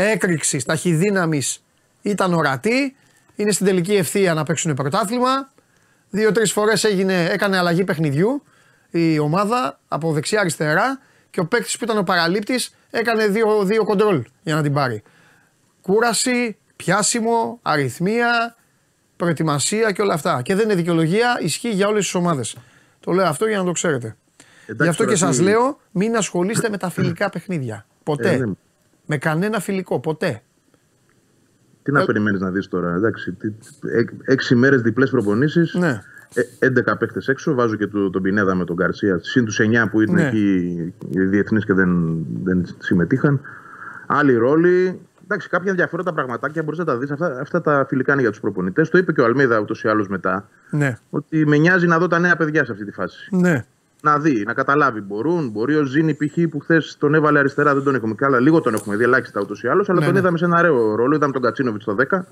έκρηξης, 0.02 0.64
ταχυδύναμης 0.64 1.62
ήταν 2.02 2.34
ορατή. 2.34 2.96
Είναι 3.36 3.52
στην 3.52 3.66
τελική 3.66 3.94
ευθεία 3.94 4.34
να 4.34 4.42
παίξουν 4.44 4.74
πρωτάθλημα. 4.74 5.50
Δύο-τρεις 6.10 6.52
φορές 6.52 6.84
έγινε, 6.84 7.24
έκανε 7.24 7.56
αλλαγή 7.58 7.84
παιχνιδιού 7.84 8.42
η 8.90 9.18
ομάδα 9.18 9.80
από 9.88 10.12
δεξιά-αριστερά 10.12 11.00
και 11.30 11.40
ο 11.40 11.46
παίκτης 11.46 11.78
που 11.78 11.84
ήταν 11.84 11.98
ο 11.98 12.02
παραλήπτης 12.02 12.74
έκανε 12.90 13.26
δύο, 13.26 13.64
δύο 13.64 13.84
κοντρόλ 13.84 14.24
για 14.42 14.54
να 14.54 14.62
την 14.62 14.72
πάρει. 14.72 15.02
Κούραση, 15.82 16.56
πιάσιμο, 16.76 17.58
αριθμία, 17.62 18.56
προετοιμασία 19.16 19.92
και 19.92 20.02
όλα 20.02 20.14
αυτά. 20.14 20.42
Και 20.42 20.54
δεν 20.54 20.64
είναι 20.64 20.74
δικαιολογία, 20.74 21.38
ισχύει 21.40 21.70
για 21.70 21.88
όλες 21.88 22.02
τις 22.04 22.14
ομάδες. 22.14 22.56
Το 23.00 23.12
λέω 23.12 23.26
αυτό 23.26 23.46
για 23.46 23.58
να 23.58 23.64
το 23.64 23.72
ξέρετε. 23.72 24.16
Εντάξει, 24.66 24.82
Γι' 24.82 24.88
αυτό 24.88 25.02
και 25.04 25.14
τώρα 25.18 25.26
σας 25.32 25.36
τι- 25.36 25.42
λέω, 25.42 25.78
μην 25.90 26.16
ασχολείστε 26.16 26.68
με 26.70 26.76
τα 26.76 26.90
φιλικά 26.90 27.30
παιχνίδια. 27.30 27.86
Ποτέ. 28.02 28.30
Ε, 28.32 28.36
ναι. 28.36 28.52
Με 29.10 29.16
κανένα 29.18 29.60
φιλικό, 29.60 30.00
ποτέ. 30.00 30.42
Τι 31.82 31.92
να 31.92 32.04
περιμένεις 32.04 32.40
να 32.40 32.50
δεις 32.50 32.68
τώρα, 32.68 32.94
εντάξει. 32.94 33.32
Τι, 33.32 33.52
έκ- 33.92 34.10
έξι 34.24 34.54
μέρες 34.54 34.82
διπλές 34.82 35.10
προπονήσεις. 35.10 35.74
Ναι. 35.74 36.00
11 36.58 36.96
παίχτε 36.98 37.20
έξω. 37.26 37.54
Βάζω 37.54 37.74
και 37.76 37.86
το, 37.86 38.10
τον 38.10 38.22
Πινέδα 38.22 38.54
με 38.54 38.64
τον 38.64 38.76
Καρσία. 38.76 39.18
Συν 39.22 39.44
τους 39.44 39.58
9 39.60 39.88
που 39.90 40.00
ήταν 40.00 40.14
Ναι. 40.14 40.26
εκεί 40.26 40.48
οι 41.10 41.20
διεθνείς 41.24 41.64
και 41.64 41.72
δεν, 41.72 42.16
δεν 42.44 42.66
συμμετείχαν. 42.78 43.40
άλλοι 44.06 44.34
ρόλοι. 44.34 45.00
Εντάξει, 45.24 45.48
κάποια 45.48 45.70
ενδιαφέροντα 45.70 46.12
πραγματάκια 46.12 46.62
μπορείς 46.62 46.78
να 46.78 46.84
τα 46.84 46.96
δεις. 46.98 47.10
Αυτά, 47.10 47.40
αυτά 47.40 47.60
τα 47.60 47.84
φιλικά 47.88 48.12
είναι 48.12 48.20
για 48.22 48.30
τους 48.30 48.40
προπονητές. 48.40 48.88
Το 48.88 48.98
είπε 48.98 49.12
και 49.12 49.20
ο 49.20 49.24
Αλμίδα 49.24 49.58
ούτως 49.60 49.82
ή 49.84 49.88
άλλως 49.88 50.08
μετά. 50.08 50.48
Ναι, 50.70 50.96
Ότι 51.10 51.46
με 51.46 51.56
νοιάζει 51.56 51.86
να 51.86 51.98
δω 51.98 52.06
τα 52.06 52.18
νέα 52.18 52.36
παιδιά 52.36 52.64
σε 52.64 52.72
αυτή 52.72 52.84
τη 52.84 52.90
φάση. 52.90 53.36
ναι. 53.36 53.64
Να 54.02 54.18
δει, 54.18 54.42
να 54.46 54.54
καταλάβει. 54.54 55.00
Μπορούν, 55.00 55.48
μπορεί 55.48 55.76
ο 55.76 55.84
Ζήνη 55.84 56.14
π.χ. 56.14 56.48
που 56.50 56.58
χθες 56.58 56.96
τον 56.98 57.14
έβαλε 57.14 57.38
αριστερά, 57.38 57.74
δεν 57.74 57.82
τον 57.82 57.94
έχουμε 57.94 58.14
και 58.14 58.24
άλλα. 58.24 58.40
Λίγο 58.40 58.60
τον 58.60 58.74
έχουμε 58.74 58.96
δει, 58.96 59.04
ελάχιστα 59.04 59.40
ούτως 59.40 59.62
ή 59.62 59.68
άλλως, 59.68 59.88
αλλά 59.88 59.98
Ναι, 59.98 60.04
τον 60.04 60.14
ναι. 60.14 60.20
είδαμε 60.20 60.38
σε 60.38 60.44
ένα 60.44 60.58
ωραίο 60.58 60.94
ρόλο. 60.94 61.14
Είδαμε 61.14 61.32
τον 61.32 61.42
Κατσίνοβιτς 61.42 61.82
στο 61.82 61.94
10. 61.94 62.26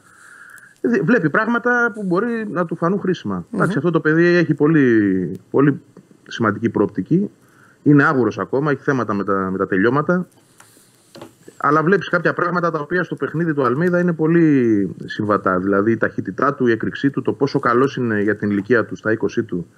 Ε, 0.80 1.00
Βλέπει 1.04 1.30
πράγματα 1.30 1.90
που 1.94 2.02
μπορεί 2.02 2.46
να 2.50 2.64
του 2.64 2.76
φανούν 2.76 3.00
χρήσιμα. 3.00 3.46
Εντάξει, 3.54 3.78
αυτό 3.78 3.90
το 3.90 4.00
παιδί 4.00 4.24
έχει 4.24 4.54
πολύ, 4.54 5.40
πολύ 5.50 5.80
σημαντική 6.28 6.68
προοπτική. 6.68 7.30
Είναι 7.82 8.04
άγουρος 8.04 8.38
ακόμα, 8.38 8.70
έχει 8.70 8.82
θέματα 8.82 9.14
με 9.14 9.24
τα, 9.24 9.48
με 9.52 9.58
τα 9.58 9.66
τελειώματα. 9.66 10.26
Αλλά 11.56 11.82
βλέπεις 11.82 12.08
κάποια 12.08 12.32
πράγματα 12.32 12.70
τα 12.70 12.78
οποία 12.78 13.02
στο 13.02 13.14
παιχνίδι 13.14 13.54
του 13.54 13.64
Αλμίδα 13.64 14.00
είναι 14.00 14.12
πολύ 14.12 14.96
συμβατά. 15.04 15.58
Δηλαδή 15.58 15.92
η 15.92 15.96
ταχύτητά 15.96 16.54
του, 16.54 16.66
η 16.66 16.70
έκρηξή 16.70 17.10
του, 17.10 17.22
το 17.22 17.32
πόσο 17.32 17.58
καλός 17.58 17.96
είναι 17.96 18.22
για 18.22 18.36
την 18.36 18.50
ηλικία 18.50 18.84
του 18.84 18.96
στα 18.96 19.16
20 19.38 19.44
του 19.46 19.66
ε, 19.66 19.74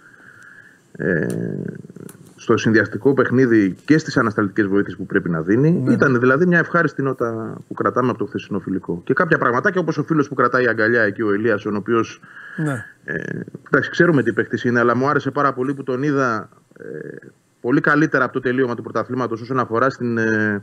στο 2.37 2.57
συνδυαστικό 2.57 3.15
παιχνίδι 3.15 3.77
και 3.85 3.99
στις 3.99 4.17
ανασταλτικές 4.17 4.67
βοήθειες 4.67 4.97
που 4.97 5.07
πρέπει 5.07 5.31
να 5.31 5.41
δίνει. 5.41 5.85
Ήταν 5.89 6.21
δηλαδή 6.21 6.47
μια 6.47 6.59
ευχάριστη 6.59 7.03
νότα 7.03 7.57
που 7.69 7.75
κρατάμε 7.75 8.11
από 8.11 8.19
το 8.19 8.25
χθεσινό 8.25 8.59
φιλικό. 8.59 9.01
Και 9.05 9.15
κάποια 9.15 9.39
πραγματάκια 9.39 9.81
όπως 9.81 9.99
ο 9.99 10.03
φίλος 10.03 10.29
που 10.29 10.35
κρατάει 10.35 10.65
η 10.65 10.69
αγκαλιά 10.69 11.03
εκεί, 11.03 11.23
ο 11.23 11.33
Ελία, 11.33 11.55
ο 11.55 11.77
οποίος. 11.77 12.21
ναι. 12.57 12.85
Ε, 13.05 13.41
εντάξει, 13.67 13.91
ξέρουμε 13.91 14.23
τι 14.23 14.33
παίχτης 14.33 14.65
είναι, 14.65 14.81
αλλά 14.81 14.97
μου 14.97 15.09
άρεσε 15.09 15.31
πάρα 15.31 15.53
πολύ 15.53 15.75
που 15.75 15.83
τον 15.83 16.03
είδα 16.03 16.49
ε, 16.79 17.17
πολύ 17.61 17.81
καλύτερα 17.81 18.25
από 18.25 18.33
το 18.33 18.41
τελείωμα 18.41 18.75
του 18.75 18.83
πρωταθλήματος 18.83 19.41
όσον 19.41 19.59
αφορά 19.59 19.91
στην, 19.91 20.19
ε, 20.19 20.63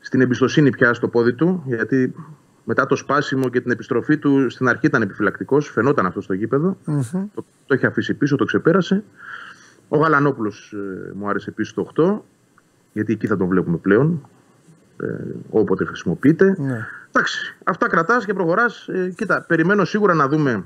στην 0.00 0.20
εμπιστοσύνη 0.20 0.70
πια 0.70 0.94
στο 0.94 1.08
πόδι 1.08 1.32
του. 1.32 1.62
Γιατί 1.66 2.14
μετά 2.64 2.86
το 2.86 2.96
σπάσιμο 2.96 3.48
και 3.48 3.60
την 3.60 3.70
επιστροφή 3.70 4.16
του 4.18 4.50
στην 4.50 4.68
αρχή 4.68 4.86
ήταν 4.86 5.02
επιφυλακτικός, 5.02 5.68
φαινόταν 5.70 6.06
αυτό 6.06 6.20
στο 6.20 6.32
γήπεδο. 6.32 6.76
Το, 7.34 7.44
το 7.66 7.74
έχει 7.74 7.86
αφήσει 7.86 8.14
πίσω, 8.14 8.36
το 8.36 8.44
ξεπέρασε. 8.44 9.04
Ο 9.88 9.98
Γαλανόπουλος 9.98 10.72
ε, 10.72 11.12
μου 11.14 11.28
άρεσε 11.28 11.50
επίσης 11.50 11.74
το 11.74 11.90
8, 11.96 12.18
γιατί 12.92 13.12
εκεί 13.12 13.26
θα 13.26 13.36
τον 13.36 13.48
βλέπουμε 13.48 13.76
πλέον. 13.76 14.28
Ε, 15.02 15.06
όποτε 15.50 15.84
χρησιμοποιείται. 15.84 16.54
Ναι. 16.58 16.86
Εντάξει, 17.08 17.56
αυτά 17.64 17.88
κρατάς 17.88 18.24
και 18.24 18.34
προχωράς. 18.34 18.88
Ε, 18.88 19.12
κοίτα, 19.16 19.42
περιμένω 19.42 19.84
σίγουρα 19.84 20.14
να 20.14 20.28
δούμε 20.28 20.64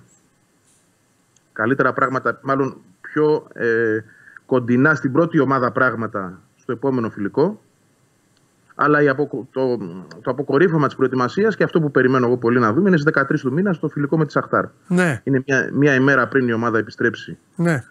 καλύτερα 1.52 1.92
πράγματα, 1.92 2.38
μάλλον 2.42 2.76
πιο 3.00 3.46
ε, 3.52 3.98
κοντινά 4.46 4.94
στην 4.94 5.12
πρώτη 5.12 5.38
ομάδα 5.38 5.72
πράγματα 5.72 6.40
στο 6.56 6.72
επόμενο 6.72 7.10
φιλικό. 7.10 7.60
Αλλά 8.74 9.02
η 9.02 9.08
αποκο- 9.08 9.46
το, 9.50 9.76
το 10.22 10.30
αποκορύφωμα 10.30 10.86
της 10.86 10.96
προετοιμασίας 10.96 11.56
και 11.56 11.64
αυτό 11.64 11.80
που 11.80 11.90
περιμένω 11.90 12.26
εγώ 12.26 12.36
πολύ 12.36 12.58
να 12.58 12.72
δούμε 12.72 12.88
είναι 12.88 12.96
στις 12.98 13.12
13 13.16 13.40
του 13.40 13.52
μήνα 13.52 13.72
στο 13.72 13.88
φιλικό 13.88 14.18
με 14.18 14.24
τη 14.26 14.32
Σαχτάρ. 14.32 14.64
Ναι, 14.88 15.20
Είναι 15.24 15.42
μια, 15.46 15.70
μια 15.72 15.94
ημέρα 15.94 16.28
πριν 16.28 16.48
η 16.48 16.52
ομάδα 16.52 16.78
επιστρέψει 16.78 17.38
ναι. 17.56 17.84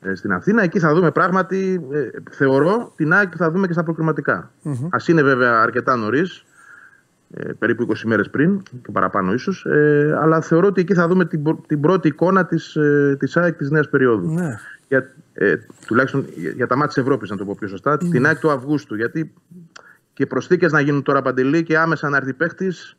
Ε, 0.00 0.14
στην 0.14 0.32
Αθήνα. 0.32 0.62
Εκεί 0.62 0.78
θα 0.78 0.94
δούμε 0.94 1.10
πράγματι, 1.10 1.86
ε, 1.92 2.08
θεωρώ, 2.30 2.92
την 2.96 3.12
ΑΕΚ 3.12 3.32
θα 3.36 3.50
δούμε 3.50 3.66
και 3.66 3.72
στα 3.72 3.82
προκριματικά. 3.82 4.50
Ας 4.90 5.08
είναι 5.08 5.22
βέβαια 5.22 5.60
αρκετά 5.60 5.96
νωρίς, 5.96 6.44
ε, 7.34 7.52
περίπου 7.52 7.82
20 7.82 8.06
μέρες 8.06 8.30
πριν 8.30 8.62
και 8.62 8.90
παραπάνω 8.92 9.32
ίσως, 9.32 9.64
ε, 9.64 10.18
αλλά 10.20 10.40
θεωρώ 10.40 10.66
ότι 10.66 10.80
εκεί 10.80 10.94
θα 10.94 11.08
δούμε 11.08 11.24
την, 11.24 11.42
πρω- 11.42 11.64
την 11.66 11.80
πρώτη 11.80 12.08
εικόνα 12.08 12.46
της, 12.46 12.76
ε, 12.76 13.16
της 13.18 13.36
ΑΕΚ 13.36 13.56
της 13.56 13.70
νέας 13.70 13.88
περίοδου. 13.88 14.32
Ναι. 14.34 14.58
Για, 14.88 15.10
ε, 15.32 15.54
τουλάχιστον 15.86 16.26
για, 16.34 16.50
για 16.50 16.66
τα 16.66 16.74
μάτια 16.76 16.92
της 16.94 17.02
Ευρώπης, 17.02 17.30
να 17.30 17.36
το 17.36 17.44
πω 17.44 17.54
πιο 17.58 17.68
σωστά, 17.68 17.96
την 17.96 18.26
ΑΕΚ 18.26 18.38
του 18.38 18.50
Αυγούστου. 18.50 18.94
Γιατί 18.94 19.32
και 20.12 20.26
προσθήκες 20.26 20.72
να 20.72 20.80
γίνουν 20.80 21.02
τώρα 21.02 21.22
παντελή 21.22 21.62
και 21.62 21.78
άμεσα 21.78 22.08
να 22.08 22.16
έρθει 22.16 22.32
παίχτης, 22.32 22.96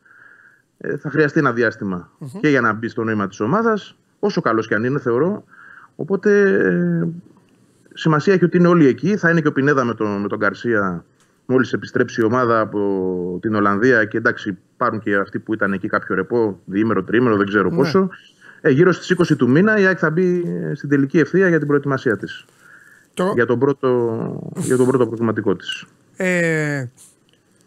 ε, 0.77 0.97
θα 0.97 1.09
χρειαστεί 1.09 1.39
ένα 1.39 1.53
διάστημα 1.53 2.09
και 2.39 2.47
για 2.49 2.61
να 2.61 2.73
μπει 2.73 2.87
στο 2.87 3.03
νόημα 3.03 3.27
της 3.27 3.39
ομάδας, 3.39 3.95
όσο 4.19 4.41
καλός 4.41 4.67
και 4.67 4.75
αν 4.75 4.83
είναι 4.83 4.99
θεωρώ. 4.99 5.43
Οπότε 6.01 6.41
ε, 6.49 7.07
σημασία 7.93 8.33
έχει 8.33 8.43
ότι 8.45 8.57
είναι 8.57 8.67
όλοι 8.67 8.87
εκεί. 8.87 9.17
Θα 9.17 9.29
είναι 9.29 9.41
και 9.41 9.47
ο 9.47 9.51
Πινέδα 9.51 9.83
με 9.83 9.93
τον, 9.93 10.21
με 10.21 10.27
τον 10.27 10.39
Καρσία 10.39 11.05
μόλις 11.45 11.73
επιστρέψει 11.73 12.21
η 12.21 12.23
ομάδα 12.23 12.59
από 12.59 12.79
την 13.41 13.55
Ολλανδία. 13.55 14.05
Και 14.05 14.17
εντάξει, 14.17 14.57
πάρουν 14.77 14.99
και 14.99 15.15
αυτοί 15.15 15.39
που 15.39 15.53
ήταν 15.53 15.73
εκεί 15.73 15.87
κάποιο 15.87 16.15
ρεπό, 16.15 16.59
διήμερο, 16.65 17.03
τρίμερο, 17.03 17.37
δεν 17.37 17.47
ξέρω 17.47 17.69
πόσο. 17.69 18.09
Ε, 18.61 18.69
γύρω 18.69 18.91
στις 18.91 19.31
20 19.31 19.35
του 19.37 19.49
μήνα 19.49 19.79
η 19.79 19.85
ΑΕΚ 19.85 19.97
θα 20.01 20.09
μπει 20.09 20.43
ε, 20.71 20.75
στην 20.75 20.89
τελική 20.89 21.19
ευθεία 21.19 21.47
για 21.47 21.57
την 21.57 21.67
προετοιμασία 21.67 22.17
της. 22.17 22.45
Το, 23.13 23.31
Για, 23.35 23.45
τον 23.45 23.59
πρώτο, 23.59 24.51
για 24.55 24.77
τον 24.77 24.87
πρώτο 24.87 25.07
προκριματικό 25.07 25.55
της. 25.55 25.85
ε, 26.15 26.85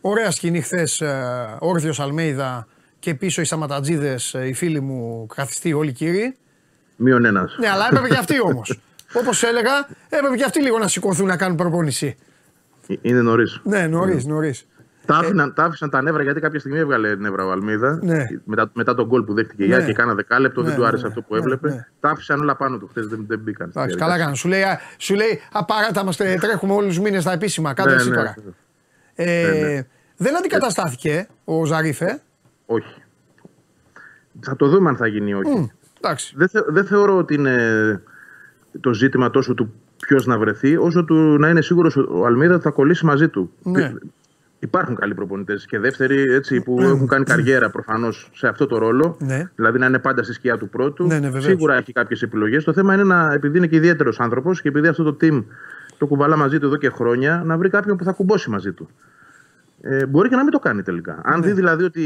ωραία 0.00 0.30
σκηνή 0.30 0.60
χθες. 0.60 1.02
Όρθιος 1.58 2.00
Αλμέιδα 2.00 2.66
και 2.98 3.14
πίσω 3.14 3.40
οι 3.40 3.44
Σαματατζίδες, 3.44 4.36
οι 4.46 4.52
φίλοι 4.52 4.80
μου, 4.80 5.26
καθιστοί 5.34 5.72
όλοι 5.72 5.92
κύριοι. 5.92 6.36
Μείον 6.96 7.24
ένας. 7.24 7.56
Ναι, 7.58 7.68
αλλά 7.68 7.86
έπρεπε 7.90 8.08
και 8.08 8.18
αυτοί 8.18 8.40
όμως. 8.40 8.80
Όπως 9.20 9.42
έλεγα, 9.42 9.70
έπρεπε 10.08 10.36
και 10.36 10.44
αυτοί 10.44 10.60
λίγο 10.62 10.78
να 10.78 10.88
σηκωθούν 10.88 11.26
να 11.26 11.36
κάνουν 11.36 11.56
προπόνηση. 11.56 12.16
Ε, 12.86 12.94
Είναι 13.02 13.22
νωρίς. 13.22 13.60
Ναι, 13.64 13.86
νωρίς, 13.86 14.24
νωρίς. 14.24 14.66
Τα, 15.06 15.16
άφηναν, 15.16 15.54
τα 15.54 15.64
άφησαν 15.64 15.90
τα 15.90 16.02
νεύρα 16.02 16.22
γιατί 16.22 16.40
κάποια 16.40 16.58
στιγμή 16.58 16.78
έβγαλε 16.78 17.14
νεύρα 17.14 17.44
ο 17.46 17.50
Αλμίδα. 17.50 17.98
Ναι. 18.02 18.26
Μετά, 18.44 18.70
μετά 18.74 18.94
τον 18.94 19.06
γκολ 19.06 19.22
που 19.22 19.34
δέχτηκε 19.34 19.64
η 19.64 19.68
Ναι. 19.68 19.74
ΑΕΚ 19.74 19.86
και 19.86 19.92
κάνα 19.92 20.14
δεκάλεπτο, 20.14 20.60
Ναι, 20.60 20.66
δεν 20.66 20.76
του 20.76 20.82
ναι, 20.82 20.86
άρεσε 20.88 21.02
ναι. 21.02 21.08
αυτό 21.08 21.22
που 21.22 21.34
Ναι, 21.34 21.38
έβλεπε. 21.40 21.68
ναι. 21.68 21.86
Τα 22.00 22.08
άφησαν 22.10 22.40
όλα 22.40 22.56
πάνω 22.56 22.78
του 22.78 22.88
χθες, 22.88 23.06
δεν, 23.06 23.24
δεν 23.28 23.38
μπήκαν. 23.38 23.70
στη 23.70 23.78
Εντάξει, 23.80 23.96
διαδικασία. 23.96 24.06
καλά 24.06 24.18
κάνουν. 24.18 24.34
Σου 24.36 24.48
λέει, 24.48 24.62
α, 24.62 24.80
σου 24.96 25.14
λέει 25.14 25.40
απαράτα 25.52 26.04
μας 26.04 26.16
τρέχουμε 26.16 26.72
όλους 26.72 26.88
τους 26.94 26.98
μήνες 27.04 27.22
στα 27.22 27.32
επίσημα. 27.32 27.72
Κάτω 27.74 27.88
Ναι, 27.88 27.94
εσύ 27.94 28.08
ναι. 28.08 28.16
τώρα. 28.16 28.34
Ε, 29.14 29.82
Δεν 30.16 30.36
αντικαταστάθηκε 30.36 31.28
ο 31.44 31.64
Ζαρίφε. 31.64 32.20
Όχι. 32.66 32.94
Θα 34.40 34.56
το 34.56 34.68
δούμε 34.68 34.88
αν 34.88 34.96
θα 34.96 35.06
γίνει 35.06 35.30
ή 35.30 35.34
όχι. 35.34 35.50
Μμ, 35.58 35.66
Εντάξει. 36.04 36.34
Δεν, 36.36 36.48
θε- 36.48 36.66
δεν 36.68 36.84
θεωρώ 36.84 37.16
ότι 37.16 37.34
είναι 37.34 38.02
το 38.80 38.94
ζήτημα 38.94 39.30
τόσο 39.30 39.54
του 39.54 39.72
ποιος 40.06 40.26
να 40.26 40.38
βρεθεί, 40.38 40.76
όσο 40.76 41.04
του 41.04 41.14
να 41.14 41.48
είναι 41.48 41.62
σίγουρος 41.62 41.96
ο 41.96 42.26
Αλμίδα 42.26 42.54
ότι 42.54 42.62
θα 42.62 42.70
κολλήσει 42.70 43.04
μαζί 43.04 43.28
του. 43.28 43.52
Ναι. 43.62 43.92
Υπάρχουν 44.58 44.94
καλοί 44.96 45.14
προπονητές 45.14 45.66
και 45.66 45.78
δεύτεροι 45.78 46.20
έτσι, 46.20 46.62
που 46.62 46.80
έχουν 46.80 47.06
κάνει 47.06 47.24
καριέρα 47.24 47.70
προφανώς 47.70 48.30
σε 48.34 48.48
αυτό 48.48 48.66
το 48.66 48.78
ρόλο. 48.78 49.16
Ναι. 49.20 49.50
Δηλαδή 49.54 49.78
να 49.78 49.86
είναι 49.86 49.98
πάντα 49.98 50.22
στη 50.22 50.32
σκιά 50.32 50.58
του 50.58 50.68
πρώτου. 50.68 51.06
Ναι, 51.06 51.14
ναι, 51.14 51.20
βεβαίως. 51.20 51.44
Σίγουρα 51.44 51.74
έχει 51.74 51.92
κάποιες 51.92 52.22
επιλογές. 52.22 52.64
Το 52.64 52.72
θέμα 52.72 52.94
είναι 52.94 53.04
να, 53.04 53.32
επειδή 53.32 53.58
είναι 53.58 53.66
και 53.66 53.76
ιδιαίτερος 53.76 54.20
άνθρωπος 54.20 54.62
και 54.62 54.68
επειδή 54.68 54.88
αυτό 54.88 55.02
το 55.02 55.16
team 55.20 55.44
το 55.98 56.06
κουβαλά 56.06 56.36
μαζί 56.36 56.58
του 56.58 56.66
εδώ 56.66 56.76
και 56.76 56.88
χρόνια, 56.88 57.42
να 57.44 57.56
βρει 57.56 57.68
κάποιον 57.68 57.96
που 57.96 58.04
θα 58.04 58.12
κουμπώσει 58.12 58.50
μαζί 58.50 58.72
του. 58.72 58.88
Ε, 59.84 60.06
μπορεί 60.06 60.28
και 60.28 60.36
να 60.36 60.42
μην 60.42 60.52
το 60.52 60.58
κάνει 60.58 60.82
τελικά. 60.82 61.20
Αν 61.24 61.40
Ναι. 61.40 61.46
δει 61.46 61.52
δηλαδή 61.52 61.84
ότι 61.84 62.02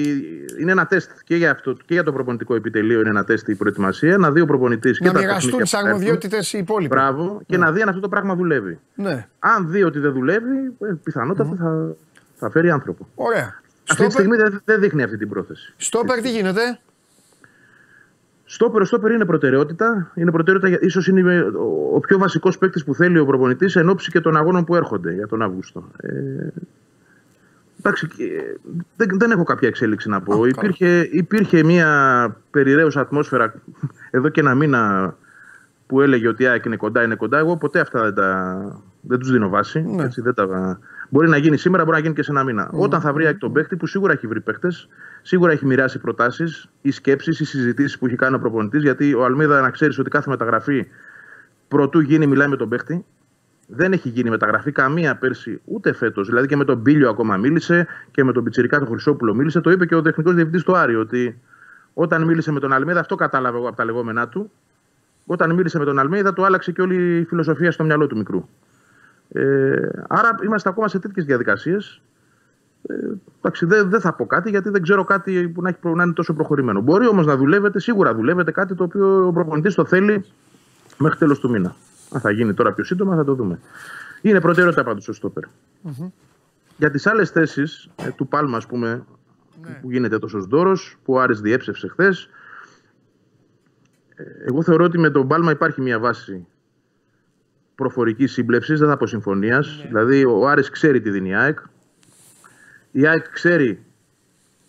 είναι 0.61 0.73
ένα 0.73 0.87
τεστ 0.87 1.11
και 1.25 1.37
για, 1.37 1.51
αυτό, 1.51 1.73
και 1.73 1.95
για 1.95 2.03
το 2.03 2.13
προπονητικό 2.13 2.55
επιτελείο, 2.55 3.01
είναι 3.01 3.09
ένα 3.09 3.25
τεστ 3.25 3.49
η 3.49 3.55
προετοιμασία, 3.55 4.17
να 4.19 4.33
δει 4.33 4.41
ο 4.41 4.47
προπονητής 4.47 4.99
και 4.99 5.07
Να 5.07 5.13
τα 5.13 5.19
μοιραστούν 5.19 5.51
παιχνίδια 5.51 5.65
τι 5.65 5.71
που 5.71 5.77
θα 5.77 5.89
έρθουν. 5.89 5.93
αρμοδιότητε 6.09 6.57
οι 6.57 6.59
υπόλοιποι. 6.59 6.95
Μπράβο, 6.95 7.41
και 7.47 7.57
να 7.57 7.73
δει 7.73 7.83
αν 7.83 7.89
αυτό 7.89 8.01
το 8.01 8.09
πράγμα 8.09 8.35
δουλεύει. 8.35 8.79
Ναι, 8.95 9.27
Αν 9.39 9.71
δει 9.71 9.83
ότι 9.83 9.99
δεν 9.99 10.13
δουλεύει, 10.13 10.57
ε, 10.81 10.93
πιθανότατα 11.05 11.55
θα, 11.59 11.95
θα 12.37 12.51
φέρει 12.51 12.71
άνθρωπο. 12.71 13.09
ωραία. 13.15 13.45
Αυτή 13.45 13.63
τη 13.85 13.93
Στόπερ, 13.93 14.11
στιγμή 14.11 14.37
δεν, 14.37 14.61
δεν 14.65 14.81
δείχνει 14.81 15.03
αυτή 15.03 15.17
την 15.17 15.29
πρόθεση. 15.29 15.75
στόπερ 15.77 16.21
τι 16.21 16.31
γίνεται; 16.31 16.79
Στόπερ, 18.45 18.85
στόπερ 18.87 19.11
είναι 19.11 19.25
προτεραιότητα. 19.25 20.13
Είναι 20.15 20.31
προτεραιότητα, 20.31 20.69
για- 20.77 20.87
ίσως 20.89 21.09
είναι 21.09 21.41
ο, 21.41 21.91
ο 21.95 22.01
πιο 22.01 22.19
βασικός 22.19 22.59
παίκτης 22.59 22.85
που 22.85 22.95
θέλει 22.95 23.19
ο 23.19 23.27
προπονητής 23.27 23.77
εν 23.77 23.89
ώψη 23.89 24.11
και 24.11 24.21
των 24.21 24.37
αγώνων 24.37 24.65
που 24.65 24.77
έρχονται 24.77 25.13
για 25.13 25.27
τον 25.27 25.43
Αύγουστο. 25.43 25.91
Ε, 26.01 26.09
εντάξει, 27.87 28.09
και, 28.09 28.59
δεν, 28.97 29.09
δεν 29.19 29.31
έχω 29.31 29.43
κάποια 29.45 29.69
εξέλιξη 29.69 30.09
να 30.09 30.21
πω. 30.21 30.45
υπήρχε, 30.45 31.09
υπήρχε 31.13 31.65
μια 31.65 32.37
περιραίουσα 32.51 33.01
ατμόσφαιρα 33.01 33.55
εδώ 34.11 34.29
και 34.29 34.41
ένα 34.41 34.55
μήνα 34.55 35.15
που 35.87 36.01
έλεγε 36.01 36.29
ότι 36.29 36.43
η 36.43 36.47
ΑΕΚ 36.47 36.65
είναι 36.65 36.77
κοντά, 36.77 37.03
είναι 37.03 37.15
κοντά. 37.15 37.39
Εγώ 37.39 37.57
ποτέ 37.57 37.81
αυτά 37.81 38.03
δεν, 38.03 38.15
τα, 38.15 38.81
δεν 39.01 39.19
τους 39.19 39.31
δίνω 39.31 39.49
βάση. 39.49 39.83
Ναι. 39.83 40.05
Έτσι, 40.05 40.21
δεν 40.21 40.35
τα, 40.35 40.79
μπορεί 41.09 41.29
να 41.29 41.37
γίνει 41.37 41.57
σήμερα, 41.57 41.85
μπορεί 41.85 41.97
να 41.97 42.03
γίνει 42.03 42.15
και 42.15 42.23
σε 42.23 42.31
ένα 42.31 42.45
μήνα. 42.45 42.71
Όταν 42.73 43.01
θα 43.01 43.13
βρει 43.13 43.25
η 43.25 43.27
ΑΕΚ 43.27 43.39
τον 43.39 43.53
παίκτη, 43.53 43.77
που 43.77 43.87
σίγουρα 43.87 44.13
έχει 44.13 44.27
βρει 44.27 44.41
παίκτες, 44.41 44.89
σίγουρα 45.23 45.53
έχει 45.53 45.67
μοιράσει 45.67 45.99
προτάσεις 45.99 46.69
ή 46.83 46.91
σκέψεις 46.91 47.41
ή 47.41 47.45
συζητήσεις 47.45 47.99
που 47.99 48.07
έχει 48.07 48.17
κάνει 48.17 48.35
ο 48.35 48.39
προπονητής. 48.39 48.83
Γιατί 48.83 49.15
ο 49.15 49.25
Αλμίδα, 49.25 49.61
να 49.61 49.71
ξέρεις 49.71 49.99
ότι 49.99 50.11
κάθε 50.11 50.31
μεταγραφή 50.31 50.87
πρωτού 51.69 52.01
γίνει, 52.01 52.27
μιλάει 52.27 52.49
με 52.49 52.57
τον 52.57 52.69
παίκτη. 52.69 53.05
Δεν 53.67 53.93
έχει 53.93 54.09
γίνει 54.09 54.31
μεταγραφή 54.31 54.73
καμία 54.73 55.17
πέρσι, 55.17 55.61
ούτε 55.65 55.93
φέτος. 55.93 56.29
Δηλαδή 56.29 56.47
και 56.47 56.57
με 56.57 56.65
τον 56.65 56.79
Μπίλιο 56.79 57.09
ακόμα 57.09 57.37
μίλησε 57.37 57.87
και 58.11 58.25
με 58.25 58.33
τον 58.33 58.45
Πιτσυρικά 58.45 58.79
τον 58.79 58.89
Χρυσόπουλο 58.89 59.35
μίλησε. 59.35 59.61
Το 59.61 59.71
είπε 59.71 59.87
και 59.87 59.95
ο 59.95 60.03
τεχνικός 60.03 60.35
διευθυντής 60.35 60.63
του 60.63 60.77
Άρη 60.77 60.97
ότι 60.97 61.41
όταν 61.95 62.25
μίλησε 62.25 62.53
με 62.53 62.61
τον 62.61 62.73
Αλμίδα, 62.73 63.01
αυτό 63.01 63.15
κατάλαβα 63.15 63.57
εγώ 63.57 63.69
από 63.69 63.77
τα 63.77 63.85
λεγόμενά 63.85 64.29
του. 64.29 64.51
Όταν 65.27 65.55
μίλησε 65.55 65.79
με 65.79 65.85
τον 65.85 65.99
Αλμίδα, 65.99 66.33
του 66.33 66.45
άλλαξε 66.45 66.73
και 66.73 66.83
όλη 66.83 67.19
η 67.19 67.25
φιλοσοφία 67.25 67.73
στο 67.73 67.85
μυαλό 67.85 68.07
του 68.07 68.17
μικρού. 68.17 68.49
Ε, 69.29 69.89
άρα 70.09 70.35
είμαστε 70.45 70.69
ακόμα 70.69 70.89
σε 70.89 70.99
τέτοιες 70.99 71.25
διαδικασίες. 71.25 72.01
Ε, 72.89 72.95
εντάξει, 73.39 73.67
δεν, 73.67 73.91
δεν 73.91 74.01
θα 74.01 74.13
πω 74.13 74.27
κάτι 74.27 74.51
γιατί 74.51 74.69
δεν 74.69 74.83
ξέρω 74.83 75.05
κάτι 75.05 75.49
που 75.55 75.63
να, 75.63 75.69
έχει, 75.69 75.79
προ- 75.79 75.95
να 75.95 76.03
είναι 76.03 76.13
τόσο 76.13 76.35
προχωρημένο. 76.35 76.81
Μπορεί 76.81 77.07
όμως 77.07 77.27
να 77.27 77.37
δουλεύετε, 77.37 77.81
σίγουρα 77.81 78.15
δουλεύετε 78.15 78.51
κάτι 78.51 78.75
το 78.75 78.85
οποίο 78.85 79.27
ο 79.27 79.33
προπονητής 79.33 79.75
το 79.75 79.85
θέλει 79.85 80.25
μέχρι 80.99 81.19
τέλος 81.19 81.41
του 81.41 81.51
μήνα. 81.51 81.75
Αν 82.11 82.21
θα 82.21 82.31
γίνει 82.31 82.55
τώρα 82.55 82.73
πιο 82.73 82.85
σύντομα 82.85 83.17
θα 83.17 83.25
το 83.25 83.35
δούμε. 83.35 83.59
Είναι 84.23 84.41
προτεραιότητα 84.41 84.85
πάντω 84.85 85.03
ο 85.09 85.13
στόπερ. 85.13 85.45
Για 86.79 86.91
τις 86.91 87.07
άλλες 87.07 87.31
θέσεις 87.31 87.89
ε, 87.97 88.11
του 88.11 88.29
Πάλμα, 88.29 88.57
ας 88.57 88.67
πούμε, 88.67 89.05
Ναι. 89.63 89.79
που 89.83 89.91
γίνεται 89.91 90.19
τόσος 90.19 90.47
δώρος, 90.47 90.97
που 91.05 91.13
ο 91.13 91.21
Άρης 91.21 91.41
διέψευσε 91.41 91.89
χθες. 91.89 92.29
Εγώ 94.47 94.63
θεωρώ 94.63 94.85
ότι 94.85 94.99
με 94.99 95.11
τον 95.11 95.29
Πάλμα 95.29 95.51
υπάρχει 95.51 95.81
μια 95.81 95.99
βάση 95.99 96.47
προφορικής 97.75 98.33
σύμπλευσης, 98.33 98.79
δεν 98.81 98.89
θα 98.89 98.97
πω 98.97 99.07
συμφωνίας. 99.07 99.79
Ναι. 99.83 99.87
Δηλαδή, 99.89 100.25
ο 100.25 100.49
Άρης 100.49 100.71
ξέρει 100.71 101.01
τι 101.01 101.11
δίνει 101.11 101.29
η 101.29 101.35
ΑΕΚ. 101.35 101.59
Η 102.91 103.07
ΑΕΚ 103.07 103.31
ξέρει 103.31 103.85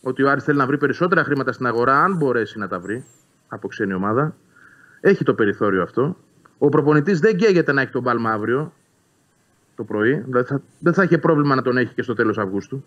ότι 0.02 0.24
ο 0.24 0.30
Άρης 0.30 0.44
θέλει 0.44 0.58
να 0.58 0.66
βρει 0.66 0.78
περισσότερα 0.78 1.24
χρήματα 1.24 1.52
στην 1.52 1.66
αγορά, 1.66 2.04
αν 2.04 2.16
μπορέσει 2.16 2.60
να 2.60 2.68
τα 2.68 2.80
βρει 2.80 3.06
από 3.48 3.68
ξένη 3.68 3.94
ομάδα. 3.94 4.36
Έχει 5.00 5.24
το 5.24 5.34
περιθώριο 5.34 5.82
αυτό. 5.84 6.18
Ο 6.58 6.70
προπονητής 6.70 7.20
δεν 7.20 7.38
καίγεται 7.38 7.72
να 7.72 7.82
έχει 7.82 7.92
τον 7.92 8.04
Πάλμα 8.04 8.32
αύριο 8.32 8.74
το 9.76 9.84
πρωί. 9.84 10.14
Δηλαδή 10.14 10.48
θα, 10.48 10.62
δεν 10.80 10.94
θα 10.94 11.04
είχε 11.04 11.18
πρόβλημα 11.18 11.56
να 11.56 11.62
τον 11.62 11.78
έχει 11.78 11.94
και 11.94 12.02
στο 12.02 12.14
τέλος 12.14 12.38
Αυγούστου. 12.38 12.84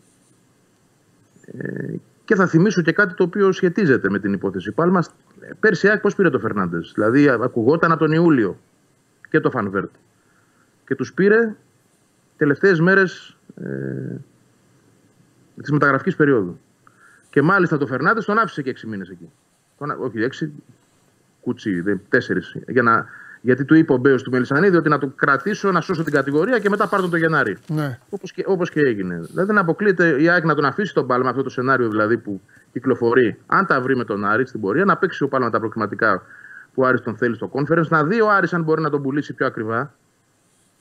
Ε, 1.47 1.95
και 2.25 2.35
θα 2.35 2.47
θυμίσω 2.47 2.83
και 2.83 2.93
κάτι 2.93 3.15
το 3.15 3.23
οποίο 3.23 3.53
σχετίζεται 3.53 4.11
με 4.11 4.19
την 4.19 4.33
υπόθεση 4.33 4.73
Πάλμα. 4.73 5.05
Πέρσι 5.61 5.87
η 5.87 5.89
ΑΕΚ 5.91 6.01
πώς 6.01 6.15
πήρε 6.15 6.31
το 6.31 6.39
Φερνάντες; 6.39 6.93
Δηλαδή 6.95 7.29
ακουγόταν 7.29 7.91
από 7.91 8.01
τον 8.01 8.13
Ιούλιο 8.13 8.59
και 9.31 9.41
το 9.41 9.51
Φανβέρτ. 9.51 9.91
Και 10.87 10.95
τους 10.95 11.13
πήρε 11.13 11.55
τελευταίες 12.37 12.81
μέρες 12.81 13.37
ε, 13.57 14.17
της 15.61 15.71
μεταγραφικής 15.71 16.17
περίοδου. 16.17 16.59
Και 17.31 17.43
μάλιστα 17.43 17.79
το 17.79 17.87
Φερνάντες 17.87 18.25
τον 18.25 18.39
άφησε 18.39 18.63
και 18.63 18.75
6 18.83 18.85
μήνες 18.87 19.09
εκεί. 19.09 19.31
Τον, 19.79 19.91
α- 19.91 19.97
όχι, 20.01 20.19
6 20.41 20.49
κουτσί, 21.41 22.01
4. 22.11 22.19
Για 22.69 22.83
να, 22.83 23.07
γιατί 23.41 23.65
του 23.65 23.75
είπε 23.75 23.93
ο 23.93 23.97
Μπέος 23.97 24.23
του 24.23 24.31
Μελισανίδη 24.31 24.77
ότι 24.77 24.89
να 24.89 24.99
το 24.99 25.13
κρατήσω, 25.17 25.73
να 25.73 25.81
σώσω 25.81 26.05
την 26.05 26.13
κατηγορία 26.13 26.59
και 26.59 26.69
μετά 26.69 26.89
πάρω 26.89 27.03
τον 27.03 27.11
το 27.11 27.17
Γενάρη. 27.17 27.57
Ναι. 27.67 27.99
Όπως 28.11 28.33
και, 28.33 28.45
όπως 28.47 28.71
και 28.71 28.81
έγινε. 28.81 29.15
Δηλαδή 29.15 29.47
δεν 29.47 29.59
αποκλείεται 29.59 30.23
η 30.23 30.29
ΑΕΚ 30.29 30.45
να 30.45 30.55
τον 30.55 30.65
αφήσει 30.65 30.95
τον 30.95 31.07
Πάλμα, 31.07 31.29
αυτό 31.31 31.43
το 31.43 31.51
σενάριο 31.51 31.89
δηλαδή 31.89 32.19
που 32.19 32.41
κυκλοφορεί, 32.73 33.39
αν 33.47 33.67
τα 33.67 33.81
βρει 33.81 33.97
με 33.97 34.05
τον 34.05 34.25
Άρη 34.25 34.47
στην 34.47 34.61
πορεία, 34.61 34.85
να 34.85 34.97
παίξει 34.97 35.25
ο 35.25 35.29
Πάλμα 35.29 35.51
τα 35.51 35.59
προκριματικά 35.59 36.23
που 36.75 36.83
ο 36.83 36.87
Άρης 36.87 37.01
τον 37.01 37.17
θέλει 37.17 37.35
στο 37.35 37.51
conference, 37.53 37.89
να 37.89 38.05
δει 38.05 38.21
ο 38.21 38.31
Άρης 38.31 38.53
αν 38.53 38.63
μπορεί 38.63 38.83
να 38.83 38.91
τον 38.91 39.03
πουλήσει 39.03 39.33
πιο 39.33 39.47
ακριβά. 39.47 39.95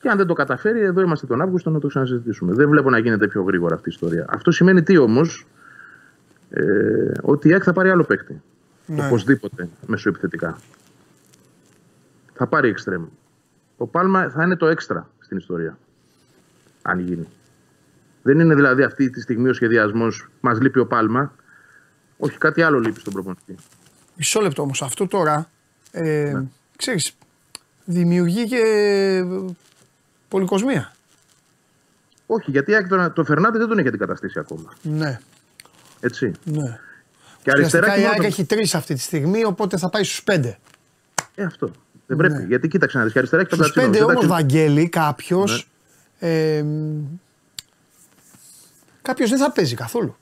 Και 0.00 0.08
αν 0.08 0.16
δεν 0.16 0.26
το 0.26 0.34
καταφέρει, 0.34 0.80
εδώ 0.80 1.00
είμαστε 1.00 1.26
τον 1.26 1.40
Αύγουστο 1.40 1.70
να 1.70 1.80
το 1.80 1.86
ξανασυζητήσουμε. 1.86 2.54
Δεν 2.54 2.68
βλέπω 2.68 2.90
να 2.90 2.98
γίνεται 2.98 3.28
πιο 3.28 3.42
γρήγορα 3.42 3.74
αυτή 3.74 3.88
η 3.88 3.92
ιστορία. 3.94 4.24
Αυτό 4.28 4.50
σημαίνει 4.50 4.82
τι 4.82 4.96
όμως, 4.96 5.46
ε, 6.50 6.62
ότι 7.22 7.48
η 7.48 7.52
ΑΕΚ 7.52 7.62
θα 7.64 7.72
πάρει 7.72 7.90
άλλο 7.90 8.04
παίκτη. 8.04 8.42
Ναι. 8.86 9.06
Οπωσδήποτε 9.06 9.68
μεσοεπιθετικά. 9.86 10.58
Θα 12.42 12.48
πάρει 12.48 12.68
εξτρέμ. 12.68 13.06
Ο 13.76 13.86
Πάλμα 13.86 14.30
θα 14.30 14.42
είναι 14.44 14.56
το 14.56 14.66
έξτρα 14.66 15.10
στην 15.20 15.36
ιστορία. 15.36 15.78
Αν 16.82 16.98
γίνει. 16.98 17.28
Δεν 18.22 18.38
είναι 18.40 18.54
δηλαδή 18.54 18.82
αυτή 18.82 19.10
τη 19.10 19.20
στιγμή 19.20 19.48
ο 19.48 19.52
σχεδιασμός, 19.52 20.28
μας 20.40 20.60
λείπει 20.60 20.78
ο 20.78 20.86
Πάλμα. 20.86 21.34
Όχι, 22.18 22.38
κάτι 22.38 22.62
άλλο 22.62 22.78
λείπει 22.78 23.00
στον 23.00 23.12
προπονητή. 23.12 23.54
Μισό 24.16 24.40
λεπτό 24.40 24.62
όμως. 24.62 24.82
Αυτό 24.82 25.06
τώρα. 25.06 25.50
Ε, 25.90 26.32
Ναι. 26.34 26.42
ξέρεις, 26.76 27.12
δημιουργεί 27.84 28.48
και 28.48 28.62
πολυκοσμία. 30.28 30.92
Όχι, 32.26 32.50
γιατί 32.50 32.70
η 32.70 32.74
ΑΕΚ 32.74 32.88
τον- 32.88 33.12
το 33.12 33.24
Φερνάντε 33.24 33.58
δεν 33.58 33.68
τον 33.68 33.78
έχει 33.78 33.88
αντικαταστήσει 33.88 34.38
ακόμα. 34.38 34.72
Ναι, 34.82 35.20
Έτσι. 36.00 36.32
ναι. 36.44 36.78
Και 37.42 37.50
αριστερά 37.50 37.86
Ουσιαστικά 37.86 37.94
και 37.94 37.98
η 37.98 38.00
μόνο 38.00 38.08
ΑΕΚ 38.08 38.16
τον- 38.16 38.26
έχει 38.26 38.44
τρεις 38.44 38.74
αυτή 38.74 38.94
τη 38.94 39.00
στιγμή, 39.00 39.44
οπότε 39.44 39.76
θα 39.78 39.88
πάει 39.90 40.04
στους 40.04 40.22
πέντε. 40.22 40.58
Ε, 41.34 41.42
αυτό. 41.44 41.70
Δεν 42.10 42.18
πρέπει. 42.18 42.44
Γιατί 42.46 42.68
κοίταξε 42.68 42.98
να 42.98 43.04
δεις. 43.04 43.12
Και 43.12 43.18
αριστερά 43.18 43.42
έχει 43.42 43.50
τον 43.50 43.64
Στου 43.64 43.72
Κατσίνοβιτ. 43.72 44.00
πέντε 44.00 44.12
όμως, 44.12 44.24
Εντάξει, 44.24 44.42
Βαγγέλη, 44.42 44.88
κάποιος. 44.88 45.68
Ναι. 46.18 46.28
Ε, 46.28 46.64
κάποιος 49.02 49.30
δεν 49.30 49.38
θα 49.38 49.52
παίζει 49.52 49.74
καθόλου. 49.74 50.16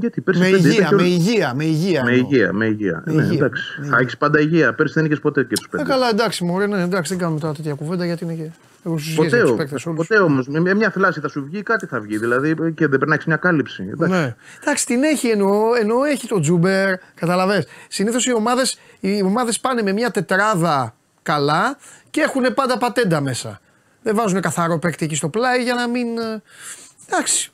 Γιατί 0.00 0.20
πέρσι 0.20 0.40
Με 0.40 0.46
πέντε 0.50 0.68
υγεία, 0.68 0.72
ήταν 0.74 0.88
και 0.88 0.94
με 0.94 1.02
ο- 1.02 1.04
υγεία, 1.04 1.54
με 1.54 1.64
υγεία. 1.64 2.04
Με 2.04 2.10
εννοώ. 2.12 2.28
υγεία, 2.30 2.52
με 2.52 2.66
υγεία. 2.66 3.02
Με 3.06 3.12
ναι, 3.12 3.22
υγεία, 3.22 3.34
εντάξει. 3.36 3.62
με 3.80 3.86
Θα 3.86 3.92
υγεία. 3.96 4.06
έχει 4.06 4.16
πάντα 4.16 4.40
υγεία. 4.40 4.74
Πέρσι 4.74 4.92
δεν 4.94 5.04
είχε 5.04 5.16
ποτέ 5.16 5.44
και 5.44 5.54
του 5.54 5.62
Ε, 5.66 5.76
πέντε. 5.76 5.82
καλά, 5.90 6.08
εντάξει, 6.08 6.44
μωρέ, 6.44 6.66
ναι, 6.66 6.82
εντάξει, 6.82 7.10
δεν 7.12 7.22
κάνουμε 7.22 7.40
τώρα 7.40 7.54
τέτοια 7.54 7.74
κουβέντα 7.74 8.04
γιατί 8.04 8.24
είναι 8.24 8.34
και. 8.34 8.50
Έχω 8.84 8.98
συζητήσει 8.98 9.16
Ποτέ, 9.24 9.36
για 9.36 9.40
τους 9.44 9.50
ο- 9.50 9.56
παίκτες 9.56 9.86
όλους. 9.86 10.06
ποτέ 10.06 10.22
όμως. 10.22 10.48
Με 10.48 10.74
μια 10.74 10.90
θλάση 10.90 11.20
θα 11.20 11.28
σου 11.28 11.44
βγει, 11.50 11.62
κάτι 11.62 11.86
θα 11.86 12.00
βγει. 12.00 12.16
Δηλαδή 12.18 12.48
και 12.54 12.86
δεν 12.86 12.88
πρέπει 12.88 13.08
να 13.08 13.14
έχει 13.14 13.24
μια 13.26 13.36
κάλυψη. 13.36 13.88
Εντάξει. 13.92 14.14
Ναι. 14.18 14.34
Εντάξει, 14.62 14.86
την 14.86 15.02
έχει 15.02 15.28
εννοώ, 15.28 15.74
εννοώ 15.80 16.04
έχει 16.04 16.26
τον 16.28 16.40
Τσούμπερ, 16.40 16.94
κατάλαβες. 17.14 17.66
Συνήθως 17.88 18.26
οι 18.26 18.32
ομάδες 18.34 18.62
οι 19.00 19.22
ομάδες 19.22 19.60
πάνε 19.60 19.82
με 19.82 19.92
μια 19.92 20.10
τετράδα 20.10 20.94
καλά 21.22 21.78
και 22.10 22.20
έχουν 22.20 22.54
πάντα 22.54 22.78
πατέντα 22.78 23.20
μέσα. 23.20 23.60
Δεν 24.02 24.14
βάζουν 24.14 24.40
καθαρό 24.40 24.78
παίκτη 24.78 25.04
εκεί 25.04 25.14
στο 25.14 25.28
πλάι 25.28 25.62
για 25.62 25.74
να 25.74 25.88
μην. 25.88 26.18
ε, 26.18 26.42
Εντάξει. 27.10 27.50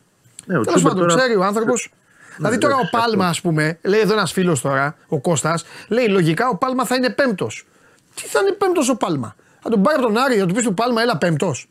Ναι, 0.46 0.58
ο 0.58 0.60
Τέλος 0.62 0.74
Τσούμπερ 0.74 0.92
πάντων, 0.92 1.08
τώρα- 1.08 1.22
ξέρει 1.22 1.38
ο 1.38 1.44
άνθρωπος. 1.44 1.92
Δηλαδή 2.36 2.58
τώρα 2.58 2.74
ο 2.74 2.78
εντάξει, 2.78 2.96
Πάλμα, 2.96 3.24
ας 3.24 3.30
αυτό. 3.36 3.48
πούμε, 3.48 3.78
λέει 3.82 4.00
εδώ 4.00 4.12
ένας 4.12 4.32
φίλος 4.32 4.60
τώρα, 4.60 4.96
ο 5.08 5.20
Κώστας, 5.20 5.64
λέει 5.88 6.08
λογικά 6.08 6.48
ο 6.48 6.56
Πάλμα 6.56 6.84
θα 6.84 6.94
είναι 6.94 7.10
πέμπτος. 7.10 7.66
Τι 8.14 8.26
θα 8.26 8.40
είναι 8.40 8.52
πέμπτος 8.52 8.88
ο 8.88 8.96
Πάλμα; 8.96 9.34
Θα 9.60 9.70
τον 9.70 9.82
πάρει 9.82 9.96
από 9.98 10.06
τον 10.06 10.16
Άρη, 10.18 10.38
θα 10.38 10.46
του 10.46 10.54
πεις 10.54 10.64
του 10.64 10.74
Πάλμα, 10.74 11.02
έλα 11.02 11.18
πέμπτος. 11.18 11.68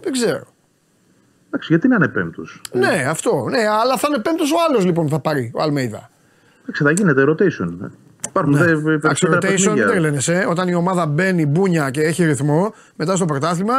Δεν 0.00 0.12
ξέρω. 0.12 0.44
Εντάξει, 1.46 1.66
γιατί 1.72 1.88
να 1.88 1.94
είναι 1.96 2.08
πέμπτος; 2.08 2.60
Ναι, 2.72 3.04
αυτό. 3.08 3.46
Ναι, 3.50 3.66
αλλά 3.68 3.96
θα 3.96 4.06
είναι 4.10 4.18
πέμπτος 4.18 4.52
ο 4.52 4.56
άλλος 4.68 4.84
λοιπόν 4.84 5.04
που 5.04 5.10
θα 5.10 5.18
πάρει, 5.20 5.50
ο 5.54 5.62
Αλμέιδα. 5.62 6.10
Εντάξει, 6.62 6.82
θα 6.82 6.90
γίνεται 6.90 7.24
rotation. 7.28 7.74
ναι. 7.78 7.86
Υπάρχουν 8.28 8.52
δε, 8.56 8.70
Εντάξει, 8.70 8.98
περισσότερα 9.00 9.36
rotation 9.38 9.40
δεν 9.42 9.54
παιχνίδια. 9.54 9.86
τρελαίνεσαι. 9.86 10.46
Όταν 10.48 10.68
η 10.68 10.74
ομάδα 10.74 11.06
μπαίνει 11.06 11.46
μπούνια 11.46 11.90
και 11.90 12.02
έχει 12.02 12.24
ρυθμό, 12.24 12.74
μετά 12.96 13.16
στο 13.16 13.24
πρωτάθλημα, 13.24 13.74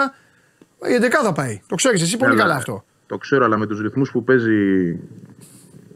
η 0.90 0.94
11 1.02 1.24
θα 1.24 1.32
πάει. 1.34 1.62
Το 1.68 1.76
ξέρεις 1.76 2.02
εσύ 2.02 2.18
πολύ 2.18 2.32
Ναι, 2.34 2.40
καλά 2.40 2.52
ναι. 2.54 2.58
αυτό. 2.60 2.84
Το 3.06 3.18
ξέρω, 3.18 3.46
αλλά 3.46 3.58
με 3.58 3.68
τους 3.68 3.80
ρυθμούς 3.82 4.12
που 4.12 4.24
παίζει 4.24 4.90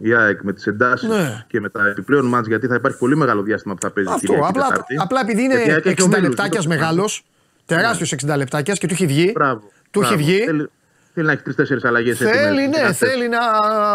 η 0.02 0.14
ΑΕΚ 0.14 0.42
με 0.42 0.54
τις 0.54 0.68
εντάσεις 0.68 1.10
Ναι. 1.10 1.46
και 1.48 1.60
με 1.60 1.70
τα 1.70 1.88
επιπλέον 1.88 2.26
μάτς, 2.26 2.48
γιατί 2.48 2.68
θα 2.68 2.76
υπάρχει 2.76 2.98
πολύ 2.98 3.16
μεγάλο 3.16 3.42
διάστημα 3.42 3.74
που 3.74 3.82
θα 3.82 3.92
παίζει 3.92 4.10
Αυτό. 4.10 4.20
Κυριακή, 4.26 4.48
Απλά, 4.50 4.68
Τετάρτη. 4.68 4.96
απλά 5.00 5.20
επειδή 5.20 5.42
είναι 5.44 5.54
Γιατί 5.54 5.70
η 5.70 5.72
ΑΕΚ 5.74 5.86
έχει 5.86 5.96
60 6.00 6.04
ομίλους, 6.04 6.28
λεπτάκια 6.28 6.60
δεν 6.60 6.70
το 6.70 6.76
μεγάλος, 6.76 7.24
τεράστιος 7.66 8.12
60 8.12 8.36
λεπτάκιας 8.38 8.78
και 8.78 8.88
του 8.88 8.94
έχει 8.94 9.06
βγει. 9.06 9.32
Μπράβο. 9.34 9.62
Του 9.92 10.02
έχει 10.02 10.14
μπράβο. 10.14 10.26
βγει. 10.30 10.44
Θέλει, 10.44 10.70
θέλει 11.14 11.26
να 11.26 11.32
έχει 11.32 11.42
τρει-τέσσερι 11.42 11.80
αλλαγές. 11.84 12.18
Θέλει, 12.18 12.68
ναι, 12.68 12.94
θέλει 12.94 13.30
να. 13.30 13.40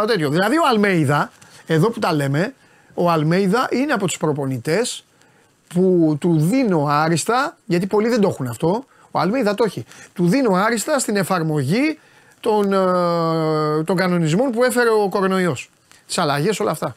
τέτοιο. 0.07 0.31
Δηλαδή 0.31 0.57
ο 0.57 0.63
Αλμέιδα, 0.71 1.31
εδώ 1.67 1.91
που 1.91 1.99
τα 1.99 2.13
λέμε, 2.15 2.55
ο 2.95 3.11
Αλμέιδα 3.11 3.69
είναι 3.71 3.93
από 3.93 4.07
τους 4.07 4.17
προπονητές 4.17 5.05
που 5.75 6.17
του 6.21 6.39
δίνω 6.39 6.87
άριστα, 6.89 7.57
γιατί 7.65 7.87
πολλοί 7.87 8.09
δεν 8.09 8.21
το 8.21 8.29
έχουν 8.29 8.47
αυτό. 8.47 8.85
Ο 9.11 9.19
Αλμέιδα 9.19 9.55
το 9.55 9.65
έχει. 9.67 9.85
Του 10.13 10.29
δίνω 10.29 10.55
άριστα 10.55 10.99
στην 10.99 11.17
εφαρμογή 11.17 11.99
των, 12.43 12.73
ε, 12.73 13.85
των 13.85 13.97
κανονισμών 13.97 14.51
που 14.51 14.65
έφερε 14.65 14.89
ο 14.89 15.09
κορονοϊός. 15.09 15.71
Τις 16.07 16.19
αλλαγές, 16.19 16.61
όλα 16.61 16.71
αυτά. 16.71 16.97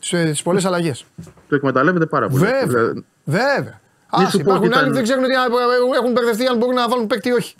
Τις 0.00 0.42
πολλές 0.42 0.64
αλλαγές. 0.64 1.04
Το 1.48 1.54
εκμεταλλεύεται 1.54 2.06
πάρα 2.06 2.28
πολύ. 2.28 2.44
Βέβαια. 2.44 2.66
Δηλαδή, 2.66 3.04
Βέβαια. 3.24 3.80
Μη 4.18 4.24
Ας, 4.24 4.30
σου 4.30 4.36
πω 4.36 4.42
υπάρχουν 4.42 4.66
ότι 4.66 4.78
άλλοι 4.78 4.90
που 4.90 4.90
ήταν- 4.90 4.92
δεν 4.92 5.02
ξέρουν 5.02 5.24
τι 5.24 5.96
έχουν 5.96 6.12
μπερδευτεί 6.12 6.46
αν 6.46 6.56
μπορούν 6.56 6.74
να 6.74 6.88
βάλουν 6.88 7.06
παίκτη 7.06 7.28
ή 7.28 7.32
όχι. 7.32 7.54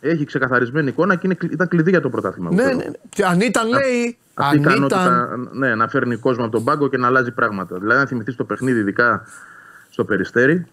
Έχει 0.00 0.24
ξεκαθαρισμένη 0.24 0.88
εικόνα 0.88 1.14
και 1.14 1.20
είναι, 1.24 1.34
κλει- 1.34 1.52
ήταν 1.52 1.68
κλειδί 1.68 1.90
για 1.90 2.00
το 2.00 2.08
πρωτάθλημα. 2.10 2.50
Ναι, 2.50 2.56
πιστεύω. 2.56 2.78
ναι. 2.78 2.84
ναι. 3.16 3.26
Αν 3.26 3.40
ήταν, 3.40 3.68
λέει. 3.68 4.18
Αυτή 4.34 4.56
η 4.56 4.58
Αν 4.58 4.64
ικανότητα 4.64 5.02
ήταν. 5.04 5.48
ναι, 5.52 5.74
να 5.74 5.88
φέρνει 5.88 6.16
κόσμο 6.16 6.42
από 6.44 6.52
τον 6.52 6.64
πάγκο 6.64 6.88
και 6.88 6.96
να 6.96 7.06
αλλάζει 7.06 7.30
πράγματα. 7.30 7.78
Δηλαδή, 7.78 8.00
αν 8.00 8.06
θυμηθείς 8.06 8.36
το 8.36 8.44
παιχνίδι, 8.44 8.78
ειδικά 8.78 9.26
στο 9.90 10.04
περιστέρι. 10.04 10.66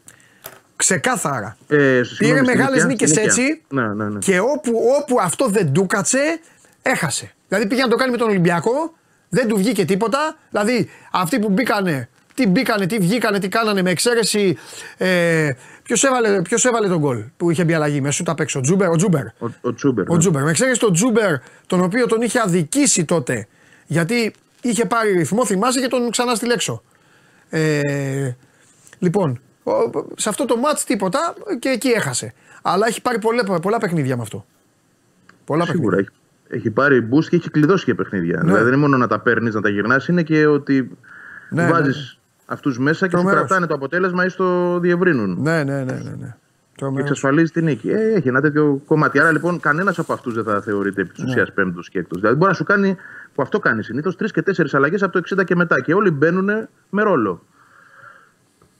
Ξεκάθαρα. 0.86 1.58
Ε, 1.68 1.76
Πήρε 1.76 2.04
συγγνώμη, 2.04 2.46
στην 2.46 2.58
μεγάλες 2.58 2.70
Νίκαια, 2.70 2.86
νίκες 2.86 3.10
στην 3.10 3.22
Νίκαια. 3.22 3.44
έτσι 3.44 3.62
Ναι, 3.70 3.88
ναι, 3.94 4.10
ναι. 4.10 4.20
και 4.20 4.40
όπου, 4.40 4.72
όπου 5.02 5.20
αυτό 5.22 5.48
δεν 5.48 5.74
του 5.74 5.86
κάτσε, 5.86 6.40
έχασε. 6.82 7.32
Δηλαδή 7.48 7.68
πήγε 7.68 7.82
να 7.82 7.88
το 7.88 7.96
κάνει 7.96 8.12
με 8.12 8.18
τον 8.18 8.30
Ολυμπιακό, 8.30 8.94
δεν 9.30 9.48
του 9.48 9.58
βγήκε 9.58 9.86
τίποτα. 9.86 10.38
Δηλαδή 10.50 10.90
αυτοί 11.12 11.40
που 11.40 11.50
μπήκανε, 11.50 12.10
τι 12.34 12.48
μπήκανε, 12.48 12.86
τι 12.86 12.98
βγήκανε, 12.98 13.40
τι 13.40 13.48
κάνανε 13.48 13.82
με 13.82 13.90
εξαίρεση. 13.90 14.58
Ε, 14.98 15.50
Ποιος 15.84 16.04
έβαλε, 16.04 16.42
ποιος 16.42 16.66
έβαλε 16.66 16.88
τον 16.88 16.98
γκολ 17.00 17.24
που 17.38 17.52
είχε 17.52 17.64
μπει 17.64 17.74
αλλαγή, 17.74 18.02
με 18.02 18.12
σουτ 18.12 18.30
απ' 18.30 18.40
έξω, 18.40 18.60
ο 18.60 18.62
Τσούμπερ. 18.62 18.89
Ο 18.90 18.96
Τσούμπερ. 18.95 19.26
Ο, 19.26 19.50
ο 19.62 19.74
Τσούμπερ. 19.74 20.10
Ο 20.10 20.14
ναι. 20.14 20.20
Τσούμπερ. 20.20 20.43
Με 20.44 20.50
εξαίρεση 20.50 20.80
τον 20.80 20.94
Τσούμπερ, 20.93 21.36
τον 21.68 21.82
οποίο 21.84 22.08
τον 22.08 22.22
είχε 22.22 22.40
αδικήσει 22.40 23.06
τότε. 23.06 23.48
Γιατί 23.86 24.34
είχε 24.62 24.86
πάρει 24.86 25.12
ρυθμό, 25.12 25.46
θυμάσαι 25.46 25.80
και 25.80 25.88
τον 25.88 26.10
ξανάστειλε 26.12 26.49
έξω. 26.52 26.84
Ε, 27.50 28.32
λοιπόν, 29.00 29.30
ο- 29.32 29.51
σε 30.16 30.30
αυτό 30.30 30.45
το 30.45 30.57
ματς 30.58 30.84
τίποτα 30.84 31.34
και 31.59 31.70
εκεί 31.70 31.88
έχασε. 31.88 32.34
Αλλά 32.62 32.88
έχει 32.88 33.01
πάρει 33.01 33.20
πολλά, 33.20 33.59
πολλά 33.59 33.78
παιχνίδια 33.78 34.16
με 34.16 34.22
αυτό. 34.22 34.45
Πολλά 35.45 35.66
Σίγουρα 35.66 35.95
παιχνίδια. 35.95 36.14
έχει, 36.47 36.57
έχει 36.57 36.70
πάρει 36.72 37.07
boost 37.12 37.26
και 37.30 37.36
έχει 37.36 37.49
κλειδώσει 37.49 37.86
και 37.86 37.95
παιχνίδια. 37.95 38.39
Δηλαδή 38.43 38.59
δεν 38.64 38.68
είναι 38.74 38.82
μόνο 38.82 38.97
να 38.97 39.07
τα 39.07 39.20
παίρνεις, 39.20 39.53
να 39.53 39.62
τα 39.62 39.70
γυρνάς, 39.70 40.07
είναι 40.07 40.24
και 40.24 40.45
ότι 40.47 40.97
Ναι, 41.49 41.68
βάζει 41.70 41.89
ναι, 41.89 41.95
αυτούς 42.45 42.80
μέσα 42.80 43.07
και 43.07 43.16
σου 43.18 43.22
Τρομερός. 43.22 43.39
κρατάνε 43.47 43.66
το 43.68 43.74
αποτέλεσμα 43.74 44.26
ή 44.26 44.30
στο 44.30 44.80
διευρύνουν. 44.80 45.41
Ναι, 45.41 45.64
ναι, 45.64 45.84
ναι. 45.84 45.93
ναι, 45.93 46.16
ναι. 46.20 46.36
Και 46.76 46.78
Τρομερός. 46.78 47.09
εξασφαλίζει 47.09 47.51
την 47.51 47.64
νίκη. 47.64 47.89
Ε, 47.89 48.14
έχει 48.14 48.28
ένα 48.28 48.41
τέτοιο 48.41 48.82
κομμάτι. 48.86 49.20
Άρα 49.20 49.32
λοιπόν 49.32 49.59
κανένας 49.59 49.99
από 49.99 50.14
αυτούς 50.14 50.34
δεν 50.34 50.43
θα 50.43 50.62
θεωρείται 50.62 51.01
επί 51.01 51.14
της 51.14 51.24
Ναι. 51.24 51.30
ουσίας 51.30 51.51
πέμπτος 51.53 51.89
και 51.89 51.99
έκτος. 51.99 52.20
Δηλαδή 52.20 52.38
μπορεί 52.38 52.49
να 52.51 52.57
σου 52.57 52.64
κάνει, 52.64 52.95
που 53.36 53.41
αυτό 53.41 53.59
κάνει 53.59 53.84
συνήθως, 53.84 54.16
τρεις 54.16 54.32
και 54.32 54.41
τέσσερις 54.41 54.74
αλλαγές 54.74 55.03
από 55.03 55.12
το 55.12 55.18
60 55.39 55.43
και 55.43 55.55
μετά. 55.55 55.82
Και 55.82 55.93
όλοι 55.93 56.12
μπαίνουν 56.12 56.49
με 56.89 57.01
ρόλο. 57.03 57.43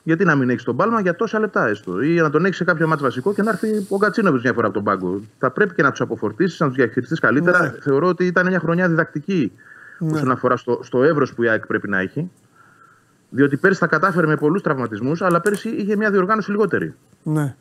Γιατί 0.04 0.26
να 0.26 0.36
μην 0.36 0.50
έχεις 0.50 0.64
τον 0.64 0.76
Πάλμα 0.76 1.02
για 1.02 1.16
τόσα 1.16 1.40
λεπτά 1.40 1.68
έστω. 1.68 2.02
Ή 2.02 2.16
να 2.16 2.30
τον 2.30 2.46
έχεις 2.46 2.58
σε 2.58 2.64
κάποιο 2.64 2.88
μάτσο 2.88 3.04
βασικό 3.04 3.34
και 3.34 3.42
να 3.42 3.50
έρθει 3.50 3.86
ο 3.90 3.98
Κατσίνοβιτς 3.98 4.44
μια 4.44 4.54
φορά 4.54 4.66
από 4.66 4.76
τον 4.76 4.84
πάγκο. 4.84 5.22
Θα 5.38 5.52
πρέπει 5.52 5.74
και 5.74 5.82
να 5.82 5.90
τους 5.92 6.02
αποφορτήσεις, 6.02 6.60
να 6.60 6.68
τους 6.68 6.76
διαχειριστείς 6.76 7.20
καλύτερα. 7.20 7.62
Ναι. 7.62 7.72
Θεωρώ 7.82 8.08
ότι 8.08 8.26
ήταν 8.26 8.48
μια 8.48 8.60
χρονιά 8.60 8.88
διδακτική 8.88 9.52
όσον 10.00 10.32
αφορά 10.32 10.58
στο, 10.58 10.80
στο 10.84 11.04
εύρος 11.04 11.34
που 11.34 11.44
η 11.44 11.50
ΑΕΚ 11.50 11.68
πρέπει 11.68 11.90
να 11.90 12.00
έχει. 12.00 12.32
Διότι 13.30 13.58
πέρσι 13.58 13.80
τα 13.80 13.88
κατάφερε 13.88 14.28
με 14.28 14.36
πολλούς 14.36 14.62
τραυματισμούς, 14.62 15.22
αλλά 15.22 15.42
πέρσι 15.42 15.70
είχε 15.70 15.96
μια 15.96 16.12
διοργάνωση 16.12 16.52
λιγότερη. 16.52 16.96
Ναι. 17.24 17.56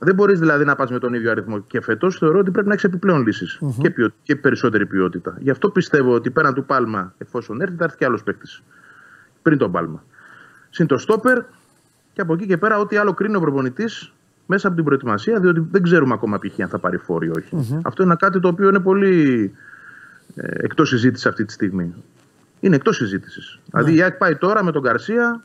Δεν 0.00 0.14
μπορείς 0.14 0.38
δηλαδή 0.38 0.64
να 0.64 0.76
πας 0.76 0.90
με 0.90 0.98
τον 0.98 1.14
ίδιο 1.14 1.30
αριθμό. 1.30 1.58
Και 1.58 1.80
φέτος 1.80 2.18
θεωρώ 2.18 2.38
ότι 2.38 2.50
πρέπει 2.50 2.66
να 2.66 2.72
έχεις 2.72 2.84
επιπλέον 2.84 3.22
λύσεις 3.22 3.60
και, 3.78 3.90
ποιο, 3.90 4.10
και 4.22 4.36
περισσότερη 4.36 4.86
ποιότητα. 4.86 5.36
Γι' 5.38 5.50
αυτό 5.50 5.70
πιστεύω 5.70 6.14
ότι 6.14 6.30
πέραν 6.30 6.54
του 6.54 6.64
Πάλμα, 6.64 7.14
εφόσον 7.18 7.60
έρθει, 7.60 7.76
θα 7.76 7.84
έρθει 7.84 7.96
και 7.96 8.04
άλλος 8.04 8.22
παίκτης. 8.22 8.62
Πριν 9.42 9.58
τον 9.58 9.72
Πάλμα. 9.72 10.04
Συν 10.70 10.86
το 10.86 10.98
στόπερ 10.98 11.42
και 12.12 12.20
από 12.20 12.34
εκεί 12.34 12.46
και 12.46 12.56
πέρα, 12.56 12.78
ό,τι 12.78 12.96
άλλο 12.96 13.14
κρίνει 13.14 13.36
ο 13.36 13.40
προπονητής 13.40 14.12
μέσα 14.46 14.66
από 14.66 14.76
την 14.76 14.84
προετοιμασία, 14.84 15.40
διότι 15.40 15.66
δεν 15.70 15.82
ξέρουμε 15.82 16.14
ακόμα 16.14 16.38
π.χ. 16.38 16.60
αν 16.60 16.68
θα 16.68 16.78
πάρει 16.78 16.96
φορ 16.96 17.24
ή 17.24 17.30
όχι. 17.38 17.80
Αυτό 17.82 18.02
είναι 18.02 18.14
κάτι 18.14 18.40
το 18.40 18.48
οποίο 18.48 18.68
είναι 18.68 18.80
πολύ 18.80 19.52
ε, 20.34 20.64
εκτός 20.64 20.88
συζήτησης 20.88 21.26
αυτή 21.26 21.44
τη 21.44 21.52
στιγμή. 21.52 21.94
Είναι 22.60 22.76
εκτός 22.76 22.96
συζήτησης. 22.96 23.58
Δηλαδή 23.70 23.94
η 23.94 24.02
ΑΕΚ 24.02 24.14
πάει 24.14 24.36
τώρα 24.36 24.64
με 24.64 24.72
τον 24.72 24.82
Γκαρσία 24.82 25.44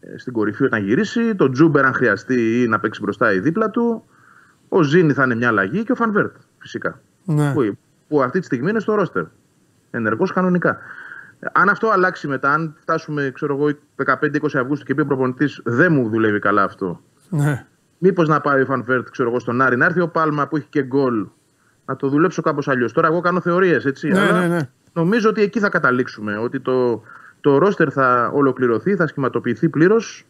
ε, 0.00 0.18
στην 0.18 0.32
κορυφή 0.32 0.64
όταν 0.64 0.84
γυρίσει, 0.84 1.34
τον 1.34 1.52
Τσούμπερ 1.52 1.84
αν 1.84 1.92
χρειαστεί 1.92 2.62
ή 2.62 2.68
να 2.68 2.80
παίξει 2.80 3.00
μπροστά 3.02 3.32
ή 3.32 3.38
δίπλα 3.38 3.70
του. 3.70 4.04
Ο 4.68 4.82
Ζίνι 4.82 5.12
θα 5.12 5.24
είναι 5.24 5.34
μια 5.34 5.48
αλλαγή 5.48 5.84
και 5.84 5.92
ο 5.92 5.94
Φαν 5.94 6.12
Βέερτ 6.12 6.34
φυσικά. 6.58 7.00
Ναι. 7.24 7.52
Που, 7.52 7.78
που 8.08 8.22
αυτή 8.22 8.38
τη 8.38 8.44
στιγμή 8.44 8.70
είναι 8.70 8.80
στο 8.80 8.94
ρόστερ. 8.94 9.24
Ενεργός 9.90 10.32
κανονικά. 10.32 10.78
Ε, 11.42 11.46
Αν 11.52 11.68
αυτό 11.68 11.88
αλλάξει 11.88 12.28
μετά, 12.28 12.52
αν 12.52 12.76
φτάσουμε 12.80 13.30
ξέρω 13.34 13.56
εγώ, 13.56 13.78
15-20 14.06 14.38
Αυγούστου 14.54 14.84
και 14.84 14.94
πει 14.94 15.00
ο 15.00 15.06
προπονητής 15.06 15.60
δεν 15.64 15.92
μου 15.92 16.08
δουλεύει 16.08 16.38
καλά 16.38 16.62
αυτό. 16.62 17.00
Ναι. 17.28 17.66
Μήπως 17.98 18.28
να 18.28 18.40
πάει 18.40 18.62
ο 18.62 18.64
Φανβέρτ 18.64 19.08
ξέρω 19.10 19.28
εγώ, 19.28 19.38
στον 19.38 19.60
Άρη, 19.60 19.76
να 19.76 19.84
έρθει 19.84 20.00
ο 20.00 20.08
Πάλμα 20.08 20.48
που 20.48 20.56
έχει 20.56 20.66
και 20.70 20.82
γκολ. 20.82 21.26
Να 21.84 21.96
το 21.96 22.08
δουλέψω 22.08 22.42
κάπως 22.42 22.68
αλλιώς. 22.68 22.92
Τώρα 22.92 23.06
εγώ 23.08 23.20
κάνω 23.20 23.40
θεωρίες, 23.40 23.84
έτσι. 23.84 24.08
Ναι, 24.08 24.20
αλλά 24.20 24.40
ναι, 24.40 24.46
ναι. 24.54 24.68
Νομίζω 24.92 25.28
ότι 25.28 25.42
εκεί 25.42 25.58
θα 25.58 25.68
καταλήξουμε. 25.68 26.36
Ότι 26.36 26.60
το, 26.60 27.02
το 27.40 27.58
ρόστερ 27.58 27.88
θα 27.92 28.30
ολοκληρωθεί, 28.34 28.96
θα 28.96 29.06
σχηματοποιηθεί 29.06 29.68
πλήρως 29.68 30.26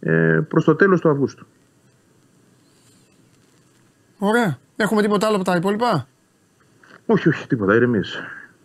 ε, 0.00 0.40
προς 0.48 0.64
το 0.64 0.74
τέλος 0.74 1.00
του 1.00 1.08
Αυγούστου. 1.08 1.46
Ωραία. 4.18 4.58
Έχουμε 4.76 5.02
τίποτα 5.02 5.26
άλλο 5.26 5.36
από 5.36 5.44
τα 5.44 5.56
υπόλοιπα; 5.56 6.06
Όχι, 7.06 7.28
όχι, 7.28 7.46
τίποτα, 7.46 7.74
ηρεμίες. 7.74 8.22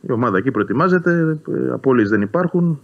Η 0.08 0.12
ομάδα 0.12 0.38
εκεί 0.38 0.51
προετοιμάζεται, 0.51 1.39
ε, 1.49 1.72
απώλειες 1.72 2.10
δεν 2.10 2.22
υπάρχουν 2.22 2.82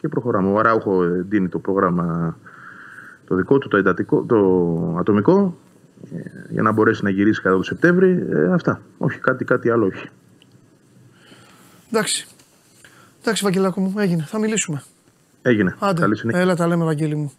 και 0.00 0.08
προχωράμε. 0.08 0.50
Ο 0.50 0.58
Αράουχο 0.58 1.04
ε, 1.04 1.24
δίνει 1.28 1.48
το 1.48 1.58
πρόγραμμα 1.58 2.36
το 3.26 3.34
δικό 3.34 3.58
του, 3.58 3.68
το, 3.68 3.76
εντατικό, 3.76 4.22
το 4.22 4.36
ατομικό, 4.98 5.56
ε, 6.14 6.18
για 6.48 6.62
να 6.62 6.72
μπορέσει 6.72 7.04
να 7.04 7.10
γυρίσει 7.10 7.42
κατά 7.42 7.56
το 7.56 7.62
Σεπτέμβρη. 7.62 8.26
Ε, 8.30 8.52
αυτά. 8.52 8.80
Όχι, 8.98 9.18
κάτι, 9.18 9.44
κάτι 9.44 9.70
άλλο 9.70 9.86
όχι. 9.86 10.08
Εντάξει. 11.90 12.26
Εντάξει, 13.20 13.44
Βαγγελάκο 13.44 13.80
μου, 13.80 13.94
έγινε. 13.96 14.22
Θα 14.22 14.38
μιλήσουμε. 14.38 14.82
Έγινε. 15.42 15.76
Άντε, 15.78 16.00
Καλή 16.00 16.16
συνέχεια. 16.16 16.40
έλα 16.40 16.56
τα 16.56 16.66
λέμε, 16.66 16.84
Βαγγέλη 16.84 17.14
μου. 17.14 17.32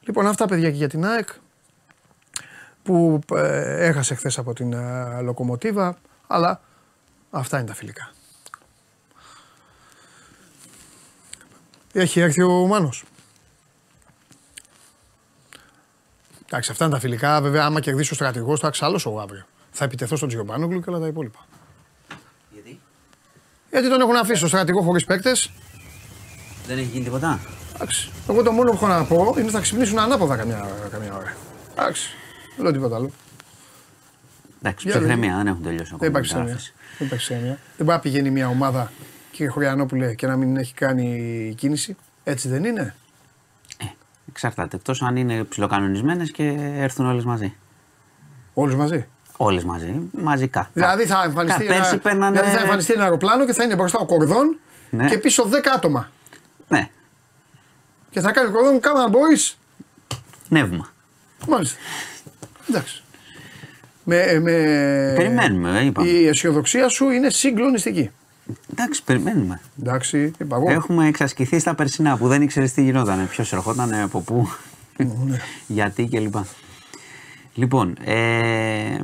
Λοιπόν, 0.00 0.26
αυτά 0.26 0.46
παιδιά 0.46 0.70
και 0.70 0.76
για 0.76 0.88
την 0.88 1.04
ΑΕΚ 1.04 1.28
που 2.82 3.20
ε, 3.34 3.86
έχασε 3.86 4.14
χθες 4.14 4.38
από 4.38 4.52
την 4.52 4.72
ε, 4.72 5.20
Λοκομοτίβα, 5.22 5.96
αλλά 6.26 6.60
αυτά 7.30 7.58
είναι 7.58 7.66
τα 7.66 7.74
φιλικά. 7.74 8.10
Έχει 11.92 12.20
έρθει 12.20 12.42
ο 12.42 12.66
Μάνος. 12.66 13.04
Εντάξει, 16.46 16.70
αυτά 16.70 16.84
είναι 16.84 16.94
τα 16.94 17.00
φιλικά. 17.00 17.40
Βέβαια, 17.40 17.64
άμα 17.64 17.80
κερδίσει 17.80 18.12
ο 18.12 18.14
στρατηγός, 18.14 18.60
θα 18.60 18.70
ξάλωσω 18.70 19.10
εγώ 19.10 19.20
αύριο. 19.20 19.44
Θα 19.70 19.84
επιτεθώ 19.84 20.16
στον 20.16 20.28
Τζιομπάνογκλου 20.28 20.80
και 20.80 20.90
όλα 20.90 20.98
τα 20.98 21.06
υπόλοιπα. 21.06 21.46
Γιατί; 22.52 22.80
Γιατί 23.70 23.88
τον 23.88 24.00
έχουν 24.00 24.16
αφήσει 24.16 24.44
ο 24.44 24.48
στρατηγός 24.48 24.84
χωρίς 24.84 25.04
παίκτες. 25.04 25.50
δεν 26.66 26.78
έχει 26.78 26.86
γίνει 26.86 27.04
τίποτα; 27.04 27.40
Εντάξει. 27.74 28.10
Εγώ 28.28 28.42
το 28.42 28.52
μόνο 28.52 28.70
που 28.70 28.76
έχω 28.76 28.86
να 28.86 29.04
πω 29.04 29.16
είναι 29.36 29.42
ότι 29.42 29.50
θα 29.50 29.60
ξυπνήσουν 29.60 29.98
ανάποδα 29.98 30.36
καμιά, 30.36 30.70
καμιά 30.90 31.14
ώρα. 31.16 31.36
Εντάξει. 31.76 32.10
Δεν 32.56 32.64
λέω 32.64 32.72
τίποτα 32.72 32.96
άλλο. 32.96 33.10
Εντάξει, 34.62 34.88
Για 34.88 34.96
ψυχραιμία 34.98 35.36
δεν 35.36 35.46
έχουν 35.46 35.62
τελειώσει 35.62 35.84
Δεν 35.84 35.94
ακόμα. 35.94 36.08
υπάρχει 36.10 36.26
οι 36.26 36.32
ψέμια. 36.32 36.44
μεταγραφές. 36.44 36.72
Δεν 36.98 37.06
υπάρχει 37.06 37.24
ψέμια. 37.24 37.58
Δεν 37.76 37.86
μπορεί 37.86 37.96
να 37.96 37.98
πηγαίνει 38.00 38.30
μια 38.30 38.48
ομάδα, 38.48 38.92
κύριε 39.32 39.48
Χωριανόπουλε, 39.48 40.14
και 40.14 40.26
να 40.26 40.36
μην 40.36 40.56
έχει 40.56 40.74
κάνει 40.74 41.54
κίνηση. 41.56 41.96
Έτσι 42.24 42.48
δεν 42.48 42.64
είναι; 42.64 42.94
Εξαρτάται. 44.28 44.76
Εκτός 44.76 45.02
αν 45.02 45.16
είναι 45.16 45.44
ψιλοκανονισμένε 45.44 46.24
και 46.24 46.56
έρθουν 46.76 47.06
όλες 47.06 47.24
μαζί. 47.24 47.54
Όλου 48.54 48.76
μαζί; 48.76 49.06
Όλες 49.36 49.64
μαζί. 49.64 49.94
Μαζικά. 50.12 50.70
Δηλαδή 50.72 51.06
θα 51.06 51.22
εμφανιστεί, 51.24 51.64
Κα- 51.64 51.72
ένα, 51.74 51.82
πέρσι 51.82 51.98
παίρνανε- 51.98 52.36
δηλαδή 52.38 52.56
θα 52.56 52.62
εμφανιστεί 52.62 52.92
ένα 52.92 53.02
αεροπλάνο 53.02 53.46
και 53.46 53.52
θα 53.52 53.64
είναι 53.64 53.74
μπροστά 53.74 53.98
ο 53.98 54.06
κορδόν 54.06 54.58
Ναι. 54.90 55.08
και 55.08 55.18
πίσω 55.18 55.48
10 55.48 55.72
άτομα. 55.74 56.10
Ναι, 56.68 56.88
Και 58.10 58.20
θα 58.20 58.32
κάνει 58.32 58.48
ο 58.48 58.52
κορδόν 58.52 58.80
κάμα 58.80 59.10
boys. 59.10 59.54
νεύμα. 60.48 60.92
Μάλιστα. 61.48 61.78
Εντάξει. 62.68 63.02
Με, 64.04 64.38
με... 64.40 64.52
Περιμένουμε, 65.16 65.78
ε, 65.80 65.84
είπαμε. 65.84 66.08
Η 66.08 66.26
αισιοδοξία 66.26 66.88
σου 66.88 67.10
είναι 67.10 67.30
συγκλονιστική. 67.30 68.10
Εντάξει, 68.70 69.04
περιμένουμε. 69.04 69.60
Εντάξει, 69.80 70.32
είπα 70.40 70.56
εγώ. 70.56 70.70
Έχουμε 70.70 71.06
εξασκηθεί 71.06 71.58
στα 71.58 71.74
περσινά 71.74 72.16
που 72.16 72.28
δεν 72.28 72.42
ήξερες 72.42 72.72
τι 72.72 72.82
γινόταν. 72.82 73.28
Ποιος 73.28 73.52
ερχόταν, 73.52 73.94
από 73.94 74.20
πού, 74.20 74.48
Ναι. 74.96 75.36
γιατί 75.66 76.08
κλπ. 76.08 76.34
Λοιπόν, 77.54 77.96
ε, 78.04 78.98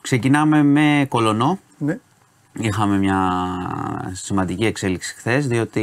ξεκινάμε 0.00 0.62
με 0.62 1.06
κολονό. 1.08 1.58
Ναι. 1.78 1.98
Είχαμε 2.60 2.98
μια 2.98 3.20
σημαντική 4.12 4.64
εξέλιξη 4.64 5.14
χθες, 5.14 5.46
διότι 5.46 5.82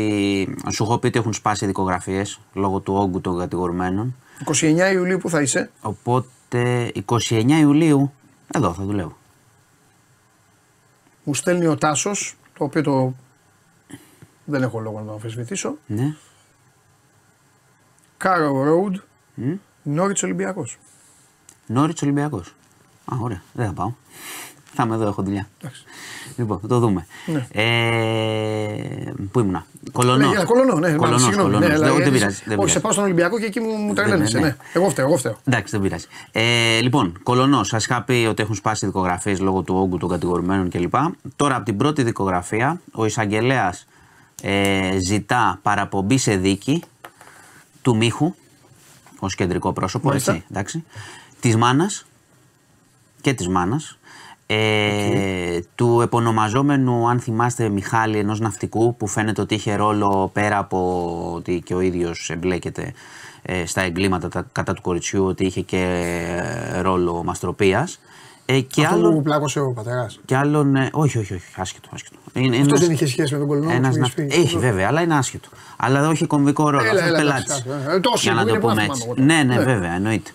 σου 0.71 0.84
έχω 0.84 0.97
πει 0.97 1.07
ότι 1.07 1.19
έχουν 1.19 1.34
σπάσει 1.34 1.65
δικογραφίες 1.65 2.39
λόγω 2.53 2.80
του 2.80 2.93
όγκου 2.93 3.21
των 3.21 3.38
κατηγορουμένων. 3.38 4.15
29 4.45 4.91
Ιουλίου 4.93 5.17
που 5.17 5.30
θα 5.30 5.41
είσαι. 5.41 5.69
Οπότε 5.82 6.91
29 7.05 7.49
Ιουλίου 7.59 8.11
εδώ 8.53 8.73
θα 8.73 8.84
δουλεύω. 8.84 9.17
Μου 11.23 11.34
στέλνει 11.34 11.65
ο 11.65 11.76
Τάσος, 11.78 12.36
το 12.58 12.64
οποίο 12.64 12.82
το. 12.82 13.14
Δεν 14.45 14.64
έχω 14.64 14.80
λόγο 14.80 14.99
να 14.99 15.06
το 15.06 15.12
αμφισβητήσω. 15.12 15.78
Ναι. 15.88 16.16
Κάρο 18.18 18.64
Road, 18.64 18.95
Μμ. 19.36 19.53
Νόριτ 19.84 20.24
Ολυμπιακός. 20.24 20.78
Νόριτ 21.66 22.01
Ολυμπιακός. 22.01 22.56
Α, 23.06 23.18
ωραία. 23.22 23.41
Δεν 23.53 23.66
θα 23.66 23.74
πάω. 23.74 23.91
Θα 24.76 24.84
είμαι 24.84 24.95
εδώ, 24.95 25.07
έχω 25.07 25.21
δουλειά. 25.23 25.47
Εντάξει. 25.61 25.84
Λοιπόν, 26.38 26.59
θα 26.59 26.67
το 26.67 26.80
δούμε. 26.80 27.05
Ναι. 27.26 27.47
Ε, 27.51 29.11
πού 29.32 29.39
ήμουνα; 29.39 29.65
Κολονό. 29.91 30.17
Ναι, 30.28 30.34
έλα, 30.36 30.45
κολονό, 30.45 30.73
ναι, 30.80 30.91
Κολονός, 30.93 31.21
συγγνώμη, 31.23 31.49
κολονός. 31.51 31.67
ναι, 31.69 31.76
έλα, 31.76 31.86
Δεν- 31.86 31.93
γιατί- 31.95 32.03
δεν 32.09 32.13
πειράζει. 32.19 32.36
δεν 32.36 32.47
Όχι, 32.47 32.55
πειράζει. 32.55 32.73
σε 32.73 32.80
πάω 32.80 32.91
στον 32.91 33.03
Ολυμπιακό 33.03 33.39
και 33.39 33.45
εκεί 33.45 33.59
μου, 33.59 33.69
μου 33.76 33.93
τρελαίνεσαι. 33.93 34.38
ναι, 34.38 34.43
Ναι. 34.43 34.47
ναι. 34.49 34.55
Εγώ 34.73 34.89
φταίω, 34.89 35.05
εγώ 35.05 35.17
φταίω. 35.17 35.38
Εντάξει, 35.45 35.71
δεν 35.71 35.82
πειράζει. 35.82 36.05
Ε, 36.32 36.80
λοιπόν, 36.82 37.19
κολονό. 37.23 37.63
Σας 37.63 37.86
είχα 37.86 38.01
πει 38.03 38.26
ότι 38.30 38.41
έχουν 38.43 38.55
σπάσει 38.55 38.86
δικογραφίες 38.86 39.39
λόγω 39.39 39.61
του 39.61 39.76
όγκου 39.76 39.97
των 39.97 40.09
κατηγορουμένων 40.09 40.69
κλπ. 40.69 40.93
Τώρα, 41.36 41.55
από 41.55 41.65
την 41.65 41.78
πρώτη 41.78 42.03
δικογραφία, 42.03 42.82
ο 42.91 43.05
εισαγγελέας 43.05 43.86
ε, 44.41 44.97
ζητά 45.05 45.59
παραπομπή 45.61 46.17
σε 46.17 46.36
δίκη 46.36 46.84
του 47.82 47.95
Μίχου 47.95 48.34
ως 49.19 49.36
κεντρικό 49.36 49.73
πρόσωπο, 49.73 50.07
Μάλιστα. 50.07 50.32
έτσι. 50.34 50.45
Εντάξει, 50.51 50.84
της 51.39 51.55
μάνας 51.55 52.05
και 53.21 53.34
της 53.34 53.47
μάνας. 53.47 53.97
Ε, 54.48 55.60
του 55.76 56.02
επωνομαζόμενου, 56.02 57.10
αν 57.10 57.20
θυμάστε, 57.20 57.70
Μιχάλη, 57.70 58.18
ενός 58.18 58.39
ναυτικού 58.39 58.96
που 58.96 59.08
φαίνεται 59.08 59.41
ότι 59.41 59.56
είχε 59.56 59.76
ρόλο 59.76 60.30
πέρα 60.34 60.58
από 60.58 61.32
ότι 61.36 61.62
και 61.66 61.74
ο 61.74 61.80
ίδιος 61.80 62.30
εμπλέκεται 62.30 62.93
ε, 63.41 63.66
στα 63.66 63.82
εγκλήματα 63.82 64.28
τα- 64.30 64.48
κατά 64.52 64.74
του 64.74 64.82
κοριτσιού, 64.82 65.26
ότι 65.26 65.46
είχε 65.46 65.62
και 65.62 65.78
ε, 66.76 66.82
ρόλο 66.82 67.24
μαστροπίας. 67.24 68.00
Ε, 68.46 68.60
και, 68.60 68.84
Αυτό 68.84 68.96
άλλον, 68.96 69.14
που 69.14 69.22
πλάκωσε 69.22 69.60
ο 69.60 69.72
πατέρας. 69.74 70.20
και 70.26 70.36
άλλον, 70.36 70.76
ε, 70.76 70.89
όχι, 70.91 71.18
όχι, 71.18 71.34
όχι, 71.34 71.46
άσχετο, 71.56 71.89
άσχετο. 71.93 72.16
Είναι, 72.34 72.56
Αυτό 72.56 72.68
ένας- 72.68 72.80
δεν 72.80 72.91
είχε 72.91 73.08
σχέση 73.08 73.34
με 73.34 73.39
τον 73.39 73.48
κολονό. 73.48 73.72
ένας 73.72 73.93
που 73.96 74.00
να... 74.00 74.06
είχες 74.06 74.14
πει. 74.36 74.41
Έχει 74.41 74.58
βέβαια, 74.58 74.88
αλλά 74.88 75.02
είναι 75.02 75.16
άσχετο. 75.16 75.50
Αλλά 75.78 76.02
δεν 76.02 76.12
έχει 76.12 76.26
κομβικό 76.26 76.70
ρόλο. 76.70 76.84
Έλα, 76.89 76.91
Αυτό 76.91 77.06
έλα, 77.06 77.18
πελάτης. 77.18 77.43
εντάξει, 77.66 77.89
ε, 77.96 78.00
τόσοι 78.00 78.24
Για 78.24 78.32
που 78.32 78.36
να 78.38 78.41
είναι 78.41 78.52
το 78.52 78.58
που 78.60 78.68
να 78.68 78.74
πούμε 78.74 78.82
θυμάμαι 78.84 78.93
έτσι. 78.93 79.04
εγώ 79.06 79.14
τώρα. 79.16 79.26
Ναι, 79.28 79.43
ναι, 79.43 79.56
Ναι. 79.56 79.64
βέβαια, 79.64 79.96
εννοείται. 79.96 80.32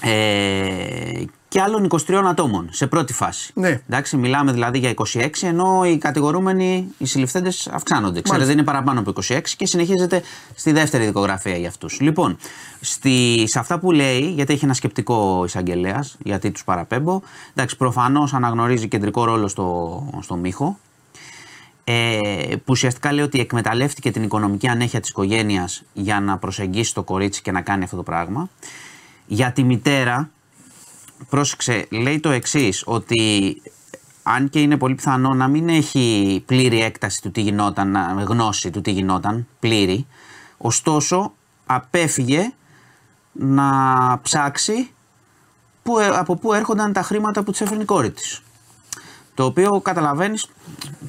Ε, 0.00 1.24
και 1.56 1.62
άλλων 1.62 1.88
23 1.90 2.14
ατόμων 2.26 2.68
σε 2.70 2.86
πρώτη 2.86 3.12
φάση. 3.12 3.52
Ναι. 3.54 3.80
Εντάξει, 3.88 4.16
μιλάμε 4.16 4.52
δηλαδή 4.52 4.78
για 4.78 4.94
26, 5.12 5.28
ενώ 5.42 5.84
οι 5.84 5.98
κατηγορούμενοι, 5.98 6.88
οι 6.98 7.06
συλληφθέντες 7.06 7.68
αυξάνονται. 7.68 8.20
Ξέρετε, 8.20 8.52
είναι 8.52 8.62
παραπάνω 8.62 9.00
από 9.00 9.12
26 9.28 9.40
και 9.56 9.66
συνεχίζεται 9.66 10.22
στη 10.54 10.72
δεύτερη 10.72 11.04
δικογραφία 11.06 11.56
για 11.56 11.68
αυτούς. 11.68 12.00
Λοιπόν, 12.00 12.36
στη, 12.80 13.44
σε 13.46 13.58
αυτά 13.58 13.78
που 13.78 13.92
λέει, 13.92 14.20
γιατί 14.20 14.52
έχει 14.52 14.64
ένα 14.64 14.74
σκεπτικό 14.74 15.42
εισαγγελέας, 15.44 16.16
γιατί 16.24 16.50
τους 16.50 16.64
παραπέμπω. 16.64 17.20
Εντάξει, 17.54 17.76
προφανώς 17.76 18.34
αναγνωρίζει 18.34 18.88
κεντρικό 18.88 19.24
ρόλο 19.24 19.48
στο, 19.48 20.20
στο 20.22 20.36
Μίχο. 20.36 20.78
ε, 21.84 22.18
που 22.56 22.64
ουσιαστικά 22.68 23.12
λέει 23.12 23.24
ότι 23.24 23.40
εκμεταλλεύτηκε 23.40 24.10
την 24.10 24.22
οικονομική 24.22 24.68
ανέχεια 24.68 25.00
της 25.00 25.10
οικογένειας 25.10 25.82
για 25.92 26.20
να 26.20 26.38
προσεγγίσει 26.38 26.94
το 26.94 27.02
κορίτσι 27.02 27.42
και 27.42 27.52
να 27.52 27.60
κάνει 27.60 27.84
αυτό 27.84 27.96
το 27.96 28.02
πράγμα. 28.02 28.48
Για 29.26 29.52
τη 29.52 29.62
μητέρα, 29.62 30.30
πρόσεξε, 31.28 31.86
λέει 31.90 32.20
το 32.20 32.30
εξής 32.30 32.82
ότι 32.86 33.62
αν 34.22 34.48
και 34.48 34.60
είναι 34.60 34.76
πολύ 34.76 34.94
πιθανό 34.94 35.34
να 35.34 35.48
μην 35.48 35.68
έχει 35.68 36.42
πλήρη 36.46 36.82
έκταση 36.82 37.22
του 37.22 37.30
τι 37.30 37.40
γινόταν, 37.40 37.90
να- 37.90 38.24
γνώση 38.26 38.70
του 38.70 38.80
τι 38.80 38.90
γινόταν, 38.90 39.46
πλήρη, 39.60 40.06
ωστόσο 40.58 41.32
απέφυγε 41.66 42.52
να 43.32 43.70
ψάξει 44.22 44.90
που, 45.82 45.98
ε, 45.98 46.06
από 46.06 46.36
πού 46.36 46.52
έρχονταν 46.52 46.92
τα 46.92 47.02
χρήματα 47.02 47.42
που 47.42 47.52
τη 47.52 47.64
έφερνε 47.64 47.82
η 47.82 47.86
κόρη 47.86 48.10
της. 48.10 48.40
Το 49.34 49.44
οποίο 49.44 49.80
καταλαβαίνει, 49.80 50.38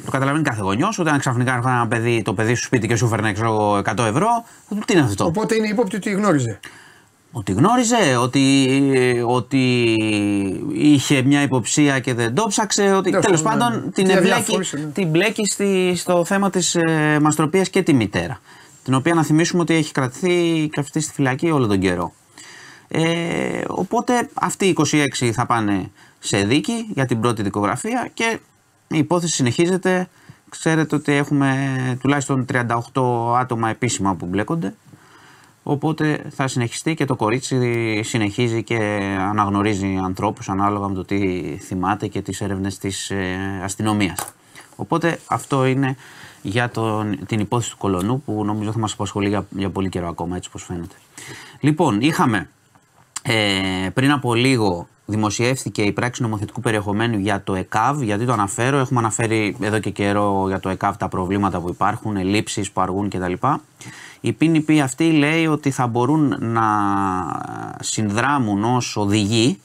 το 0.05 0.11
καταλαβαίνει 0.11 0.43
κάθε 0.43 0.61
γονιός, 0.61 0.99
όταν 0.99 1.19
ξαφνικά 1.19 1.51
έρχονταν 1.51 1.75
ένα 1.75 1.87
παιδί, 1.87 2.21
το 2.21 2.33
παιδί 2.33 2.53
σου 2.53 2.63
σπίτι 2.63 2.87
και 2.87 2.95
σου 2.95 3.05
έφερνε 3.05 3.33
ξέρω, 3.33 3.47
εγώ, 3.47 3.77
100 3.77 4.05
ευρώ, 4.05 4.27
θα 4.69 4.75
του 4.75 4.81
τι 4.85 4.93
είναι 4.93 5.01
αυτό; 5.01 5.25
Οπότε 5.25 5.55
είναι 5.55 5.67
ύποπτη 5.67 5.95
ότι 5.95 6.11
γνώριζε. 6.11 6.59
Ότι 7.31 7.51
γνώριζε, 7.51 8.17
ότι, 8.21 8.67
ότι 9.25 9.93
είχε 10.73 11.21
μια 11.21 11.41
υποψία 11.41 11.99
και 11.99 12.13
δεν 12.13 12.35
το 12.35 12.45
ψάξε. 12.47 12.93
Ότι, 12.93 13.09
Τέλος 13.09 13.25
τέλος 13.25 13.41
πάντων, 13.41 13.59
πάντων 13.59 13.83
ναι. 13.83 13.91
την, 13.91 14.05
Τι 14.05 14.11
εμπλέκει, 14.11 14.33
αδιαφόρησε, 14.33 14.77
ναι. 14.77 14.85
την 14.85 15.07
μπλέκει 15.07 15.45
στη, 15.45 15.93
στο 15.95 16.25
θέμα 16.25 16.49
της 16.49 16.75
ε, 16.75 17.19
μαστροπίας 17.21 17.69
και 17.69 17.81
τη 17.81 17.93
μητέρα. 17.93 18.39
Την 18.83 18.93
οποία 18.93 19.13
να 19.13 19.23
θυμίσουμε 19.23 19.61
ότι 19.61 19.73
έχει 19.73 19.91
κρατηθεί 19.91 20.67
κρατηθεί 20.71 20.99
στη 20.99 21.13
φυλακή 21.13 21.51
όλο 21.51 21.67
τον 21.67 21.79
καιρό. 21.79 22.13
Ε, 22.87 23.63
οπότε 23.67 24.29
αυτοί 24.33 24.65
οι 24.65 24.75
26 25.21 25.29
θα 25.33 25.45
πάνε 25.45 25.91
σε 26.19 26.43
δίκη 26.43 26.87
για 26.93 27.05
την 27.05 27.19
πρώτη 27.19 27.41
δικογραφία 27.43 28.09
και 28.13 28.39
η 28.87 28.97
υπόθεση 28.97 29.33
συνεχίζεται. 29.33 30.07
Ξέρετε 30.49 30.95
ότι 30.95 31.13
έχουμε 31.13 31.77
τουλάχιστον 32.01 32.45
38 32.93 33.37
άτομα 33.37 33.69
επίσημα 33.69 34.15
που 34.15 34.25
μπλέκονται. 34.25 34.73
Οπότε 35.69 36.21
θα 36.29 36.47
συνεχιστεί 36.47 36.93
και 36.93 37.05
το 37.05 37.15
κορίτσι 37.15 38.01
συνεχίζει 38.03 38.63
και 38.63 38.75
αναγνωρίζει 39.19 39.99
ανθρώπους 40.03 40.49
ανάλογα 40.49 40.87
με 40.87 40.93
το 40.93 41.05
τι 41.05 41.41
θυμάται 41.61 42.07
και 42.07 42.21
τις 42.21 42.41
έρευνες 42.41 42.77
της 42.77 43.09
ε, 43.09 43.59
αστυνομίας. 43.63 44.17
Οπότε 44.75 45.19
αυτό 45.25 45.65
είναι 45.65 45.95
για 46.41 46.69
τον, 46.69 47.19
την 47.25 47.39
υπόθεση 47.39 47.71
του 47.71 47.77
κολονού 47.77 48.21
που 48.21 48.45
νομίζω 48.45 48.71
θα 48.71 48.79
μας 48.79 48.93
απασχολεί 48.93 49.27
για, 49.27 49.45
για 49.49 49.69
πολύ 49.69 49.89
καιρό 49.89 50.07
ακόμα 50.07 50.35
έτσι 50.35 50.49
όπως 50.49 50.63
φαίνεται. 50.63 50.95
Λοιπόν, 51.59 52.01
είχαμε 52.01 52.49
ε, 53.21 53.89
πριν 53.93 54.11
από 54.11 54.33
λίγο 54.33 54.87
δημοσιεύθηκε 55.09 55.81
η 55.81 55.91
πράξη 55.91 56.21
νομοθετικού 56.21 56.61
περιεχομένου 56.61 57.17
για 57.17 57.43
το 57.43 57.55
ΕΚΑΒ. 57.55 58.01
Γιατί 58.01 58.25
το 58.25 58.33
αναφέρω, 58.33 58.77
έχουμε 58.77 58.99
αναφέρει 58.99 59.55
εδώ 59.61 59.79
και 59.79 59.89
καιρό 59.89 60.45
για 60.47 60.59
το 60.59 60.69
ΕΚΑΒ 60.69 60.95
τα 60.95 61.07
προβλήματα 61.07 61.59
που 61.59 61.69
υπάρχουν, 61.69 62.17
ελλείψεις 62.17 62.71
που 62.71 62.81
αργούν 62.81 63.09
κτλ. 63.09 63.33
Η 64.21 64.35
PNP 64.41 64.77
αυτή 64.77 65.11
λέει 65.11 65.47
ότι 65.47 65.71
θα 65.71 65.87
μπορούν 65.87 66.35
να 66.39 66.65
συνδράμουν 67.79 68.63
ως 68.63 68.97
οδηγοί, 68.97 69.59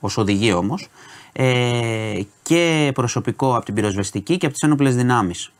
ως 0.00 0.16
οδηγοί 0.16 0.52
όμως, 0.52 0.88
ε, 1.32 2.20
και 2.42 2.90
προσωπικό 2.94 3.56
από 3.56 3.64
την 3.64 3.74
πυροσβεστική 3.74 4.36
και 4.36 4.46
από 4.46 4.54
τις 4.54 4.62
ένοπλες 4.62 4.96
δυνάμεις. 4.96 5.52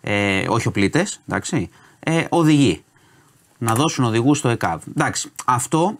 Ε, 0.00 0.44
όχι 0.48 0.68
οπλίτες, 0.68 1.20
εντάξει, 1.28 1.70
ε, 2.00 2.24
οδηγοί 2.28 2.82
να 3.58 3.74
δώσουν 3.74 4.04
οδηγούς 4.04 4.38
στο 4.38 4.48
ΕΚΑΒ. 4.48 4.82
Εντάξει, 4.88 5.30
αυτό 5.44 5.98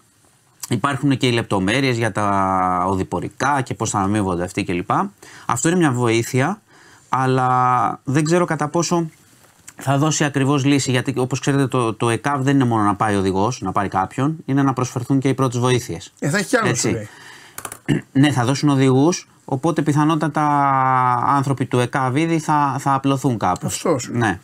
υπάρχουν 0.72 1.16
και 1.16 1.26
οι 1.26 1.32
λεπτομέρειες 1.32 1.96
για 1.96 2.12
τα 2.12 2.84
οδηπορικά 2.88 3.60
και 3.60 3.74
πώς 3.74 3.90
θα 3.90 3.98
αμείβονται 3.98 4.44
αυτοί 4.44 4.64
κλπ. 4.64 4.90
Αυτό 5.46 5.68
είναι 5.68 5.78
μια 5.78 5.92
βοήθεια, 5.92 6.60
αλλά 7.08 8.00
δεν 8.04 8.24
ξέρω 8.24 8.44
κατά 8.44 8.68
πόσο 8.68 9.06
θα 9.76 9.98
δώσει 9.98 10.24
ακριβώς 10.24 10.64
λύση, 10.64 10.90
γιατί 10.90 11.14
όπως 11.16 11.40
ξέρετε 11.40 11.66
το, 11.66 11.94
το 11.94 12.10
ΕΚΑΒ 12.10 12.42
δεν 12.42 12.54
είναι 12.54 12.64
μόνο 12.64 12.82
να 12.82 12.94
πάει 12.94 13.16
οδηγός, 13.16 13.60
να 13.60 13.72
πάρει 13.72 13.88
κάποιον, 13.88 14.36
είναι 14.44 14.62
να 14.62 14.72
προσφερθούν 14.72 15.18
και 15.18 15.28
οι 15.28 15.34
πρώτες 15.34 15.60
βοήθειες. 15.60 16.12
Ε, 16.18 16.28
θα 16.28 16.38
έχει 16.38 16.46
κι 16.46 16.56
άλλο 16.56 16.68
Έτσι. 16.68 16.88
σου 16.88 16.94
λέει. 16.94 17.08
ναι, 18.22 18.30
θα 18.30 18.44
δώσουν 18.44 18.68
οδηγούς, 18.68 19.28
οπότε 19.44 19.82
πιθανότατα 19.82 20.44
άνθρωποι 21.26 21.66
του 21.66 21.78
ΕΚΑΒ 21.78 22.16
ήδη 22.16 22.38
θα, 22.38 22.76
θα 22.78 22.94
απλωθούν 22.94 23.38
κάπου. 23.38 23.66
Αυτό 23.66 23.98
σου. 23.98 24.12
Ναι. 24.12 24.40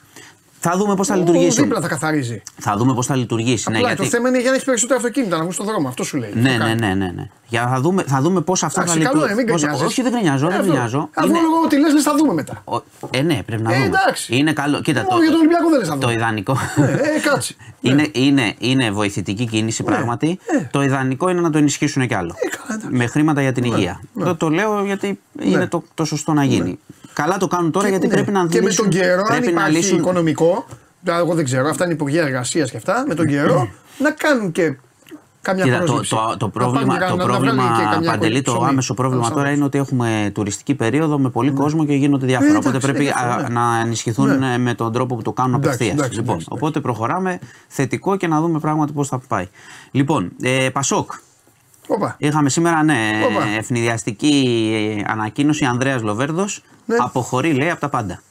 Θα 0.60 0.76
δούμε 0.76 0.94
πώς 0.94 1.06
θα 1.06 1.14
Ο 1.14 1.18
λειτουργήσει. 1.18 1.62
δίπλα 1.62 1.80
θα 1.80 1.88
καθαρίζει. 1.88 2.42
Θα 2.58 2.76
δούμε 2.76 2.94
πώς 2.94 3.06
θα 3.06 3.16
λειτουργήσει. 3.16 3.70
Ναι, 3.70 3.76
Απλά 3.76 3.88
γιατί... 3.88 4.02
το 4.02 4.08
θέμα 4.08 4.28
είναι 4.28 4.38
για 4.38 4.46
να 4.48 4.52
έχεις 4.52 4.64
περισσότερα 4.66 4.98
αυτοκίνητα 4.98 5.34
να 5.36 5.40
βγουν 5.42 5.52
στον 5.52 5.66
δρόμο. 5.66 5.88
Αυτό 5.88 6.04
σου 6.04 6.16
λέει. 6.16 6.30
Ναι, 6.34 6.42
Το 6.42 6.48
ναι, 6.48 6.58
κάνει. 6.64 6.80
ναι, 6.80 6.94
ναι, 6.94 7.12
ναι. 7.14 7.28
Για 7.48 7.64
να 7.64 7.80
δούμε, 7.80 8.02
θα 8.06 8.20
δούμε 8.20 8.40
πώς 8.40 8.62
αυτό 8.62 8.80
θα 8.80 8.92
Εντάξει, 8.92 9.02
καλό 9.10 9.24
είναι, 9.24 9.34
μην 9.34 9.46
πώς- 9.46 9.60
γκρινιάζεις. 9.60 9.86
Όχι, 9.86 10.02
δεν 10.02 10.12
γκρινιάζω, 10.12 10.46
Ε, 10.46 10.48
δεν 10.50 10.58
αυτό. 10.58 10.70
γκρινιάζω. 10.70 11.08
Αφού 11.14 11.28
Είναι- 11.28 11.38
λόγω 11.40 11.54
ότι 11.64 11.78
λες, 11.80 11.92
λες, 11.92 12.02
θα 12.02 12.14
δούμε 12.16 12.32
μετά. 12.32 12.62
Ο- 12.64 12.82
Ε, 13.10 13.22
ναι, 13.22 13.42
πρέπει 13.46 13.62
να 13.62 13.70
Ε, 13.72 13.74
δούμε. 13.74 13.86
εντάξει. 13.86 14.36
Είναι 14.36 14.52
καλό. 14.52 14.80
Κοίτα, 14.80 15.04
Μόνο 15.10 15.22
για 15.22 15.30
τον 15.30 15.38
Ολυμπιακό 15.40 15.68
δεν 15.70 15.78
λες 15.78 15.88
να 15.88 15.94
το 15.94 16.00
δούμε. 16.00 16.12
ιδανικό. 16.12 16.56
Ε, 16.76 16.82
ε, 16.82 17.20
κάτσε. 17.22 17.54
είναι, 17.80 18.08
είναι, 18.12 18.54
είναι 18.58 18.90
βοηθητική 18.90 19.46
κίνηση 19.46 19.82
πράγματι. 19.82 20.38
ε. 20.60 20.64
Το 20.70 20.82
ιδανικό 20.82 21.28
είναι 21.28 21.40
να 21.40 21.50
το 21.50 21.58
ενισχύσουν 21.58 22.06
κι 22.06 22.14
άλλο. 22.14 22.34
Ε, 22.44 22.48
καλά, 22.56 22.78
εντάξει. 22.80 22.96
με 22.96 23.06
χρήματα 23.06 23.40
για 23.40 23.52
την 23.52 23.64
υγεία. 23.64 24.00
Το, 24.18 24.36
το 24.36 24.48
λέω 24.48 24.84
γιατί 24.84 25.20
είναι 25.40 25.66
το, 25.66 25.82
το 25.94 26.04
σωστό 26.04 26.32
να 26.32 26.44
γίνει. 26.44 26.78
Καλά 27.22 27.36
το 27.36 27.46
κάνουν 27.46 27.70
τώρα 27.70 27.88
γιατί 27.88 28.06
Ναι. 28.06 28.12
πρέπει 28.14 28.30
να 28.30 28.46
Και 28.46 28.60
με 28.60 28.66
λύσουν- 28.68 28.90
τον 28.90 29.00
καιρό, 29.00 29.20
αν 29.20 29.26
πρέπει 29.26 29.44
να 29.44 29.50
υπάρχει 29.50 29.76
λύσουν 29.76 29.98
οικονομικό, 29.98 30.64
δηλαδή 31.02 31.22
εγώ 31.22 31.34
δεν 31.34 31.44
ξέρω, 31.44 31.68
αυτά 31.68 31.84
είναι 31.84 31.92
υπουργεία 31.92 32.22
εργασίας 32.22 32.70
και 32.70 32.76
αυτά, 32.76 33.04
με 33.08 33.14
τον 33.14 33.26
καιρό 33.26 33.68
να 33.98 34.10
κάνουν 34.10 34.52
και 34.52 34.76
καμιά 35.42 35.64
Κοίτα, 35.64 35.78
το, 35.78 35.84
πρόσληψη. 35.84 36.10
το, 36.14 36.36
το 36.38 36.44
Να 36.46 36.50
πρόβλημα, 36.50 36.86
πάνε 36.86 36.98
και 37.04 37.10
το 37.10 37.16
να- 37.16 37.24
να 37.24 37.30
πρόβλημα 37.30 37.62
βγάλει 37.62 37.78
και 37.84 37.88
καμιά 37.92 38.10
Παντελή, 38.10 38.42
το 38.42 38.52
ψωμί. 38.52 38.68
άμεσο 38.68 38.94
πρόβλημα 38.94 39.22
Ένας 39.24 39.36
τώρα 39.36 39.50
είναι 39.50 39.64
ότι 39.64 39.78
έχουμε 39.78 40.30
τουριστική 40.34 40.74
περίοδο 40.74 41.18
με 41.18 41.30
πολύ 41.30 41.50
κόσμο 41.50 41.84
και 41.86 41.94
γίνονται 41.94 42.26
διάφορα. 42.26 42.52
Ε, 42.52 42.56
οπότε 42.56 42.68
εντάξει, 42.68 42.86
πρέπει 42.92 43.06
ε, 43.06 43.10
αυτό, 43.14 43.28
α, 43.32 43.42
ναι. 43.42 43.48
να 43.48 43.80
ενισχυθούν 43.84 44.38
Ναι. 44.38 44.54
ε, 44.54 44.58
με 44.58 44.74
τον 44.74 44.92
τρόπο 44.92 45.16
που 45.16 45.22
το 45.22 45.32
κάνουν 45.32 45.54
Εντάξει, 45.54 45.68
απευθείας. 45.74 45.98
εντάξει, 45.98 46.18
Λοιπόν, 46.18 46.34
εντάξει, 46.34 46.48
οπότε 46.52 46.80
προχωράμε 46.80 47.38
θετικό 47.68 48.16
και 48.16 48.26
να 48.26 48.40
δούμε 48.40 48.58
πράγματι 48.58 48.92
πώς 48.92 49.08
θα 49.08 49.18
πάει. 49.28 49.48
Λοιπόν, 49.90 50.30
ε, 50.42 50.68
Πασόκ. 50.72 51.10
Όπα. 51.86 52.14
Είχαμε 52.18 52.50
σήμερα, 52.50 52.82
ναι, 52.82 52.96
Όπα. 53.30 53.44
ευνηδιαστική 53.58 54.34
ε, 54.98 55.12
ανακοίνωση. 55.12 55.64
Ανδρέας 55.64 56.02
Λοβέρδος 56.02 56.62
Ναι. 56.88 56.96
αποχωρεί, 57.00 57.52
λέει, 57.52 57.70
από 57.70 57.80
τα 57.80 57.88
πάντα. 57.88 58.22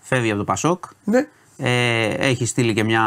Φεύγει 0.00 0.28
από 0.30 0.38
το 0.38 0.44
Πασόκ. 0.44 0.84
Ναι. 1.04 1.26
Ε, 1.56 2.04
έχει 2.08 2.46
στείλει 2.46 2.74
και 2.74 2.84
μια 2.84 3.02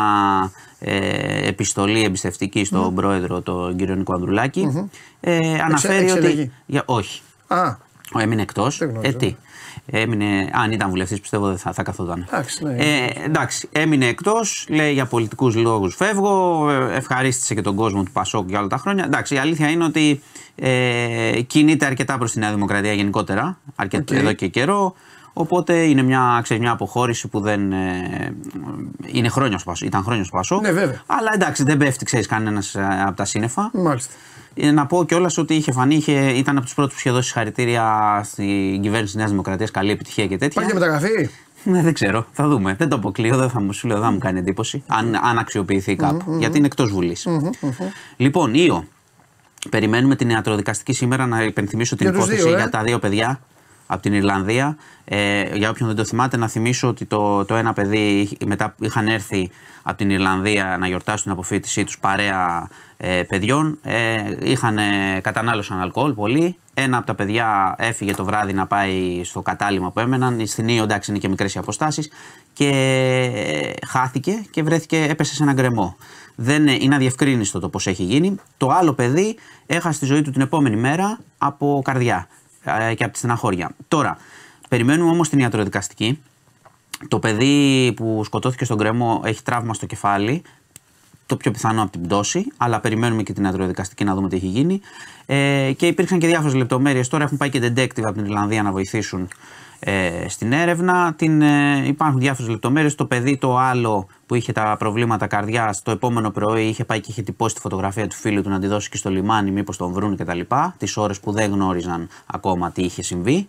ε, 0.80 1.48
επιστολή 1.48 2.04
εμπιστευτική 2.04 2.66
στον 2.66 2.96
πρόεδρο, 2.96 3.42
τον 3.42 3.76
κύριο 3.76 3.96
Νίκο 3.96 4.14
Ανδρουλάκη. 4.14 4.90
Ε, 5.20 5.60
αναφέρει 5.60 6.12
ότι. 6.12 6.18
εξελεγεί. 6.18 6.52
Για, 6.66 6.84
όχι. 6.86 7.22
Α, 7.48 7.76
Ο, 8.14 8.20
έμεινε 8.20 8.42
εκτός. 8.42 8.78
Δεν 8.78 8.90
γνώριζα. 8.90 9.16
Ε, 9.16 9.18
τι. 9.18 9.36
Έμεινε, 9.86 10.50
αν 10.54 10.72
ήταν 10.72 10.90
βουλευτής, 10.90 11.20
πιστεύω 11.20 11.48
δεν 11.48 11.58
θα, 11.58 11.74
θα 11.74 11.84
καθόταν. 11.84 12.26
Εντάξει, 12.28 12.64
ναι. 12.64 12.76
Ε, 12.78 13.08
εντάξει, 13.26 13.70
έμεινε 13.72 14.08
εκτός. 14.08 14.66
Λέει 14.70 14.94
για 14.94 15.06
πολιτικούς 15.06 15.56
λόγους 15.56 15.96
φεύγω. 15.96 16.70
ε, 16.70 16.96
Ευχαρίστησε 16.96 17.54
και 17.54 17.62
τον 17.62 17.76
κόσμο 17.76 18.04
του 18.04 18.12
Πασόκ 18.12 18.50
για 18.50 18.60
όλα 18.60 18.68
τα 18.68 18.78
χρόνια. 18.78 19.04
Εντάξει, 19.06 19.36
η 19.36 19.38
αλήθεια 19.38 19.70
είναι 19.70 19.84
ότι 19.84 20.22
ε, 20.60 21.42
κινείται 21.48 21.86
αρκετά 21.86 22.18
προς 22.18 22.32
τη 22.32 22.40
Νέα 22.40 22.54
Δημοκρατία 22.54 22.94
γενικότερα. 22.94 23.58
Αρκε, 23.76 23.98
Οκ. 23.98 24.12
Εδώ 24.12 24.34
και 24.34 24.48
καιρό. 24.48 24.94
Οπότε 25.34 25.74
είναι 25.84 26.02
μια, 26.02 26.40
ξέρεις, 26.44 26.64
μια 26.64 26.72
αποχώρηση 26.72 27.28
που 27.28 27.40
δεν. 27.40 27.72
Ε, 27.72 28.36
είναι 29.06 29.30
χρόνια 29.30 29.58
στο 29.58 29.70
Πασόκ. 29.70 29.88
Ήταν 29.88 30.04
χρόνια 30.04 30.24
στο 30.24 30.38
Πασόκ. 30.38 30.62
Ναι, 30.62 30.72
βέβαια. 30.72 31.02
Αλλά 31.06 31.32
εντάξει, 31.34 31.64
δεν 31.64 31.78
πέφτει, 31.78 32.06
ξέρεις, 32.06 32.28
κανένας 32.28 32.76
από 33.06 33.16
τα 33.16 33.26
σύννεφα. 33.26 33.70
μάλιστα. 33.74 34.14
Ε, 34.54 34.72
Να 34.72 34.86
πω 34.86 35.06
κιόλας 35.06 35.38
ότι 35.38 35.54
είχε 35.54 35.72
φανεί, 35.72 35.96
είχε, 35.96 36.12
ήταν 36.32 36.56
από 36.58 36.66
τους 36.66 36.74
πρώτους 36.76 36.94
που 36.94 37.00
είχε 37.00 37.12
δώσει 37.12 37.26
συγχαρητήρια 37.28 38.22
στην 38.24 38.82
κυβέρνηση 38.82 39.04
της 39.04 39.16
Νέας 39.16 39.30
Δημοκρατίας. 39.30 39.72
Καλή 39.72 39.92
επιτυχία 39.92 40.28
και 40.28 40.38
τέτοια. 40.38 40.62
Υπάρχει 40.64 40.70
και 40.72 40.80
μεταγραφή; 40.80 41.30
Ναι, 41.64 41.82
δεν 41.82 41.94
ξέρω. 41.94 42.26
Θα 42.32 42.48
δούμε. 42.48 42.76
Δεν 42.78 42.90
το 42.90 42.96
αποκλείω. 42.96 43.38
Δεν 43.38 43.50
θα 43.50 43.62
μου 43.62 43.74
σου 43.74 43.88
λέω, 43.88 43.98
δεν 43.98 44.06
θα 44.06 44.12
μου 44.12 44.18
κάνει 44.18 44.40
εντύπωση. 44.40 44.84
Αν, 44.88 45.16
αν 45.16 45.38
αξιοποιηθεί 45.38 45.96
κάπου. 45.96 46.36
Γιατί 46.40 46.58
είναι 46.58 46.66
εκτός 46.68 46.92
Βουλής. 46.92 47.28
Λοιπόν, 48.18 48.54
Ήο. 48.54 48.86
Περιμένουμε 49.70 50.16
την 50.16 50.30
ιατροδικαστική 50.30 50.94
σήμερα 50.94 51.26
να 51.26 51.44
υπενθυμίσω 51.44 51.96
την 51.96 52.06
Για 52.06 52.16
τους 52.16 52.26
υπόθεση 52.26 52.48
δύο, 52.48 52.54
ε. 52.54 52.58
για 52.58 52.70
τα 52.70 52.84
δύο 52.84 53.00
παιδιά 53.00 53.40
από 53.88 54.02
την 54.02 54.14
Ιρλανδία. 54.14 54.78
Ε, 55.06 55.56
για 55.56 55.70
όποιον 55.70 55.88
δεν 55.88 55.98
το 55.98 56.04
θυμάται, 56.04 56.38
να 56.38 56.48
θυμίσω 56.48 56.88
ότι 56.88 57.06
το, 57.06 57.46
το 57.46 57.56
ένα 57.56 57.74
παιδί 57.74 58.38
μετά 58.46 58.76
είχαν 58.80 59.08
έρθει 59.08 59.52
από 59.84 59.98
την 59.98 60.10
Ιρλανδία 60.10 60.78
να 60.80 60.88
γιορτάσουν 60.88 61.24
την 61.24 61.32
αποφύτισή 61.32 61.84
τους 61.84 62.00
παρέα 62.00 62.70
ε, 62.98 63.24
παιδιών. 63.24 63.78
Ε, 63.84 64.38
είχαν, 64.40 64.78
ε, 64.78 65.20
κατανάλωσαν 65.22 65.82
αλκοόλ 65.82 66.14
πολύ. 66.14 66.58
Ένα 66.74 66.98
από 66.98 67.06
τα 67.06 67.16
παιδιά 67.16 67.76
έφυγε 67.78 68.14
το 68.14 68.26
βράδυ 68.26 68.54
να 68.54 68.68
πάει 68.68 69.22
στο 69.24 69.42
κατάλημα 69.42 69.92
που 69.92 70.00
έμεναν. 70.00 70.48
Στην 70.48 70.68
Ήο, 70.68 70.84
εντάξει, 70.84 71.12
είναι 71.12 71.20
και 71.20 71.30
μικρές 71.30 71.56
οι 71.56 71.58
αποστάσεις. 71.60 72.10
Και 72.54 72.70
ε, 73.36 73.86
χάθηκε 73.88 74.46
και 74.52 74.64
βρέθηκε, 74.64 75.06
έπεσε 75.10 75.36
σε 75.36 75.44
ένα 75.44 75.54
γκρεμό. 75.54 75.98
Δεν, 76.40 76.68
ε, 76.68 76.78
είναι 76.80 76.96
αδιευκρίνιστο 76.96 77.60
το 77.60 77.70
πώς 77.70 77.88
έχει 77.88 78.04
γίνει. 78.04 78.36
Το 78.58 78.70
άλλο 78.70 78.94
παιδί 78.94 79.38
έχασε 79.66 80.00
τη 80.00 80.06
ζωή 80.06 80.22
του 80.22 80.32
την 80.32 80.42
επόμενη 80.42 80.76
μέρα 80.76 81.20
από 81.38 81.82
καρδιά 81.84 82.28
ε, 82.64 82.94
και 82.94 83.04
από 83.04 83.14
τη 83.14 83.18
στεναχώρια. 83.18 83.72
Τώρα, 83.88 84.18
περιμένουμε 84.70 85.10
όμως 85.10 85.30
την 85.30 85.40
ιατροδικαστική. 85.40 86.20
Το 87.08 87.20
παιδί 87.20 87.94
που 87.96 88.22
σκοτώθηκε 88.24 88.66
στον 88.66 88.78
κρεμό 88.78 89.22
έχει 89.26 89.44
τραύμα 89.44 89.74
στο 89.74 89.86
κεφάλι. 89.86 90.42
το 91.26 91.38
πιο 91.38 91.52
πιθανό 91.52 91.82
από 91.82 91.92
την 91.92 92.02
πτώση, 92.02 92.48
αλλά 92.58 92.80
περιμένουμε 92.80 93.24
και 93.24 93.34
την 93.34 93.44
ιατροδικαστική 93.44 94.04
να 94.04 94.16
δούμε 94.16 94.30
τι 94.30 94.36
έχει 94.36 94.48
γίνει. 94.48 94.82
Ε, 95.26 95.72
και 95.78 95.88
υπήρξαν 95.88 96.20
και 96.20 96.28
διάφορες 96.28 96.54
λεπτομέρειες. 96.54 97.08
Τώρα 97.08 97.24
έχουν 97.24 97.38
πάει 97.38 97.50
και 97.50 97.60
detective 97.60 98.04
από 98.04 98.14
την 98.14 98.26
Ιρλανδία 98.26 98.64
να 98.64 98.72
βοηθήσουν 98.72 99.28
ε, 99.80 100.26
στην 100.30 100.52
έρευνα. 100.52 101.14
Την, 101.14 101.42
ε, 101.42 101.88
υπάρχουν 101.88 102.20
διάφορες 102.20 102.52
λεπτομέρειες. 102.52 102.96
Το 102.96 103.06
παιδί 103.06 103.38
το 103.38 103.58
άλλο 103.58 104.08
που 104.26 104.36
είχε 104.36 104.52
τα 104.52 104.76
προβλήματα 104.80 105.28
καρδιάς, 105.28 105.82
το 105.82 105.92
επόμενο 105.92 106.32
πρωί 106.32 106.68
είχε 106.68 106.86
πάει 106.86 107.00
και 107.00 107.12
είχε 107.12 107.22
τυπώσει 107.22 107.56
τη 107.56 107.62
φωτογραφία 107.62 108.08
του 108.08 108.16
φίλου 108.16 108.42
του 108.42 108.50
να 108.50 108.60
τη 108.60 108.68
δώσει 108.68 108.90
και 108.90 108.98
στο 108.98 109.10
λιμάνι, 109.10 109.52
μήπως 109.52 109.78
τον 109.78 109.92
βρουν 109.92 110.18
κτλ. 110.18 110.40
Τις 110.78 110.98
ώρες 110.98 111.20
που 111.20 111.32
δεν 111.32 111.52
γνώριζαν 111.52 112.10
ακόμα 112.26 112.72
τι 112.72 112.82
είχε 112.82 113.04
συμβεί. 113.04 113.48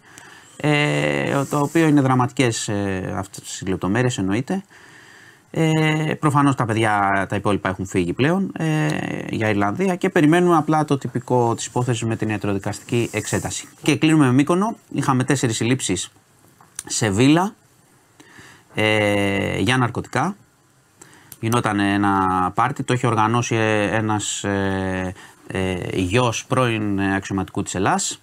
Ε, 0.60 1.44
το 1.50 1.58
οποίο 1.58 1.86
είναι 1.86 2.00
δραματικές 2.00 2.68
ε, 2.68 3.14
αυτές 3.16 3.42
τις 3.42 3.68
λεπτομέρειες 3.68 4.18
εννοείται. 4.18 4.62
Ε, 5.50 6.14
Προφανώς 6.20 6.54
τα 6.54 6.64
παιδιά 6.64 7.26
τα 7.28 7.36
υπόλοιπα 7.36 7.68
έχουν 7.68 7.86
φύγει 7.86 8.12
πλέον 8.12 8.52
ε, 8.56 8.88
για 9.30 9.48
Ιρλανδία 9.48 9.96
και 9.96 10.08
περιμένουμε 10.08 10.56
απλά 10.56 10.84
το 10.84 10.98
τυπικό 10.98 11.54
της 11.54 11.66
υπόθεσης 11.66 12.02
με 12.02 12.16
την 12.16 12.28
ιατροδικαστική 12.28 13.08
εξέταση. 13.12 13.68
Και 13.82 13.96
κλείνουμε 13.96 14.26
με 14.26 14.32
Μύκονο. 14.32 14.76
Είχαμε 14.90 15.24
τέσσερις 15.24 15.56
συλλήψεις 15.56 16.10
σε 16.86 17.10
βίλα 17.10 17.54
ε, 18.74 19.58
για 19.58 19.76
ναρκωτικά. 19.76 20.36
Γινόταν 21.40 21.80
ένα 21.80 22.52
πάρτι, 22.54 22.82
το 22.82 22.94
είχε 22.94 23.06
οργανώσει 23.06 23.54
ένας 23.90 24.44
ε, 24.44 25.14
ε, 25.46 25.76
γιος 25.92 26.44
πρώην 26.46 27.00
αξιωματικού 27.00 27.62
της 27.62 27.74
Ελλάς. 27.74 28.20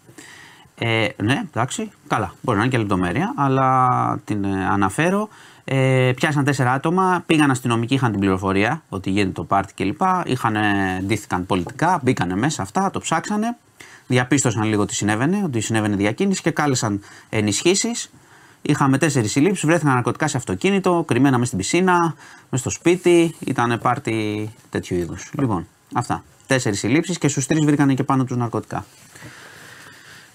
Ε, 0.78 1.08
ναι, 1.24 1.42
εντάξει, 1.52 1.92
καλά, 2.08 2.34
μπορεί 2.42 2.58
να 2.58 2.64
είναι 2.64 2.74
και 2.74 2.80
λεπτομέρεια, 2.80 3.34
αλλά 3.38 4.20
την 4.26 4.44
ε, 4.44 4.66
αναφέρω. 4.66 5.30
Ε, 5.68 6.12
πιάσαν 6.16 6.44
τέσσερα 6.44 6.74
άτομα, 6.74 7.24
πήγαν 7.26 7.52
αστυνομικοί, 7.52 7.94
είχαν 7.94 8.12
την 8.12 8.20
πληροφορία 8.20 8.84
ότι 8.90 9.10
γίνεται 9.10 9.32
το 9.32 9.44
πάρτι 9.44 9.74
κλπ. 9.74 10.02
Είχαν, 10.26 10.56
ντύθηκαν 11.06 11.46
πολιτικά, 11.46 12.00
μπήκαν 12.04 12.40
μέσα 12.40 12.62
αυτά, 12.62 12.92
το 12.92 13.00
ψάξανε. 13.00 13.58
Διαπίστωσαν 14.08 14.64
λίγο 14.64 14.86
τι 14.86 14.96
συνέβαινε, 14.96 15.42
ότι 15.44 15.60
συνέβαινε 15.60 15.96
διακίνηση 15.96 16.42
και 16.42 16.52
κάλεσαν 16.52 17.02
ενισχύσεις. 17.30 18.12
Είχαμε 18.62 18.98
τέσσερις 18.98 19.32
συλλήψεις, 19.32 19.66
βρέθηκαν 19.66 19.94
ναρκωτικά 19.94 20.28
σε 20.28 20.38
αυτοκίνητο, 20.38 21.04
κρυμμένα 21.08 21.38
μέσα 21.38 21.46
στην 21.46 21.58
πισίνα, 21.58 22.16
μέσα 22.50 22.64
στο 22.64 22.70
σπίτι. 22.70 23.36
Ήταν 23.40 23.80
πάρτι 23.82 24.50
τέτοιου 24.70 24.98
είδους. 24.98 25.32
Λοιπόν, 25.38 25.68
αυτά. 25.94 26.24
Τέσσερις 26.48 26.80
συλλήψεις 26.80 27.18
και 27.18 27.28
στους 27.28 27.46
τρεις 27.46 27.66
βρήκαν 27.66 27.96
και 27.96 28.04
πάνω 28.04 28.24
τους 28.24 28.38
ναρκωτικά. 28.38 28.86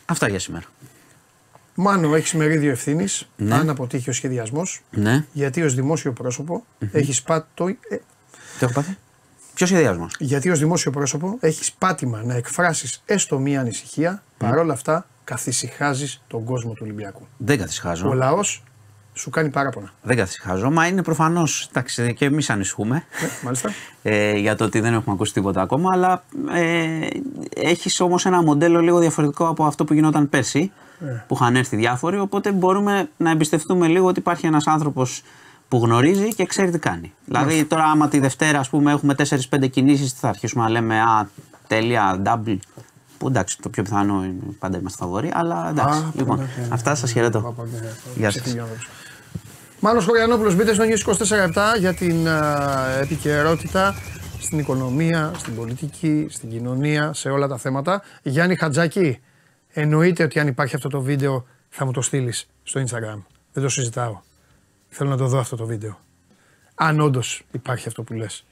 Αυτά 0.07 0.28
για 0.28 0.39
σήμερα. 0.39 0.65
Μάνο, 1.82 2.15
έχεις 2.15 2.35
μερίδιο 2.35 2.70
ευθύνης 2.70 3.28
Ναι. 3.36 3.55
αν 3.55 3.70
αποτύχει 3.70 4.11
ο 4.11 4.12
σχεδιασμός. 4.12 4.81
Ναι, 4.90 5.24
Γιατί 5.32 5.62
ως 5.62 5.74
δημόσιο 5.74 6.12
πρόσωπο 6.12 6.65
έχεις 6.93 7.23
πάτο. 7.23 7.66
ε, 7.69 7.74
τι 8.59 8.65
έχω 8.65 8.73
πάθει; 8.73 8.97
Ποιος 9.55 9.69
σχεδιασμός; 9.69 10.15
γιατί 10.19 10.51
ως 10.51 10.59
δημόσιο 10.59 10.90
πρόσωπο 10.90 11.36
έχεις 11.40 11.73
πάτημα 11.73 12.23
να 12.24 12.35
εκφράσεις 12.35 13.02
έστω 13.07 13.39
μία 13.39 13.61
ανησυχία, 13.61 14.23
παρόλα 14.39 14.73
αυτά 14.73 15.07
καθησυχάζεις 15.24 16.23
τον 16.27 16.44
κόσμο 16.44 16.73
του 16.73 16.81
Ολυμπιακού. 16.82 17.27
Δεν 17.36 17.59
καθισχάζω. 17.59 18.09
Ο 18.09 18.12
λαός 18.12 18.62
σου 19.15 19.31
κάνει 19.31 19.48
παράπονα. 19.51 19.93
Δεν 20.02 20.16
καθισχάζω. 20.16 20.70
Μα 20.70 20.86
είναι 20.86 21.02
προφανώς. 21.02 21.66
Εντάξει, 21.70 22.15
και 22.15 22.24
εμείς 22.24 22.51
ανησυχούμε. 22.51 22.94
Ναι, 22.94 23.28
μάλιστα. 23.44 23.70
ε, 24.02 24.36
για 24.36 24.57
το 24.57 24.65
ότι 24.65 24.81
δεν 24.81 24.94
έχουμε 24.94 25.15
ακούσει 25.15 25.32
τίποτα 25.32 25.61
ακόμα, 25.62 25.90
αλλά 25.93 26.24
ε, 26.55 27.07
έχεις 27.57 28.01
όμως 28.01 28.27
ένα 28.27 28.43
μοντέλο 28.43 28.81
λίγο 28.81 28.98
διαφορετικό 28.98 29.48
από 29.48 29.65
αυτό 29.65 29.85
που 29.85 29.94
γινόταν 29.94 30.28
πέρσι, 30.28 30.73
που 31.27 31.35
είχαν 31.35 31.56
έρθει 31.56 31.77
διάφοροι. 31.77 32.18
Οπότε 32.18 32.52
μπορούμε 32.52 33.09
να 33.16 33.31
εμπιστευτούμε 33.31 33.86
λίγο 33.86 34.06
ότι 34.06 34.18
υπάρχει 34.18 34.47
ένας 34.47 34.66
άνθρωπος 34.66 35.22
που 35.68 35.78
γνωρίζει 35.78 36.35
και 36.35 36.47
ξέρει 36.47 36.70
τι 36.70 36.78
κάνει. 36.78 37.12
Δηλαδή, 37.24 37.64
τώρα, 37.64 37.85
άμα 37.85 38.09
τη 38.09 38.18
Δευτέρα 38.18 38.59
ας 38.59 38.68
πούμε, 38.68 38.93
έχουμε 38.93 39.14
4-5 39.51 39.70
κινήσεις, 39.70 40.12
θα 40.12 40.28
αρχίσουμε 40.28 40.62
να 40.62 40.70
λέμε 40.70 41.01
Α, 41.01 41.28
τέλεια, 41.66 42.22
double. 42.24 42.56
Που 43.18 43.27
εντάξει, 43.27 43.59
το 43.62 43.68
πιο 43.68 43.82
πιθανό 43.82 44.24
είναι 44.24 44.55
πάντα 44.59 44.78
είμαστε 44.78 44.98
φαβοροί, 45.05 45.31
αλλά 45.35 45.68
εντάξει. 45.68 45.98
Α, 45.98 46.10
λοιπόν, 46.14 46.39
ναι, 46.39 46.43
ναι, 46.43 46.62
ναι. 46.62 46.68
αυτά 46.70 46.94
σας 46.94 47.12
χαιρετώ. 47.12 47.55
Γεια 48.16 48.31
σας. 48.31 48.56
Μάνος 49.81 50.05
Χωριανόπουλος, 50.05 50.55
μπείτε 50.55 50.74
στο 50.74 50.85
News 50.85 51.10
24 51.77 51.78
για 51.78 51.94
την 51.94 52.28
α, 52.28 52.98
επικαιρότητα 53.01 53.94
στην 54.40 54.59
οικονομία, 54.59 55.32
στην 55.36 55.55
πολιτική, 55.55 56.27
στην 56.31 56.51
κοινωνία, 56.51 57.12
σε 57.12 57.28
όλα 57.28 57.47
τα 57.47 57.56
θέματα. 57.56 58.02
Γιάννη 58.22 58.56
Χατζάκη, 58.56 59.20
εννοείται 59.72 60.22
ότι 60.22 60.40
αν 60.40 60.47
υπάρχει 60.47 60.74
αυτό 60.74 60.88
το 60.88 61.01
βίντεο 61.01 61.47
θα 61.68 61.84
μου 61.84 61.92
το 61.92 62.02
στείλεις 62.02 62.48
στο 62.62 62.80
Instagram. 62.80 63.22
Δεν 63.52 63.62
το 63.62 63.68
συζητάω. 63.68 64.20
Θέλω 64.88 65.10
να 65.10 65.16
το 65.16 65.26
δω 65.26 65.38
αυτό 65.38 65.56
το 65.56 65.66
βίντεο. 65.66 65.98
Αν 66.74 67.01
όντως 67.01 67.42
υπάρχει 67.52 67.88
αυτό 67.88 68.02
που 68.02 68.12
λες. 68.12 68.44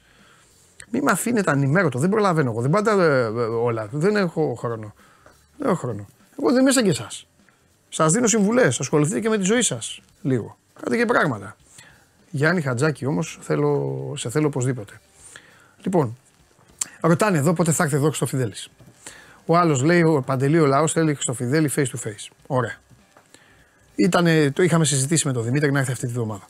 Μη 0.91 1.01
με 1.01 1.11
αφήνετε 1.11 1.51
ανημέρωτο. 1.51 1.99
Δεν 1.99 2.09
προλαβαίνω 2.09 2.51
εγώ. 2.51 2.61
Δεν 2.61 2.69
πάντα 2.69 3.03
ε, 3.03 3.23
ε, 3.23 3.29
όλα. 3.39 3.87
Δεν 3.91 4.15
έχω 4.15 4.53
χρόνο. 4.53 4.93
Δεν 5.57 5.67
έχω 5.67 5.77
χρόνο. 5.77 6.07
Εγώ 6.39 6.51
δεν 6.51 6.61
είμαι 6.61 6.71
σαν 6.71 6.83
και 6.83 6.89
εσάς. 6.89 7.27
Σας 7.89 8.11
δίνω 8.11 8.27
συμβουλές. 8.27 8.79
Ασχοληθείτε 8.79 9.19
και 9.19 9.29
με 9.29 9.37
τη 9.37 9.43
ζωή 9.43 9.61
σας. 9.61 10.01
Λίγο. 10.21 10.57
Κάντε 10.81 10.97
και 10.97 11.05
πράγματα. 11.05 11.55
Γιάννη 12.29 12.61
Χατζάκη 12.61 13.05
όμως 13.05 13.39
σε 14.15 14.29
θέλω 14.29 14.47
οπωσδήποτε. 14.47 14.99
Λοιπόν, 15.83 16.17
ρωτάνε 17.01 17.37
εδώ 17.37 17.53
πότε 17.53 17.71
θα 17.71 17.83
έρθει 17.83 17.95
εδώ 17.95 18.13
στο 18.13 18.25
Φιδέλη. 18.25 18.53
Ο 19.51 19.57
άλλος 19.57 19.81
λέει: 19.81 20.01
Ο 20.01 20.21
Παντελή 20.25 20.59
ο 20.59 20.65
λαός 20.65 20.91
θέλει 20.91 21.17
στο 21.19 21.33
Φιδέλη 21.33 21.71
face 21.75 21.85
to 21.85 22.07
face. 22.07 22.27
Ωραία. 22.47 22.75
Ήτανε, 23.95 24.51
το 24.51 24.63
είχαμε 24.63 24.85
συζητήσει 24.85 25.27
με 25.27 25.33
τον 25.33 25.43
Δημήτρη 25.43 25.71
να 25.71 25.79
έρθει 25.79 25.91
αυτή 25.91 26.05
τη 26.05 26.11
βδομάδα. 26.11 26.47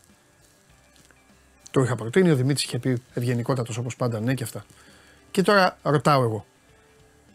Το 1.72 1.82
είχα 1.82 1.96
προτείνει, 1.96 2.30
ο 2.30 2.36
Δημήτρης 2.36 2.64
είχε 2.64 2.80
πει 2.80 3.02
ευγενικότατος 3.14 3.78
όπως 3.78 3.96
πάντα, 3.96 4.20
ναι 4.20 4.34
και 4.34 4.44
αυτά. 4.44 4.66
Και 5.32 5.42
τώρα 5.42 5.78
ρωτάω 5.82 6.24
εγώ. 6.24 6.46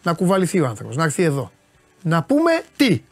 Να 0.03 0.13
κουβαληθεί 0.13 0.61
ο 0.61 0.67
άνθρωπος, 0.67 0.97
να 0.97 1.05
έρθει 1.05 1.23
εδώ. 1.23 1.53
Να 2.03 2.23
πούμε 2.23 2.63
τι; 2.77 3.03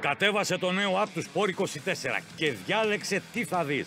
Κατέβασε 0.00 0.58
το 0.58 0.70
νέο 0.70 1.02
app 1.02 1.08
του 1.14 1.22
Sport 1.22 1.62
24 1.62 1.64
και 2.36 2.52
διάλεξε 2.66 3.22
τι 3.32 3.44
θα 3.44 3.64
δεις. 3.64 3.86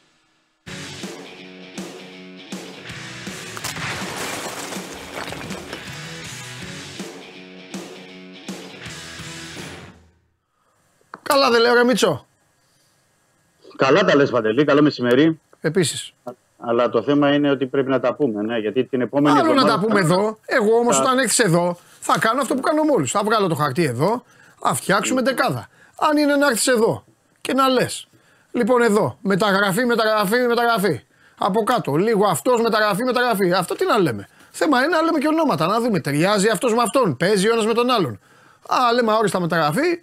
Καλά 11.31 11.49
δεν 11.51 11.61
λέω 11.61 11.73
ρε 11.73 11.83
Μίτσο. 11.83 12.25
Καλά 13.75 14.03
τα 14.03 14.15
λες 14.15 14.29
Παντελή, 14.29 14.65
καλό 14.65 14.81
μεσημερί. 14.81 15.39
Επίσης. 15.61 16.13
Αλλά 16.57 16.89
το 16.89 17.03
θέμα 17.03 17.33
είναι 17.33 17.49
ότι 17.51 17.65
πρέπει 17.65 17.89
να 17.89 17.99
τα 17.99 18.13
πούμε, 18.13 18.41
ναι, 18.41 18.57
γιατί 18.57 18.83
την 18.83 19.01
επόμενη 19.01 19.39
Άλλο 19.39 19.45
να 19.45 19.51
εβδομάδα- 19.61 19.79
τα 19.81 19.87
πούμε 19.87 19.99
εδώ. 19.99 20.37
Εγώ 20.45 20.75
όμως 20.77 20.95
Θα- 20.95 21.01
όταν 21.01 21.17
έρθεις 21.17 21.39
εδώ 21.39 21.77
θα 21.99 22.19
κάνω 22.19 22.41
αυτό 22.41 22.53
που 22.55 22.61
κάνω 22.61 22.83
με 22.83 22.91
όλου. 22.91 23.07
Θα 23.07 23.21
βγάλω 23.23 23.47
το 23.47 23.55
χαρτί 23.55 23.83
εδώ, 23.83 24.23
θα 24.59 24.73
φτιάξουμε 24.73 25.21
δεκάδα. 25.21 25.67
Αν 25.99 26.17
είναι 26.17 26.35
να 26.35 26.47
έρθεις 26.47 26.67
εδώ 26.67 27.03
και 27.41 27.53
να 27.53 27.67
λες. 27.67 28.07
Λοιπόν 28.51 28.81
εδώ, 28.81 29.17
μεταγραφή, 29.21 29.85
μεταγραφή, 29.85 30.37
μεταγραφή. 30.47 31.01
Από 31.37 31.63
κάτω, 31.63 31.95
λίγο 31.95 32.25
αυτός, 32.25 32.61
μεταγραφή, 32.61 33.03
μεταγραφή. 33.03 33.53
Αυτό 33.53 33.75
τι 33.75 33.85
να 33.85 33.97
λέμε. 33.99 34.27
Θέμα 34.51 34.77
είναι 34.79 34.87
να 34.95 35.01
λέμε 35.01 35.19
και 35.19 35.27
ονόματα, 35.27 35.67
να 35.67 35.79
δούμε. 35.79 35.99
Ταιριάζει 35.99 36.47
αυτός 36.49 36.73
με 36.73 36.81
αυτόν, 36.81 37.17
παίζει 37.17 37.49
ο 37.49 37.51
ένας 37.53 37.65
με 37.65 37.73
τον 37.73 37.89
άλλον. 37.89 38.19
Α, 38.67 38.93
λέμε 38.93 39.11
αόριστα 39.11 39.39
μεταγραφή. 39.39 40.01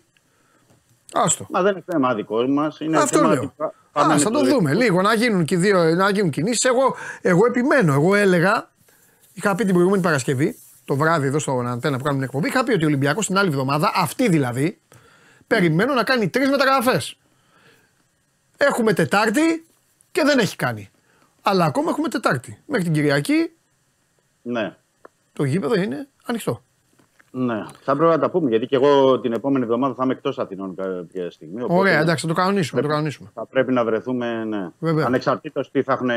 Άστο. 1.13 1.47
Μα 1.51 1.63
δεν 1.63 1.73
είναι 1.73 1.85
θέμα 1.87 2.15
δικό 2.15 2.47
μας. 2.47 2.81
Είναι 2.81 2.99
Αυτό 2.99 3.19
θέμα 3.19 3.33
λέω. 3.33 3.43
ότι 3.43 3.53
πα- 3.57 3.75
πάμε 3.93 4.13
Α, 4.13 4.17
με 4.17 4.23
θα 4.23 4.31
το 4.31 4.45
δούμε 4.45 4.75
λίγο, 4.75 5.03
να 5.03 5.15
γίνουν 5.15 5.45
και 5.45 5.55
οι 5.55 5.59
δύο, 5.59 5.85
να 5.95 6.11
γίνουν 6.11 6.31
κινήσεις. 6.31 6.65
Εγώ, 6.65 6.97
εγώ 7.21 7.47
επιμένω, 7.47 7.93
εγώ 7.93 8.15
έλεγα, 8.15 8.71
είχα 9.33 9.55
πει 9.55 9.65
την 9.65 9.73
προηγούμενη 9.73 10.03
Παρασκευή, 10.03 10.59
το 10.85 10.97
βράδυ 10.97 11.27
εδώ 11.27 11.39
στον 11.39 11.67
Αντένα 11.67 11.97
που 11.97 12.03
κάνουμε 12.03 12.25
την 12.27 12.35
εκπομπή, 12.35 12.49
είχα 12.49 12.65
πει 12.65 12.73
ότι 12.73 12.85
ο 12.85 12.87
Ολυμπιακός 12.87 13.27
την 13.27 13.39
άλλη 13.39 13.49
εβδομάδα, 13.49 13.93
αυτή 13.95 14.29
δηλαδή, 14.29 14.79
περιμένω 15.47 15.95
να 15.95 16.03
κάνει 16.05 16.29
τρεις 16.29 16.49
μεταγραφές. 16.51 17.19
Έχουμε 18.57 18.93
Τετάρτη 18.93 19.67
και 20.13 20.23
δεν 20.25 20.39
έχει 20.39 20.57
κάνει. 20.57 20.91
Αλλά 21.43 21.65
ακόμα 21.65 21.91
έχουμε 21.91 22.09
Τετάρτη. 22.09 22.63
Μέχρι 22.67 22.85
την 22.85 22.93
Κυριακή 22.93 23.53
Ναι. 24.43 24.77
το 25.33 25.45
γήπεδο 25.45 25.75
είναι 25.75 26.09
ανοιχτό. 26.25 26.63
Ναι, 27.41 27.65
θα 27.85 27.97
πρέπει 27.97 28.11
να 28.11 28.19
τα 28.19 28.31
πούμε 28.31 28.51
γιατί 28.51 28.67
και 28.67 28.75
εγώ 28.77 29.21
την 29.21 29.33
επόμενη 29.33 29.65
εβδομάδα 29.65 29.95
θα 29.95 30.05
είμαι 30.05 30.13
εκτός 30.13 30.39
Αθηνών 30.39 30.75
κάποια 30.75 31.31
στιγμή. 31.31 31.63
οπότε 31.63 31.79
Ωραία, 31.79 32.01
εντάξει, 32.01 32.27
θα 32.27 32.35
το 32.35 32.41
κανονίσουμε. 32.41 32.81
Θα 32.81 32.87
το 32.87 32.93
κανονίσουμε. 32.93 33.29
Θα 33.35 33.47
πρέπει 33.47 33.73
να 33.73 33.85
βρεθούμε, 33.85 34.45
ναι. 34.45 34.69
Βέβαια. 34.79 35.07
Ανεξαρτήτως 35.07 35.71
τι 35.71 35.83
θα 35.83 35.93
έχουν 35.93 36.09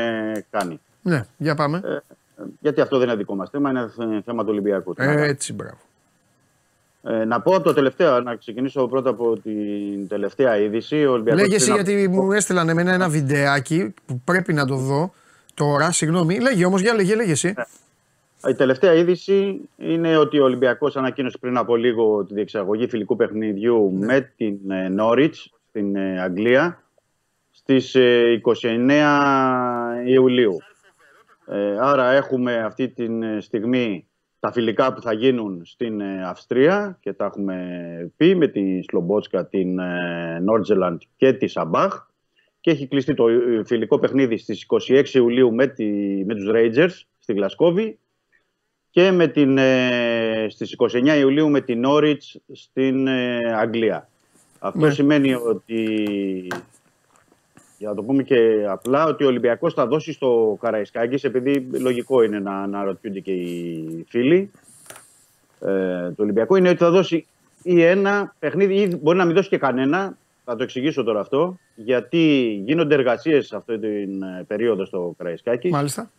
κάνει. 0.50 0.80
Ναι, 1.02 1.24
για 1.36 1.54
πάμε. 1.54 1.80
Ε, 1.84 1.98
γιατί 2.60 2.80
αυτό 2.80 2.98
δεν 2.98 3.08
είναι 3.08 3.16
δικό 3.16 3.34
μας 3.34 3.50
θέμα, 3.50 3.70
είναι 3.70 3.90
θε- 3.96 4.22
θέμα 4.24 4.42
του 4.42 4.48
Ολυμπιακού. 4.50 4.94
Τι 4.94 5.00
να 5.00 5.06
Ε, 5.06 5.08
κάνουμε. 5.10 5.26
έτσι, 5.30 5.52
μπράβο. 5.52 5.76
Ε, 7.02 7.24
να 7.24 7.40
πω 7.40 7.54
από 7.54 7.64
το 7.64 7.72
τελευταίο, 7.72 8.20
να 8.20 8.36
ξεκινήσω 8.36 8.86
πρώτα 8.88 9.10
από 9.10 9.38
την 9.42 10.08
τελευταία 10.08 10.56
είδηση. 10.58 11.04
Ο 11.06 11.12
Ολυμπιακός 11.12 11.42
Λέγε 11.42 11.54
εσύ 11.54 11.72
πριν 11.72 11.84
γιατί 11.84 12.04
από- 12.04 12.22
μου 12.22 12.32
έστειλαν 12.32 12.68
εμένα 12.68 12.92
ένα 12.92 13.08
βιντεάκι 13.08 13.94
που 14.06 14.20
πρέπει 14.24 14.52
να 14.52 14.66
το 14.66 14.76
δω 14.76 15.12
τώρα. 15.54 15.90
Συγγνώμη. 15.92 16.40
Λέγε 16.40 16.64
όμως, 16.64 16.80
για 16.80 16.94
λέγε, 16.94 17.14
λέγε 17.14 17.32
εσύ. 17.32 17.54
Η 18.48 18.54
τελευταία 18.54 18.94
είδηση 18.94 19.68
είναι 19.76 20.16
ότι 20.16 20.40
ο 20.40 20.44
Ολυμπιακός 20.44 20.96
ανακοίνωσε 20.96 21.38
πριν 21.38 21.56
από 21.56 21.76
λίγο 21.76 22.24
τη 22.24 22.34
διεξαγωγή 22.34 22.88
φιλικού 22.88 23.16
παιχνιδιού 23.16 23.92
με 23.92 24.32
την 24.36 24.58
Νόριτς 24.90 25.52
στην 25.68 25.96
ε, 25.96 26.20
Αγγλία 26.20 26.82
στις 27.50 27.94
ε, 27.94 28.40
29 28.62 30.06
Ιουλίου. 30.06 30.56
Ε, 31.46 31.76
άρα 31.80 32.12
έχουμε 32.12 32.58
αυτή 32.58 32.88
τη 32.88 33.06
στιγμή 33.40 34.06
τα 34.40 34.52
φιλικά 34.52 34.92
που 34.92 35.00
θα 35.00 35.12
γίνουν 35.12 35.64
στην 35.64 36.00
ε, 36.00 36.24
Αυστρία 36.24 36.98
και 37.00 37.12
τα 37.12 37.24
έχουμε 37.24 37.56
πει 38.16 38.34
με 38.34 38.48
τη 38.48 38.82
Σλομπότσκα, 38.82 39.46
την 39.46 39.78
ε, 39.78 40.38
Νόρτζελαντ 40.42 41.00
και 41.16 41.32
τη 41.32 41.46
Σαμπάχ. 41.46 42.06
Και 42.60 42.70
έχει 42.70 42.86
κλειστεί 42.86 43.14
το 43.14 43.28
ε, 43.28 43.62
φιλικό 43.64 43.98
παιχνίδι 43.98 44.36
στις 44.36 44.66
26 44.88 45.08
Ιουλίου 45.08 45.54
με, 45.54 45.66
τη, 45.66 45.84
με 46.24 46.34
τους 46.34 46.50
Rangers 46.54 47.00
στη 47.18 47.32
Γλασκόβη 47.32 47.98
και 48.92 49.10
με 49.10 49.26
την, 49.26 49.58
ε, 49.58 50.46
στις 50.50 50.72
29 50.72 51.16
Ιουλίου 51.18 51.50
με 51.50 51.60
την 51.60 51.82
Norwich 51.86 52.40
στην 52.52 53.06
ε, 53.06 53.38
Αγγλία. 53.56 54.08
Αυτό 54.58 54.78
Ναι. 54.78 54.90
σημαίνει 54.90 55.34
ότι, 55.34 55.82
για 57.78 57.88
να 57.88 57.94
το 57.94 58.02
πούμε 58.02 58.22
και 58.22 58.64
απλά, 58.68 59.04
ότι 59.06 59.24
ο 59.24 59.26
Ολυμπιακός 59.26 59.74
θα 59.74 59.86
δώσει 59.86 60.12
στο 60.12 60.58
Καραϊσκάκης, 60.60 61.24
επειδή 61.24 61.68
λογικό 61.78 62.22
είναι 62.22 62.38
να 62.38 62.62
αναρωτιούνται 62.62 63.20
και 63.20 63.32
οι 63.32 64.06
φίλοι 64.08 64.50
ε, 65.60 66.08
του 66.08 66.16
Ολυμπιακού, 66.18 66.56
είναι 66.56 66.68
ότι 66.68 66.78
θα 66.78 66.90
δώσει 66.90 67.26
ή 67.62 67.82
ένα 67.82 68.34
παιχνίδι 68.38 68.74
ή 68.74 68.98
μπορεί 69.02 69.18
να 69.18 69.24
μην 69.24 69.34
δώσει 69.34 69.48
και 69.48 69.58
κανένα, 69.58 70.16
θα 70.44 70.56
το 70.56 70.62
εξηγήσω 70.62 71.02
τώρα 71.02 71.20
αυτό, 71.20 71.58
γιατί 71.74 72.44
γίνονται 72.64 72.94
εργασίες 72.94 73.52
αυτή 73.52 73.78
την 73.78 74.22
ε, 74.22 74.44
περίοδο 74.46 74.84
στο 74.84 75.14
Καραϊσκάκης 75.18 75.70
Μάλιστα. 75.70 76.10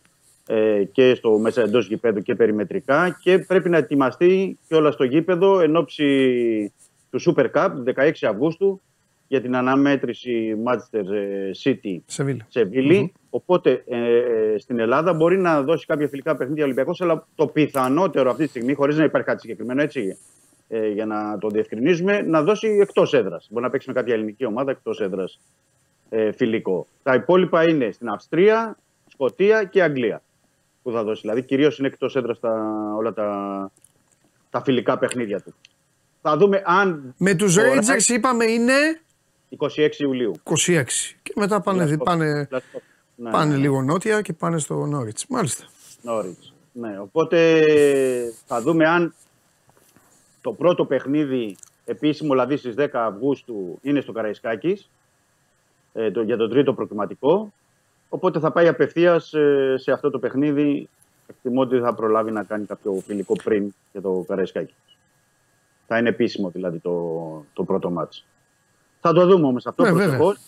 Ε, 0.46 0.84
και 0.92 1.14
στο 1.14 1.38
μέσα 1.38 1.62
εντός 1.62 1.86
γηπέδου 1.86 2.20
και 2.20 2.34
περιμετρικά 2.34 3.18
και 3.22 3.38
πρέπει 3.38 3.68
να 3.68 3.76
ετοιμαστεί 3.76 4.58
και 4.68 4.74
όλα 4.74 4.90
στο 4.90 5.04
γήπεδο 5.04 5.60
εν 5.60 5.76
ώψη 5.76 6.72
του 7.10 7.20
Super 7.20 7.46
Cup 7.54 7.70
16 7.94 8.10
Αυγούστου 8.22 8.80
για 9.28 9.40
την 9.40 9.56
αναμέτρηση 9.56 10.56
Manchester 10.64 11.12
ε, 11.12 11.50
City 11.64 11.98
Σεβίλη. 12.06 12.42
Σεβίλη. 12.48 13.12
Οπότε 13.30 13.84
ε, 13.88 14.18
ε, 14.18 14.58
στην 14.58 14.78
Ελλάδα 14.78 15.12
μπορεί 15.12 15.38
να 15.38 15.62
δώσει 15.62 15.86
κάποια 15.86 16.08
φιλικά 16.08 16.36
παιχνίδια 16.36 16.64
Ολυμπιακός 16.64 17.00
αλλά 17.00 17.26
το 17.34 17.46
πιθανότερο 17.46 18.30
αυτή 18.30 18.42
τη 18.44 18.48
στιγμή, 18.48 18.74
χωρίς 18.74 18.96
να 18.96 19.04
υπάρχει 19.04 19.26
κάτι 19.26 19.40
συγκεκριμένο 19.40 19.82
έτσι, 19.82 20.18
ε, 20.68 20.88
για 20.88 21.06
να 21.06 21.38
το 21.38 21.48
διευκρινίζουμε, 21.48 22.22
να 22.22 22.42
δώσει 22.42 22.68
εκτός 22.80 23.14
έδρας. 23.14 23.48
Μπορεί 23.50 23.64
να 23.64 23.70
παίξει 23.70 23.88
με 23.88 23.94
κάποια 23.94 24.14
ελληνική 24.14 24.44
ομάδα 24.44 24.70
εκτός 24.70 25.00
έδρας 25.00 25.40
ε, 26.08 26.32
φιλικό. 26.32 26.86
Τα 27.02 27.14
υπόλοιπα 27.14 27.68
είναι 27.68 27.90
στην 27.90 28.08
Αυστρία, 28.08 28.78
Σκοτία 29.06 29.64
και 29.64 29.82
Αγγλία 29.82 30.22
που 30.84 30.92
θα 30.92 31.04
δώσει. 31.04 31.20
Δηλαδή 31.20 31.42
κυρίως 31.42 31.78
είναι 31.78 31.88
εκτός 31.88 32.16
έδρας 32.16 32.38
όλα 32.96 33.12
τα, 33.12 33.70
τα 34.50 34.62
φιλικά 34.62 34.98
παιχνίδια 34.98 35.40
του. 35.40 35.54
Θα 36.22 36.36
δούμε 36.36 36.62
αν 36.66 37.14
Με 37.18 37.34
τους 37.34 37.56
Ωραία. 37.56 37.74
Rangers 37.74 38.08
είπαμε 38.08 38.44
είναι 38.44 38.72
26 39.58 39.90
Ιουλίου. 39.98 40.32
26. 40.44 40.84
Και 41.22 41.32
μετά 41.36 41.60
πάνε, 41.60 41.96
πάνε, 41.96 42.48
Ναι, 43.16 43.30
πάνε 43.30 43.50
ναι, 43.50 43.54
ναι. 43.54 43.60
λίγο 43.60 43.82
νότια 43.82 44.20
και 44.20 44.32
πάνε 44.32 44.58
στο 44.58 44.86
Νόριτς. 44.86 45.26
Μάλιστα. 45.28 45.64
Norwich. 46.04 46.52
Ναι, 46.72 46.98
οπότε 47.00 47.62
θα 48.46 48.60
δούμε 48.60 48.88
αν 48.88 49.14
το 50.40 50.52
πρώτο 50.52 50.84
παιχνίδι 50.84 51.56
επίσημο, 51.84 52.30
δηλαδή 52.30 52.56
στις 52.56 52.74
10 52.78 52.86
Αυγούστου, 52.92 53.78
είναι 53.82 54.00
στο 54.00 54.12
Καραϊσκάκης 54.12 54.90
ε, 55.92 56.10
το, 56.10 56.22
για 56.22 56.36
το 56.36 56.48
τρίτο 56.48 56.74
προκριματικό. 56.74 57.52
Οπότε 58.14 58.38
θα 58.38 58.50
πάει 58.50 58.68
απευθείας 58.68 59.32
σε 59.74 59.92
αυτό 59.92 60.10
το 60.10 60.18
παιχνίδι. 60.18 60.88
Εκτιμώ 61.26 61.60
ότι 61.60 61.78
θα 61.78 61.94
προλάβει 61.94 62.30
να 62.30 62.42
κάνει 62.42 62.66
κάποιο 62.66 62.92
φιλικό 63.06 63.36
πριν 63.44 63.74
για 63.92 64.00
το 64.00 64.24
Καραϊσκάκη. 64.28 64.74
Θα 65.86 65.98
είναι 65.98 66.08
επίσημο 66.08 66.50
δηλαδή 66.50 66.78
το, 66.78 67.44
το 67.52 67.64
πρώτο 67.64 67.90
μάτς. 67.90 68.24
Θα 69.00 69.12
το 69.12 69.26
δούμε 69.26 69.46
όμως 69.46 69.66
αυτό 69.66 69.82
Ναι, 69.82 69.90
βέβαια. 69.90 70.06
προσεχώς. 70.06 70.38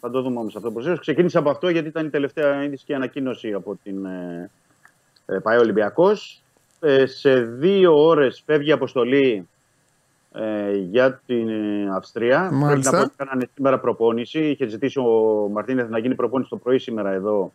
Θα 0.00 0.10
το 0.10 0.22
δούμε 0.22 0.38
όμως 0.38 0.56
αυτό 0.56 0.70
προσεχώς. 0.70 1.00
Ξεκίνησα 1.00 1.38
από 1.38 1.50
αυτό 1.50 1.68
γιατί 1.68 1.88
ήταν 1.88 2.06
η 2.06 2.10
τελευταία 2.10 2.64
είδηση 2.64 2.84
και 2.84 2.94
ανακοίνωση 2.94 3.52
από 3.52 3.78
την 3.82 4.04
ε, 4.04 4.50
ε, 5.26 5.38
πάει 5.38 5.56
ο 5.56 5.60
Ολυμπιακός. 5.60 6.42
Ε, 6.80 7.06
σε 7.06 7.40
δύο 7.40 8.06
ώρες 8.06 8.42
φεύγει 8.46 8.68
η 8.68 8.72
αποστολή 8.72 9.48
ε, 10.36 10.76
για 10.76 11.20
την 11.26 11.48
ε, 11.48 11.88
Αυστρία. 11.94 12.50
Μάλιστα. 12.52 12.68
Πρέπει 12.68 12.84
να 12.84 12.90
πω 12.90 12.98
ότι 12.98 13.14
κάνανε 13.16 13.48
σήμερα 13.54 13.78
προπόνηση. 13.78 14.38
Είχε 14.38 14.66
ζητήσει 14.66 14.98
ο 14.98 15.48
Μαρτίνεθ 15.52 15.88
να 15.88 15.98
γίνει 15.98 16.14
προπόνηση 16.14 16.50
το 16.50 16.56
πρωί 16.56 16.78
σήμερα 16.78 17.10
εδώ 17.10 17.52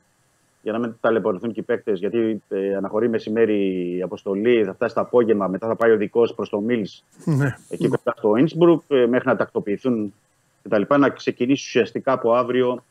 για 0.62 0.72
να 0.72 0.80
μην 0.80 0.96
ταλαιπωρηθούν 1.02 1.52
και 1.52 1.60
οι 1.60 1.64
παίκτες 1.64 2.00
γιατί 2.00 2.42
ε, 2.50 2.76
αναχωρεί 2.76 3.10
μεσημέρι 3.10 3.96
η 3.98 4.02
αποστολή, 4.02 4.64
θα 4.64 4.74
φτάσει 4.74 4.96
το 4.96 5.02
απόγευμα, 5.02 5.48
μετά 5.48 5.68
θα 5.68 5.76
πάει 5.76 5.92
ο 5.92 5.98
δικός 5.98 6.34
προς 6.34 6.50
το 6.50 6.60
Μίλς 6.60 7.04
Ναι. 7.26 7.56
εκεί 7.70 7.88
κοντά 7.88 8.14
στο 8.18 8.36
Ινσμπουργκ 8.36 8.80
ε, 8.88 9.06
μέχρι 9.08 9.28
να 9.28 9.36
τακτοποιηθούν 9.36 10.14
κτλ. 10.64 10.82
Να 10.98 11.10
ξεκινήσει 11.10 11.64
ουσιαστικά 11.68 12.12
από 12.12 12.34
αύριο 12.34 12.84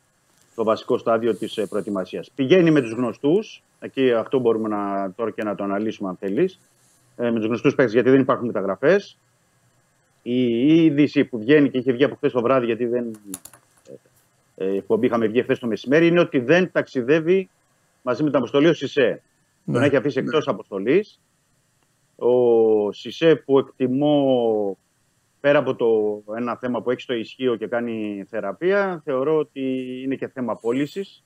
το 0.55 0.65
βασικό 0.65 0.99
στάδιο 0.99 1.35
της 1.35 1.57
ε, 1.57 1.67
προετοιμασίας. 1.67 2.31
Πηγαίνει 2.35 2.71
με 2.71 2.81
τους 2.81 2.93
γνωστούς, 2.93 3.63
εκεί 3.81 4.13
αυτό 4.13 4.39
μπορούμε 4.39 4.69
να, 4.69 5.13
τώρα 5.17 5.31
και 5.31 5.43
να 5.43 5.55
το 5.55 5.65
αναλύσουμε 5.65 6.09
αν 6.09 6.17
θέλεις, 6.17 6.61
ε, 7.17 7.31
με 7.31 7.39
τους 7.39 7.47
γνωστούς 7.47 7.75
παίκτες 7.75 7.95
γιατί 7.95 8.11
δεν 8.11 8.21
υπάρχουν 8.21 8.47
μεταγραφές. 8.47 9.17
Η, 10.23 10.43
η 10.45 10.85
είδηση 10.85 11.25
που 11.25 11.39
βγαίνει 11.39 11.71
και 11.71 11.79
είχε 11.79 11.93
βγει 11.93 12.05
από 12.05 12.15
χθες 12.15 12.33
το 12.33 12.43
βράδυ 12.43 12.67
γιατί 12.67 12.87
δεν 12.87 13.19
ε, 14.57 14.65
ε, 14.65 14.77
εκπομπή 14.77 15.07
είχαμε 15.07 15.27
βγει 15.27 15.43
χθες 15.43 15.59
το 15.59 15.67
μεσημέρι 15.67 16.07
είναι 16.07 16.21
ότι 16.21 16.39
δεν 16.39 16.73
ταξιδεύει 16.73 17.49
μαζί 18.03 18.23
με 18.23 18.29
την 18.29 18.39
αποστολή 18.39 18.69
ο 18.69 18.75
Σισε. 18.75 19.23
Τον 19.65 19.75
Ναι. 19.81 19.87
έχει 19.87 19.97
αφήσει 19.97 20.19
εκτός 20.19 20.49
αποστολής. 20.49 21.21
Ο 22.17 22.93
Σισε 22.93 23.35
που 23.37 23.59
εκτιμώ 23.59 24.79
πέρα 25.41 25.59
από 25.59 25.75
το 25.75 26.23
ένα 26.37 26.57
θέμα 26.57 26.83
που 26.83 26.91
έχει 26.91 27.01
στο 27.01 27.15
ισχύο 27.15 27.57
και 27.57 27.67
κάνει 27.67 28.25
θεραπεία, 28.29 29.01
θεωρώ 29.05 29.39
ότι 29.39 29.61
είναι 30.05 30.15
και 30.15 30.29
θέμα 30.29 30.57
πώλησης. 30.57 31.25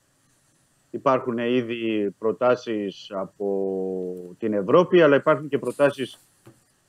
Υπάρχουν 0.91 1.37
ήδη 1.37 2.09
προτάσεις 2.19 3.11
από 3.13 4.35
την 4.39 4.53
Ευρώπη, 4.53 5.01
αλλά 5.01 5.15
υπάρχουν 5.15 5.47
και 5.47 5.57
προτάσεις 5.57 6.19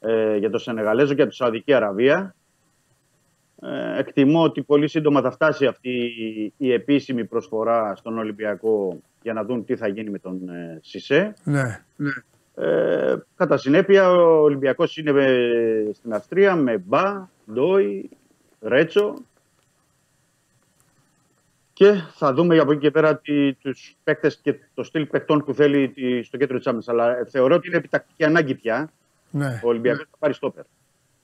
ε, 0.07 0.37
για 0.37 0.51
το 0.51 0.59
Σενεγαλέζο 0.59 1.09
και 1.09 1.15
για 1.15 1.27
τη 1.27 1.35
Σαουδική 1.35 1.73
Αραβία. 1.73 2.35
Ε, 3.63 3.99
εκτιμώ 3.99 4.43
ότι 4.43 4.63
πολύ 4.63 4.89
σύντομα 4.89 5.21
θα 5.21 5.31
φτάσει 5.31 5.67
αυτή 5.67 5.91
η, 5.91 6.53
η 6.57 6.73
επίσημη 6.73 7.25
προσφορά 7.25 7.95
στον 7.97 8.19
Ολυμπιακό 8.19 9.01
για 9.23 9.33
να 9.33 9.45
δουν 9.45 9.65
τι 9.65 9.77
θα 9.77 9.89
γίνει 9.89 10.11
με 10.11 10.19
τον 10.19 10.49
ε, 10.49 10.79
Σισε. 10.83 11.35
Ναι. 11.45 11.85
Ε, 12.55 13.17
κατά 13.37 13.57
συνέπεια, 13.57 14.11
ο 14.11 14.43
Ολυμπιακός 14.43 14.97
είναι 14.97 15.13
με- 15.13 15.91
στην 15.93 16.13
Αυστρία 16.13 16.55
με 16.57 16.79
Μπα, 16.79 17.29
Ντόι, 17.53 18.09
Ρέτσο 18.61 19.15
και 21.73 21.93
θα 22.15 22.33
δούμε 22.33 22.59
από 22.59 22.73
εκεί 22.73 22.81
και 22.81 22.91
πέρα 22.91 23.17
τι, 23.17 23.53
τους 23.55 23.97
παίκτες 24.05 24.37
και 24.43 24.55
το 24.75 24.83
στυλ 24.83 25.07
παιχτών 25.07 25.45
που 25.45 25.55
θέλει 25.55 25.89
τη- 25.89 26.23
στο 26.23 26.37
κέντρο 26.37 26.57
της 26.57 26.67
άμυνας. 26.67 26.89
Αλλά 26.89 27.19
ε, 27.19 27.25
θεωρώ 27.25 27.55
ότι 27.55 27.69
είναι 27.69 27.77
επιτακτική 27.77 28.25
ανάγκη 28.25 28.55
πια 28.55 28.91
ναι. 29.31 29.61
ο 29.65 29.69
Ολυμπιακός 29.69 30.07
θα 30.11 30.17
πάρει 30.19 30.33
στόπερ. 30.33 30.65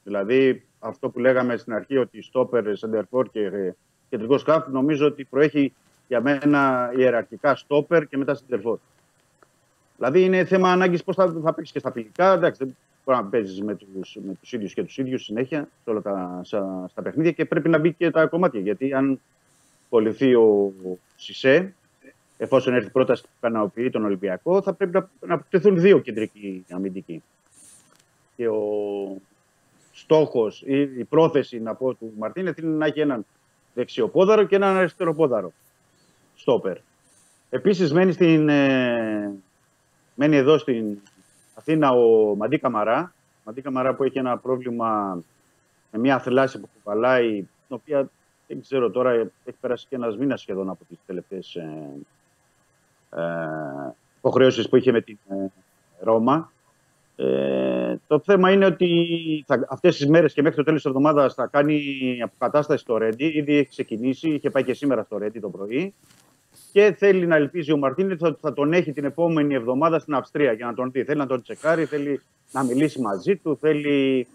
Δηλαδή 0.05 0.67
αυτό 0.79 1.09
που 1.09 1.19
λέγαμε 1.19 1.57
στην 1.57 1.73
αρχή 1.73 1.97
ότι 1.97 2.23
στόπερ, 2.23 2.77
σεντερφόρ 2.77 3.29
και 3.31 3.41
ε, 3.41 3.75
κεντρικός 4.09 4.41
σκάφ 4.41 4.69
νομίζω 4.69 5.07
ότι 5.07 5.25
προέχει 5.25 5.73
για 6.09 6.21
μένα 6.21 6.93
ιεραρχικά 6.97 7.55
στόπερ 7.55 8.07
και 8.07 8.17
μετά 8.17 8.35
σεντερφόρ. 8.35 8.79
Δηλαδή 9.97 10.25
είναι 10.25 10.45
θέμα 10.45 10.73
ανάγκης 10.73 11.05
πώς 11.05 11.17
θα, 11.17 11.35
θα 11.43 11.55
παίξεις 11.55 11.73
και 11.73 11.79
στα 11.79 11.93
φιλικά. 11.93 12.33
Εντάξει, 12.33 12.65
δεν 12.65 12.77
μπορεί 13.05 13.19
να 13.19 13.25
παίζεις 13.25 13.63
με 13.63 13.75
τους 13.75 14.19
με 14.27 14.35
τους 14.41 14.53
ίδιους 14.53 14.75
και 14.75 14.83
τους 14.83 14.99
ίδιους 14.99 15.25
συνέχεια 15.25 15.69
σε 15.85 15.91
όλα 15.91 16.03
τα, 16.03 16.41
στα, 16.45 16.87
στα 16.89 17.03
παιχνίδια 17.03 17.33
και 17.33 17.45
πρέπει 17.45 17.69
να 17.69 17.79
μπει 17.79 17.93
και 17.93 18.11
τα 18.11 18.27
κομμάτια. 18.27 18.61
Γιατί 18.61 18.95
αν 18.95 19.21
πολιθεί 19.89 20.35
ο 20.35 20.73
Σισε, 21.17 21.75
εφόσον 22.39 22.75
έρθει 22.75 22.87
η 22.87 22.91
πρόταση 22.91 23.23
που 23.23 23.29
ικανοποιεί 23.39 23.91
τον 23.91 24.05
Ολυμπιακό, 24.05 24.63
θα 24.63 24.73
πρέπει 24.73 24.93
να, 24.93 25.09
να 25.27 25.35
αποκτηθούν 25.35 25.81
δύο 25.81 25.99
κεντρικοί 25.99 26.65
αμυντικοί. 26.71 27.23
Και 28.37 28.49
ο 28.49 28.61
στόχος 29.93 30.63
ή 30.67 30.81
η 30.81 31.05
πρόθεση 31.05 31.61
να 31.61 31.75
πω 31.75 31.95
του 31.95 32.13
Μαρτίνεθ 32.19 32.59
είναι 32.59 32.77
να 32.77 32.87
έχει 32.87 33.01
έναν 33.01 33.27
δεξιοπόδαρο 33.75 34.45
και 34.45 34.57
έναν 34.57 34.77
αριστεροπόδαρο 34.77 35.53
στόπερ. 36.35 36.77
Επίσης 37.51 37.93
μένει, 37.93 38.13
στην, 38.13 38.49
ε, 38.49 39.33
μένει 40.15 40.37
εδώ 40.37 40.59
στην 40.59 40.99
Αθήνα 41.55 41.91
ο 41.91 42.35
Μαντί 42.37 42.59
Καμαρά. 42.59 43.15
Μαντί 43.45 43.61
Καμαρά 43.61 43.95
που 43.95 44.05
έχει 44.05 44.19
ένα 44.19 44.39
πρόβλημα 44.39 45.23
με 45.91 45.99
μια 45.99 46.19
θλάση 46.19 46.61
που 46.61 46.69
κουβαλάει, 46.75 47.31
την 47.37 47.77
οποία 47.77 48.11
δεν 48.47 48.61
ξέρω 48.61 48.91
τώρα, 48.91 49.11
έχει 49.45 49.57
περάσει 49.61 49.87
και 49.89 49.95
ένας 49.95 50.17
μήνας 50.17 50.41
σχεδόν 50.41 50.71
από 50.71 50.85
τις 50.85 50.99
τελευταίες 51.07 51.55
ε, 51.55 51.89
ε, 53.11 53.95
υποχρεώσεις 54.19 54.69
που 54.69 54.77
είχε 54.77 54.93
με 54.93 55.01
την 55.01 55.19
ε, 55.29 55.47
Ρώμα. 56.01 56.53
Ε, 57.17 57.97
το 58.07 58.21
θέμα 58.25 58.51
είναι 58.51 58.67
ότι 58.67 59.45
θα, 59.47 59.67
αυτές 59.69 59.97
τις 59.97 60.09
μέρες 60.09 60.33
και 60.33 60.43
μέχρι 60.43 60.57
το 60.57 60.63
τέλος 60.63 60.83
της 60.83 60.91
εβδομάδας 60.91 61.35
θα 61.35 61.47
κάνει 61.47 61.83
αποκατάσταση 62.23 62.83
στο 62.83 62.97
Ρέντι. 62.97 63.25
Ήδη 63.25 63.57
έχει 63.57 63.69
ξεκινήσει, 63.69 64.31
είχε 64.31 64.51
πάει 64.51 64.65
και 64.65 64.75
σήμερα 64.75 65.03
στο 65.03 65.19
Ρέντι 65.19 65.41
το 65.41 65.49
πρωί. 65.49 65.95
Και 66.73 66.95
θέλει 66.99 67.27
να 67.27 67.37
ελπίζει 67.37 67.73
ο 67.73 67.77
Μαρτίνε 67.77 68.17
ότι 68.21 68.41
θα 68.41 68.53
τον 68.53 68.73
έχει 68.73 68.93
την 68.93 69.05
επόμενη 69.05 69.55
εβδομάδα 69.55 69.99
στην 69.99 70.15
Αυστρία 70.15 70.53
για 70.53 70.67
να 70.67 70.75
τον 70.75 70.91
δει. 70.91 71.05
Θέλει 71.05 71.19
να 71.19 71.27
τον 71.27 71.43
τσεκάρει, 71.43 71.85
θέλει 71.85 72.21
να 72.53 72.65
μιλήσει 72.65 73.01
μαζί 73.01 73.37
του, 73.37 73.57
θέλει 73.57 74.27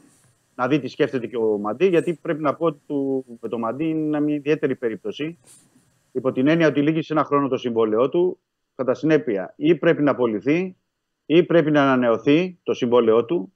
να 0.56 0.68
δει 0.68 0.80
τι 0.80 0.88
σκέφτεται 0.88 1.28
και 1.28 1.38
ο 1.38 1.58
Μαντί. 1.58 1.86
Γιατί 1.88 2.14
πρέπει 2.22 2.41
να 2.41 2.54
πω 2.54 2.66
ότι 2.66 2.80
του, 2.88 3.26
με 3.41 3.49
το 3.49 3.58
Μαντί 3.58 3.90
είναι 3.90 4.20
μια 4.20 4.36
ιδιαίτερη 4.36 4.76
περίπτωση. 4.76 5.38
Υπό 6.12 6.32
την 6.32 6.48
έννοια 6.48 6.68
ότι 6.68 6.82
λύγει 6.82 7.02
σε 7.02 7.14
ένα 7.14 7.24
χρόνο 7.24 7.48
το 7.48 7.58
συμβόλαιό 7.58 8.10
του, 8.10 8.40
κατά 8.76 8.94
συνέπεια 8.94 9.54
ή 9.56 9.76
πρέπει 9.76 10.02
να 10.02 10.12
απολυθεί 10.12 10.76
ή 11.30 11.44
πρέπει 11.44 11.72
να 11.72 11.82
ανανεωθεί 11.82 12.60
το 12.64 12.74
συμβόλαιό 12.74 13.26
του 13.26 13.54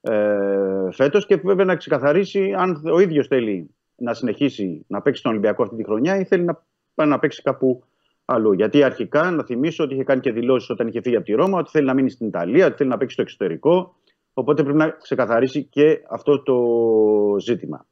ε, 0.00 0.88
φέτος 0.92 1.26
και 1.26 1.36
βέβαια 1.36 1.64
να 1.64 1.76
ξεκαθαρίσει 1.76 2.54
αν 2.56 2.82
ο 2.92 3.00
ίδιος 3.00 3.26
θέλει 3.26 3.70
να 3.96 4.14
συνεχίσει 4.14 4.84
να 4.88 5.02
παίξει 5.02 5.22
τον 5.22 5.30
Ολυμπιακό 5.30 5.62
αυτή 5.62 5.76
τη 5.76 5.84
χρονιά 5.84 6.16
ή 6.16 6.24
θέλει 6.24 6.44
να 6.44 6.64
πάει 6.94 7.08
να 7.08 7.18
παίξει 7.18 7.42
κάπου 7.42 7.84
αλλού. 8.24 8.52
Γιατί 8.52 8.82
αρχικά 8.82 9.30
να 9.30 9.44
θυμίσω 9.44 9.84
ότι 9.84 9.94
είχε 9.94 10.04
κάνει 10.04 10.20
και 10.20 10.32
δηλώσεις 10.32 10.70
όταν 10.70 10.86
είχε 10.86 11.00
φύγει 11.00 11.16
από 11.16 11.24
τη 11.24 11.32
Ρώμα 11.32 11.58
ότι 11.58 11.70
θέλει 11.70 11.86
να 11.86 11.94
μείνει 11.94 12.10
στην 12.10 12.26
Ιταλία, 12.26 12.66
ότι 12.66 12.76
θέλει 12.76 12.90
να 12.90 12.96
παίξει 12.96 13.12
στο 13.12 13.22
εξωτερικό. 13.22 13.96
Οπότε 14.32 14.62
πρέπει 14.62 14.78
να 14.78 14.88
ξεκαθαρίσει 14.88 15.64
και 15.64 16.02
αυτό 16.08 16.42
το 16.42 16.56
ζήτημα. 17.40 17.86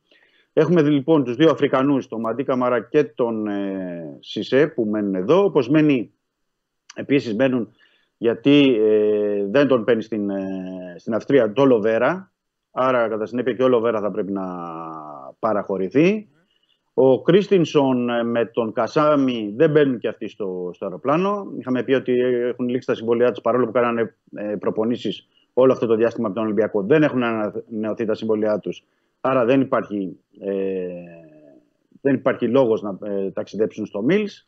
Έχουμε 0.53 0.83
λοιπόν 0.83 1.25
τους 1.25 1.37
δύο 1.37 1.51
Αφρικανούς, 1.51 2.09
τον 2.09 2.21
Μαντί 2.21 2.45
Καμαρά 2.45 2.81
και 2.81 3.05
τον 3.05 3.47
ε, 3.47 4.19
Σισε, 4.21 4.67
που 4.67 4.85
μένουν 4.85 5.15
εδώ. 5.15 5.45
Όπως 5.45 5.69
μένει, 5.69 6.13
επίσης 6.95 7.35
μένουν 7.35 7.73
γιατί 8.17 8.77
ε, 8.81 9.47
δεν 9.47 9.67
τον 9.67 9.85
παίρνει 9.85 10.03
στην, 10.03 10.31
ε, 10.31 10.45
στην 10.97 11.15
Αυστρία 11.15 11.53
το 11.53 11.65
Λοβέρα. 11.65 12.33
Άρα, 12.71 13.09
κατά 13.09 13.27
συνέπεια, 13.27 13.53
και 13.53 13.63
ο 13.63 13.69
Λοβέρα 13.69 14.01
θα 14.01 14.11
πρέπει 14.11 14.33
να 14.33 14.45
παραχωρηθεί. 15.39 16.29
Ο 16.95 17.23
Κρίστινσον 17.23 18.11
ε, 18.11 18.23
με 18.23 18.45
τον 18.45 18.73
Κασάμι 18.73 19.53
δεν 19.57 19.71
μπαίνουν 19.71 19.99
και 19.99 20.09
αυτοί 20.09 20.29
στο, 20.29 20.71
στο 20.75 20.85
αεροπλάνο. 20.85 21.53
Είχαμε 21.59 21.83
πει 21.83 21.93
ότι 21.93 22.13
έχουν 22.21 22.69
λήξει 22.69 22.87
τα 22.87 22.95
συμβολιά 22.95 23.31
τους 23.31 23.41
παρόλο 23.41 23.67
που 23.67 23.73
κάνανε 23.73 24.17
ε, 24.35 24.55
προπονήσεις 24.59 25.29
όλο 25.53 25.73
αυτό 25.73 25.87
το 25.87 25.95
διάστημα 25.95 26.27
από 26.27 26.37
τον 26.37 26.45
Ολυμπιακό. 26.45 26.83
Δεν 26.83 27.03
έχουν 27.03 27.23
ανανεωθεί 27.23 28.05
τα 28.05 28.15
συμβολιά 28.15 28.59
τους. 28.59 28.85
Άρα 29.21 29.45
δεν 29.45 29.61
υπάρχει, 29.61 30.19
ε, 30.41 30.87
δεν 32.01 32.15
υπάρχει 32.15 32.49
λόγος 32.49 32.83
να 32.83 32.99
ε, 33.03 33.31
ταξιδέψουν 33.31 33.87
στο 33.87 34.03
Μίλς. 34.03 34.45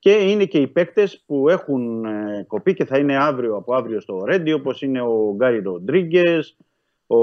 Και 0.00 0.12
είναι 0.12 0.44
και 0.44 0.58
οι 0.58 0.66
παίκτες 0.66 1.22
που 1.26 1.48
έχουν 1.48 2.04
ε, 2.04 2.44
κοπεί 2.46 2.74
και 2.74 2.84
θα 2.84 2.98
είναι 2.98 3.16
αύριο 3.16 3.56
από 3.56 3.74
αύριο 3.74 4.00
στο 4.00 4.24
Ρέντι, 4.24 4.52
όπως 4.52 4.82
είναι 4.82 5.00
ο 5.00 5.34
Γκάρι 5.36 5.60
Ροντρίγκες, 5.60 6.56
ο 7.06 7.16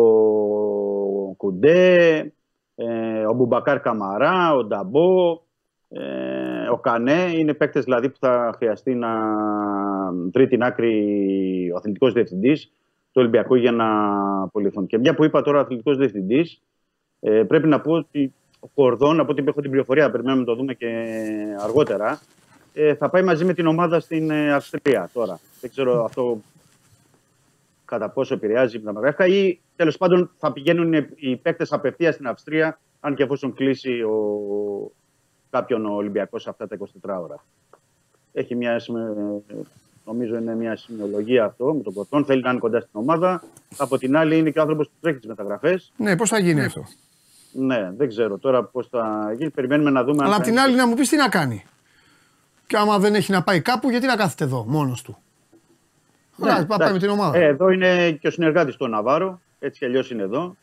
Κουντέ, 1.38 2.34
ε, 2.76 3.26
ο 3.26 3.34
Μπουμπακάρ 3.34 3.80
Καμαρά, 3.80 4.54
ο 4.54 4.64
Νταμπό, 4.64 5.42
ε, 5.90 6.70
ο 6.72 6.78
Κανέ. 6.78 7.32
Είναι 7.38 7.54
παίκτες 7.54 7.84
δηλαδή 7.84 8.10
που 8.10 8.18
θα 8.20 8.54
χρειαστεί 8.56 8.96
να 8.96 9.10
βρει 10.34 10.48
την 10.48 10.64
άκρη 10.64 11.72
ο 11.74 11.78
αθλητικός 11.78 12.14
διευθυντής 12.14 12.66
του 13.12 13.22
Ολυμπιακού 13.22 13.56
για 13.56 13.72
να 13.72 13.88
απολυθούν. 14.42 14.88
Και 14.88 14.98
μια 14.98 15.16
που 15.16 15.24
είπα 15.24 15.42
τώρα 15.42 15.58
ο 15.58 15.62
αθλητικός 15.62 15.98
διευθυντής, 15.98 16.62
ε, 17.20 17.44
πρέπει 17.44 17.68
να 17.68 17.82
πω 17.82 17.92
ότι 17.92 18.34
ο 18.60 18.68
Κορδόν, 18.74 19.20
από 19.20 19.32
ό,τι 19.32 19.44
έχω 19.48 19.62
την 19.62 19.70
πληροφορία, 19.70 20.12
περιμένουμε 20.12 20.42
να 20.42 20.48
το 20.48 20.56
δούμε 20.56 20.74
και 20.74 21.06
αργότερα, 21.64 22.20
ε, 22.78 22.96
θα 22.96 23.10
πάει 23.10 23.24
μαζί 23.24 23.46
με 23.46 23.54
την 23.54 23.68
ομάδα 23.68 24.00
στην 24.00 24.30
ε, 24.30 24.54
Αυστρία 24.54 25.10
τώρα. 25.14 25.40
Δεν 25.62 25.70
ξέρω 25.70 26.04
αυτό 26.04 26.42
κατά 27.86 28.10
πόσο 28.10 28.34
επηρεάζει 28.34 28.80
τα 28.80 28.94
μεγάλα 28.94 29.28
ή 29.28 29.60
τέλος 29.76 29.98
πάντων 29.98 30.32
θα 30.38 30.52
πηγαίνουν 30.52 30.94
οι 31.16 31.36
παίκτες 31.36 31.72
απευθείας 31.72 32.14
στην 32.14 32.28
Αυστρία, 32.28 32.80
αν 33.00 33.16
και 33.16 33.24
εφόσον 33.24 33.54
κλείσει 33.54 34.02
ο, 34.02 34.18
κάποιον 35.50 35.86
Ολυμπιακός 35.86 36.48
αυτά 36.48 36.68
τα 36.68 36.78
24 36.80 36.86
ώρα. 37.22 37.44
Έχει 38.34 38.56
μια, 38.56 38.82
νομίζω 40.06 40.38
είναι 40.38 40.56
μια 40.56 40.76
σημειολογία 40.76 41.46
αυτό 41.46 41.74
με 41.74 41.82
τον 41.82 41.94
Κορδόν. 41.94 42.26
Θέλει 42.26 42.42
να 42.42 42.50
είναι 42.50 42.60
κοντά 42.60 42.80
στην 42.80 43.00
ομάδα. 43.00 43.44
Από 43.78 43.98
την 43.98 44.18
άλλη 44.18 44.38
είναι 44.38 44.50
και 44.50 44.60
ο 44.60 44.62
άνθρωπος 44.62 44.88
που 44.88 44.94
τρέχει 45.02 45.18
τις 45.18 45.28
μεταγραφές. 45.28 45.92
Ναι, 45.98 46.18
πώς 46.18 46.30
θα 46.30 46.40
γίνει 46.40 46.64
αυτό; 46.64 46.84
Ναι, 47.52 47.92
δεν 47.98 48.08
ξέρω 48.08 48.38
τώρα 48.38 48.64
πώς 48.64 48.88
θα 48.88 49.34
γίνει. 49.38 49.50
Περιμένουμε 49.50 49.90
να 49.90 50.04
δούμε. 50.04 50.24
Αλλά 50.24 50.36
απ' 50.36 50.44
την 50.44 50.60
άλλη 50.60 50.76
να 50.76 50.88
μου 50.88 50.96
πεις 50.96 51.10
τι 51.10 51.16
να 51.16 51.30
κάνει. 51.30 51.66
Και 52.68 52.78
άμα 52.78 53.00
δεν 53.00 53.16
έχει 53.16 53.32
να 53.32 53.44
πάει 53.44 53.62
κάπου, 53.62 53.90
γιατί 53.90 54.06
να 54.06 54.16
κάθεται 54.16 54.44
εδώ 54.44 54.66
μόνος 54.68 55.02
του; 55.02 55.18
Ναι, 56.36 56.66
να 56.68 56.78
πάει 56.78 56.92
με 56.92 57.00
την 57.00 57.10
ομάδα. 57.10 57.38
Ε, 57.38 57.46
εδώ 57.46 57.70
είναι 57.70 58.12
και 58.12 58.28
ο 58.28 58.32
συνεργάτης 58.32 58.76
του 58.76 58.88
Ναβάρο. 58.88 59.42
Έτσι 59.60 59.80
κι 59.80 59.86
αλλιώς 59.86 60.12
είναι 60.12 60.24
εδώ. 60.24 60.56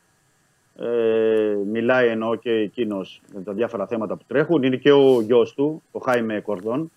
Ε, 0.79 1.57
μιλάει 1.73 2.09
εννοώ 2.09 2.35
και 2.35 2.51
εκείνος 2.51 3.21
με 3.35 3.41
τα 3.41 3.53
διάφορα 3.53 3.87
θέματα 3.87 4.17
που 4.17 4.25
τρέχουν. 4.27 4.63
Είναι 4.63 4.77
και 4.77 4.93
ο 4.93 5.21
γιος 5.21 5.55
του, 5.55 5.83
ο 5.91 5.99
Χάιμε 5.99 6.41
Κορδόν, 6.41 6.91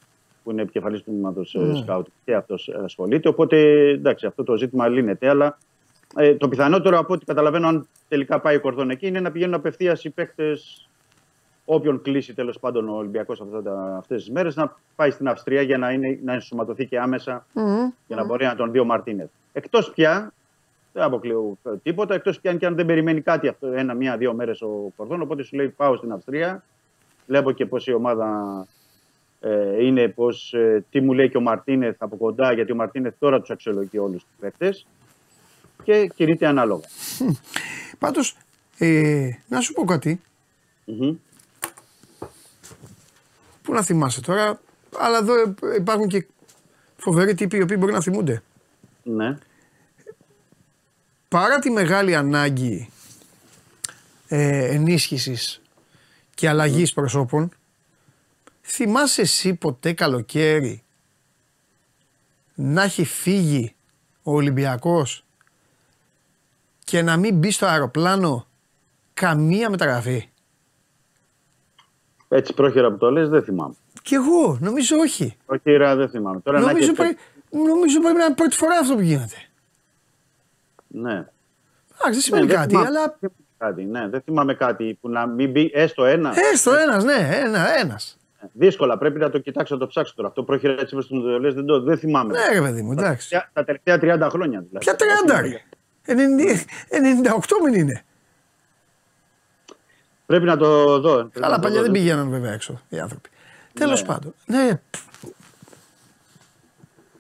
που 0.44 0.52
είναι 0.52 0.62
επικεφαλής 0.62 1.04
του 1.04 1.12
τμήματος 1.12 1.56
mm. 1.60 1.76
Σκάουτ 1.84 2.08
και 2.26 2.36
αυτός 2.36 2.70
ασχολείται. 2.84 3.30
Οπότε 3.30 3.58
εντάξει, 3.90 4.26
αυτό 4.26 4.44
το 4.44 4.58
ζήτημα 4.58 4.88
λύνεται. 4.88 5.30
Αλλά 5.30 5.58
ε, 6.16 6.36
το 6.36 6.48
πιθανότερο 6.48 6.98
από 6.98 7.14
ό,τι 7.14 7.26
καταλαβαίνω, 7.26 7.68
αν 7.68 7.88
τελικά 8.08 8.40
πάει 8.40 8.56
ο 8.56 8.62
Κορδόν 8.62 8.90
εκεί, 8.90 9.08
είναι 9.08 9.20
να 9.20 9.32
πηγαίνουν 9.32 9.54
απευθείας 9.54 10.04
οι 10.04 10.10
παίκτες 10.10 10.87
όποιον 11.70 12.02
κλείσει 12.02 12.34
τέλος 12.34 12.60
πάντων 12.60 12.90
ο 12.90 12.94
Ολυμπιακός 12.94 13.42
αυτές 13.98 14.24
τις 14.24 14.32
μέρες 14.32 14.56
να 14.56 14.76
πάει 14.96 15.12
στην 15.12 15.28
Αυστρία 15.28 15.62
για 15.62 15.78
να, 15.78 15.92
είναι, 15.92 16.20
να 16.24 16.34
ενσωματωθεί 16.34 16.86
και 16.86 17.00
άμεσα 17.00 17.46
mm-hmm. 17.54 17.94
για 18.08 18.16
να 18.16 18.26
μπορεί 18.26 18.46
να 18.46 18.56
τον 18.56 18.72
δει 18.72 18.80
ο 18.80 18.86
Μαρτίνεθ. 18.86 19.30
Εκτός 19.54 19.92
πια, 19.92 20.34
δεν 20.94 21.04
αποκλείω 21.04 21.58
τίποτα, 21.84 22.14
εκτός 22.14 22.40
πια 22.40 22.56
και 22.56 22.66
αν 22.66 22.76
δεν 22.76 22.86
περιμένει 22.86 23.22
κάτι 23.22 23.48
αυτό 23.48 23.68
ένα, 23.68 23.94
μία, 23.94 24.18
δύο 24.18 24.34
μέρες 24.34 24.62
ο 24.62 24.92
Κορδόν. 24.96 25.22
Οπότε 25.22 25.44
σου 25.44 25.56
λέει 25.56 25.68
πάω 25.68 25.96
στην 25.96 26.12
Αυστρία, 26.12 26.64
βλέπω 27.28 27.52
και 27.52 27.66
πώς 27.66 27.88
η 27.88 27.94
ομάδα 27.94 28.68
ε, 29.40 29.86
είναι, 29.86 30.08
πώς, 30.08 30.54
ε, 30.54 30.86
τι 30.92 31.02
μου 31.02 31.14
λέει 31.14 31.30
και 31.30 31.38
ο 31.38 31.42
Μαρτίνεθ 31.42 31.96
από 32.00 32.18
κοντά, 32.18 32.54
γιατί 32.54 32.72
ο 32.72 32.76
Μαρτίνεθ 32.76 33.14
τώρα 33.20 33.40
τους 33.40 33.50
αξιολογεί 33.50 33.98
όλους 33.98 34.24
τους 34.24 34.34
παίκτες 34.40 34.88
και 35.84 36.08
κινείται 36.16 36.48
ανάλογα. 36.48 36.86
Πάντως, 38.00 38.38
ε, 38.78 39.30
να 39.48 39.62
σου 39.62 39.74
πω 39.74 39.84
κάτι. 39.84 40.22
Mm-hmm. 40.88 41.16
Πού 43.68 43.74
να 43.74 43.84
θυμάσαι 43.84 44.22
τώρα, 44.22 44.60
αλλά 44.98 45.18
εδώ 45.18 45.34
υπάρχουν 45.78 46.08
και 46.08 46.28
φοβεροί 46.98 47.34
τύποι 47.34 47.58
οι 47.58 47.62
οποίοι 47.62 47.76
μπορεί 47.80 47.92
να 47.92 48.02
θυμούνται. 48.02 48.44
Ναι. 49.04 49.38
Παρά 51.28 51.60
τη 51.60 51.70
μεγάλη 51.70 52.16
ανάγκη 52.16 52.90
ε, 54.28 54.74
ενίσχυσης 54.74 55.62
και 56.36 56.50
αλλαγής 56.50 56.94
προσώπων, 56.94 57.52
θυμάσαι 58.62 59.22
εσύ 59.22 59.54
ποτέ 59.54 59.94
καλοκαίρι 59.94 60.84
να 62.56 62.84
έχει 62.84 63.06
φύγει 63.06 63.76
ο 64.24 64.32
Ολυμπιακός 64.34 65.26
και 66.84 67.02
να 67.02 67.18
μην 67.18 67.38
μπει 67.38 67.52
στο 67.52 67.66
αεροπλάνο 67.66 68.48
καμία 69.14 69.70
μεταγραφή; 69.70 70.30
Έτσι 72.28 72.54
πρόχειρα 72.54 72.92
που 72.92 72.98
το 72.98 73.12
λες 73.12 73.30
δεν 73.30 73.44
θυμάμαι. 73.44 73.74
Κι 74.02 74.16
εγώ, 74.16 74.58
νομίζω 74.62 74.98
όχι. 74.98 75.38
Όχι, 75.46 75.72
ρε, 75.72 75.96
δεν 75.96 76.10
θυμάμαι. 76.10 76.40
Τώρα 76.40 76.60
νομίζω, 76.60 76.88
να 76.88 76.94
πρέπει, 76.94 77.18
νομίζω 77.50 78.00
πρέπει 78.00 78.18
να 78.18 78.26
είναι 78.26 78.36
πρώτη 78.36 78.56
φορά 78.56 78.78
αυτό 78.78 78.96
που 78.96 79.02
γίνεται. 79.02 79.36
Ναι. 80.88 81.12
Εντάξει, 81.12 82.12
δεν 82.12 82.20
σημαίνει 82.20 82.46
ναι, 82.46 82.54
κάτι, 82.54 82.68
θυμάμαι, 82.68 82.88
αλλά. 82.88 83.18
Κάτι, 83.58 83.84
ναι, 83.84 84.08
δεν 84.10 84.22
θυμάμαι 84.22 84.54
κάτι 84.54 84.98
που 85.02 85.10
να 85.10 85.28
μην 85.28 85.52
μπει 85.52 85.72
έστω 85.74 86.06
ένα. 86.06 86.34
Έστω 86.54 86.74
ένας, 86.74 87.04
ναι, 87.04 87.30
ένα. 87.46 87.80
Ένας. 87.80 88.18
Δύσκολα, 88.52 88.98
πρέπει 88.98 89.20
να 89.20 89.30
το 89.30 89.40
κοιτάξω, 89.40 89.74
να 89.74 89.80
το 89.80 89.88
ψάξω 89.88 90.14
τώρα. 90.16 90.28
Αυτό 90.28 90.44
πρόχειρα 90.44 90.74
έτσι 90.80 90.94
όπως 90.94 91.08
το 91.08 91.40
λες, 91.40 91.54
δεν, 91.54 91.66
το, 91.66 91.82
δεν 91.82 91.98
θυμάμαι. 91.98 92.34
Ναι, 92.34 92.60
ρε 92.60 92.62
παιδί 92.62 92.82
μου, 92.82 92.92
εντάξει. 92.92 93.30
Τα, 93.30 93.50
τα 93.54 93.64
τελευταία 93.64 94.28
30 94.28 94.30
χρόνια 94.32 94.66
δηλαδή. 94.70 94.86
Ποια 94.86 94.96
30 94.96 95.42
ρε; 95.42 95.62
98 96.06 97.40
μην 97.64 97.74
είναι. 97.74 98.06
Πρέπει 100.28 100.46
να 100.46 100.58
το 100.58 101.00
δω. 101.00 101.30
Αλλά 101.40 101.60
παλιά 101.60 101.82
δεν 101.82 101.92
πηγαίναν 101.92 102.30
βέβαια 102.30 102.54
έξω 102.54 102.82
οι 102.90 103.00
άνθρωποι. 103.00 103.30
Ναι. 103.74 103.86
Τέλος 103.86 104.04
πάντων. 104.06 104.34
Ναι. 104.46 104.82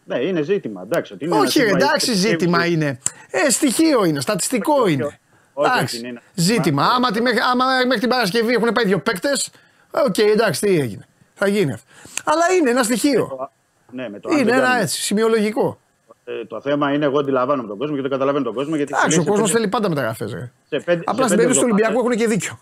Ναι, 0.06 0.18
είναι 0.20 0.42
ζήτημα. 0.42 0.82
Εντάξει, 0.82 1.14
ότι 1.14 1.26
είναι 1.26 1.36
Όχι, 1.36 1.64
ρε, 1.64 1.70
εντάξει, 1.70 2.14
ζήτημα 2.14 2.66
είναι. 2.66 3.00
Ε, 3.32 3.50
στοιχείο 3.50 4.04
είναι, 4.06 4.20
στατιστικό 4.20 4.88
είναι. 4.88 5.20
Εντάξει, 5.58 6.20
ζήτημα. 6.34 6.84
Άμα, 6.86 7.12
τη, 7.12 7.20
άμα 7.52 7.66
μέχρι 7.86 8.00
την 8.00 8.10
Παρασκευή 8.10 8.54
έχουν 8.54 8.72
πάει 8.74 8.86
δύο 8.86 9.00
παίκτες, 9.00 9.50
οκ, 9.92 10.18
εντάξει, 10.18 10.62
τι 10.62 10.80
έγινε. 10.80 11.06
Θα 11.34 11.48
γίνει 11.48 11.74
αυτό. 11.74 11.92
Αλλά 12.24 12.52
είναι 12.60 12.70
ένα 12.70 12.84
στοιχείο. 12.84 13.50
Ναι, 13.92 14.10
με 14.10 14.20
το 14.20 14.30
είναι 14.32 14.52
ένα 14.52 14.78
έτσι, 14.78 15.02
σημειολογικό. 15.02 15.80
Ε, 16.26 16.46
το 16.46 16.62
θέμα 16.62 16.94
είναι 16.94 17.06
εγώ 17.06 17.20
αντιλαμβάνομαι 17.20 17.68
τον 17.68 17.78
κόσμο 17.78 17.96
και 17.96 18.02
δεν 18.02 18.12
καταλαβαίνω 18.12 18.44
τον 18.44 18.54
κόσμο. 18.54 18.76
Εντάξει, 18.78 19.20
ο 19.20 19.24
κόσμος 19.24 19.52
θέλει 19.52 19.68
πάντα 19.68 19.90
μεταγραφές. 19.90 20.52
Απλά 21.04 21.26
στην 21.26 21.38
περίπτωση 21.38 21.60
του 21.60 21.66
Ολυμπιακού 21.72 22.00
έχουν 22.00 22.12
και 22.12 22.28
δίκιο. 22.28 22.60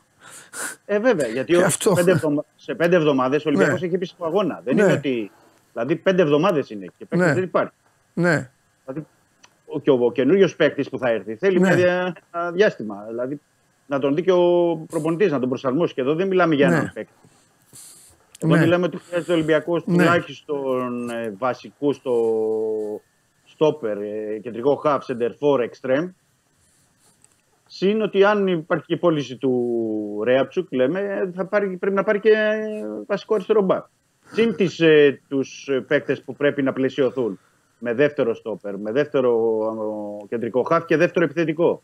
Ε, 0.86 0.99
βέβαια, 0.99 1.27
γιατί 1.27 1.56
αυτό. 1.56 1.94
Πέντε 1.94 2.11
εβδομα... 2.11 2.45
σε 2.56 2.76
πέντε 2.76 2.95
εβδομάδες 2.95 3.45
ο 3.45 3.49
Ολυμπιακός 3.49 3.82
ναι. 3.82 3.88
έχει 3.88 3.98
πει 3.98 4.06
στο 4.06 4.26
αγώνα. 4.26 4.61
Δεν 4.65 4.76
ναι. 4.76 4.84
είναι 4.84 4.91
ότι. 4.91 5.32
Δηλαδή, 5.73 5.95
πέντε 5.95 6.22
εβδομάδες 6.22 6.69
είναι 6.69 6.86
και 6.98 7.06
παίκτη 7.06 7.26
ναι. 7.26 7.34
δεν 7.34 7.44
υπάρχει. 7.44 7.73
Ναι. 8.14 8.49
Δηλαδή, 8.86 9.07
ο, 9.65 9.80
και 9.80 9.90
ο, 9.90 9.98
ο 10.06 10.11
καινούριος 10.11 10.56
παίκτης 10.56 10.90
που 10.90 10.98
θα 10.98 11.10
έρθει 11.10 11.36
θέλει 11.36 11.60
Ναι. 11.60 11.68
μια 11.68 11.76
δια- 11.76 12.15
ένα 12.34 12.52
διάστημα. 12.52 13.06
Δηλαδή 13.07 13.40
να 13.86 13.99
τον 13.99 14.15
δει 14.15 14.22
και 14.23 14.32
ο 14.32 14.76
προπονητής, 14.90 15.32
να 15.32 15.40
τον 15.40 15.49
προσαρμόσει. 15.49 15.94
Και 15.94 16.02
εδώ 16.02 16.15
δεν 16.15 16.27
μιλάμε 16.27 16.56
για 16.56 16.68
Ναι. 16.69 16.76
έναν 16.76 16.91
παίκτη. 16.94 17.14
Εδώ 18.40 18.53
Ναι. 18.56 18.60
μιλάμε 18.60 18.86
ότι 18.86 18.98
χρειάζεται 18.98 19.32
ο 19.32 19.36
Ολυμπιακός 19.36 19.86
Ναι. 19.86 19.98
τουλάχιστον 19.98 21.10
ε, 21.10 21.34
βασικούς 21.38 21.95
στο 21.95 22.14
στόπερ, 23.45 23.98
ε, 23.98 24.40
κεντρικό 24.41 24.82
half, 24.86 24.98
center 24.99 25.30
for, 25.40 25.60
extreme. 25.69 26.10
Συν 27.77 28.02
ότι 28.02 28.23
αν 28.23 28.47
υπάρχει 28.47 28.85
και 28.85 28.97
πώληση 28.97 29.38
του 29.38 30.22
Ρέαψουκ, 30.23 30.73
λέμε, 30.73 31.31
θα 31.35 31.45
πάρει, 31.45 31.77
πρέπει 31.77 31.95
να 31.95 32.03
πάρει 32.03 32.19
και 32.19 32.30
ε, 32.30 32.68
βασικό 33.07 33.34
αριστερό 33.34 33.61
μπακ. 33.61 33.85
Συν 34.31 34.56
τις, 34.56 34.80
ε, 34.80 35.22
τους 35.27 35.68
ε, 35.68 35.80
παίκτες 35.81 36.22
που 36.22 36.35
πρέπει 36.35 36.61
να 36.64 36.73
πλαισιωθούν 36.73 37.39
με 37.80 37.93
δεύτερο 37.93 38.34
στόπερ, 38.34 38.77
με 38.77 38.91
δεύτερο 38.91 39.31
ε, 40.23 40.27
κεντρικό 40.27 40.64
χαφ 40.64 40.85
και 40.85 40.97
δεύτερο 40.97 41.26
επιθετικό. 41.26 41.84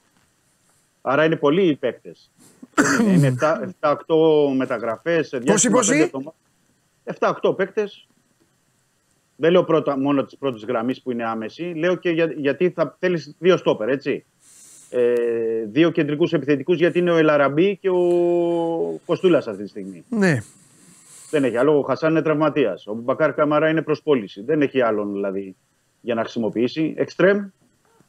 Άρα 1.02 1.26
είναι 1.26 1.36
πολλοί 1.36 1.68
οι 1.68 1.76
παίκτες. 1.76 2.32
είναι 3.02 3.12
είναι 3.12 3.36
7-8 3.80 3.96
μεταγραφές. 4.56 5.28
σε 5.28 5.38
διάστημα 5.38 5.76
πόσοι; 5.76 5.92
πέντε 5.92 6.04
εβδομάδων. 6.04 6.34
7-8 7.52 7.56
παίκτες. 7.58 8.08
Δεν 9.36 9.52
λέω 9.52 9.64
πρώτα, 9.64 9.98
μόνο 9.98 10.24
τη 10.26 10.36
πρώτη 10.38 10.66
γραμμή 10.66 11.02
που 11.02 11.12
είναι 11.12 11.24
άμεση. 11.26 11.64
Λέω 11.64 11.96
και 11.96 12.10
για- 12.10 12.34
γιατί 12.36 12.70
θα 12.70 12.96
θέλεις 13.00 13.36
δύο 13.40 13.58
στόπερ, 13.58 13.90
έτσι. 13.90 14.26
Ε, 14.94 15.66
δύο 15.66 15.90
κεντρικούς 15.92 16.34
επιθετικούς 16.34 16.78
γιατί 16.78 17.00
είναι 17.00 17.12
ο 17.12 17.18
Ελαραμπή 17.18 17.78
και 17.78 17.90
ο 17.90 18.00
Κοστούλας 19.06 19.48
αυτή 19.48 19.64
τη 19.64 19.70
στιγμή. 19.70 20.04
Ναι. 20.10 20.38
Δεν 21.30 21.44
έχει 21.44 21.58
άλλο. 21.58 21.78
Ο 21.78 21.82
Χασάν 21.82 22.12
είναι 22.12 22.22
τραυματίας. 22.22 22.88
Ο 22.88 22.94
Μπακάρ 22.94 23.34
Καμαρά 23.34 23.70
είναι 23.70 23.82
προ 23.82 23.96
πώληση. 24.04 24.44
Δεν 24.44 24.62
έχει 24.62 24.82
άλλον 24.82 25.12
δηλαδή 25.14 25.56
για 26.02 26.16
να 26.16 26.22
χρησιμοποιήσει. 26.22 26.94
Εξτρέμ 26.98 27.40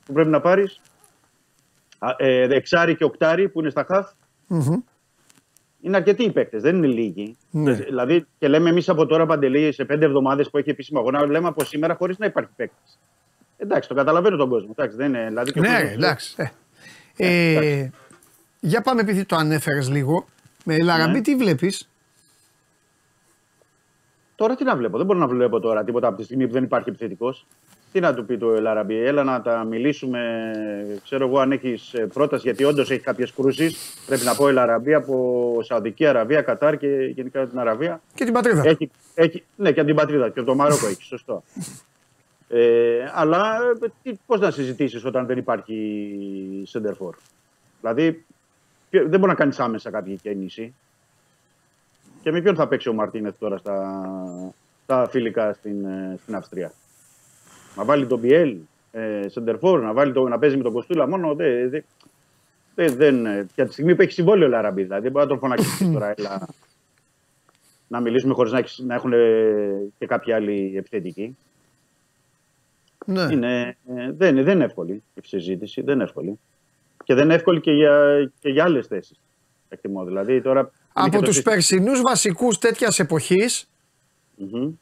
που 0.06 0.12
πρέπει 0.12 0.28
να 0.28 0.40
πάρεις. 0.40 0.80
Ε, 2.16 2.54
εξάρι 2.54 2.96
και 2.96 3.04
οκτάρι 3.04 3.48
που 3.48 3.60
είναι 3.60 3.70
στα 3.70 3.84
χαφ. 3.88 4.10
Μμμ. 4.46 4.80
Είναι 5.80 5.96
αρκετοί 5.96 6.24
οι 6.24 6.30
παίκτες, 6.32 6.62
δεν 6.62 6.76
είναι 6.76 6.86
λίγοι. 6.86 7.36
Ναι. 7.50 7.72
Δηλαδή, 7.72 8.26
και 8.38 8.48
λέμε 8.48 8.70
εμείς 8.70 8.88
από 8.88 9.06
τώρα 9.06 9.26
παντελή 9.26 9.72
σε 9.72 9.84
πέντε 9.84 10.04
εβδομάδες 10.04 10.50
που 10.50 10.58
έχει 10.58 10.70
επίσημο 10.70 11.00
αγώνα, 11.00 11.26
λέμε 11.26 11.48
από 11.48 11.64
σήμερα 11.64 11.94
χωρίς 11.94 12.18
να 12.18 12.26
υπάρχει 12.26 12.50
παίκτης. 12.56 12.98
Εντάξει, 13.56 13.88
το 13.88 13.94
καταλαβαίνω 13.94 14.36
τον 14.36 14.48
κόσμο. 14.48 14.68
Εντάξει, 14.78 14.96
δεν 14.96 15.08
είναι, 15.08 15.26
δηλαδή, 15.28 15.52
και 15.52 15.58
ο 15.58 15.62
Ναι, 15.62 15.68
κόσμος- 15.68 15.88
ρε, 15.88 15.94
εντάξει. 15.94 16.34
Ε. 16.38 16.46
Ε, 17.16 17.88
για 18.60 18.80
πάμε 18.82 19.00
επειδή 19.00 19.24
το 19.24 19.36
ανέφερες 19.36 19.88
λίγο. 19.90 20.26
Με 20.64 20.78
Λαραμπή 20.78 21.12
Ναι. 21.12 21.20
τι 21.20 21.36
βλέπεις; 21.36 21.88
Τώρα 24.34 24.54
τι 24.54 24.64
να 24.64 24.76
βλέπω, 24.76 24.96
δεν 24.96 25.06
μπορώ 25.06 25.18
να 25.18 25.26
βλέπω 25.26 25.60
τώρα 25.60 25.84
τίποτα 25.84 26.06
από 26.08 26.16
τη 26.16 26.24
στιγμή 26.24 26.46
που 26.46 26.52
δεν 26.52 26.64
υπάρχει 26.64 26.88
επιθετικός. 26.88 27.46
Τι 27.92 28.00
να 28.00 28.14
του 28.14 28.24
πει 28.26 28.38
το 28.38 28.52
Ελαραμπή, 28.54 28.96
έλα 28.96 29.24
να 29.24 29.42
τα 29.42 29.64
μιλήσουμε. 29.64 30.50
Ξέρω 31.04 31.26
εγώ 31.26 31.38
αν 31.38 31.52
έχεις 31.52 31.94
πρόταση, 32.12 32.42
γιατί 32.42 32.64
όντως 32.64 32.90
έχει 32.90 33.00
κάποιες 33.00 33.32
κρούσεις. 33.32 33.76
Πρέπει 34.06 34.24
να 34.24 34.34
πω 34.34 34.48
Ελαραμπή 34.48 34.94
από 34.94 35.58
Σαουδική 35.62 36.06
Αραβία, 36.06 36.42
Κατάρ 36.42 36.76
και 36.76 36.86
γενικά 37.14 37.46
την 37.46 37.58
Αραβία. 37.58 38.00
Και 38.14 38.24
την 38.24 38.32
πατρίδα. 38.32 38.62
Έχει, 38.68 38.90
έχει, 39.14 39.42
ναι, 39.56 39.72
και 39.72 39.80
από 39.80 39.88
την 39.88 39.96
πατρίδα 39.96 40.28
και 40.28 40.38
από 40.40 40.48
το 40.48 40.54
Μαρόκο 40.54 40.86
έχει, 40.86 41.02
σωστό. 41.02 41.42
Ε, 42.54 43.10
αλλά 43.14 43.58
πώς 44.26 44.40
να 44.40 44.50
συζητήσεις 44.50 45.04
όταν 45.04 45.26
δεν 45.26 45.38
υπάρχει 45.38 46.62
σεντερφόρ; 46.66 47.14
Δηλαδή, 47.80 48.24
ποιο- 48.90 49.08
δεν 49.08 49.18
μπορεί 49.18 49.30
να 49.30 49.34
κάνεις 49.38 49.60
άμεσα 49.60 49.90
κάποια 49.90 50.14
κίνηση. 50.14 50.74
Και 52.22 52.30
με 52.32 52.40
ποιον 52.40 52.54
θα 52.54 52.68
παίξει 52.68 52.88
ο 52.88 52.92
Μαρτίνεθ 52.92 53.34
τώρα 53.38 53.56
στα, 53.56 54.02
στα 54.82 55.08
φιλικά 55.10 55.52
στην, 55.52 55.84
ε, 55.84 56.16
στην 56.22 56.34
Αυστρία; 56.34 56.72
Να 57.76 57.84
βάλει 57.84 58.06
τον 58.06 58.18
Μπιέλ, 58.18 58.56
ε, 58.92 59.28
σεντερφόρ, 59.28 59.80
να, 59.80 59.92
βάλει 59.92 60.12
το, 60.12 60.28
να 60.28 60.38
παίζει 60.38 60.56
με 60.56 60.62
τον 60.62 60.72
Κοστούλα 60.72 61.08
μόνο. 61.08 61.34
Δεν, 61.34 61.70
δεν, 61.70 61.84
δεν, 62.74 62.96
δεν, 62.96 63.26
ε, 63.26 63.46
και 63.54 63.60
από 63.60 63.68
τη 63.68 63.72
στιγμή 63.72 63.94
που 63.94 64.02
έχει 64.02 64.12
συμβόλαιο 64.12 64.46
ο 64.46 64.50
Λαραμπή, 64.50 64.82
δηλαδή 64.82 65.02
δεν 65.02 65.12
μπορεί 65.12 65.24
να 65.24 65.30
τον 65.30 65.38
φωνάξεις 65.38 65.92
τώρα. 65.92 66.14
Έλα, 66.16 66.48
να 67.88 68.00
μιλήσουμε 68.00 68.34
χωρίς 68.34 68.52
να, 68.52 68.58
έχεις- 68.58 68.78
να 68.78 68.94
έχουν 68.94 69.12
ε, 69.12 69.92
και 69.98 70.06
κάποιοι 70.06 70.32
άλλοι 70.32 70.72
επιθετικοί. 70.76 71.36
Ναι. 73.04 73.22
Είναι, 73.32 73.76
ε, 73.96 74.12
δεν, 74.12 74.28
είναι- 74.32 74.42
δεν 74.42 74.54
είναι 74.54 74.64
εύκολη 74.64 75.02
η 75.14 75.20
συζήτηση, 75.26 75.82
δεν 75.82 75.94
είναι 75.94 76.04
εύκολη. 76.04 76.38
Και 77.04 77.14
δεν 77.14 77.24
είναι 77.24 77.34
εύκολη 77.34 77.60
και 77.60 77.72
για, 77.72 78.30
και 78.40 78.48
για 78.48 78.64
άλλες 78.64 78.86
θέσεις. 78.86 79.20
Εκτιμώ. 79.68 80.04
Δηλαδή 80.04 80.42
τώρα. 80.42 80.60
είναι 80.60 80.70
και 80.92 81.00
Από 81.00 81.10
το 81.10 81.20
τους 81.20 81.34
σύστημα. 81.34 81.54
περσινούς 81.54 82.00
βασικούς 82.00 82.58
τέτοιας 82.58 82.98
εποχής 82.98 83.68
Μμμ. 84.36 84.72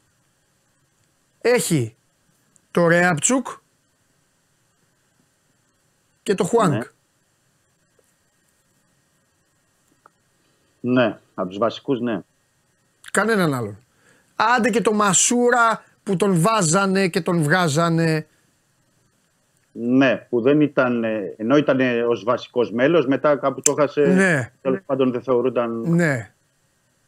έχει 1.41 1.95
το 2.71 2.87
Ρέαπτσουκ 2.87 3.47
και 6.23 6.35
το 6.35 6.43
Χουάνκ. 6.43 6.71
Ναι. 6.73 6.89
Ναι, 11.03 11.19
από 11.35 11.47
τους 11.49 11.57
βασικούς, 11.57 11.99
ναι. 11.99 12.21
Κανέναν 13.11 13.53
άλλον. 13.53 13.77
Άντε 14.35 14.69
και 14.69 14.81
το 14.81 14.93
Μασούρα 14.93 15.83
που 16.11 16.17
τον 16.17 16.41
βάζανε 16.41 17.07
και 17.07 17.21
τον 17.21 17.41
βγάζανε. 17.43 18.25
Ναι, 19.71 20.25
που 20.29 20.41
δεν 20.41 20.61
ήταν. 20.61 21.03
ε, 21.03 21.33
ενώ 21.37 21.57
ήταν 21.57 21.79
ως 22.07 22.23
βασικός 22.23 22.71
μέλος, 22.71 23.05
μετά 23.07 23.35
κάπου 23.35 23.61
το 23.61 23.75
έχασε. 23.77 24.01
Ναι. 24.01 24.51
Τέλος 24.61 24.79
πάντων 24.85 25.11
δεν 25.11 25.21
θεωρούνταν 25.21 25.81
Ναι, 25.87 26.31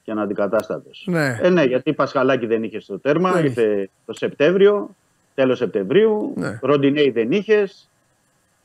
και 0.03 0.11
αναντικατάστατος. 0.11 1.03
ναι. 1.07 1.37
Ε, 1.41 1.49
ναι, 1.49 1.63
γιατί 1.63 1.93
Πασχαλάκη 1.93 2.45
δεν 2.45 2.63
είχε 2.63 2.79
στο 2.79 2.99
τέρμα, 2.99 3.31
Δεν 3.31 3.45
ήρθε 3.45 3.89
το 4.05 4.13
Σεπτέμβριο, 4.13 4.89
τέλος 5.35 5.57
Σεπτεμβρίου. 5.57 6.33
Ναι. 6.35 6.59
Ροντινέη 6.61 7.09
δεν 7.09 7.31
είχες. 7.31 7.89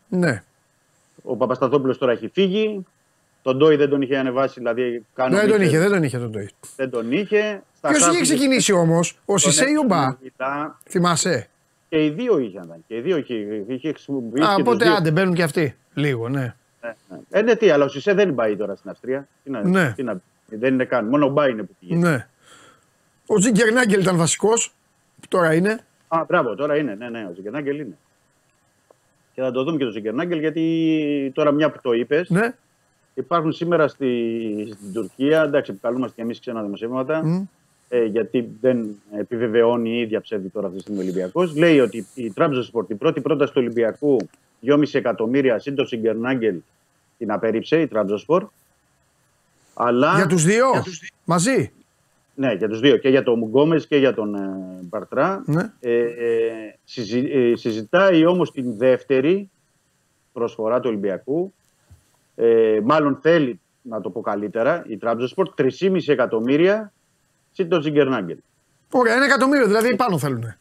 ναι. 0.09 0.43
Ο 1.23 1.36
Παπασταθόπουλος 1.36 1.98
τώρα 1.98 2.12
έχει 2.12 2.28
φύγει. 2.28 2.86
Τον 3.49 3.57
Ντόι 3.57 3.77
δεν 3.77 3.89
τον 3.89 4.03
είχε 4.03 4.16
ανεβάσει, 4.19 4.55
δηλαδή 4.59 5.05
κάνω 5.15 5.37
Δεν 5.37 5.49
τον 5.49 5.59
μίξερ, 5.59 5.69
είχε, 5.69 5.79
δεν 5.79 5.91
τον 5.91 6.03
είχε 6.03 6.19
τον 6.19 6.31
Ντόι. 6.31 6.51
δεν 6.77 6.91
τον 6.91 7.12
είχε. 7.12 7.62
Στα 7.77 7.89
Ποιος 7.89 8.01
είχε 8.01 8.11
χάφη 8.11 8.23
ξεκινήσει 8.23 8.73
όμως, 8.73 9.11
ο 9.12 9.25
τον 9.27 9.39
Σισέ 9.39 9.70
ή 9.70 9.77
ο 9.77 9.83
Μπα. 9.83 10.16
Μετά, 10.23 10.79
Θυμάσαι; 10.89 11.49
Και 11.89 12.05
οι 12.05 12.11
δύο 12.11 12.39
είχαν. 12.39 12.75
Και 12.87 12.97
οι 12.97 13.01
δύο 13.01 13.16
είχε, 13.16 13.35
είχε 13.69 13.89
χρησιμοποιήσει. 13.93 14.47
Α, 14.47 14.49
και 14.49 14.53
τους 14.55 14.61
οπότε 14.62 14.85
δύο. 14.85 14.95
άντε 14.95 15.11
μπαίνουν 15.11 15.35
και 15.35 15.43
αυτοί. 15.43 15.77
Λίγο, 15.95 16.29
ναι. 16.29 16.41
Ναι, 16.83 16.95
ναι. 17.09 17.19
Ε, 17.31 17.43
ναι, 17.43 17.55
τι, 17.57 17.70
αλλά 17.70 17.85
ο 17.85 17.89
Σισε 17.89 18.12
δεν 18.15 18.35
πάει 18.35 18.57
τώρα 18.57 18.75
στην 18.75 18.91
Αυστρία. 18.91 19.29
Τι 19.45 19.51
να, 19.51 19.69
Ναι. 19.69 19.93
τι 19.97 20.03
να, 20.03 20.20
δεν 20.47 20.75
είναι 20.75 20.85
καν. 20.85 21.07
Μόνο 21.07 21.27
ο 21.27 21.29
Μπά 21.29 21.49
είναι 21.49 21.62
που 21.62 21.77
πηγαίνει. 21.81 22.01
ναι. 22.01 22.29
Ο 23.27 23.39
Τζιγκερνάγκελ 23.39 24.01
ήταν 24.01 24.16
βασικός, 24.16 24.73
που 25.20 25.29
τώρα 25.29 25.55
είναι. 25.55 25.81
Α, 26.09 26.25
μπράβο, 26.29 26.55
τώρα 26.55 26.77
είναι. 26.77 26.95
Ναι, 26.95 27.09
ναι, 27.09 27.27
ο 27.31 27.33
Ζιγκερνάγκελ 27.35 27.79
είναι. 27.79 27.97
Και 29.35 29.41
θα 29.41 29.51
το 29.51 29.65
δούμε 29.65 29.77
και 29.79 29.85
το 29.85 29.91
Ζιγκερνάγκελ 29.91 30.39
γιατί 30.39 31.33
τώρα 31.35 31.51
μια 31.53 31.70
που 31.70 31.79
το 31.83 31.93
είπες, 31.93 32.29
Ναι. 32.31 32.55
Υπάρχουν 33.19 33.53
σήμερα 33.53 33.89
στη, 33.89 34.69
στην 34.73 34.93
Τουρκία. 34.93 35.43
Εντάξει, 35.43 35.70
επικαλούμαστε 35.70 36.15
και 36.16 36.23
εμείς 36.23 36.40
ξένα 36.40 36.62
δημοσιεύματα. 36.62 37.24
Μμ. 37.24 37.43
Ε, 37.89 38.05
γιατί 38.05 38.49
δεν 38.61 38.86
επιβεβαιώνει 39.19 39.90
η 39.90 40.01
ίδια 40.01 40.20
ψεύδι 40.20 40.49
τώρα 40.49 40.66
αυτή 40.66 40.77
τη 40.78 40.82
στιγμή 40.82 41.01
ο 41.01 41.03
Ολυμπιακός. 41.03 41.57
Λέει 41.57 41.81
ότι 41.81 42.07
η 42.15 42.32
Trabzonspor 42.36 42.86
την 42.86 42.99
πρώτη 42.99 43.20
πρόταση 43.20 43.53
του 43.53 43.61
Ολυμπιακού 43.61 44.16
2,5 44.66 44.82
εκατομμύρια 44.93 45.59
συν 45.59 45.74
το 45.74 45.85
Σιγκερνάγκελ 45.85 46.57
την 47.19 47.31
απέρριψε 47.32 47.81
η 47.81 47.89
Trabzonspor. 47.93 48.40
Αλλά 49.74 50.12
Για 50.16 50.27
τους 50.27 50.45
δύο, 50.45 50.70
Για 50.73 50.82
τους 50.82 50.99
δύο. 50.99 51.09
μαζί; 51.24 51.73
Ναι, 52.35 52.53
για 52.53 52.69
τους 52.69 52.81
δύο. 52.81 52.97
Και 52.97 53.09
για 53.09 53.23
τον 53.23 53.43
Γκόμες 53.43 53.86
και 53.86 53.97
για 53.97 54.15
τον 54.15 54.35
ε, 54.35 54.39
Μπαρτρά. 54.82 55.43
Ναι. 55.47 55.73
Ε, 55.81 56.01
ε, 56.01 56.78
συζη- 56.85 57.31
ε, 57.35 57.53
συζητάει 57.57 58.24
όμως 58.27 58.53
την 58.53 58.77
δεύτερη 58.77 59.51
προσφορά 60.32 60.81
του 60.81 60.89
Ολυμπιακού. 60.89 61.53
Ε, 62.40 62.81
μάλλον 62.85 63.19
θέλει, 63.23 63.60
να 63.82 64.01
το 64.01 64.10
πω 64.10 64.20
καλύτερα, 64.20 64.85
η 64.86 64.98
Trabzonspor 65.02 65.44
3,5 65.81 65.98
εκατομμύρια 66.06 66.93
συν 67.52 67.69
τον 67.69 67.82
Ζιγκερνάγκελ. 67.82 68.39
Ωραία, 68.90 69.15
ένα 69.15 69.24
εκατομμύριο 69.24 69.66
δηλαδή 69.66 69.97
πάνω 69.97 70.19
θέλουν. 70.19 70.55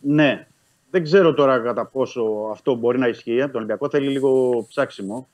Ναι. 0.00 0.46
Δεν 0.90 1.02
ξέρω 1.02 1.34
τώρα 1.34 1.58
κατά 1.58 1.86
πόσο 1.86 2.22
αυτό 2.52 2.74
μπορεί 2.74 2.98
να 2.98 3.08
ισχύει. 3.08 3.42
Από 3.42 3.52
τον 3.52 3.56
Ολυμπιακό 3.56 3.88
θέλει 3.88 4.08
λίγο 4.08 4.64
ψάξιμο. 4.68 5.28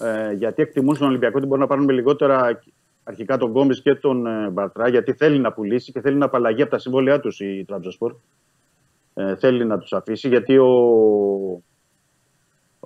Ε, 0.00 0.32
γιατί 0.32 0.62
εκτιμούν 0.62 0.94
στον 0.94 1.08
Ολυμπιακό 1.08 1.38
ότι 1.38 1.46
μπορεί 1.46 1.60
να 1.60 1.66
πάρουν 1.66 1.84
με 1.84 1.92
λιγότερα 1.92 2.60
αρχικά 3.04 3.36
τον 3.36 3.50
Γκόμες 3.50 3.82
και 3.82 3.94
τον 3.94 4.26
ε, 4.26 4.48
Μπαρτρά. 4.50 4.88
Γιατί 4.88 5.12
θέλει 5.12 5.38
να 5.38 5.52
πουλήσει 5.52 5.92
και 5.92 6.00
θέλει 6.00 6.16
να 6.16 6.24
απαλλαγεί 6.24 6.62
από 6.62 6.70
τα 6.70 6.78
συμβόλαιά 6.78 7.20
τους 7.20 7.40
η 7.40 7.64
Τραμπζοσπορ. 7.66 8.14
Ε, 9.14 9.36
θέλει 9.36 9.64
να 9.64 9.78
τους 9.78 9.92
αφήσει 9.92 10.28
γιατί 10.28 10.58
ο, 10.58 10.66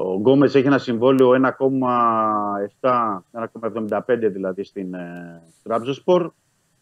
ο 0.03 0.15
Γκόμες 0.17 0.55
έχει 0.55 0.67
ένα 0.67 0.79
συμβόλαιο 0.79 1.31
1,7, 2.81 3.19
1,75 3.89 3.99
δηλαδή 4.19 4.65
στην 4.65 4.95
ε, 4.95 5.43
Τραμπζοσπορ 5.63 6.31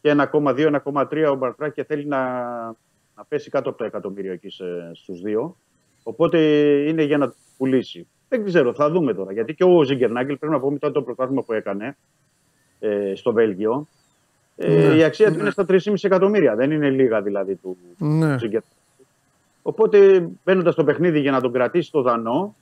και 0.01 0.15
1,2-1,3 0.33 1.29
ο 1.31 1.35
Μπαρτρά 1.35 1.69
και 1.69 1.85
θέλει 1.85 2.07
να, 2.07 2.23
να 3.17 3.25
πέσει 3.29 3.51
κάτω 3.51 3.69
από 3.69 3.79
το 3.79 3.85
εκατομμύριο 3.85 4.33
εκεί 4.33 4.51
σε- 4.51 4.91
στους 4.95 5.21
δύο. 5.21 5.57
Οπότε 6.03 6.39
είναι 6.89 7.03
για 7.03 7.19
να 7.19 7.33
πουλήσει. 7.57 8.07
Δεν 8.29 8.45
ξέρω, 8.45 8.75
θα 8.75 8.91
δούμε 8.91 9.15
τώρα. 9.15 9.33
Γιατί 9.33 9.55
και 9.55 9.65
ο 9.65 9.83
Ζιγκερνάγκελ 9.83 10.37
πρέπει 10.37 10.53
να 10.53 10.61
πω 10.61 10.71
μετά 10.71 10.93
το 10.93 11.03
πρωτάθλημα 11.03 11.43
που 11.43 11.53
έκανε 11.53 11.97
ε, 12.81 13.13
στο 13.15 13.33
Βέλγιο. 13.33 13.87
Ε, 14.57 14.69
Ναι. 14.89 14.95
η 14.95 15.03
αξία 15.05 15.33
του 15.33 15.39
είναι 15.39 15.51
στα 15.51 15.65
3,5 15.69 15.95
εκατομμύρια. 16.03 16.55
Δεν 16.57 16.71
είναι 16.71 16.91
λίγα 16.91 17.23
δηλαδή 17.23 17.55
του 17.55 17.77
Ναι. 17.99 18.27
Ζιγκερνάγκελ. 18.39 18.61
Οπότε 19.63 20.29
μπαίνοντας 20.45 20.73
στο 20.73 20.85
παιχνίδι 20.85 21.21
για 21.21 21.31
να 21.31 21.41
τον 21.41 21.53
κρατήσει 21.53 21.91
το 21.93 22.03
δανό 22.03 22.55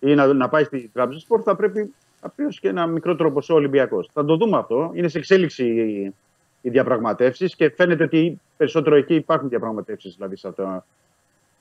ή 0.00 0.14
να, 0.14 0.26
να 0.32 0.48
πάει 0.48 0.64
στη 0.64 0.90
Τράπεζα 0.92 1.18
Σπορ, 1.20 1.40
θα 1.44 1.56
πρέπει 1.56 1.94
απλώς 2.20 2.60
και 2.60 2.68
ένα 2.68 2.86
μικρότερο 2.86 3.32
ποσό 3.32 3.54
Ολυμπιακός. 3.54 4.10
Θα 4.12 4.24
το 4.24 4.36
δούμε 4.36 4.58
αυτό. 4.58 4.90
Είναι 4.94 5.08
σε 5.08 5.18
εξέλιξη 5.18 5.64
οι, 5.64 6.14
οι 6.60 6.70
διαπραγματεύσεις 6.70 7.54
και 7.56 7.70
φαίνεται 7.70 8.04
ότι 8.04 8.40
περισσότερο 8.56 8.96
εκεί 8.96 9.14
υπάρχουν 9.14 9.48
διαπραγματεύσεις 9.48 10.14
δηλαδή 10.14 10.36
σε 10.36 10.48
αυτά 10.48 10.84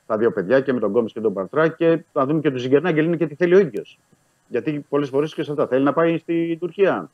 τα 0.08 0.18
δύο 0.18 0.32
παιδιά 0.32 0.62
και 0.62 0.74
με 0.74 0.80
τον 0.80 0.90
Γκόμες 0.90 1.12
και 1.12 1.20
τον 1.22 1.34
Παρτρά. 1.34 1.68
Και 1.68 2.00
θα 2.14 2.26
δούμε 2.26 2.40
και 2.40 2.50
τον 2.50 2.60
Ζιγκερνάγκελ 2.60 3.06
είναι 3.06 3.18
και 3.18 3.28
τι 3.28 3.36
θέλει 3.36 3.56
ο 3.56 3.60
ίδιος. 3.60 4.00
Γιατί 4.48 4.86
πολλές 4.90 5.10
φορές 5.10 5.34
και 5.34 5.44
σε 5.44 5.52
αυτά 5.52 5.68
θέλει 5.68 5.84
να 5.84 5.94
πάει 5.94 6.18
στη 6.18 6.58
Τουρκία. 6.60 7.10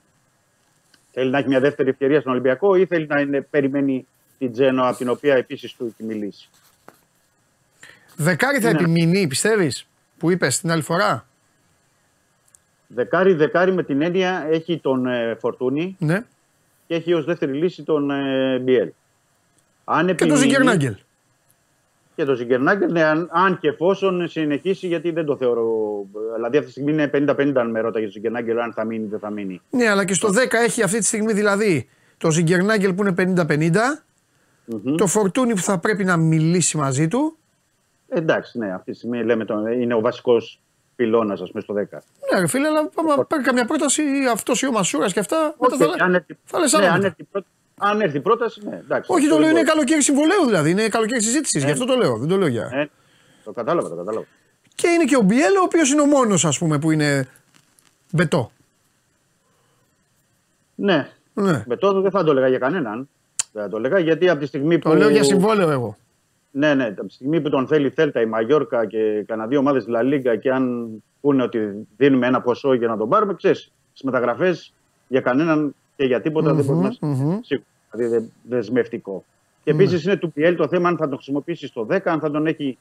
Θέλει 1.11 1.29
να 1.29 1.37
έχει 1.37 1.47
μια 1.47 1.59
δεύτερη 1.59 1.89
ευκαιρία 1.89 2.19
στον 2.19 2.31
Ολυμπιακό 2.31 2.75
ή 2.75 2.85
θέλει 2.85 3.07
να 3.07 3.19
είναι, 3.19 3.41
περιμένει 3.41 4.07
την 4.37 4.51
Τζένο 4.51 4.87
από 4.87 4.97
την 4.97 5.09
οποία 5.09 5.35
επίσης 5.35 5.73
του 5.73 5.85
έχει 5.85 6.03
μιλήσει. 6.03 6.49
Δεκάρι 8.15 8.59
θα 8.59 8.73
Ναι. 8.73 8.79
επιμείνει, 8.79 9.27
πιστεύεις, 9.27 9.87
που 10.21 10.31
είπες 10.31 10.59
την 10.59 10.71
άλλη 10.71 10.81
φορά; 10.81 11.25
Δεκάρι, 12.87 13.33
δεκάρι 13.33 13.71
με 13.73 13.83
την 13.83 14.01
έννοια 14.01 14.47
έχει 14.51 14.79
τον 14.79 15.05
ε, 15.05 15.35
Φορτούνη 15.39 15.95
Ναι. 15.99 16.25
και 16.87 16.95
έχει 16.95 17.13
ως 17.13 17.25
δεύτερη 17.25 17.53
λύση 17.53 17.83
τον 17.83 18.11
ε, 18.11 18.59
Μπιέλ. 18.59 18.91
Αν 19.83 20.05
Και 20.07 20.13
το 20.15 20.23
επιμείνει- 20.23 20.37
Ζιγκερνάγκελ. 20.41 20.95
Και 22.15 22.25
το 22.25 22.35
Ζιγκερνάγκελ, 22.35 22.91
ναι, 22.91 23.03
αν, 23.03 23.29
αν 23.31 23.59
και 23.59 23.67
εφόσον 23.67 24.27
συνεχίσει, 24.27 24.87
γιατί 24.87 25.11
δεν 25.11 25.25
το 25.25 25.37
θεωρώ. 25.37 25.65
Δηλαδή 26.35 26.57
αυτή 26.57 26.65
τη 26.65 26.71
στιγμή 26.71 26.91
είναι 26.91 27.09
50-50 27.13 27.53
αν 27.55 27.69
με 27.69 27.79
ρώταγες 27.79 28.07
το 28.07 28.13
Ζιγκερνάγκελ, 28.13 28.59
αν 28.59 28.73
θα 28.73 28.85
μείνει 28.85 29.03
ή 29.03 29.07
δεν 29.07 29.19
θα 29.19 29.29
μείνει. 29.29 29.61
Ναι, 29.69 29.89
αλλά 29.89 30.05
και 30.05 30.13
στο 30.13 30.29
10 30.29 30.33
έχει 30.63 30.83
αυτή 30.83 30.97
τη 30.97 31.05
στιγμή 31.05 31.33
δηλαδή 31.33 31.89
το 32.17 32.31
Ζιγκερνάγκελ 32.31 32.93
που 32.93 33.01
είναι 33.07 33.35
50-50, 33.47 34.03
το 34.97 35.07
Φορτούνι 35.07 35.53
που 35.53 35.61
θα 35.61 35.77
πρέπει 35.79 36.03
να 36.03 36.17
μιλήσει 36.17 36.77
μαζί 36.77 37.07
του. 37.07 37.37
Ε, 38.13 38.17
εντάξει, 38.17 38.57
ναι, 38.57 38.73
αυτή 38.73 38.91
τη 38.91 38.97
στιγμή 38.97 39.23
λέμε 39.23 39.45
τον, 39.45 39.67
είναι 39.81 39.93
ο 39.93 39.99
βασικός 40.01 40.59
πυλώνας, 40.95 41.41
ας 41.41 41.49
πούμε, 41.49 41.61
στο 41.61 41.73
10. 41.73 41.77
Ναι, 42.33 42.39
ρε 42.39 42.47
φίλε, 42.47 42.67
αλλά 42.67 42.89
άμα 42.95 43.23
πάρει 43.25 43.43
καμιά 43.43 43.65
πρόταση 43.65 44.03
αυτός 44.31 44.61
ή 44.61 44.67
ο 44.67 44.71
Μασούρα 44.71 45.09
και 45.11 45.19
αυτά. 45.19 45.55
μετά 45.59 45.75
Όχι, 45.75 45.97
θα, 45.97 46.03
αν 46.05 46.13
έρθει, 46.13 46.37
θα 46.43 46.59
λες 46.59 46.71
ναι, 46.71 46.77
άλλα 46.79 46.87
αν, 46.87 46.93
μετά. 47.01 47.07
έρθει 47.07 47.23
πρόταση, 47.23 47.51
αν 47.77 48.01
έρθει 48.01 48.19
πρόταση, 48.19 48.61
ναι, 48.69 48.75
εντάξει. 48.75 49.11
Όχι, 49.13 49.21
το 49.27 49.27
Αυτό 49.29 49.39
λέω 49.39 49.49
είναι 49.49 49.59
μπορεί. 49.59 49.71
καλοκαίρι 49.71 50.01
συμβολέου 50.01 50.45
δηλαδή. 50.45 50.69
Είναι 50.69 50.87
καλοκαίρι 50.87 51.21
συζήτησης. 51.21 51.63
Γι' 51.63 51.71
αυτό 51.71 51.85
το 51.85 51.95
λέω. 51.95 52.17
Δεν 52.17 52.27
το 52.27 52.37
λέω 52.37 52.47
για. 52.47 52.69
Ε, 52.73 52.89
το 53.43 53.51
κατάλαβα, 53.51 53.89
το 53.89 53.95
κατάλαβα. 53.95 54.25
Και 54.75 54.87
είναι 54.87 55.03
και 55.03 55.15
ο 55.17 55.21
Μπιέλ, 55.21 55.55
ο 55.55 55.61
οποίος 55.63 55.91
είναι 55.91 56.01
ο 56.01 56.05
μόνος, 56.05 56.45
ας 56.45 56.57
πούμε, 56.57 56.79
που 56.79 56.91
είναι 56.91 57.27
μπετό. 58.11 58.51
Ναι, 60.75 61.09
Ναι. 61.33 61.63
με 61.67 61.75
τότε 61.77 61.99
δεν 61.99 62.11
θα 62.11 62.23
το 62.23 62.31
έλεγα 62.31 62.47
για 62.47 62.57
κανέναν. 62.57 63.09
Δεν 63.51 63.63
θα 63.63 63.69
το 63.69 63.77
έλεγα 63.77 63.99
γιατί 63.99 64.29
από 64.29 64.39
τη 64.39 64.45
στιγμή 64.45 64.79
που. 64.79 64.89
Το 64.89 64.95
λέω 64.95 65.09
για 65.09 65.23
συμβόλαιο 65.23 65.69
εγώ. 65.69 65.97
Ναι, 66.51 66.73
ναι. 66.73 66.83
Από 66.85 67.05
τη 67.07 67.13
στιγμή 67.13 67.41
που 67.41 67.49
τον 67.49 67.67
θέλει 67.67 67.85
η 67.87 67.89
Θέλτα, 67.89 68.21
η 68.21 68.25
Μαγιόρκα 68.25 68.85
και 68.85 69.23
κανένα 69.27 69.47
δύο 69.47 69.59
ομάδες 69.59 69.83
της 69.83 69.93
Λα 69.93 70.01
Λίγκα 70.01 70.35
και 70.35 70.51
αν 70.51 70.89
πούνε 71.21 71.43
ότι 71.43 71.87
δίνουμε 71.97 72.27
ένα 72.27 72.41
ποσό 72.41 72.73
για 72.73 72.87
να 72.87 72.97
τον 72.97 73.09
πάρουμε, 73.09 73.33
ξέρεις, 73.33 73.71
στις 73.91 74.03
μεταγραφές 74.03 74.73
για 75.07 75.21
κανέναν 75.21 75.75
και 75.95 76.03
για 76.05 76.21
τίποτα 76.21 76.53
δεν 76.53 76.65
μπορεί 76.65 76.79
να 76.79 76.85
είναι 76.85 77.39
σίγουρο. 77.43 77.65
Δηλαδή 77.91 78.15
δεν- 78.15 78.31
δεσμευτικό. 78.43 79.23
Και 79.63 79.71
επίσης 79.71 80.03
είναι 80.03 80.15
του 80.15 80.31
Πιέλ 80.31 80.55
το 80.55 80.67
θέμα 80.67 80.89
αν 80.89 80.97
θα 80.97 81.05
τον 81.07 81.15
χρησιμοποιήσει 81.15 81.67
στο 81.67 81.85
10, 81.89 81.99
αν 82.11 82.19
θα 82.19 82.31
τον 82.31 82.47
έχει 82.47 82.77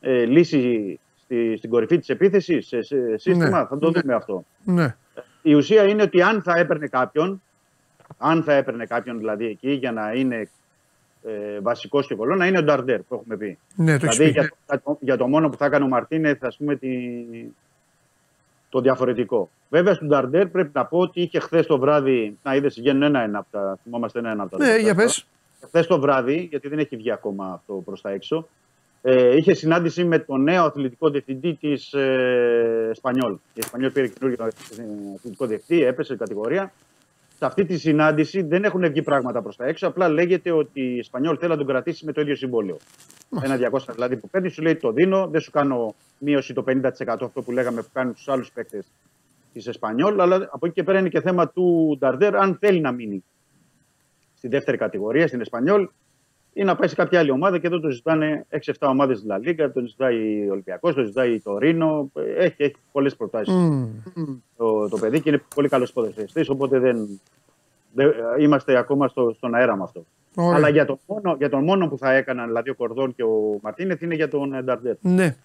ε, 0.00 0.24
λύσει 0.24 0.98
στη, 1.22 1.56
στην 1.56 1.70
κορυφή 1.70 1.98
της 1.98 2.08
επίθεσης, 2.08 2.66
σε, 2.66 2.82
σε 2.82 2.96
σύστημα. 3.18 3.44
Ναι. 3.60 3.66
Θα 3.66 3.78
το 3.78 3.90
δούμε 3.90 4.14
αυτό. 4.14 4.44
Ναι. 4.64 4.96
Η 5.42 5.54
ουσία 5.54 5.84
είναι 5.84 6.02
ότι 6.02 6.22
αν 6.22 6.42
θα 6.42 6.58
έπαιρνε 6.58 6.86
κάποιον, 6.86 7.42
αν 8.18 8.42
θα 8.42 8.52
έπαιρνε 8.52 8.86
κάποιον 8.86 9.18
δηλαδή 9.18 9.46
εκεί 9.46 9.70
για 9.70 9.92
να 9.92 10.12
είναι 10.12 10.48
ε, 11.24 11.60
βασικός 11.60 12.06
και 12.06 12.14
κολό, 12.14 12.34
να 12.34 12.46
είναι 12.46 12.58
ο 12.58 12.62
Νταρντέρ 12.62 13.00
που 13.00 13.14
έχουμε 13.14 13.36
πει. 13.36 13.58
Ναι, 13.74 13.98
το 13.98 14.06
έχεις 14.06 14.16
δηλαδή 14.16 14.32
πει. 14.32 14.40
για, 14.40 14.52
για 14.66 14.80
το, 14.84 14.98
για 15.00 15.16
το 15.16 15.28
μόνο 15.28 15.48
που 15.48 15.56
θα 15.56 15.64
έκανε 15.64 15.84
ο 15.84 15.88
Μαρτίνεθ, 15.88 16.44
ας 16.44 16.56
πούμε, 16.56 16.76
τη, 16.76 16.90
το 18.68 18.80
διαφορετικό. 18.80 19.50
Βέβαια, 19.70 19.94
στον 19.94 20.08
Νταρντέρ 20.08 20.46
πρέπει 20.46 20.70
να 20.72 20.84
πω 20.84 20.98
ότι 20.98 21.20
είχε 21.20 21.38
χθες 21.40 21.66
το 21.66 21.78
βράδυ. 21.78 22.38
Να 22.42 22.54
είδες, 22.54 22.74
βγαίνουν 22.74 23.02
ένα-ένα 23.02 23.38
από 23.38 23.48
τα. 23.50 23.78
Θυμόμαστε 23.82 24.18
ένα-ένα 24.18 24.42
από 24.42 24.58
τα. 24.58 24.64
Ναι, 24.64 24.72
δύο 24.72 24.80
για 24.80 24.90
αυτά. 24.90 25.02
πες. 25.02 25.26
Χθες 25.66 25.86
το 25.86 26.00
βράδυ, 26.00 26.46
γιατί 26.50 26.68
δεν 26.68 26.78
έχει 26.78 26.96
βγει 26.96 27.10
ακόμα 27.10 27.52
αυτό 27.52 27.82
προς 27.84 28.00
τα 28.00 28.10
έξω, 28.10 28.48
ε, 29.02 29.36
είχε 29.36 29.54
συνάντηση 29.54 30.04
με 30.04 30.18
τον 30.18 30.42
νέο 30.42 30.64
αθλητικό 30.64 31.10
διευθυντή 31.10 31.54
της 31.54 31.92
ε, 31.92 32.90
Σπανιόλ. 32.94 33.36
Η 33.54 33.62
Σπανιόλ 33.62 33.90
πήρε 33.90 34.08
καινούργιο 34.08 34.44
ε, 34.44 34.48
αθλητικό 35.16 35.46
διευθυντή, 35.46 35.84
έπεσε 35.84 36.16
κατηγορία. 36.16 36.72
Σε 37.38 37.44
αυτή 37.46 37.64
τη 37.64 37.78
συνάντηση 37.78 38.42
δεν 38.42 38.64
έχουν 38.64 38.88
βγει 38.88 39.02
πράγματα 39.02 39.42
προς 39.42 39.56
τα 39.56 39.66
έξω. 39.66 39.86
Απλά 39.86 40.08
λέγεται 40.08 40.50
ότι 40.50 40.80
η 40.80 41.02
Σπανιόλ 41.02 41.36
θέλει 41.38 41.50
να 41.50 41.56
τον 41.56 41.66
κρατήσει 41.66 42.04
με 42.04 42.12
το 42.12 42.20
ίδιο 42.20 42.36
συμβόλαιο. 42.36 42.76
Ένα 43.42 43.70
200 43.72 43.78
δηλαδή 43.94 44.16
που 44.16 44.28
παίρνει, 44.28 44.48
σου 44.48 44.62
λέει 44.62 44.76
το 44.76 44.92
δίνω, 44.92 45.28
δεν 45.28 45.40
σου 45.40 45.50
κάνω 45.50 45.94
μείωση 46.18 46.54
το 46.54 46.64
50% 46.66 46.90
αυτό 47.06 47.42
που 47.44 47.52
λέγαμε 47.52 47.82
που 47.82 47.88
κάνουν 47.92 48.14
τους 48.14 48.28
άλλους 48.28 48.50
παίκτες 48.52 48.86
της 49.52 49.66
Εσπανιόλ. 49.66 50.20
Αλλά 50.20 50.48
από 50.50 50.66
εκεί 50.66 50.74
και 50.74 50.82
πέρα 50.82 50.98
είναι 50.98 51.08
και 51.08 51.20
θέμα 51.20 51.48
του 51.48 51.96
Νταρντέρ 51.98 52.36
αν 52.36 52.56
θέλει 52.60 52.80
να 52.80 52.92
μείνει 52.92 53.24
στη 54.36 54.48
δεύτερη 54.48 54.76
κατηγορία, 54.76 55.26
στην 55.26 55.40
Εσπανιόλ, 55.40 55.88
ή 56.52 56.64
να 56.64 56.76
πάει 56.76 56.88
σε 56.88 56.94
κάποια 56.94 57.18
άλλη 57.18 57.30
ομάδα 57.30 57.58
και 57.58 57.66
εδώ 57.66 57.80
το 57.80 57.90
ζητάνε 57.90 58.46
6-7 58.64 58.72
ομάδες 58.80 59.20
τη 59.20 59.26
Λα 59.26 59.38
Λίγκα, 59.38 59.72
το 59.72 59.80
ζητάει 59.86 60.48
ο 60.48 60.52
Ολυμπιακός, 60.52 60.94
το 60.94 61.04
ζητάει 61.04 61.40
το 61.40 61.58
Ρήνο. 61.58 62.10
Έχει, 62.38 62.54
έχει 62.62 62.74
πολλές 62.92 63.16
προτάσεις 63.16 63.54
Μμμ. 63.54 64.38
το, 64.56 64.88
το 64.88 64.98
παιδί 64.98 65.20
και 65.20 65.28
είναι 65.28 65.42
πολύ 65.54 65.68
καλός 65.68 65.92
ποδοσφαιριστής, 65.92 66.48
οπότε 66.48 66.78
δεν, 66.78 67.20
δεν, 67.92 68.12
είμαστε 68.38 68.76
ακόμα 68.76 69.08
στο, 69.08 69.32
στον 69.36 69.54
αέρα 69.54 69.76
με 69.76 69.82
αυτό. 69.82 70.04
Ωραία. 70.34 70.56
Αλλά 70.56 70.68
για 70.68 70.86
τον, 70.86 70.98
μόνο, 71.06 71.36
για 71.38 71.48
τον 71.48 71.64
μόνο 71.64 71.88
που 71.88 71.98
θα 71.98 72.12
έκαναν, 72.12 72.46
δηλαδή 72.46 72.70
ο 72.70 72.74
Κορδόν 72.74 73.14
και 73.14 73.22
ο 73.22 73.58
Μαρτίνεθ, 73.62 74.02
είναι 74.02 74.14
για 74.14 74.28
τον 74.28 74.54
ε, 74.54 74.62
Νταρντέρ. 74.62 74.96
Ναι. 75.00 75.36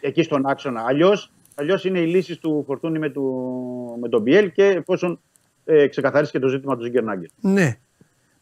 Εκεί 0.00 0.22
στον 0.22 0.46
άξονα. 0.46 0.84
Αλλιώς 0.86 1.30
αλλιώς 1.56 1.84
είναι 1.84 1.98
οι 1.98 2.06
λύσει 2.06 2.40
του 2.40 2.64
Φορτούνη 2.66 2.98
με, 2.98 3.10
του, 3.10 3.98
με 4.00 4.08
τον 4.08 4.22
Μπιέλ 4.22 4.52
και 4.52 4.64
εφόσον 4.64 5.20
ε, 5.64 5.86
ξεκαθαρίσει 5.86 6.32
και 6.32 6.38
το 6.38 6.48
ζήτημα 6.48 6.76
του 6.76 6.82
Ζιγκερνάγκελ. 6.82 7.28
Ναι. 7.40 7.78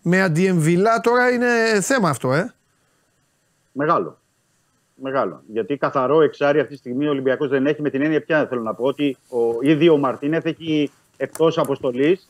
Με 0.06 0.22
αντιεμβυλά 0.22 1.00
τώρα 1.00 1.30
είναι 1.30 1.80
θέμα 1.80 2.08
αυτό, 2.08 2.32
ε. 2.32 2.54
Μεγάλο. 3.72 4.18
Μεγάλο. 4.94 5.42
Γιατί 5.46 5.76
καθαρό 5.76 6.22
εξάρι 6.22 6.58
αυτή 6.60 6.72
τη 6.72 6.78
στιγμή 6.78 7.06
ο 7.06 7.10
Ολυμπιακός 7.10 7.48
δεν 7.48 7.66
έχει 7.66 7.82
με 7.82 7.90
την 7.90 8.02
έννοια 8.02 8.24
πια 8.24 8.46
θέλω 8.46 8.62
να 8.62 8.74
πω 8.74 8.84
ότι 8.84 9.16
ο, 9.28 9.38
ήδη 9.60 9.88
ο 9.88 9.96
Μαρτίνεθ 9.96 10.46
έχει 10.46 10.90
εκτός 11.16 11.58
αποστολής 11.58 12.28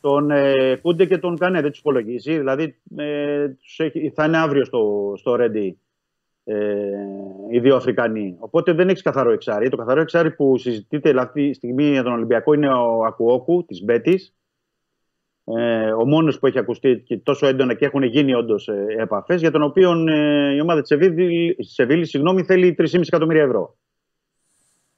τον 0.00 0.30
ε, 0.30 0.76
Κούντε 0.82 1.04
και 1.04 1.18
τον 1.18 1.38
Κανέ. 1.38 1.60
Δεν 1.60 1.70
τους 1.70 1.78
υπολογίζει. 1.78 2.38
Δηλαδή 2.38 2.76
ε, 2.96 3.48
τους 3.48 3.78
έχει, 3.78 4.12
θα 4.14 4.24
είναι 4.24 4.38
αύριο 4.38 4.64
στο, 4.64 5.12
στο 5.16 5.34
Ρέντι 5.34 5.78
ε, 6.44 6.56
οι 7.50 7.58
δύο 7.58 7.76
Αφρικανοί. 7.76 8.36
Οπότε 8.38 8.72
δεν 8.72 8.88
έχεις 8.88 9.02
καθαρό 9.02 9.32
εξάρι. 9.32 9.68
Το 9.68 9.76
καθαρό 9.76 10.00
εξάρι 10.00 10.30
που 10.30 10.58
συζητείται 10.58 11.14
αυτή 11.20 11.48
τη 11.48 11.54
στιγμή 11.54 11.84
για 11.84 12.02
τον 12.02 12.12
Ολυμπιακό 12.12 12.52
είναι 12.52 12.68
ο 12.68 13.04
Ακουόκου 13.04 13.64
της 13.64 13.84
Μπέτης. 13.84 14.34
Ε, 15.44 15.92
ο 15.92 16.06
μόνος 16.06 16.38
που 16.38 16.46
έχει 16.46 16.58
ακουστεί 16.58 17.02
και 17.06 17.18
τόσο 17.18 17.46
έντονα 17.46 17.74
και 17.74 17.84
έχουν 17.84 18.02
γίνει 18.02 18.34
όντως 18.34 18.68
ε, 18.68 18.86
επαφές, 18.98 19.40
για 19.40 19.50
τον 19.50 19.62
οποίο 19.62 20.08
ε, 20.08 20.54
η 20.54 20.60
ομάδα 20.60 20.80
της 20.80 20.88
Σεβίλη, 20.88 21.56
Σεβίλης 21.60 22.08
συγγνώμη, 22.08 22.42
θέλει 22.42 22.74
3,5 22.78 23.00
εκατομμύρια 23.00 23.42
ευρώ. 23.42 23.76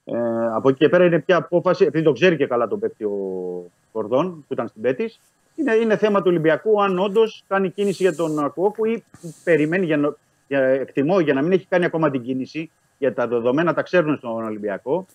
Ε, 0.05 0.17
από 0.55 0.69
εκεί 0.69 0.79
και 0.79 0.89
πέρα 0.89 1.05
είναι 1.05 1.21
πια 1.21 1.37
απόφαση, 1.37 1.85
επειδή 1.85 2.05
το 2.05 2.13
ξέρει 2.13 2.37
και 2.37 2.47
καλά 2.47 2.69
τον 2.69 2.79
παίκτη 2.79 3.05
ο 3.05 3.71
Κορδόν 3.93 4.45
που 4.47 4.53
ήταν 4.53 4.69
στην 4.69 4.83
Πέτης, 4.83 5.21
είναι, 5.55 5.75
είναι 5.75 5.97
θέμα 5.97 6.19
του 6.19 6.27
Ολυμπιακού 6.29 6.83
αν 6.83 6.99
όντως 6.99 7.45
κάνει 7.49 7.71
κίνηση 7.71 8.03
για 8.03 8.15
τον 8.15 8.39
Ακουόκου 8.39 8.85
ή 8.85 9.05
περιμένει 9.45 9.87
για, 9.87 9.97
να- 9.97 10.17
για, 10.49 10.61
εκτιμώ 10.61 11.21
για 11.21 11.35
να 11.35 11.43
μην 11.43 11.53
έχει 11.53 11.67
κάνει 11.69 11.85
ακόμα 11.85 12.11
την 12.11 12.23
κίνηση, 12.23 12.71
για 12.99 13.15
τα 13.15 13.27
δεδομένα 13.29 13.75
τα 13.75 13.83
ξέρουν 13.83 14.17
στον 14.17 14.45
Ολυμπιακό. 14.45 15.07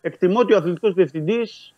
Εκτιμώ 0.00 0.38
ότι 0.38 0.52
ο 0.52 0.56
αθλητικός 0.56 0.94
διευθυντής 0.94 1.74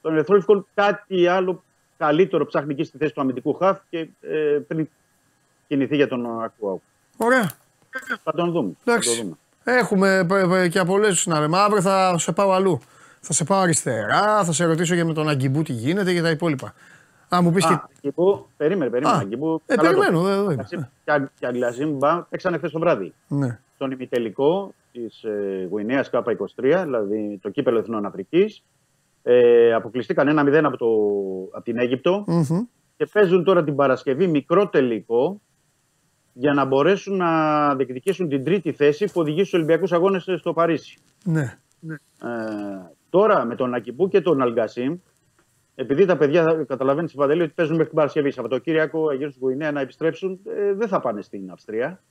των 0.00 0.14
Ερυθρόλευκων 0.14 0.66
κάτι 0.74 1.26
άλλο 1.26 1.62
καλύτερο 1.96 2.46
ψάχνει 2.46 2.72
εκεί 2.72 2.84
στη 2.84 2.98
θέση 2.98 3.14
του 3.14 3.20
αμυντικού 3.20 3.54
χαφ 3.54 3.78
και 3.90 3.98
ε, 4.20 4.58
πριν 4.66 4.88
κινηθεί 5.68 5.96
για 5.96 6.08
τον 6.08 6.42
Ακουάου. 6.42 6.82
Ωραία. 7.16 7.50
Θα 8.22 8.32
τον 8.32 8.50
δούμε. 8.52 8.72
Εντάξει. 8.84 9.10
Θα 9.10 9.16
το 9.16 9.22
δούμε. 9.22 9.36
Έχουμε 9.64 10.24
π- 10.28 10.46
π- 10.48 10.68
και 10.70 10.78
απολέσει 10.78 11.28
να 11.28 11.40
λέμε. 11.40 11.58
Αύριο 11.58 11.82
θα 11.82 12.18
σε 12.18 12.32
πάω 12.32 12.50
αλλού. 12.52 12.80
Θα 13.20 13.32
σε 13.32 13.44
πάω 13.44 13.58
αριστερά, 13.60 14.44
θα 14.44 14.52
σε 14.52 14.64
ρωτήσω 14.64 14.94
για 14.94 15.04
με 15.04 15.12
τον 15.12 15.28
Αγκιμπού 15.28 15.62
τι 15.62 15.72
γίνεται 15.72 16.12
και 16.12 16.22
τα 16.22 16.30
υπόλοιπα. 16.30 16.74
Αν 17.28 17.44
μου 17.44 17.52
πεις 17.52 17.66
και. 17.66 17.72
Α, 17.72 17.88
εκεί 17.96 18.10
που, 18.10 18.46
περίμενε, 18.56 18.90
περίμενε. 18.90 19.16
Α, 19.16 19.20
εκεί 19.20 19.36
που, 19.36 19.62
ε, 19.66 19.74
καλά 19.74 19.90
το- 19.92 19.98
περιμένω, 19.98 20.28
εδώ 20.28 20.50
είμαι. 20.50 20.66
Και 21.04 21.12
Α- 21.12 21.30
Και 21.38 21.46
Αγγλαζίμπα 21.46 22.22
παίξανε 22.22 22.56
χθες 22.56 22.70
το 22.70 22.78
βράδυ. 22.78 23.12
Ναι. 23.28 23.58
Στον 23.74 23.90
ημιτελικό 23.90 24.74
της 24.92 25.22
ε, 25.24 25.66
Γουινέας 25.70 26.10
K23, 26.12 26.82
δηλαδή 26.84 27.38
το 27.42 27.50
κύπελο 27.50 27.78
Εθνών 27.78 28.06
Αφρικής. 28.06 28.62
Ε, 29.28 29.72
αποκλειστήκαν 29.72 30.38
1-0 30.38 30.60
από, 30.64 30.76
το, 30.76 30.86
από 31.52 31.64
την 31.64 31.78
Αίγυπτο 31.78 32.24
Μμμ. 32.26 32.60
και 32.96 33.06
παίζουν 33.12 33.44
τώρα 33.44 33.64
την 33.64 33.74
Παρασκευή 33.74 34.26
μικρό 34.26 34.68
τελικό 34.68 35.40
για 36.32 36.52
να 36.52 36.64
μπορέσουν 36.64 37.16
να 37.16 37.74
διεκδικήσουν 37.74 38.28
την 38.28 38.44
τρίτη 38.44 38.72
θέση 38.72 39.04
που 39.04 39.20
οδηγεί 39.20 39.38
στους 39.38 39.52
Ολυμπιακούς 39.52 39.92
Αγώνες 39.92 40.28
στο 40.38 40.52
Παρίσι. 40.52 40.98
Ναι. 41.24 41.42
Ε, 41.42 42.28
τώρα 43.10 43.44
με 43.44 43.54
τον 43.54 43.74
Ακιμπού 43.74 44.08
και 44.08 44.20
τον 44.20 44.42
Αλγκασίμ, 44.42 44.96
επειδή 45.74 46.04
τα 46.04 46.16
παιδιά 46.16 46.64
καταλαβαίνει 46.68 47.08
στην 47.08 47.20
Παντελή 47.20 47.42
ότι 47.42 47.52
παίζουν 47.52 47.74
μέχρι 47.74 47.88
την 47.88 47.98
Παρασκευή, 47.98 48.30
Σαββατοκύριακο, 48.30 49.12
γύρω 49.12 49.30
στην 49.30 49.42
Γουινέα 49.42 49.72
να 49.72 49.80
επιστρέψουν, 49.80 50.40
ε, 50.44 50.72
δεν 50.72 50.88
θα 50.88 51.00
πάνε 51.00 51.22
στην 51.22 51.50
Αυστρία. 51.50 52.02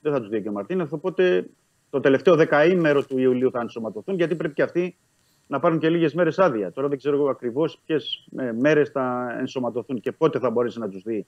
δεν 0.00 0.12
θα 0.12 0.20
τους 0.20 0.28
δει 0.28 0.42
και 0.42 0.48
ο 0.48 0.52
Μαρτίνεθ. 0.52 0.92
Οπότε 0.92 1.46
το 1.90 2.00
τελευταίο 2.00 2.36
δεκαήμερο 2.36 3.04
του 3.04 3.18
Ιουλίου 3.18 3.50
θα 3.50 3.60
ενσωματωθούν, 3.60 4.14
γιατί 4.14 4.34
πρέπει 4.34 4.54
και 4.54 4.62
αυτοί 4.62 4.96
να 5.46 5.60
πάρουν 5.60 5.78
και 5.78 5.88
λίγες 5.88 6.14
μέρες 6.14 6.38
άδεια. 6.38 6.72
Τώρα 6.72 6.88
δεν 6.88 6.98
ξέρω 6.98 7.28
ακριβώς 7.28 7.80
ποιες 7.86 8.28
μέρες 8.58 8.88
θα 8.88 9.36
ενσωματωθούν 9.38 10.00
και 10.00 10.12
πότε 10.12 10.38
θα 10.38 10.50
μπορέσει 10.50 10.78
να 10.78 10.88
τους 10.88 11.02
δει 11.02 11.26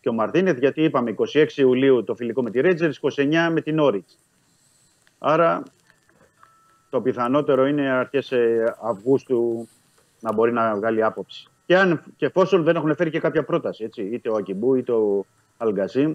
και 0.00 0.08
ο 0.08 0.12
Μαρτίνεθ, 0.12 0.58
γιατί 0.58 0.82
είπαμε 0.82 1.14
26 1.34 1.46
Ιουλίου 1.56 2.04
το 2.04 2.14
φιλικό 2.14 2.42
με 2.42 2.50
τη 2.50 2.60
Ρέτζερ, 2.60 2.90
29 3.00 3.48
με 3.52 3.60
την 3.60 3.78
Όριτς. 3.78 4.18
Άρα 5.18 5.62
το 6.90 7.00
πιθανότερο 7.00 7.66
είναι 7.66 7.90
αρχές 7.90 8.32
Αυγούστου 8.82 9.68
να 10.20 10.32
μπορεί 10.32 10.52
να 10.52 10.76
βγάλει 10.76 11.02
άποψη. 11.02 11.48
Και, 11.66 11.76
αν, 11.76 12.02
και 12.16 12.26
εφόσον 12.26 12.62
δεν 12.62 12.76
έχουν 12.76 12.94
φέρει 12.94 13.10
και 13.10 13.20
κάποια 13.20 13.44
πρόταση, 13.44 13.84
έτσι, 13.84 14.02
είτε 14.02 14.30
ο 14.30 14.34
Ακιμπού 14.34 14.74
είτε 14.74 14.92
ο 14.92 15.24
Αλγκασίμ, 15.56 16.14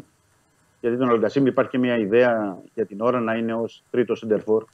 γιατί 0.80 0.98
τον 0.98 1.10
Αλγκασίμ 1.10 1.46
υπάρχει 1.46 1.72
και 1.72 1.78
μια 1.78 1.98
ιδέα 1.98 2.62
για 2.74 2.86
την 2.86 3.02
ώρα 3.02 3.20
να 3.20 3.36
είναι 3.36 3.54
ως 3.54 3.84
τρίτος 3.92 4.20
σεντερφόρ 4.20 4.66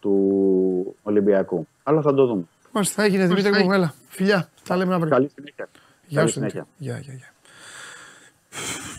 του 0.00 0.96
Ολυμπιακού. 1.02 1.66
Αλλά 1.82 2.02
θα 2.02 2.14
το 2.14 2.26
δούμε. 2.26 2.44
Μάλιστα, 2.72 2.94
θα 2.94 3.02
έγινε 3.02 3.26
Δημήτρη 3.26 3.64
μου, 3.64 3.72
έλα. 3.72 3.94
Φιλιά, 4.08 4.48
τα 4.64 4.76
λέμε 4.76 4.94
αύριο. 4.94 5.10
Καλή 5.10 5.30
συνέχεια. 5.34 5.68
Γεια 6.06 6.26
σου. 6.26 6.40
Γεια, 6.40 6.66
γεια, 6.76 6.98
γεια. 6.98 7.32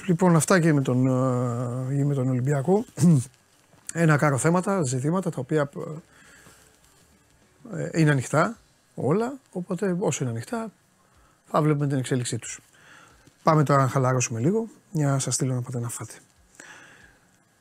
Λοιπόν, 0.07 0.35
αυτά 0.35 0.59
και 0.59 0.73
με 0.73 0.81
τον, 0.81 1.07
ε, 1.91 2.03
με 2.03 2.13
τον 2.13 2.29
Ολυμπιακό. 2.29 2.85
Ένα 3.93 4.17
κάρο 4.17 4.37
θέματα, 4.37 4.83
ζητήματα 4.83 5.29
τα 5.29 5.39
οποία 5.39 5.69
ε, 7.73 7.99
είναι 7.99 8.11
ανοιχτά 8.11 8.57
όλα. 8.95 9.33
Οπότε 9.51 9.95
όσο 9.99 10.23
είναι 10.23 10.33
ανοιχτά 10.33 10.71
θα 11.45 11.61
βλέπουμε 11.61 11.87
την 11.87 11.97
εξέλιξή 11.97 12.37
τους. 12.37 12.59
Πάμε 13.43 13.63
τώρα 13.63 13.81
να 13.81 13.87
χαλαρώσουμε 13.87 14.39
λίγο 14.39 14.67
για 14.91 15.07
να 15.07 15.19
σας 15.19 15.33
στείλω 15.33 15.53
να 15.53 15.61
πάτε 15.61 15.79
να 15.79 15.89
φάτε. 15.89 16.13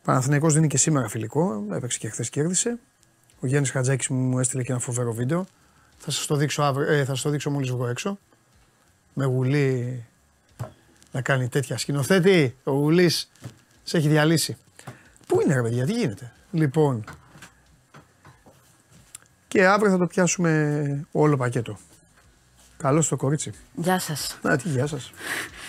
Παναθηναϊκός 0.04 0.54
δίνει 0.54 0.66
και 0.66 0.76
σήμερα 0.76 1.08
φιλικό, 1.08 1.64
έπαιξε 1.72 1.98
και 1.98 2.08
χθες 2.08 2.30
κέρδισε. 2.30 2.78
Ο 3.40 3.46
Γιάννης 3.46 3.70
Χατζάκης 3.70 4.08
μου 4.08 4.38
έστειλε 4.38 4.62
και 4.62 4.72
ένα 4.72 4.80
φοβερό 4.80 5.12
βίντεο. 5.12 5.46
Θα 5.98 6.10
σας 6.10 6.26
το 6.26 6.36
δείξω, 6.36 6.62
αύριο, 6.62 6.92
ε, 6.92 7.04
θα 7.04 7.14
σας 7.14 7.22
το 7.22 7.30
δείξω 7.30 7.50
μόλις 7.50 7.70
βγω 7.70 7.86
έξω. 7.86 8.18
Με 9.14 9.24
γουλή 9.24 10.04
να 11.12 11.22
κάνει 11.22 11.48
τέτοια 11.48 11.78
σκηνοθέτη. 11.78 12.56
Ο 12.64 12.70
Γουλής 12.70 13.30
σε 13.82 13.96
έχει 13.96 14.08
διαλύσει. 14.08 14.56
Πού 15.26 15.40
είναι 15.40 15.54
ρε 15.54 15.62
παιδιά, 15.62 15.86
τι 15.86 15.92
γίνεται; 15.92 16.32
Λοιπόν, 16.50 17.04
και 19.48 19.66
αύριο 19.66 19.90
θα 19.90 19.98
το 19.98 20.06
πιάσουμε 20.06 21.06
όλο 21.12 21.36
πακέτο. 21.36 21.78
Καλώ 22.76 23.04
το 23.08 23.16
κορίτσι. 23.16 23.52
Γεια 23.74 23.98
σας. 23.98 24.38
Να, 24.42 24.56
τι 24.56 24.68
γεια 24.68 24.86
σας. 24.86 25.12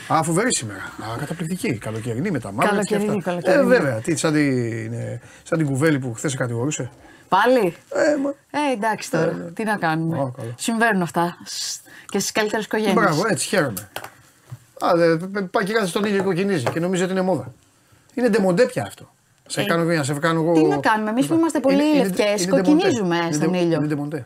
Α, 0.07 0.23
φοβερή 0.23 0.55
σήμερα. 0.55 0.79
Α, 0.79 1.17
καταπληκτική. 1.19 1.73
Καλοκαιρινή 1.77 2.31
με 2.31 2.39
τα 2.39 2.51
μάτια. 2.51 2.69
Καλοκαιρινή, 2.71 3.21
καλοκαιρινή. 3.21 3.63
Ε, 3.63 3.65
βέβαια. 3.65 3.99
Τι, 3.99 4.15
σαν, 4.15 4.33
την, 4.33 4.93
ε, 4.93 5.21
σαν 5.43 5.57
την 5.57 5.67
Κουβέλη 5.67 5.99
που 5.99 6.13
χθες 6.13 6.31
σε 6.31 6.37
κατηγορούσε. 6.37 6.89
Πάλι; 7.29 7.75
Ε, 7.89 8.15
μα... 8.23 8.29
ε 8.51 8.71
εντάξει 8.73 9.11
τώρα. 9.11 9.23
Ε, 9.29 9.33
ναι. 9.33 9.51
Τι 9.51 9.63
να 9.63 9.75
κάνουμε. 9.77 10.17
Α, 10.17 10.31
καλά. 10.37 10.53
Συμβαίνουν 10.57 11.01
αυτά. 11.01 11.37
Και 12.05 12.19
στις 12.19 12.31
καλύτερες 12.31 12.65
οικογένειες. 12.65 12.93
Μπράβο, 12.95 13.23
έτσι 13.29 13.47
χαίρομαι. 13.47 13.89
Α, 14.79 14.91
δε, 14.95 15.17
πάει 15.41 15.63
και 15.63 15.73
κάθε 15.73 15.85
στον 15.87 16.03
ήλιο 16.03 16.23
κοκκινίζει 16.23 16.63
και 16.73 16.79
νομίζει 16.79 17.03
ότι 17.03 17.11
είναι 17.11 17.21
μόδα. 17.21 17.53
Είναι 18.13 18.29
ντεμοντέ 18.29 18.65
πια 18.65 18.83
αυτό. 18.83 19.13
Σε 19.47 19.61
Ε, 19.61 19.65
κάνω 19.65 19.83
μία, 19.83 20.03
σε 20.03 20.13
κάνω 20.13 20.41
εγώ. 20.41 20.53
Τι 20.53 20.63
να 20.63 20.77
κάνουμε, 20.77 21.09
εμείς 21.09 21.25
που 21.27 21.33
είμαστε 21.33 21.59
πολύ 21.59 21.75
Είναι- 21.75 21.83
είναι- 21.83 22.03
λευκές, 22.03 22.43
είναι 22.43 22.51
κοκκινίζουμε 22.51 23.15
ντεμοντέ. 23.15 23.33
στον 23.33 23.47
Είναι 23.47 23.57
ντε- 23.57 23.65
ήλιο. 23.65 23.77
Είναι 23.77 23.87
ντεμοντέ. 23.87 24.25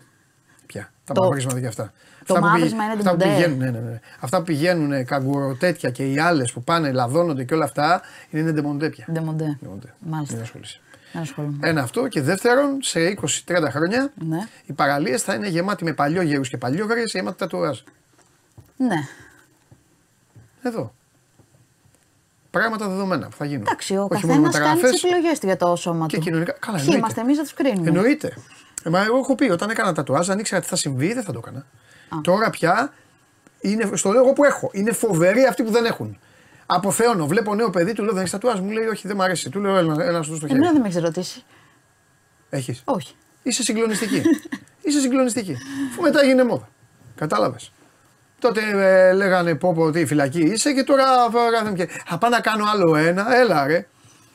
Πια. 1.06 1.14
Τα 1.14 1.14
Το- 1.14 1.24
μαυρίσματα 1.24 1.60
και 1.60 1.68
αυτά. 1.68 1.84
το 1.84 2.34
Αυτά 2.34 2.40
που 2.40 2.46
μαύρισμα 2.46 2.78
πηγα- 2.78 2.84
είναι 2.92 2.94
αυτά 3.00 3.12
που 3.12 3.18
ντεμοντέ. 3.18 3.36
πηγαίνουν, 3.36 3.58
ναι, 3.58 3.70
ναι, 3.80 3.90
ναι. 3.92 4.00
Αυτά 4.20 4.38
που 4.38 4.44
πηγαίνουν 4.44 5.06
καγκουροτέτοια 5.06 5.90
και 5.90 6.12
οι 6.12 6.20
άλλες 6.20 6.52
που 6.52 6.64
πάνε, 6.64 6.92
λαδώνονται 6.92 7.44
και 7.44 7.54
όλα 7.54 7.64
αυτά 7.66 8.02
είναι 8.30 8.52
ντεμοντέ 8.52 8.90
πια. 8.90 9.06
Ντεμοντέ. 9.12 9.58
Ντεμοντέ. 9.64 9.94
Μάλιστα. 10.00 10.34
Μην 10.36 10.44
ασχολείσαι. 10.44 10.80
Δεν 11.14 11.22
ασχολούμαι. 11.22 11.58
Ένα 11.62 11.82
αυτό 11.82 12.08
και 12.08 12.22
δεύτερον, 12.22 12.78
σε 12.82 13.00
20-30 13.00 13.70
χρόνια 13.72 14.12
Ναι. 14.28 14.38
οι 14.66 14.74
παραλίες 14.74 15.22
θα 15.24 15.34
είναι 15.34 15.48
γεμάτες 15.48 15.84
με 15.84 15.94
παλιόγερους 15.94 16.42
και 16.42 16.58
παλιόγριες 16.58 17.02
γεμάτοι 17.06 17.38
τατουάζ. 17.38 17.80
Ναι. 18.78 18.96
Εδώ. 20.62 20.94
Πράγματα 22.52 22.88
δεδομένα 22.88 23.28
που 23.30 23.36
θα 23.36 23.46
γίνουν. 23.46 23.62
Εντάξει, 23.62 23.96
ο 23.96 24.08
Όχι 24.12 24.26
μόνο 24.26 24.42
καθένας 24.42 24.54
κάνει 24.54 24.66
μεταγραφές, 24.68 25.02
τις 25.02 25.08
επιλογές 25.08 25.40
του 25.40 25.46
για 25.46 25.58
το 25.58 25.76
σώμα 25.76 26.06
και 26.06 26.16
του. 26.18 26.22
κοινωνικά. 26.24 26.52
Καλά, 26.52 26.64
Ποιοι 26.78 26.78
εννοείται. 26.80 26.98
είμαστε 26.98 27.22
εμείς 27.22 27.38
να 27.38 27.44
τους 27.44 27.54
κρίνουμε; 27.54 27.88
Εννοείται. 27.88 28.34
Ε, 28.86 28.90
μα 28.90 29.04
εγώ 29.04 29.18
έχω 29.18 29.36
πει 29.36 29.50
όταν 29.50 29.70
έκανα 29.70 29.94
τατουάζ, 29.94 30.30
αν 30.30 30.40
ήξερα 30.40 30.62
τι 30.62 30.68
θα 30.68 30.76
συμβεί, 30.76 31.14
δεν 31.14 31.24
θα 31.24 31.32
το 31.32 31.42
έκανα. 31.44 31.66
Τώρα 32.22 32.50
πια 32.50 32.94
είναι, 33.60 33.90
στο 33.94 34.12
λέω 34.12 34.22
εγώ 34.22 34.34
που 34.34 34.44
έχω. 34.44 34.70
Είναι 34.74 34.92
φοβεροί 34.92 35.46
αυτοί 35.46 35.64
που 35.64 35.72
δεν 35.72 35.86
έχουν. 35.86 36.20
Αποθεώνω. 36.66 37.28
Βλέπω 37.28 37.56
νέο 37.56 37.70
παιδί, 37.70 37.94
του 37.94 38.04
λέω 38.04 38.14
δεν 38.14 38.22
έχει 38.22 38.32
τατουάζ. 38.32 38.60
Μου 38.60 38.70
λέει 38.70 38.86
όχι, 38.86 39.08
δεν 39.08 39.16
μου 39.16 39.24
αρέσει. 39.24 39.50
Του 39.50 39.60
λέω 39.60 39.78
ένα, 39.78 40.04
ένα 40.04 40.24
στο 40.24 40.38
χέρι. 40.38 40.52
Εμένα 40.52 40.72
δεν 40.72 40.82
με 40.82 40.88
έχει 40.88 41.00
ρωτήσει. 41.00 41.44
Έχει. 42.50 42.82
Όχι. 42.84 43.16
Είσαι 43.44 43.64
συγκλονιστική. 43.64 44.22
Είσαι 44.82 45.00
συγκλονιστική. 45.00 45.58
Αφού 45.92 46.02
μετά 46.02 46.22
έγινε 46.22 46.44
μόδα. 46.44 46.70
Κατάλαβε. 47.16 47.58
Τότε 48.40 48.62
ε, 48.74 49.14
λέγανε 49.14 49.56
πω 49.56 49.74
πω 49.74 49.92
τι 49.92 50.06
φυλακή 50.06 50.42
είσαι 50.42 50.74
και 50.74 50.84
τώρα 50.84 51.04
γράφουν 51.50 51.76
και 51.76 51.88
θα 52.06 52.18
πάω 52.18 52.30
να 52.30 52.40
κάνω 52.40 52.66
άλλο 52.74 52.96
ένα. 52.96 53.38
Έλα 53.38 53.68
ρε. 53.68 53.88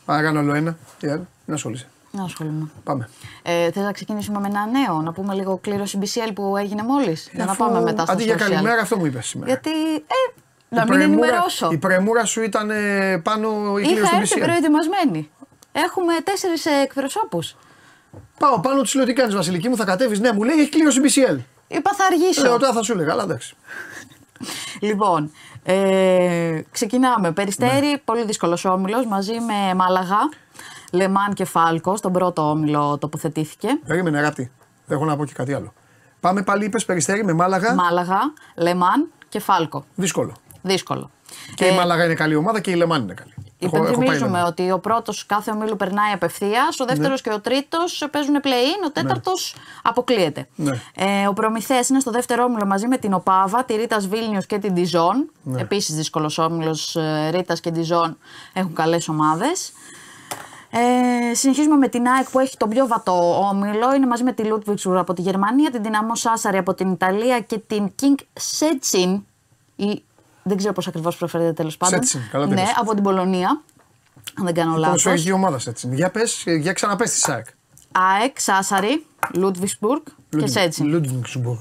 Πάω 0.04 0.16
να 0.16 0.22
κάνω 0.22 0.38
άλλο 0.38 0.54
ένα. 0.54 0.76
Τι 0.98 1.08
άλλο. 1.08 1.26
Να 1.44 1.54
ασχολείσαι. 1.54 1.86
Να 2.10 2.24
ασχολούμαι. 2.24 2.70
Πάμε. 2.84 3.08
Ε, 3.42 3.70
Θες 3.70 3.82
να 3.82 3.92
ξεκινήσουμε 3.92 4.40
με 4.40 4.46
ένα 4.48 4.66
νέο, 4.66 5.00
να 5.00 5.12
πούμε 5.12 5.34
λίγο 5.34 5.58
κλήρωση 5.58 5.98
BCL 6.02 6.30
που 6.34 6.56
έγινε 6.56 6.82
μόλις. 6.82 7.30
Για 7.34 7.44
να 7.44 7.50
Αφού 7.50 7.64
πάμε 7.64 7.80
μετά 7.80 8.02
στα 8.02 8.12
Αντί 8.12 8.24
για 8.24 8.34
social. 8.34 8.38
καλημέρα, 8.38 8.80
αυτό 8.80 8.96
μου 8.98 9.06
είπες 9.06 9.26
σήμερα. 9.26 9.50
Γιατί. 9.50 9.70
Ε, 9.94 10.00
να 10.68 10.80
Η 10.82 10.84
μην 10.88 10.98
πρεμούρα- 10.98 11.26
ενημερώσω. 11.26 11.68
Η 11.72 11.76
πρεμούρα 11.78 12.24
σου 12.24 12.42
ήταν 12.42 12.70
ε, 12.70 13.18
πάνω 13.24 13.48
η 13.78 13.82
κλήρωση 13.82 14.02
Είχα 14.02 14.10
του 14.10 14.16
έρθει 14.20 14.34
BCL. 14.40 14.42
προετοιμασμένη. 14.44 15.30
Έχουμε 15.72 16.12
τέσσερις 16.24 16.66
εκπροσώπους. 16.66 17.56
Πάω 18.38 18.60
πάνω, 18.60 18.82
τη 18.82 18.96
λέω 18.96 19.06
τι 19.06 19.12
κάνεις 19.12 19.34
Βασιλική 19.34 19.68
μου, 19.68 19.76
θα 19.76 19.84
κατέβεις; 19.84 20.20
Ναι, 20.20 20.32
μου 20.32 20.42
λέει 20.42 20.56
έχει 20.56 20.68
κλήρωση 20.68 21.00
BCL. 21.02 21.36
Είπα 21.68 21.90
θα 21.96 22.04
αργήσω. 22.04 22.42
Λέω 22.42 22.58
τώρα 22.58 22.72
θα 22.72 22.82
σου 22.82 22.92
έλεγα, 22.92 23.12
αλλά 23.12 23.22
εντάξει. 23.22 23.54
Λοιπόν, 24.88 25.32
ε, 25.62 26.60
ξεκινάμε. 26.70 27.32
Περιστέρι, 27.32 27.86
Ναι. 27.86 27.98
πολύ 27.98 28.24
δύσκολος 28.24 28.64
όμιλος 28.64 29.06
μαζί 29.06 29.32
με 29.32 29.74
Μάλαγα, 29.74 30.18
Λε 30.90 31.07
Μαν 31.07 31.32
και 31.32 31.44
Φάλκο. 31.44 31.96
Στον 31.96 32.12
πρώτο 32.12 32.50
όμιλο 32.50 32.98
τοποθετήθηκε. 32.98 33.68
Περίμενε, 33.86 34.20
ράπτη. 34.20 34.50
Δεν 34.86 34.96
έχω 34.96 35.06
να 35.06 35.16
πω 35.16 35.24
και 35.24 35.32
κάτι 35.32 35.52
άλλο. 35.54 35.72
Πάμε 36.20 36.42
πάλι, 36.42 36.64
είπες 36.64 36.84
περιστέρι 36.84 37.24
με 37.24 37.32
μάλαγα. 37.32 37.74
Μάλαγα, 37.74 38.18
Λε 38.56 38.77
Μαν 38.77 39.08
και 39.28 39.40
Φάλκο. 39.40 39.84
Δύσκολο. 39.94 40.34
Δύσκολο. 40.62 41.10
Και 41.54 41.64
η 41.64 41.74
Μάλαγα 41.74 42.04
είναι 42.04 42.14
καλή 42.14 42.34
ομάδα 42.34 42.60
και 42.60 42.70
η 42.70 42.74
Λε 42.74 42.86
Μαν 42.86 43.02
είναι 43.02 43.14
καλή. 43.14 43.34
Έχω- 43.62 43.76
έχω 43.76 43.84
πάει 43.84 43.92
Υπενθυμίζουμε 43.94 44.30
Λε 44.36 44.40
Μαν. 44.40 44.46
ότι 44.46 44.70
ο 44.70 44.78
πρώτος 44.78 45.26
κάθε 45.26 45.50
ομίλου 45.50 45.76
περνάει 45.76 46.12
απευθείας, 46.12 46.80
ο 46.80 46.84
δεύτερος 46.84 47.22
Ναι. 47.24 47.30
και 47.30 47.38
ο 47.38 47.40
τρίτος 47.40 48.08
παίζουν 48.10 48.34
play-in, 48.42 48.86
ο 48.86 48.90
τέταρτος 48.90 49.54
αποκλείεται. 49.82 50.48
Ναι. 50.54 50.80
Ε, 50.94 51.26
ο 51.26 51.32
Προμηθέας 51.32 51.88
είναι 51.88 52.00
στο 52.00 52.10
δεύτερο 52.10 52.44
όμιλο 52.44 52.66
μαζί 52.66 52.86
με 52.86 52.96
την 52.96 53.14
Οπάβα, 53.14 53.64
τη 53.64 53.74
Ρίτας 53.74 54.06
Βίλνιους 54.08 54.46
και 54.46 54.58
την 54.58 54.74
Ντιζόν. 54.74 55.30
Ναι. 55.42 55.60
Επίσης 55.60 55.94
δύσκολος 55.94 56.38
όμιλος 56.38 56.96
Ρίτας 57.30 57.60
και 57.60 57.70
Διζόν 57.70 58.18
έχουν 58.52 58.74
καλές 58.74 59.08
ομάδες. 59.08 59.72
Ε, 60.72 61.34
συνεχίζουμε 61.34 61.76
με 61.76 61.88
την 61.88 62.06
ΑΕΚ 62.06 62.30
που 62.30 62.38
έχει 62.38 62.56
τον 62.56 62.68
πιο 62.68 62.86
βατό 62.86 63.48
όμιλο. 63.48 63.94
Είναι 63.94 64.06
μαζί 64.06 64.22
με 64.22 64.32
τη 64.32 64.42
Ludwigsburg 64.46 64.96
από 64.96 65.14
τη 65.14 65.22
Γερμανία, 65.22 65.70
την 65.70 65.82
Δυναμό 65.82 66.14
Σάσαρη 66.14 66.56
από 66.56 66.74
την 66.74 66.92
Ιταλία 66.92 67.40
και 67.40 67.58
την 67.58 67.90
King 68.02 68.22
Σέτσιν. 68.32 69.22
Ή, 69.76 70.02
δεν 70.42 70.56
ξέρω 70.56 70.72
πώς 70.72 70.86
ακριβώς 70.86 71.16
προφέρεται 71.16 71.52
τέλος 71.52 71.76
πάντων. 71.76 71.98
Σέτσιν, 72.02 72.20
καλά 72.30 72.46
το 72.46 72.54
Ναι, 72.54 72.60
είπες. 72.60 72.74
από 72.76 72.94
την 72.94 73.02
Πολωνία. 73.02 73.60
Αν 74.38 74.44
δεν 74.44 74.54
κάνω 74.54 74.70
λάθος. 74.76 75.02
Ποδοσφαιρική 75.02 75.32
ομάδα 75.32 75.60
έτσι. 75.66 75.88
Για 75.92 76.10
πες, 76.10 76.44
για 76.60 76.72
ξαναπες 76.72 77.10
τη 77.10 77.18
ΣΑΕΚ. 77.18 77.46
ΑΕΚ, 77.92 78.40
Σάσαρη, 78.40 79.06
Λούτβισμπουργκ 79.34 80.02
και 80.28 80.46
Σέτσιν. 80.46 80.86
Λούντβινγκσμπουργκ. 80.86 81.58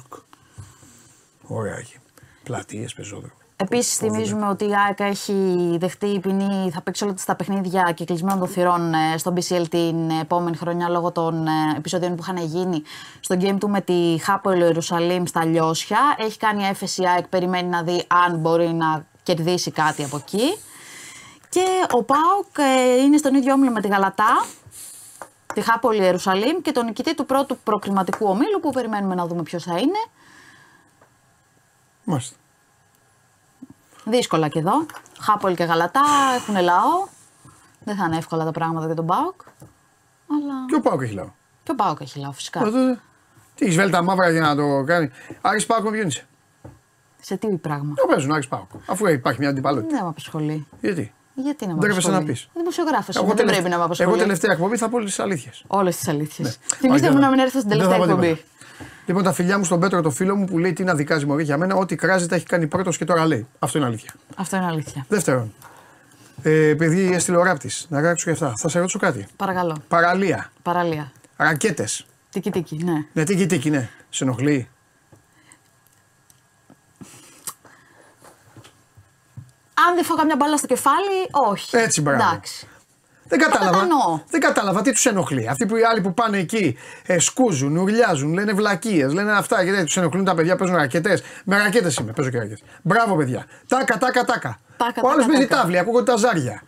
Ωραία 1.48 1.76
έχει. 1.78 1.98
Πλατείες, 2.44 2.94
πεζόδρομο. 2.94 3.34
Επίσης, 3.62 3.96
θυμίζουμε 3.98 4.48
ότι 4.48 4.66
η 4.66 4.76
ΑΕΚ 4.86 5.00
έχει 5.00 5.34
δεχτεί 5.80 6.20
ποινή, 6.20 6.72
θα 6.72 6.82
παίξει 6.82 7.04
όλα 7.04 7.16
τα 7.26 7.36
παιχνίδια 7.36 7.92
και 7.96 8.06
κλεισμένων 8.06 8.40
των 8.40 8.48
θυρών 8.48 8.94
ε, 8.94 9.18
στο 9.18 9.34
BCL 9.36 9.66
την 9.70 10.10
επόμενη 10.10 10.58
χρονιά 10.58 10.90
λόγω 10.90 11.12
των 11.12 11.48
ε, 11.48 11.52
επεισοδίων 11.78 12.16
που 12.16 12.22
είχαν 12.22 12.38
γίνει 12.38 12.84
στο 13.20 13.36
game 13.40 13.56
του 13.60 13.70
με 13.70 13.82
τη 13.82 14.18
Χάπο 14.22 14.52
Ιερουσαλήμ 14.52 15.26
στα 15.26 15.46
Λιώσια. 15.46 16.00
Έχει 16.18 16.38
κάνει 16.38 16.64
έφεση 16.64 17.02
η 17.02 17.08
ΑΕΚ, 17.08 17.28
περιμένει 17.28 17.68
να 17.68 17.84
δει 17.84 18.04
αν 18.08 18.38
μπορεί 18.38 18.68
να 18.68 19.06
κερδίσει 19.24 19.72
κάτι 19.72 20.04
από 20.04 20.18
εκεί. 20.18 20.58
Και 21.50 21.66
ο 21.92 22.04
Πάουκ 22.04 22.58
ε, 22.58 23.02
είναι 23.02 23.18
στον 23.18 23.36
ίδιο 23.36 23.54
όμιλο 23.54 23.72
με 23.72 23.82
τη 23.82 23.88
Γαλατά, 23.88 24.46
τη 25.54 25.62
Χάπολη 25.62 26.02
Ιερουσαλήμ 26.02 26.62
και 26.62 26.72
τον 26.72 26.86
νικητή 26.86 27.16
του 27.16 27.26
πρώτου 27.26 27.58
προκριματικού 27.58 28.28
ομίλου 28.30 28.60
που 28.62 28.72
περιμένουμε 28.72 29.16
να 29.16 29.28
δούμε 29.28 29.44
ποιος 29.44 29.64
θα 29.64 29.78
είναι. 29.78 30.00
Μάλιστα. 32.04 32.36
Δύσκολα 34.10 34.48
και 34.48 34.60
εδώ. 34.60 34.86
Χάπολ 35.20 35.56
και 35.56 35.64
Γαλατά 35.64 36.02
έχουν 36.38 36.64
λαό. 36.64 37.08
Δεν 37.84 37.96
θα 37.96 38.06
είναι 38.06 38.18
εύκολα 38.18 38.46
τα 38.46 38.52
πράγματα 38.52 38.86
για 38.86 38.96
τον 38.96 39.06
Πάοκ. 39.06 39.42
Αλλά 40.32 40.54
Και 40.68 40.76
ο 40.76 40.80
Πάοκ 40.82 41.02
έχει 41.02 41.14
λαό. 41.14 41.30
και 41.64 41.72
ο 41.72 41.76
Πάοκ 41.76 42.02
έχει 42.02 42.20
λαό 42.20 42.32
φυσικά. 42.32 42.60
Ε, 42.60 42.64
τότε, 42.64 43.00
Τι 43.56 43.66
έχεις 43.66 43.78
βάλει 43.78 43.92
τα 43.92 44.04
μαύρα 44.04 44.30
για 44.30 44.42
να 44.42 44.56
το 44.56 44.84
κάνει; 44.86 45.10
Άρης 45.42 45.66
Πάοκ 45.66 45.84
με 45.84 45.92
ποιον 45.92 46.08
είσαι. 46.08 46.28
Σε 47.22 47.38
τι 47.38 47.48
πράγμα; 47.48 47.94
Το 47.96 48.06
παίζουν 48.08 48.32
Άρης 48.32 48.48
Πάοκ. 48.48 48.70
Αφού 48.86 49.08
υπάρχει 49.08 49.40
μια 49.40 49.50
αντιπαλότητα. 49.50 49.96
Δεν 49.96 50.04
με 50.04 50.10
απασχολεί. 50.10 50.68
Γιατί; 50.82 51.14
Γιατί 51.34 51.68
να 51.68 51.74
με 51.74 51.80
Ντρέπεσαι 51.80 52.08
να 52.10 52.14
απασχολεί; 52.18 52.32
πεις. 52.34 52.50
Δημοσιογράφος 52.54 53.16
είμαι, 53.16 53.34
δεν 53.34 53.46
πρέπει 53.46 53.70
να 53.70 53.78
με 53.78 53.84
απασχολεί. 53.84 54.10
Εγώ 54.10 54.18
τελευταία 54.20 54.52
εκπομπή 54.52 54.78
θα 54.78 54.90
πω 54.90 54.96
όλες 54.96 55.10
τις 55.10 55.20
αλήθειες. 55.20 55.64
Όλες 55.68 55.98
τις 55.98 56.08
αλήθειες. 56.08 56.48
Ναι. 56.48 56.76
Θυμήστε 56.78 57.06
Όχι, 57.08 57.16
μου 57.16 57.20
δεν- 57.22 57.30
να 57.30 57.36
μην 57.36 57.40
έρθω 57.46 57.60
στην 57.60 57.70
δεν 57.70 57.80
θα 57.80 57.86
τελευταία 57.88 58.16
πω 58.16 58.22
εκπομπή. 58.22 58.44
Τίποτα. 59.10 59.20
Λοιπόν, 59.20 59.24
τα 59.24 59.34
φιλιά 59.34 59.58
μου 59.58 59.64
στον 59.64 59.80
Πέτρο, 59.80 60.02
το 60.02 60.10
φίλο 60.10 60.36
μου 60.36 60.46
που 60.46 60.58
λέει 60.58 60.74
τι 60.74 60.84
να 60.84 60.96
δικάζει 60.96 61.26
μωρή 61.26 61.44
για 61.44 61.58
μένα, 61.58 61.76
ό,τι 61.76 61.96
κράζει 61.96 62.28
τα 62.28 62.36
έχει 62.36 62.46
κάνει 62.46 62.68
πρώτος 62.68 62.98
και 62.98 63.06
τώρα 63.06 63.26
λέει. 63.26 63.48
Αυτό 63.60 63.78
είναι 63.78 63.88
αλήθεια. 63.88 64.12
Αυτό 64.36 64.56
είναι 64.56 64.66
αλήθεια. 64.66 65.06
Δεύτερον, 65.08 65.54
ε, 66.42 66.74
παιδί 66.78 67.14
έστειλε 67.14 67.38
ο 67.38 67.44
ράπτης 67.44 67.86
να 67.90 68.02
γράψω 68.02 68.26
και 68.26 68.32
αυτά. 68.32 68.54
Θα 68.58 68.70
σε 68.70 68.80
ρωτήσω 68.80 69.00
κάτι. 69.00 69.28
Παρακαλώ. 69.36 69.78
Παραλία, 69.88 70.52
Παραλία. 70.62 71.12
ρακέτες. 71.38 72.06
Τίκι 72.30 72.50
τίκι, 72.52 72.84
ναι. 72.84 73.06
Ναι, 73.14 73.24
τι 73.24 73.46
τίκι, 73.46 73.70
ναι. 73.70 73.90
Σε 74.10 74.24
ενοχλεί. 74.24 74.70
Αν 79.88 79.96
δεν 79.96 80.04
φάω 80.04 80.18
καμιά 80.18 80.36
μπάλα 80.36 80.58
στο 80.58 80.68
κεφάλι, 80.68 81.28
όχι. 81.50 81.78
Έτσι, 81.78 82.02
μπράβο. 82.02 82.24
Εντάξει. 82.24 82.68
Δεν 83.30 83.40
κατάλαβα. 83.40 83.72
κατανοώ. 83.72 84.20
Δεν 84.30 84.40
κατάλαβα 84.40 84.82
τι 84.82 84.92
τους 84.92 85.06
ενοχλεί. 85.06 85.48
Αυτοί 85.50 85.66
που 85.66 85.76
οι 85.76 85.84
άλλοι 85.84 86.02
που 86.02 86.14
πάνε 86.14 86.38
εκεί 86.38 86.78
ε, 87.06 87.20
σκούζουν, 87.20 87.78
ουρλιάζουν, 87.78 88.34
λένε 88.34 88.54
βλακίες, 88.54 89.14
λένε 89.14 89.32
αυτά 89.32 89.64
και 89.66 89.72
δεν 89.72 89.86
τους 89.86 89.98
ενοχλούν 89.98 90.26
τα 90.26 90.36
παιδιά 90.36 90.56
παίζουν 90.56 90.76
ρακέτε. 90.76 91.20
Με 91.46 91.58
ρακέτες 91.58 91.96
είμαι, 91.96 92.12
παίζω 92.12 92.30
και 92.30 92.38
ρακέτες. 92.38 92.64
Μπράβο, 92.82 93.16
παιδιά. 93.16 93.46
Τάκα, 93.68 93.98
τάκα, 93.98 94.24
τάκα. 94.26 94.60
Τάκα, 94.78 95.02
Ο 95.04 95.08
άλλος 95.10 95.24
τάκα, 95.24 95.32
παίζει 95.32 95.48
τάκα. 95.48 95.62
τάβλη, 95.62 95.78
ακούγονται 95.78 96.12
τα 96.12 96.18
ζάρια. 96.18 96.62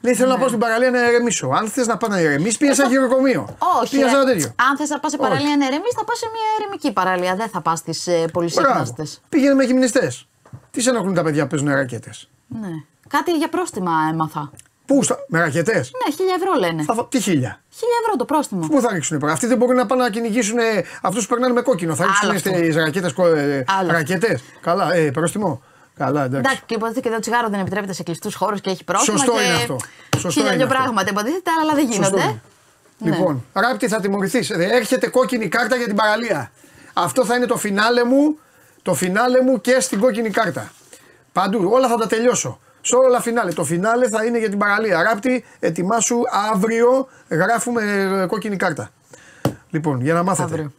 Λέει 0.00 0.14
θέλω 0.14 0.30
να 0.30 0.38
πάω 0.38 0.48
στην 0.48 0.60
παραλία 0.60 0.90
να 0.90 1.08
ηρεμήσω. 1.08 1.48
Αν 1.48 1.68
θες 1.68 1.86
να 1.86 1.96
πάω 1.96 2.10
να 2.10 2.20
ηρεμήσει, 2.20 2.58
πήγε 2.58 2.72
σε 2.74 2.82
ένα 2.82 2.90
γυροκομείο. 2.90 3.56
Όχι. 3.80 3.90
Πήγε 3.96 4.08
σε 4.08 4.14
ένα 4.16 4.30
ε, 4.30 4.32
τέτοιο. 4.32 4.54
Αν 4.70 4.76
θες 4.76 4.88
να 4.88 4.98
πας 5.00 5.10
σε 5.10 5.16
παραλία 5.16 5.56
να 5.56 5.64
ηρεμήσει, 5.66 5.94
θα 5.96 6.04
πας 6.04 6.18
σε 6.18 6.26
μια 6.32 6.42
ερεμική 6.60 6.92
παραλία. 6.92 7.34
Δεν 7.36 7.48
θα 7.48 7.60
πας 7.60 7.78
στις 7.78 8.06
ε, 8.06 8.10
Μπράβο. 8.12 8.30
πολυσύχναστε. 8.32 9.06
Πήγαινε 9.28 9.54
με 9.54 9.64
γυμνιστές. 9.64 10.28
Τι 10.70 10.80
σε 10.80 10.90
ενοχλούν 10.90 11.14
τα 11.14 11.22
παιδιά 11.22 11.42
που 11.42 11.48
παίζουν 11.48 11.68
ρακέτες; 11.68 12.28
Ναι. 12.48 12.68
Κάτι 13.08 13.30
για 13.32 13.48
πρόστιμα 13.48 13.92
έμαθα. 14.12 14.50
Πού 14.88 15.02
στα... 15.02 15.16
με 15.28 15.38
ρακέτε. 15.38 15.72
Ναι, 15.74 16.14
χίλια 16.14 16.34
ευρώ 16.36 16.52
λένε. 16.58 16.82
Θα... 16.82 16.94
φα- 16.94 17.08
Τι 17.08 17.20
χίλια; 17.20 17.62
Χίλια 17.78 17.94
ευρώ 18.02 18.16
το 18.16 18.24
πρόστιμο. 18.24 18.66
Πού 18.66 18.80
θα 18.80 18.92
ρίξουν 18.92 19.18
τώρα. 19.20 19.32
Αυτοί 19.32 19.46
δεν 19.46 19.56
μπορούν 19.56 19.76
να 19.76 19.86
πάνε 19.86 20.02
να 20.02 20.10
κυνηγήσουν 20.10 20.58
αυτούς 21.02 21.22
που 21.26 21.30
περνάνε 21.34 21.52
με 21.52 21.60
κόκκινο. 21.60 21.94
Θα 21.94 22.04
Άλλο 22.04 22.32
ρίξουν 22.32 22.52
αυτό. 22.52 22.64
στις 22.64 22.76
ρακέτες. 22.76 23.14
Άλλο. 23.78 23.90
Ρακέτε. 23.90 24.40
Καλά, 24.60 24.94
ε, 24.94 25.10
πρόστιμο. 25.10 25.62
Καλά, 25.96 26.24
εντάξει. 26.24 26.38
Εντάξει, 26.38 26.62
και 26.66 26.74
υποτίθεται 26.74 27.08
και 27.08 27.14
το 27.14 27.20
τσιγάρο 27.20 27.48
δεν 27.48 27.60
επιτρέπεται 27.60 27.92
σε 27.92 28.02
κλειστούς 28.02 28.34
χώρους 28.34 28.60
και 28.60 28.70
έχει 28.70 28.84
πρόστιμα. 28.84 29.16
Σωστό 29.18 29.32
και 29.32 29.42
είναι 29.44 29.54
αυτό. 29.54 29.76
Σωστό 30.14 30.30
χίλια 30.30 30.46
είναι 30.48 30.56
δυο 30.56 30.66
αυτό. 30.66 30.76
πράγματα 30.78 31.10
υποτίθεται, 31.10 31.50
αλλά 31.62 31.74
δεν 31.74 31.86
Σωστό 31.92 32.02
γίνονται. 32.16 32.40
είναι. 32.98 33.12
Λοιπόν, 33.16 33.44
ράπτη 33.52 33.88
θα 33.88 34.00
τιμωρηθείς. 34.00 34.50
Έρχεται 34.50 35.08
κόκκινη 35.08 35.48
κάρτα 35.48 35.76
για 35.76 35.86
την 35.86 35.96
παραλία. 35.96 36.50
Αυτό 36.92 37.24
θα 37.24 37.34
είναι 37.36 37.46
το 37.46 37.56
φινάλε 37.56 38.04
μου, 38.04 38.38
το 38.82 38.94
φινάλε 38.94 39.42
μου 39.42 39.60
και 39.60 39.80
στην 39.80 40.00
κόκκινη 40.00 40.30
κάρτα. 40.30 40.70
Παντού, 41.32 41.68
όλα 41.72 41.88
θα 41.88 41.96
τα 41.96 42.06
τελειώσω. 42.06 42.58
Σε 42.80 42.96
όλα 42.96 43.20
φινάλε. 43.20 43.52
Το 43.52 43.64
φινάλε 43.64 44.08
θα 44.08 44.24
είναι 44.24 44.38
για 44.38 44.48
την 44.48 44.58
παραλία. 44.58 45.02
Ράπτη, 45.02 45.44
ετοιμάσου 45.58 46.18
αύριο 46.52 47.08
γράφουμε 47.28 47.82
ε, 47.82 48.26
κόκκινη 48.26 48.56
κάρτα. 48.56 48.90
Λοιπόν, 49.70 50.00
για 50.00 50.14
να 50.14 50.22
μάθετε. 50.22 50.44
Αύριο. 50.44 50.72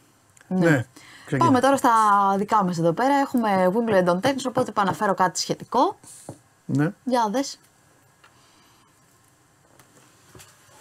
Ναι. 0.47 0.85
ξεκινά. 1.25 1.45
Πάμε 1.45 1.59
τώρα 1.59 1.77
στα 1.77 1.91
δικά 2.37 2.63
μας 2.63 2.77
εδώ 2.77 2.91
πέρα. 2.91 3.13
Έχουμε 3.13 3.71
Wimbledon 3.73 4.19
Tennis, 4.27 4.43
οπότε 4.47 4.71
πάω 4.71 4.85
να 4.85 4.93
φέρω 4.93 5.13
κάτι 5.13 5.39
σχετικό. 5.39 5.99
Ναι. 6.65 6.91
Για 7.03 7.29
δες. 7.31 7.59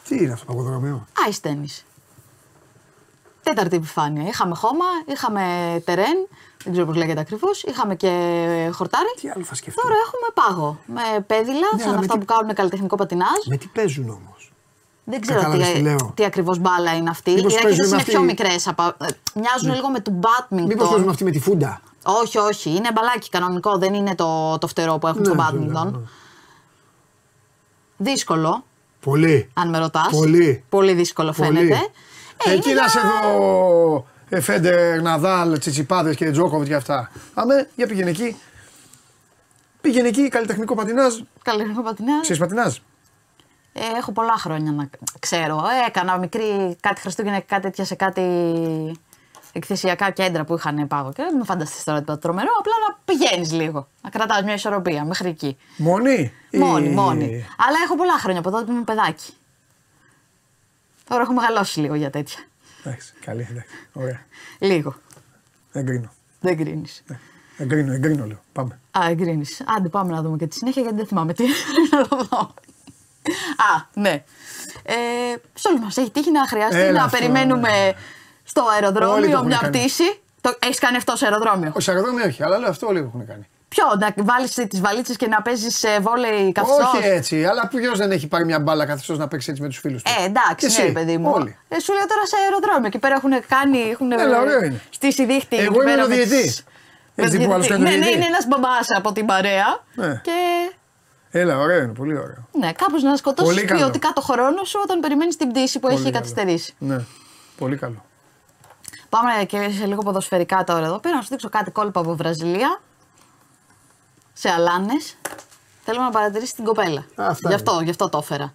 Τι 0.09 0.17
είναι 0.17 0.33
αυτό 0.33 0.47
το 0.47 0.53
παγοδρομίο. 0.53 1.07
Ice 1.31 1.49
tennis. 1.49 1.88
Τέταρτη 3.49 3.77
επιφάνεια. 3.77 4.29
Είχαμε 4.29 4.55
χώμα, 4.55 4.85
είχαμε 5.07 5.43
τερέν, 5.85 6.27
δεν 6.65 6.73
ξέρω 6.73 6.87
πώς 6.87 6.97
λέγεται 6.97 7.21
ακριβώς. 7.21 7.63
Είχαμε 7.63 7.95
και 7.95 8.09
χορτάρι. 8.73 9.05
Τι 9.21 9.29
άλλο 9.29 9.45
θα 9.45 9.55
σκεφτεί. 9.55 9.81
Τώρα 9.83 9.95
έχουμε 10.07 10.29
πάγο. 10.35 10.79
Με 10.87 11.21
πέδιλα, 11.27 11.69
Ναι, 11.75 11.81
σαν 11.81 11.89
αλλά 11.89 11.93
με 11.93 11.99
αυτά 11.99 12.13
τι- 12.13 12.19
που 12.19 12.25
κάνουν 12.25 12.55
καλλιτεχνικό 12.55 12.97
πατινάζ. 12.97 13.41
Με 13.47 13.57
τι 13.57 13.67
παίζουν 13.67 14.09
όμως; 14.09 14.53
Δεν 15.05 15.21
ξέρω 15.21 15.39
Κατάλαβες 15.41 15.67
τι 15.69 15.73
τι, 15.75 15.81
λέω. 15.81 16.13
τι 16.15 16.25
ακριβώς 16.25 16.59
μπάλα 16.59 16.97
είναι 16.97 17.11
αυτή. 17.11 17.31
Μήπως 17.31 17.55
Οι 17.55 17.63
παίζουν 17.63 17.71
ρακέτε 17.71 17.83
με 17.83 17.87
είναι 17.87 17.97
αυτή- 17.97 18.11
πιο 18.11 18.23
μικρέ. 18.23 18.55
Μοιάζουν 19.35 19.75
λίγο 19.75 19.89
με 19.89 20.01
του 20.01 20.13
Μήπως 20.51 20.89
παίζουν 20.89 21.05
badminton. 21.07 21.09
αυτή 21.11 21.25
με 21.25 21.31
τη 21.31 21.41
φούντα; 21.41 21.81
Όχι, 22.05 22.39
όχι. 22.39 22.71
Είναι 22.71 22.93
μπαλάκι 22.93 23.29
κανονικό. 23.29 23.79
Δεν 23.79 23.95
είναι 23.95 24.15
το, 24.15 24.59
το 24.59 24.67
φτερό 24.67 24.99
που 24.99 25.07
έχουν 25.07 25.25
στο 25.25 25.35
Ναι, 25.35 25.43
badminton. 25.49 25.85
ναι, 25.85 25.91
ναι. 25.91 25.99
Δύσκολο, 27.97 28.65
Πολύ. 29.01 29.51
αν 29.55 29.69
με 29.69 29.79
ρωτάς. 29.79 30.09
Πολύ. 30.11 30.65
Πολύ 30.69 30.93
δύσκολο 30.93 31.33
Πολύ. 31.37 31.49
φαίνεται. 31.57 31.79
Ε, 32.47 32.53
Εκεί 32.53 32.71
είναι 32.71 32.81
να 32.81 32.89
σε 32.89 32.99
για- 33.01 33.31
δω 33.39 34.07
ε, 34.29 34.41
Φέντερ, 34.41 35.03
Ναδάλ, 35.03 35.59
Τσιτσιπάδες 35.59 36.17
και 36.17 36.31
Τζόκοβιτς 36.31 36.69
και 36.69 36.75
αυτά. 36.75 37.11
Αμέ, 37.35 37.69
για 37.77 37.87
πήγαινε 37.87 38.11
εκεί. 38.11 38.37
Πήγαινε 39.81 40.09
εκεί, 40.09 40.29
καλλιτεχνικό 40.29 40.75
πατινάζ. 40.75 41.15
Καλλιτεχνικό 41.43 41.83
πατινάζ. 41.83 42.21
Ξέρεις 42.21 42.41
πατινάζ; 42.41 42.77
Ε, 43.73 43.81
έχω 43.99 44.13
πολλά 44.13 44.37
χρόνια 44.37 44.73
να 44.73 44.89
ξέρω. 45.19 45.57
Ε, 45.57 45.87
έκανα 45.87 46.19
μικρή 46.19 46.77
κάτι 46.81 47.01
Χριστούγεννα 47.01 47.39
και 47.39 47.45
κάτι 47.49 47.63
τέτοια 47.63 47.85
σε 47.85 47.95
κάτι 47.95 48.23
εκθεσιακά 49.53 50.11
κέντρα 50.11 50.45
που 50.45 50.55
είχαν 50.55 50.87
πάγο. 50.89 51.13
Και 51.13 51.23
μην 51.35 51.45
φανταστείς 51.45 51.85
τώρα 51.85 51.99
τίποτα 51.99 52.19
τρομερό, 52.19 52.49
απλά 52.59 52.73
να 52.89 52.99
πηγαίνεις 53.05 53.53
λίγο. 53.53 53.89
Να 54.03 54.11
κρατάς 54.11 54.43
μια 54.43 54.55
ισορροπία 54.55 55.05
μέχρι 55.05 55.29
εκεί. 55.29 55.57
Μόνη. 55.77 56.33
ή- 56.51 56.59
Μόνη, 56.59 56.89
μόνη. 56.89 57.25
Αλλά 57.59 57.77
έχω 57.85 57.97
πολλά 57.97 58.19
χρόνια 58.19 58.41
από 58.41 58.51
τότε 58.51 58.65
που 58.65 58.73
είμαι 58.73 58.83
παιδάκι. 58.83 59.33
Τώρα 61.09 61.23
έχω 61.23 61.33
μεγαλώσει 61.33 61.81
λίγο 61.81 61.95
για 61.95 62.11
τέτοια. 62.11 62.39
Εντάξει, 62.85 63.13
καλή, 63.25 63.47
εντάξει. 63.51 63.69
Ωραία. 63.93 64.21
Λίγο. 64.59 64.95
Εγκρίνω. 65.73 66.13
Δεν 66.41 66.57
κρίνεις. 66.57 67.03
Ναι. 67.07 67.19
Εγκρίνω, 67.57 67.93
εγκρίνω 67.93 68.27
λέω. 68.27 68.41
Πάμε. 68.53 68.81
Α, 68.99 69.07
εγκρίνει. 69.11 69.45
Άντε, 69.77 69.89
πάμε 69.89 70.13
να 70.13 70.23
δούμε 70.23 70.37
και 70.37 70.47
τη 70.47 70.55
συνέχεια 70.55 70.83
γιατί 70.83 70.97
δεν 70.97 71.07
θυμάμαι 71.07 71.33
τι 71.33 71.45
πρέπει 71.45 71.97
να 71.97 72.09
το 72.09 72.29
δω. 72.31 72.55
Α, 73.75 73.87
ναι. 73.95 74.25
Ε, 74.83 74.95
σε 75.55 75.69
όλους 75.69 75.81
μας 75.81 75.97
έχει 75.97 76.11
τύχει 76.11 76.31
να 76.31 76.47
χρειαστεί 76.47 76.77
Έλα 76.79 76.93
να 76.99 77.05
αυτό, 77.05 77.19
περιμένουμε 77.19 77.69
ναι. 77.69 77.93
στο 78.45 78.61
Όλοι 78.63 78.71
το 78.71 78.75
αεροδρόμιο 78.75 79.31
έχουν 79.31 79.47
μια 79.47 79.59
κάνει. 79.61 79.79
πτήση. 79.79 80.21
Το, 80.41 80.57
έχεις 80.59 80.79
κάνει 80.79 80.97
αυτό 80.97 81.17
σε 81.17 81.25
αεροδρόμιο; 81.25 81.73
Ο 81.75 81.79
αεροδρόμιο 81.87 82.25
όχι, 82.25 82.43
αλλά 82.43 82.59
λέω 82.59 82.69
αυτό 82.69 82.87
όλοι 82.87 82.99
έχουν 82.99 83.27
κάνει. 83.27 83.49
Ποιο, 83.69 83.85
να 83.99 84.15
βάλεις 84.25 84.55
τις 84.55 84.81
βαλίτσες 84.81 85.17
και 85.17 85.27
να 85.27 85.43
παίζεις 85.43 85.85
βόλεϊ 86.01 86.53
καθιστός; 86.53 86.93
Όχι 86.95 87.07
έτσι, 87.07 87.45
αλλά 87.45 87.69
ποιο 87.69 87.95
δεν 87.97 88.11
έχει 88.11 88.27
πάρει 88.27 88.45
μια 88.45 88.61
μπάλα 88.61 88.87
καθιστός 88.87 89.19
να 89.19 89.29
παίξει 89.29 89.51
έτσι 89.51 89.63
με 89.63 89.69
τους 89.69 89.79
φίλους 89.79 90.03
του; 90.03 90.11
Ε, 90.21 90.25
εντάξει, 90.25 90.67
Εσύ, 90.67 90.81
ναι, 90.81 90.87
ρε 90.87 90.93
παιδί 90.93 91.17
μου. 91.19 91.31
Όλοι. 91.35 91.57
Ε, 91.69 91.79
σου 91.81 91.93
λέω 91.93 92.07
τώρα 92.07 92.27
σε 92.27 92.37
αεροδρόμιο. 92.45 92.87
Εκεί 92.87 92.99
πέρα 92.99 93.15
έχουν 93.15 93.31
κάνει. 93.49 93.79
Έχουν 93.79 94.13
Έλα, 94.13 94.41
ωραίο 94.41 94.65
είναι. 94.65 94.81
στήσει 94.91 95.25
δίχτυ. 95.25 95.57
Εγώ 95.57 95.65
εκεί 95.65 95.75
είμαι 95.75 95.85
πέρα 95.85 96.05
ο 96.05 96.09
με 96.09 96.15
διαιτητής. 96.15 96.43
τις- 96.43 96.65
Έτσι 97.15 97.39
με 97.39 97.45
που 97.47 97.53
άλλος 97.53 97.67
διαιτητή. 97.67 97.85
κάνει 97.85 97.97
Ναι, 97.99 98.05
ναι, 98.05 98.11
διαιτητής; 98.11 98.15
είναι 98.17 98.37
ένας 98.37 98.47
μπαμπάς 98.47 98.87
από 98.97 99.13
την 99.13 99.27
παρέα. 99.27 99.67
Ναι. 99.95 100.21
Και 100.25 100.33
Έλα, 101.31 101.59
ωραίο 101.59 101.83
είναι, 101.83 101.93
πολύ 101.93 102.17
ωραίο. 102.19 102.49
ναι, 102.53 102.73
κάπως 102.73 103.03
να 103.03 103.17
σκοτώσεις 103.17 103.55
Πολύ 103.55 103.67
καλό. 103.67 103.81
ποιοτικά 103.81 104.11
το 104.15 104.21
χρόνο 104.21 104.65
σου 104.65 104.81
όταν 104.83 105.01
περιμένεις 105.01 105.37
την 105.37 105.49
πτήση 105.49 105.79
που 105.79 105.81
Πολύ 105.89 105.95
έχει 105.95 106.03
καλό. 106.05 106.15
καθυστερήσει. 106.19 106.75
Ναι, 106.79 107.01
πολύ 107.59 107.77
καλό. 107.77 108.05
Πάμε 109.09 109.45
και 109.45 109.59
σε 109.79 109.87
λίγο 109.87 110.03
ποδοσφαιρικά 110.03 110.65
τώρα 110.65 110.87
εδώ 110.87 110.99
πέρα. 110.99 111.15
Να 111.17 111.21
σου 111.23 111.29
δείξω 111.31 111.49
κάτι 111.49 111.71
κόλπα 111.71 112.01
από 112.01 112.15
Βραζιλία. 112.17 112.81
Σε 114.41 114.49
αλάνες. 114.49 115.17
Θέλω 115.85 116.01
να 116.01 116.11
παρατηρήσει 116.11 116.55
την 116.55 116.65
κοπέλα. 116.65 117.07
αυτά 117.17 117.49
γι' 117.49 117.55
αυτό, 117.55 117.81
γι' 117.85 117.91
αυτό 117.91 118.09
το 118.09 118.19
έφερα. 118.19 118.55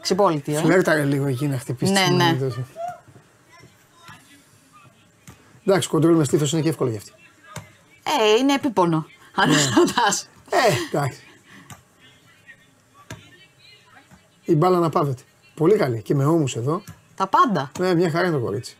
Ξυπόλυτη, 0.00 0.54
ε. 0.54 0.58
Φλέρταρε 0.58 1.04
λίγο 1.04 1.26
εκεί 1.26 1.46
να 1.46 1.58
χτυπήσει. 1.58 1.92
Ναι, 1.92 2.04
τη 2.04 2.12
ναι. 2.12 2.24
σημαίνει 2.24 2.38
τόσο. 2.38 2.66
Εντάξει, 5.66 5.88
κοντρόλ 5.88 6.16
με 6.16 6.24
στήθος 6.24 6.52
είναι 6.52 6.62
και 6.62 6.68
εύκολο 6.68 6.90
για 6.90 6.98
αυτή. 6.98 7.12
Ε, 8.02 8.38
είναι 8.38 8.54
επίπονο. 8.54 9.06
Αν 9.34 9.48
Ναι. 9.48 9.56
ρωτάς. 9.76 10.28
Ε, 10.50 10.56
εντάξει. 10.88 11.20
Η 14.44 14.54
μπάλα 14.54 14.78
να 14.78 14.88
πάβεται. 14.88 15.22
Πολύ 15.54 15.76
καλή. 15.76 16.02
Και 16.02 16.14
με 16.14 16.24
ώμους 16.24 16.56
εδώ. 16.56 16.82
Τα 17.16 17.26
πάντα. 17.26 17.70
Ναι, 17.78 17.94
μια 17.94 18.10
χαρά 18.10 18.26
είναι 18.26 18.36
το 18.36 18.42
κορίτσι. 18.42 18.76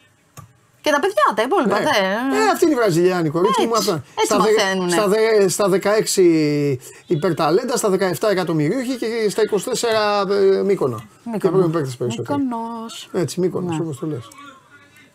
Και 0.80 0.90
τα 0.92 1.00
παιδιά, 1.00 1.22
τα 1.36 1.42
υπόλοιπα. 1.42 1.78
Ναι. 1.78 1.84
δεν- 1.84 2.40
Ε, 2.40 2.50
αυτή 2.52 2.64
είναι 2.64 2.74
η 2.74 2.76
Βραζιλιάνη 2.76 3.28
κορίτσι 3.28 3.66
μου. 3.66 3.72
Έτσι. 3.76 3.90
Αυτά. 3.90 4.02
Έτσι 4.14 4.26
Στα, 4.34 4.38
δε- 4.38 4.50
μαθαίνουνε. 4.52 4.90
στα, 4.90 5.08
δε- 5.08 5.48
στα 5.48 5.68
16 5.68 6.78
υπερταλέντα, 7.06 7.76
στα 7.76 7.88
17 7.90 8.28
εκατομμυρίουχοι 8.30 8.96
και 8.96 9.26
στα 9.30 9.42
24 9.42 10.30
ε, 10.30 10.62
μήκονο. 10.62 11.02
Μύκονος. 11.24 11.42
Θα 11.42 11.48
πρέπει 11.50 11.56
να 11.56 11.70
παίξει 11.70 11.96
περισσότερο. 11.96 12.38
Μύκονος. 12.38 13.08
Έτσι, 13.12 13.40
μήκονο, 13.40 13.68
Ναι. 13.68 13.78
όπως 13.80 13.98
το 13.98 14.06
λες. 14.06 14.28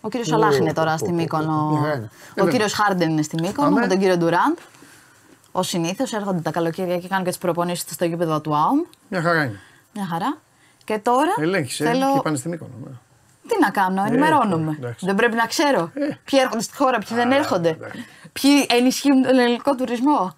Ο 0.02 0.10
κύριος 0.10 0.28
Σαλάχ 0.28 0.58
είναι 0.58 0.70
Ω, 0.70 0.74
τώρα 0.74 0.92
πω, 0.92 0.98
στη 0.98 1.06
πω, 1.06 1.12
πω, 1.12 1.22
Μύκονο. 1.22 1.70
μια 1.72 1.80
χαρά 1.82 1.94
είναι. 1.96 2.06
Ε, 2.06 2.18
Ο 2.30 2.34
βέβαια. 2.36 2.52
κύριος 2.52 2.74
Χάρντεν 2.74 3.10
είναι 3.10 3.22
στη 3.22 3.36
Μύκονο 3.42 3.68
Αμέ. 3.68 3.80
με 3.80 3.88
τον 3.88 3.98
κύριο 4.00 4.18
Ντουράντ. 4.18 4.58
Ω 5.52 5.64
συνήθως 5.64 6.14
έρχονται 6.14 6.40
τα 6.42 6.52
καλοκαίρια 6.52 6.98
και 6.98 7.08
κάνουν 7.08 7.24
και 7.24 7.30
τις 7.30 7.40
προπονήσεις 7.40 7.84
τους 7.86 7.94
στο 7.94 8.06
γήπεδο 8.06 8.42
του 8.42 8.56
ΑΟΜ. 8.56 8.80
Μια 9.08 9.22
χαρά 9.22 9.44
είναι. 9.44 9.60
Μια 9.94 10.06
χαρά. 10.12 10.38
Και 10.84 10.98
τώρα 10.98 11.34
Ελέγχεις, 11.40 11.76
θέλω. 11.78 12.08
ε, 12.10 12.14
και 12.14 12.20
πάνε 12.24 12.38
στη 12.38 12.50
μήκονο. 12.50 12.72
Ναι. 13.44 13.50
Τι 13.50 13.60
να 13.62 13.70
κάνω, 13.70 14.04
ενημερώνομαι. 14.08 14.76
εντάξει. 14.80 15.06
δεν 15.06 15.16
πρέπει 15.16 15.36
να 15.36 15.46
ξέρω. 15.46 15.92
Ε. 15.94 16.06
Ποιοι 16.24 16.40
έρχονται 16.44 16.62
στη 16.64 16.76
χώρα, 16.76 16.98
ποιοι 16.98 17.18
δεν 17.18 17.32
έρχονται. 17.32 17.70
εντάξει. 17.70 18.06
Ποιοι 18.34 18.66
ενισχύουν 18.70 19.22
τον 19.22 19.40
ελληνικό 19.40 19.76
τουρισμό. 19.76 20.36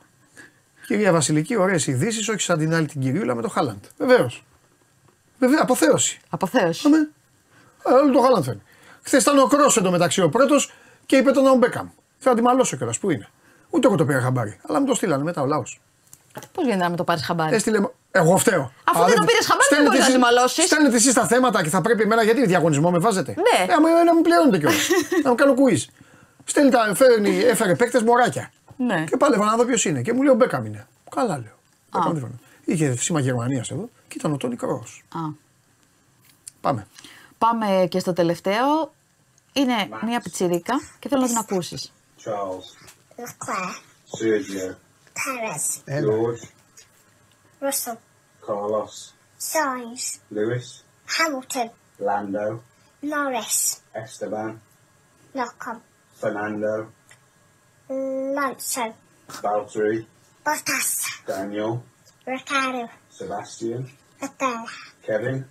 Κυρία 0.88 1.12
Βασιλική, 1.12 1.56
ωραίες 1.56 1.88
ειδήσεις, 1.88 2.30
όχι 2.30 2.40
σαν 2.42 2.58
την 2.58 2.74
άλλη 2.76 2.88
την 2.88 3.02
κυρίουλα 3.02 3.36
με 3.36 3.42
το 3.42 3.50
Χάλαντ. 3.50 3.84
Βεβαίως. 3.98 4.44
Βέβαια, 5.40 5.60
αποθέωση. 5.62 6.20
Αποθέωση. 6.30 6.88
Αμέ. 6.88 6.98
Ε, 7.86 7.94
Όλο 7.94 8.12
το 8.14 8.20
Χάλαντ 8.22 8.44
φέρνει. 8.44 8.62
Χθες 9.04 9.22
ήταν 9.22 9.38
ο 9.40 9.46
Κρός 9.48 9.78
εντωμεταξύ 9.78 10.22
ο 10.22 10.30
πρώτος 10.30 10.66
και 10.66 10.74
Και 11.06 11.16
είπε 11.16 11.32
τον 11.32 11.44
Ναου 11.44 11.58
Μπέκαμ. 11.58 11.88
Θα 12.18 12.34
τη 12.34 12.42
μαλώσω 12.42 12.78
κιόλας. 12.78 13.00
Πού 13.00 13.10
είναι. 13.10 13.28
Ούτε 13.70 13.88
εγώ 13.88 13.96
το 13.96 14.06
πήρα 14.06 14.22
χαμπάρι. 14.22 14.60
Αλλά 14.68 14.80
μου 14.80 14.86
το 14.86 14.94
στείλανε 14.94 15.24
μετά 15.24 15.42
ο 15.42 15.46
λαός. 15.46 15.82
Πώς 16.52 16.64
γίνεται 16.64 16.84
να 16.84 16.90
με 16.90 16.96
το 16.96 17.04
πάρεις 17.04 17.26
χαμπάρι; 17.26 17.56
Έστειλε. 17.56 17.80
Εγώ 18.16 18.38
φταίω. 18.38 18.72
Αφού 18.84 19.04
Α, 19.04 19.06
δεν 19.06 19.16
το 19.16 19.24
πήρες 19.26 19.46
χαμπάρι, 19.46 19.68
δεν 19.70 19.80
στέλνετε 19.80 19.90
μπορείς 19.90 20.00
να 20.00 20.06
εσείς- 20.06 20.14
τη 20.16 20.20
μαλώσεις. 20.20 20.66
Στέλνετε 20.66 20.96
εσείς 20.96 21.14
τα 21.14 21.28
θέματα 21.28 21.64
και 21.64 21.70
θα 21.70 21.82
πρέπει 21.82 22.02
εμένα 22.02 22.24
γιατί 22.24 22.46
διαγωνισμό 22.46 22.92
με 22.92 23.00
βάζετε; 23.00 23.34
Ναι. 23.38 23.66
Ε, 23.72 23.74
άμα 23.74 24.04
να 24.04 24.16
μου 24.16 24.22
πληρώνετε 24.22 24.58
κιόλας. 24.58 24.88
να 25.24 25.30
μου 25.30 25.36
κάνω 25.36 25.54
quiz. 25.54 25.86
Στέλνει 26.46 26.70
τα, 26.72 26.92
φέρνει, 26.96 27.38
έφερε 27.40 27.76
παίκτες 27.76 28.02
μωράκια. 28.02 28.52
Ναι. 28.78 29.04
Και 29.10 29.18
πάλευα 29.18 29.46
να 29.46 29.56
δω 29.56 29.66
ποιος 29.66 29.86
είναι. 29.86 30.02
Και 30.02 30.14
μου 30.14 30.22
λέει 30.22 30.32
ο 30.34 30.36
Μπέκαμ 30.36 30.66
είναι. 30.66 30.88
Καλά 31.16 31.38
λέω. 31.38 31.58
Μπέκαμ 31.92 32.12
δεν 32.12 32.22
φαίνεται. 32.22 32.40
Είχε 32.66 32.96
σήμα 32.98 33.20
Γερμανίας 33.20 33.70
εδώ 33.72 33.90
και 34.08 34.16
ήταν 34.18 34.34
ο 34.34 34.38
Τόνι 34.38 34.56
Κρός. 34.56 35.04
Α. 35.14 35.20
Πάμε. 36.62 36.88
Πάμε 37.38 37.88
και 37.90 38.00
στο 38.00 38.14
τελευταίο. 38.14 38.94
Είναι 39.54 39.74
μία 40.06 40.20
πιτσιρίκα 40.22 40.74
και 41.00 41.10
θέλω 41.10 41.22
να 41.22 41.28
την 41.28 41.38
ακούσεις. 41.38 41.94
Charles, 42.24 42.68
Leclerc, 43.22 43.76
Sergio, 44.18 44.76
Perez, 45.18 45.94
George, 45.94 46.48
Russell, 47.64 47.98
Carlos, 48.42 49.14
Sainz, 49.40 50.20
Lewis, 50.30 50.84
Hamilton, 51.08 51.70
Lando, 51.98 52.62
Norris, 53.02 53.82
Esteban, 53.96 54.60
Malcolm, 55.34 55.82
Fernando, 56.14 56.92
Lawson, 57.88 58.94
Valtteri, 59.30 60.06
Bottas, 60.46 61.24
Daniel, 61.26 61.82
Ricardo, 62.28 62.90
Sebastian, 63.10 63.90
Vettel, 64.20 64.66
Kevin, 65.02 65.46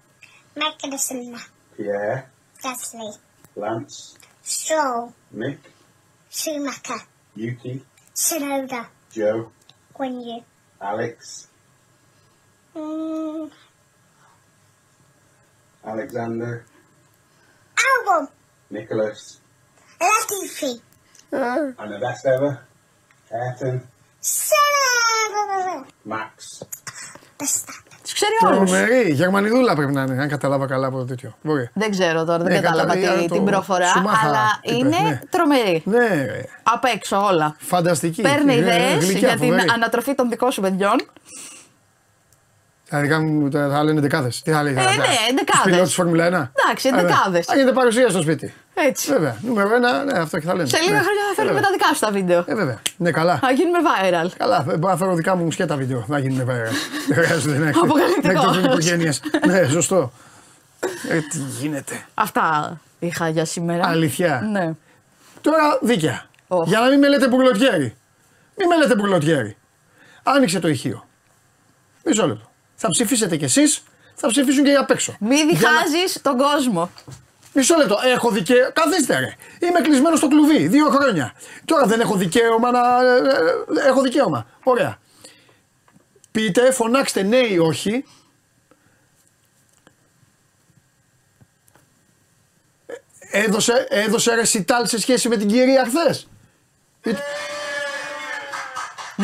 Magnussen, 0.55 1.35
Pierre, 1.75 2.31
Gasly, 2.63 3.17
Lance, 3.57 4.19
Stroll, 4.43 5.15
Mick, 5.35 5.61
Schumacher, 6.29 7.07
Yuki, 7.37 7.83
Tsunoda, 8.15 8.87
Joe, 9.11 9.51
Guanyu, 9.95 10.45
Alex, 10.79 11.49
mm, 12.75 13.51
Alexander, 15.93 16.53
Albon, 17.89 18.25
Nicholas, 18.77 19.21
Latifi, 20.01 20.73
and 21.81 21.89
the 21.93 21.99
best 22.07 22.25
ever, 22.35 22.53
Ayrton, 23.41 23.77
Senna, 24.21 25.85
Max. 26.13 26.35
Verstappen. 27.39 27.81
Τους 28.03 28.13
ξέρει 28.13 28.33
όλους. 28.47 28.71
Τρομερή. 28.71 29.11
Γερμανιδούλα 29.13 29.75
πρέπει 29.75 29.93
να 29.93 30.03
είναι, 30.03 30.23
αν 30.23 30.29
κατάλαβα 30.29 30.67
καλά 30.67 30.87
από 30.87 30.99
το 30.99 31.05
τέτοιο. 31.05 31.37
Μπορεί. 31.43 31.71
Δεν 31.75 31.91
ξέρω 31.91 32.25
τώρα, 32.25 32.43
δεν 32.45 32.53
Ναι, 32.53 32.61
κατάλαβα 32.61 32.95
κατα- 32.97 33.13
τι- 33.19 33.29
το 33.29 33.35
την 33.35 33.45
προφορά, 33.45 33.87
Σουμάχα 33.87 34.27
αλλά 34.29 34.61
είπε, 34.63 34.75
είναι 34.77 34.99
ναι. 34.99 35.21
τρομερή. 35.31 35.83
Ναι, 35.85 36.07
ρε. 36.25 36.45
Απ' 36.63 36.85
έξω 36.85 37.25
όλα. 37.25 37.57
Φανταστική. 37.59 38.23
Παίρνει 38.23 38.45
Ναι, 38.45 38.53
ναι, 38.55 38.59
ιδέες 38.59 39.05
γλυκιά, 39.05 39.19
για 39.29 39.37
την 39.39 39.49
φοβερή. 39.51 39.69
ανατροφή 39.71 40.15
των 40.15 40.29
δικών 40.29 40.51
σου 40.53 40.61
παιδιών. 40.61 40.97
Θα, 42.95 43.01
δικά 43.01 43.21
μου, 43.21 43.51
θα 43.51 43.69
θα 43.69 43.85
λένε 43.85 44.01
δεκάδες. 44.01 44.43
Τι 44.43 44.51
θα 44.51 44.63
λέει, 44.63 44.73
Ε, 44.73 44.77
ναι, 44.77 44.83
δεκάδες. 44.83 45.63
Πιλότ 45.65 45.87
τη 45.87 45.93
Φόρμουλα 45.93 46.25
1. 46.25 46.27
Εντάξει, 46.27 46.91
δεκάδες. 46.91 47.47
Θα 47.47 47.55
γίνεται 47.57 47.73
παρουσία 47.73 48.09
στο 48.09 48.21
σπίτι. 48.23 48.55
Έτσι. 48.75 49.13
Βέβαια. 49.13 49.37
Νούμερο 49.43 49.69
1, 49.69 50.05
ναι, 50.13 50.19
αυτό 50.19 50.39
και 50.39 50.47
θα 50.47 50.55
λένε. 50.55 50.69
Σε 50.69 50.79
λίγα 50.79 50.91
Ναι. 50.93 50.99
χρόνια 51.03 51.23
θα 51.29 51.35
φέρνουμε 51.35 51.61
Βέβαια. 51.61 51.79
τα 51.79 51.85
δικά 51.87 51.95
σου 51.95 52.01
τα 52.01 52.11
βίντεο. 52.11 52.45
Ε, 52.47 52.55
βέβαια. 52.55 52.79
Ναι, 52.97 53.11
καλά. 53.11 53.39
Θα 53.39 53.51
γίνουμε 53.51 53.79
viral. 53.79 54.29
Καλά, 54.37 54.57
ε, 54.71 54.77
μπορώ 54.77 54.93
να 54.93 54.97
φέρω 54.99 55.15
δικά 55.15 55.37
μου 55.37 55.51
σκέτα 55.51 55.77
βίντεο. 55.77 56.05
Να 56.09 56.19
γίνουν 56.19 56.49
viral. 56.49 56.73
Δεν 57.09 57.25
χρειάζεται 57.25 57.59
να 57.59 57.69
έχει. 57.69 57.79
Αποκαλυπτικός. 57.83 58.23
Να 58.23 58.31
εκτεθούν 58.41 58.65
οικογένειες. 58.65 59.21
Ναι, 59.47 59.63
σωστό. 59.69 60.13
Ε, 61.09 61.19
τι 61.19 61.39
γίνεται. 61.61 62.05
Αυτά 62.15 62.81
είχα 62.99 63.29
για 63.29 63.45
σήμερα. 63.45 63.87
Αλήθεια. 63.89 64.49
Ναι. 64.53 64.71
Τώρα 65.41 65.79
δίκαια. 65.83 66.25
Οχ. 66.49 66.69
Για 66.69 66.81
να 66.81 66.89
μην 66.89 66.99
με 66.99 67.09
λέτε 67.09 67.29
μπουρλοτιέρι. 67.29 67.97
Μην 68.57 68.69
με 68.69 68.77
λέτε 68.77 68.95
μπουρλοτιέρι. 68.95 69.57
Άνοιξε 70.23 70.61
το 70.61 70.69
ηχείο. 70.69 71.07
Μισό 72.05 72.27
λεπτό. 72.27 72.51
Θα 72.85 72.91
ψηφίσετε 72.91 73.37
κι 73.37 73.45
εσείς, 73.45 73.83
θα 74.15 74.29
ψηφίσουν 74.29 74.65
και 74.65 74.71
οι 74.71 74.75
απ' 74.77 74.91
έξω. 74.91 75.17
Μη 75.21 75.35
Για 75.37 75.45
να- 75.45 75.51
διχάζεις 75.51 76.21
τον 76.23 76.37
κόσμο. 76.37 76.91
Μισό 77.55 77.77
λεπτό. 77.77 77.99
Έχω 78.05 78.31
δικαίωμα. 78.31 78.71
Καθίστε 78.71 79.19
ρε. 79.19 79.35
Είμαι 79.67 79.81
κλεισμένος 79.81 80.19
στο 80.19 80.29
κλουβί 80.29 80.67
δύο 80.67 80.89
χρόνια. 80.91 81.33
Τώρα 81.65 81.87
δεν 81.87 82.01
έχω 82.01 82.17
δικαίωμα 82.17 82.71
να. 82.71 82.81
ε, 83.05 83.17
ε, 83.85 83.89
Έχω 83.89 84.01
δικαίωμα. 84.03 84.47
Ωραία. 84.63 84.99
Πείτε, 86.33 86.73
φωνάξτε 86.73 87.23
ναι 87.23 87.37
ή 87.37 87.59
όχι. 87.59 88.05
Ε, 92.87 92.95
Έδωσε, 93.45 93.87
έδωσε 93.91 94.35
ρεσιτάλ 94.35 94.87
σε 94.87 94.99
σχέση 95.01 95.29
με 95.29 95.37
την 95.37 95.49
κυρία 95.49 95.85
χθες. 95.85 96.29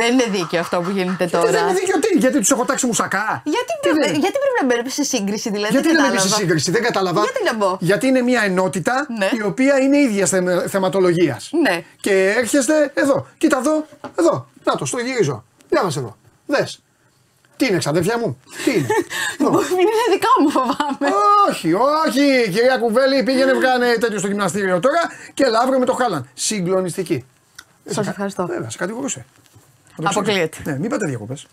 Δεν 0.00 0.12
είναι 0.12 0.24
δίκαιο 0.30 0.60
αυτό 0.60 0.80
που 0.80 0.90
γίνεται 0.90 1.26
τώρα. 1.26 1.50
Δεν 1.50 1.62
είναι 1.62 1.72
δίκαιο 1.80 1.98
τι, 1.98 2.18
γιατί 2.18 2.38
τους 2.38 2.50
έχω 2.50 2.64
τάξει 2.64 2.86
μουσακά; 2.86 3.40
Γιατί, 3.44 3.72
Τι 3.82 3.88
πρέπει, 3.88 4.00
δεν- 4.00 4.20
γιατί 4.20 4.36
πρέπει 4.42 4.56
να 4.60 4.66
μπαίνει 4.66 4.90
σε 4.90 5.02
σύγκριση, 5.04 5.50
δηλαδή. 5.50 5.72
γιατί 5.72 5.86
δεν 5.88 5.96
να 5.96 6.02
μπει 6.02 6.08
κατάλαβα. 6.08 6.28
στη 6.34 6.40
σύγκριση, 6.42 6.70
δεν 6.70 6.82
κατάλαβα. 6.82 7.20
Γιατί 7.20 7.42
να 7.44 7.54
μπω; 7.54 7.76
Γιατί 7.80 8.06
είναι 8.06 8.20
μια 8.22 8.42
ενότητα 8.42 9.06
Ναι. 9.18 9.28
η 9.38 9.42
οποία 9.42 9.78
είναι 9.78 9.98
ίδια 9.98 10.26
θεματολογίας. 10.68 11.50
Ναι. 11.62 11.82
Και 12.00 12.34
έρχεστε 12.36 12.90
εδώ. 12.94 13.26
Κοίτα 13.38 13.58
εδώ. 13.58 13.86
Εδώ. 14.18 14.48
Να 14.64 14.76
το, 14.76 14.84
στο 14.84 14.98
γυρίζω. 14.98 15.44
Για 15.70 15.82
μας 15.84 15.96
εδώ. 15.96 16.16
Δες. 16.46 16.80
Τι 17.56 17.66
είναι, 17.66 17.78
ξαδέρφια 17.78 18.18
μου; 18.18 18.40
Τι 18.64 18.70
είναι; 18.70 18.86
Εδώ. 19.40 19.50
Μην 19.50 19.78
είναι 19.78 20.06
δικά 20.12 20.28
μου, 20.40 20.50
φοβάμαι. 20.50 21.14
όχι, 21.50 21.72
όχι. 21.72 22.50
Κυρία 22.50 22.78
Κουβέλη, 22.78 23.22
πήγαινε 23.22 23.52
βγάνε 23.52 23.92
τέτοιο 24.00 24.18
στο 24.18 24.28
γυμναστήριο 24.28 24.80
τώρα 24.80 25.00
και 25.34 25.44
έλα 25.44 25.58
αύριο 25.60 25.78
με 25.78 25.84
το 25.84 25.92
Χάλαν. 25.92 26.28
Συγκλονιστική. 26.34 27.24
Σας 27.90 28.06
ευχαριστώ. 28.06 28.46
Βέβαια, 28.46 28.70
σε 28.70 28.78
κατηγορούσε. 28.78 29.26
Θα 30.02 30.02
το 30.02 30.20
Αποκλείεται. 30.20 30.48
ξέρεις. 30.48 30.72
Ναι, 30.72 30.78
μην 30.78 30.90
πάτε 30.90 31.06
διακοπές. 31.06 31.46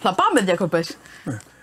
Θα 0.00 0.14
πάμε 0.14 0.40
διακοπές. 0.40 0.96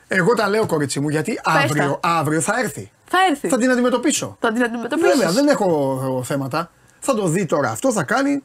Εγώ 0.07 0.33
τα 0.33 0.49
λέω, 0.49 0.65
κορίτσι 0.65 0.99
μου, 0.99 1.09
γιατί 1.09 1.39
τα. 1.43 1.51
αύριο, 1.51 1.99
αύριο 2.03 2.41
θα 2.41 2.59
έρθει. 2.59 2.91
Θα 3.05 3.17
έρθει. 3.29 3.47
Θα 3.47 3.57
την 3.57 3.71
αντιμετωπίσω. 3.71 4.37
Θα 4.39 4.51
την 4.51 4.63
αντιμετωπίσεις. 4.63 5.17
Βέβαια, 5.17 5.31
δεν 5.31 5.47
έχω 5.47 5.99
εγώ, 6.03 6.23
θέματα. 6.23 6.71
Θα 6.99 7.15
το 7.15 7.27
δει 7.27 7.45
τώρα 7.45 7.69
αυτό, 7.69 7.91
θα 7.91 8.03
κάνει. 8.03 8.43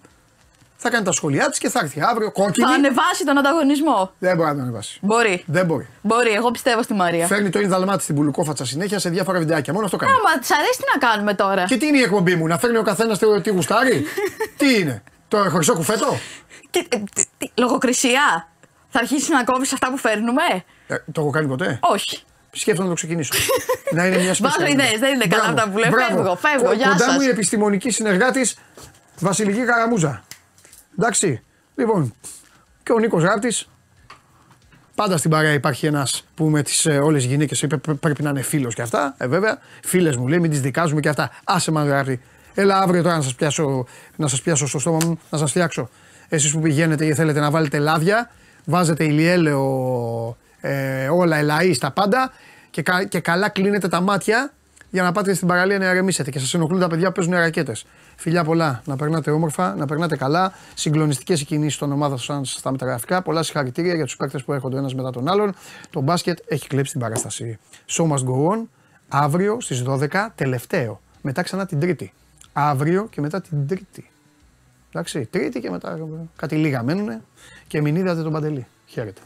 Θα 0.83 0.91
κάνει 0.91 1.05
τα 1.05 1.13
σχόλιά 1.13 1.49
της 1.49 1.59
και 1.59 1.69
θα 1.69 1.81
έρθει 1.83 2.01
αύριο 2.01 2.33
κόκκινη. 2.33 2.67
Θα 2.67 2.73
ανεβάσει 2.75 3.25
τον 3.25 3.39
ανταγωνισμό. 3.39 4.13
Δεν 4.19 4.37
μπορεί 4.37 4.49
να 4.49 4.55
τον 4.55 4.63
ανεβάσει. 4.63 4.99
Μπορεί. 5.03 5.45
Δεν 5.47 5.67
μπορεί. 5.67 5.89
Μπορεί, 6.03 6.31
εγώ 6.31 6.51
πιστεύω 6.51 6.83
στη 6.83 6.95
Μαρία. 6.95 7.27
Φέρνει 7.27 7.51
το 7.51 7.61
Ινδαλμάτι 7.61 8.03
στην 8.03 8.15
πουλουκόφατσα 8.15 8.65
συνέχεια 8.65 8.99
σε 8.99 9.09
διάφορα 9.09 9.39
βιντεάκια. 9.39 9.73
Μόνο 9.73 9.85
αυτό 9.85 9.97
κάνει. 9.97 10.13
Άμα 10.13 10.39
της 10.39 10.51
αρέσει, 10.51 10.77
τι 10.77 10.85
να 10.95 11.09
κάνουμε 11.09 11.35
τώρα; 11.35 11.65
Και 11.65 11.77
τι 11.77 11.87
είναι 11.87 11.99
η 11.99 12.03
εκπομπή 12.03 12.35
μου, 12.35 12.47
να 12.47 12.59
φέρνει 12.59 12.77
ο 12.77 12.83
καθένας 12.83 13.19
τι 13.43 13.51
γουστάρει; 13.51 14.05
τι 14.59 14.79
είναι, 14.79 15.03
το 15.29 15.37
χρυσό 15.37 15.75
κουφέτο; 15.75 16.19
Τι, 16.71 16.79
ε, 16.79 16.85
τι- 17.15 17.25
τι- 17.39 17.51
λογοκρισία. 17.55 18.49
Θα 18.89 18.99
αρχίσει 18.99 19.33
να 19.33 19.45
κόβεις 19.45 19.73
αυτά 19.73 19.91
που 19.91 19.97
φέρνουμε; 19.99 20.43
Ε, 20.87 20.95
το 21.13 21.21
έχω 21.21 21.31
κάνει 21.31 21.47
ποτέ. 21.47 21.79
Όχι. 21.83 22.23
Σκέφτομαι 22.53 22.89
να 22.89 22.95
το 22.95 23.01
ξεκινήσω. 23.01 23.33
να 23.97 24.07
είναι 24.07 24.17
μια 24.17 24.35
Βάζω 24.41 24.55
σπίτι. 24.55 24.71
ιδέες, 24.73 24.99
δεν 24.99 25.15
είναι 25.15 25.27
καλά 25.27 25.45
αυτά 25.45 25.69
που 25.71 25.79
λέω. 25.79 25.91
Φεύγω, 25.91 26.37
φεύγω, 26.37 26.73
γεια 26.73 26.89
Κοντά 26.89 27.05
σας. 27.05 27.15
μου 27.15 27.21
η 27.21 27.29
επιστημονική 27.29 27.91
συνεργάτης 27.91 28.57
Βασιλική 29.21 29.65
Καραμούζα. 29.65 30.23
Εντάξει. 30.99 31.43
Λοιπόν, 31.75 32.15
και 32.83 32.93
ο 32.93 32.99
Νίκος 32.99 33.23
Ράπτη. 33.23 33.55
Πάντα 34.95 35.17
στην 35.17 35.31
παρέα 35.31 35.53
υπάρχει 35.53 35.87
ένας 35.87 36.25
που 36.35 36.45
με 36.45 36.63
τις 36.63 36.87
όλες 36.87 37.23
τις 37.23 37.31
γυναίκες 37.31 37.67
πρέπει 38.01 38.23
να 38.23 38.31
είναι 38.31 38.43
φίλος 38.43 38.75
και 38.75 38.83
αυτά. 38.83 39.15
Ε, 39.19 39.27
βέβαια. 39.27 39.59
Φίλες 39.85 40.17
μου 40.17 40.29
λέει, 40.29 40.39
μην 40.39 40.51
τις 40.51 40.61
δικάζουμε 40.61 41.01
και 41.01 41.09
αυτά. 41.09 41.31
Άσε 41.45 41.71
μας 41.71 41.89
Ράπτη. 41.89 42.21
Έλα 42.55 42.79
αύριο 42.79 43.03
τώρα 43.03 43.17
να 43.17 43.23
σας 43.23 43.35
πιάσω, 43.35 43.87
να 44.17 44.29
σας 44.29 44.43
πιάσω 44.43 44.67
στο 44.67 44.79
στόμα 44.79 44.99
μου, 45.05 45.21
να 45.31 45.39
σας 45.39 45.51
φτιάξω. 45.51 45.89
Εσείς 46.33 46.53
που 46.53 46.61
πηγαίνετε 46.61 47.07
ή 47.07 47.15
θέλετε 47.15 47.41
να 47.41 47.51
βάλετε 47.51 47.79
λάδια, 47.79 48.31
βάζετε 48.65 49.05
ηλιέλαιο, 49.05 50.37
ε, 50.61 51.09
όλα 51.09 51.37
ελαή 51.37 51.73
στα 51.75 51.91
πάντα 51.91 52.33
και, 52.71 52.83
κα- 52.83 53.05
και 53.05 53.21
καλά 53.21 53.49
κλείνετε 53.49 53.89
τα 53.89 54.01
μάτια 54.01 54.53
για 54.91 55.03
να 55.03 55.13
πάτε 55.13 55.35
στην 55.35 55.49
παραλία 55.49 55.79
να 55.79 55.91
ηρεμήσετε 55.91 56.31
και 56.31 56.39
σας 56.39 56.55
ενοχλούν 56.55 56.81
τα 56.81 56.87
παιδιά 56.89 57.07
που 57.07 57.13
παίζουν 57.13 57.33
ρακέτες. 57.35 57.87
Φιλιά 58.17 58.45
πολλά, 58.45 58.83
να 58.85 58.97
περνάτε 58.97 59.31
όμορφα, 59.31 59.75
να 59.75 59.87
περνάτε 59.87 60.17
καλά. 60.17 60.53
Συγκλονιστικές 60.75 61.41
οι 61.41 61.45
κινήσει 61.45 61.79
των 61.79 61.93
ομάδων 61.93 62.19
σα 62.19 62.45
στα 62.45 62.71
μεταγραφικά. 62.71 63.23
Πολλά 63.23 63.43
συγχαρητήρια 63.43 63.95
για 63.95 64.05
τους 64.05 64.17
παίκτες 64.17 64.45
που 64.45 64.53
έρχονται 64.53 64.75
ο 64.75 64.79
ένας 64.79 64.95
μετά 64.95 65.11
τον 65.11 65.29
άλλον. 65.29 65.55
Το 65.91 66.01
μπάσκετ 66.01 66.39
έχει 66.47 66.67
κλέψει 66.69 66.93
την 66.93 67.01
παράσταση. 67.01 67.59
Show 67.91 68.05
must 68.05 68.25
go 68.25 68.53
on. 68.53 68.63
Αύριο 69.09 69.61
στις 69.61 69.83
12 69.83 70.33
τελευταίο. 70.35 71.01
Μετά 71.23 71.43
ξανά 71.43 71.67
την 71.67 71.81
Τρίτη. 71.81 72.13
Αύριο 72.53 73.07
και 73.11 73.21
μετά 73.21 73.41
την 73.41 73.67
Τρίτη. 73.67 74.10
Εντάξει, 74.93 75.27
Τρίτη 75.27 75.61
και 75.61 75.71
μετά 75.71 76.09
κάτι 76.37 76.57
λίγα 76.57 76.83
μένουν 76.83 77.23
και 77.67 77.81
μην 77.81 77.97
είδατε 77.97 78.23
τον 78.23 78.33
Παντελή. 78.33 78.67
Χαίρετε. 78.87 79.21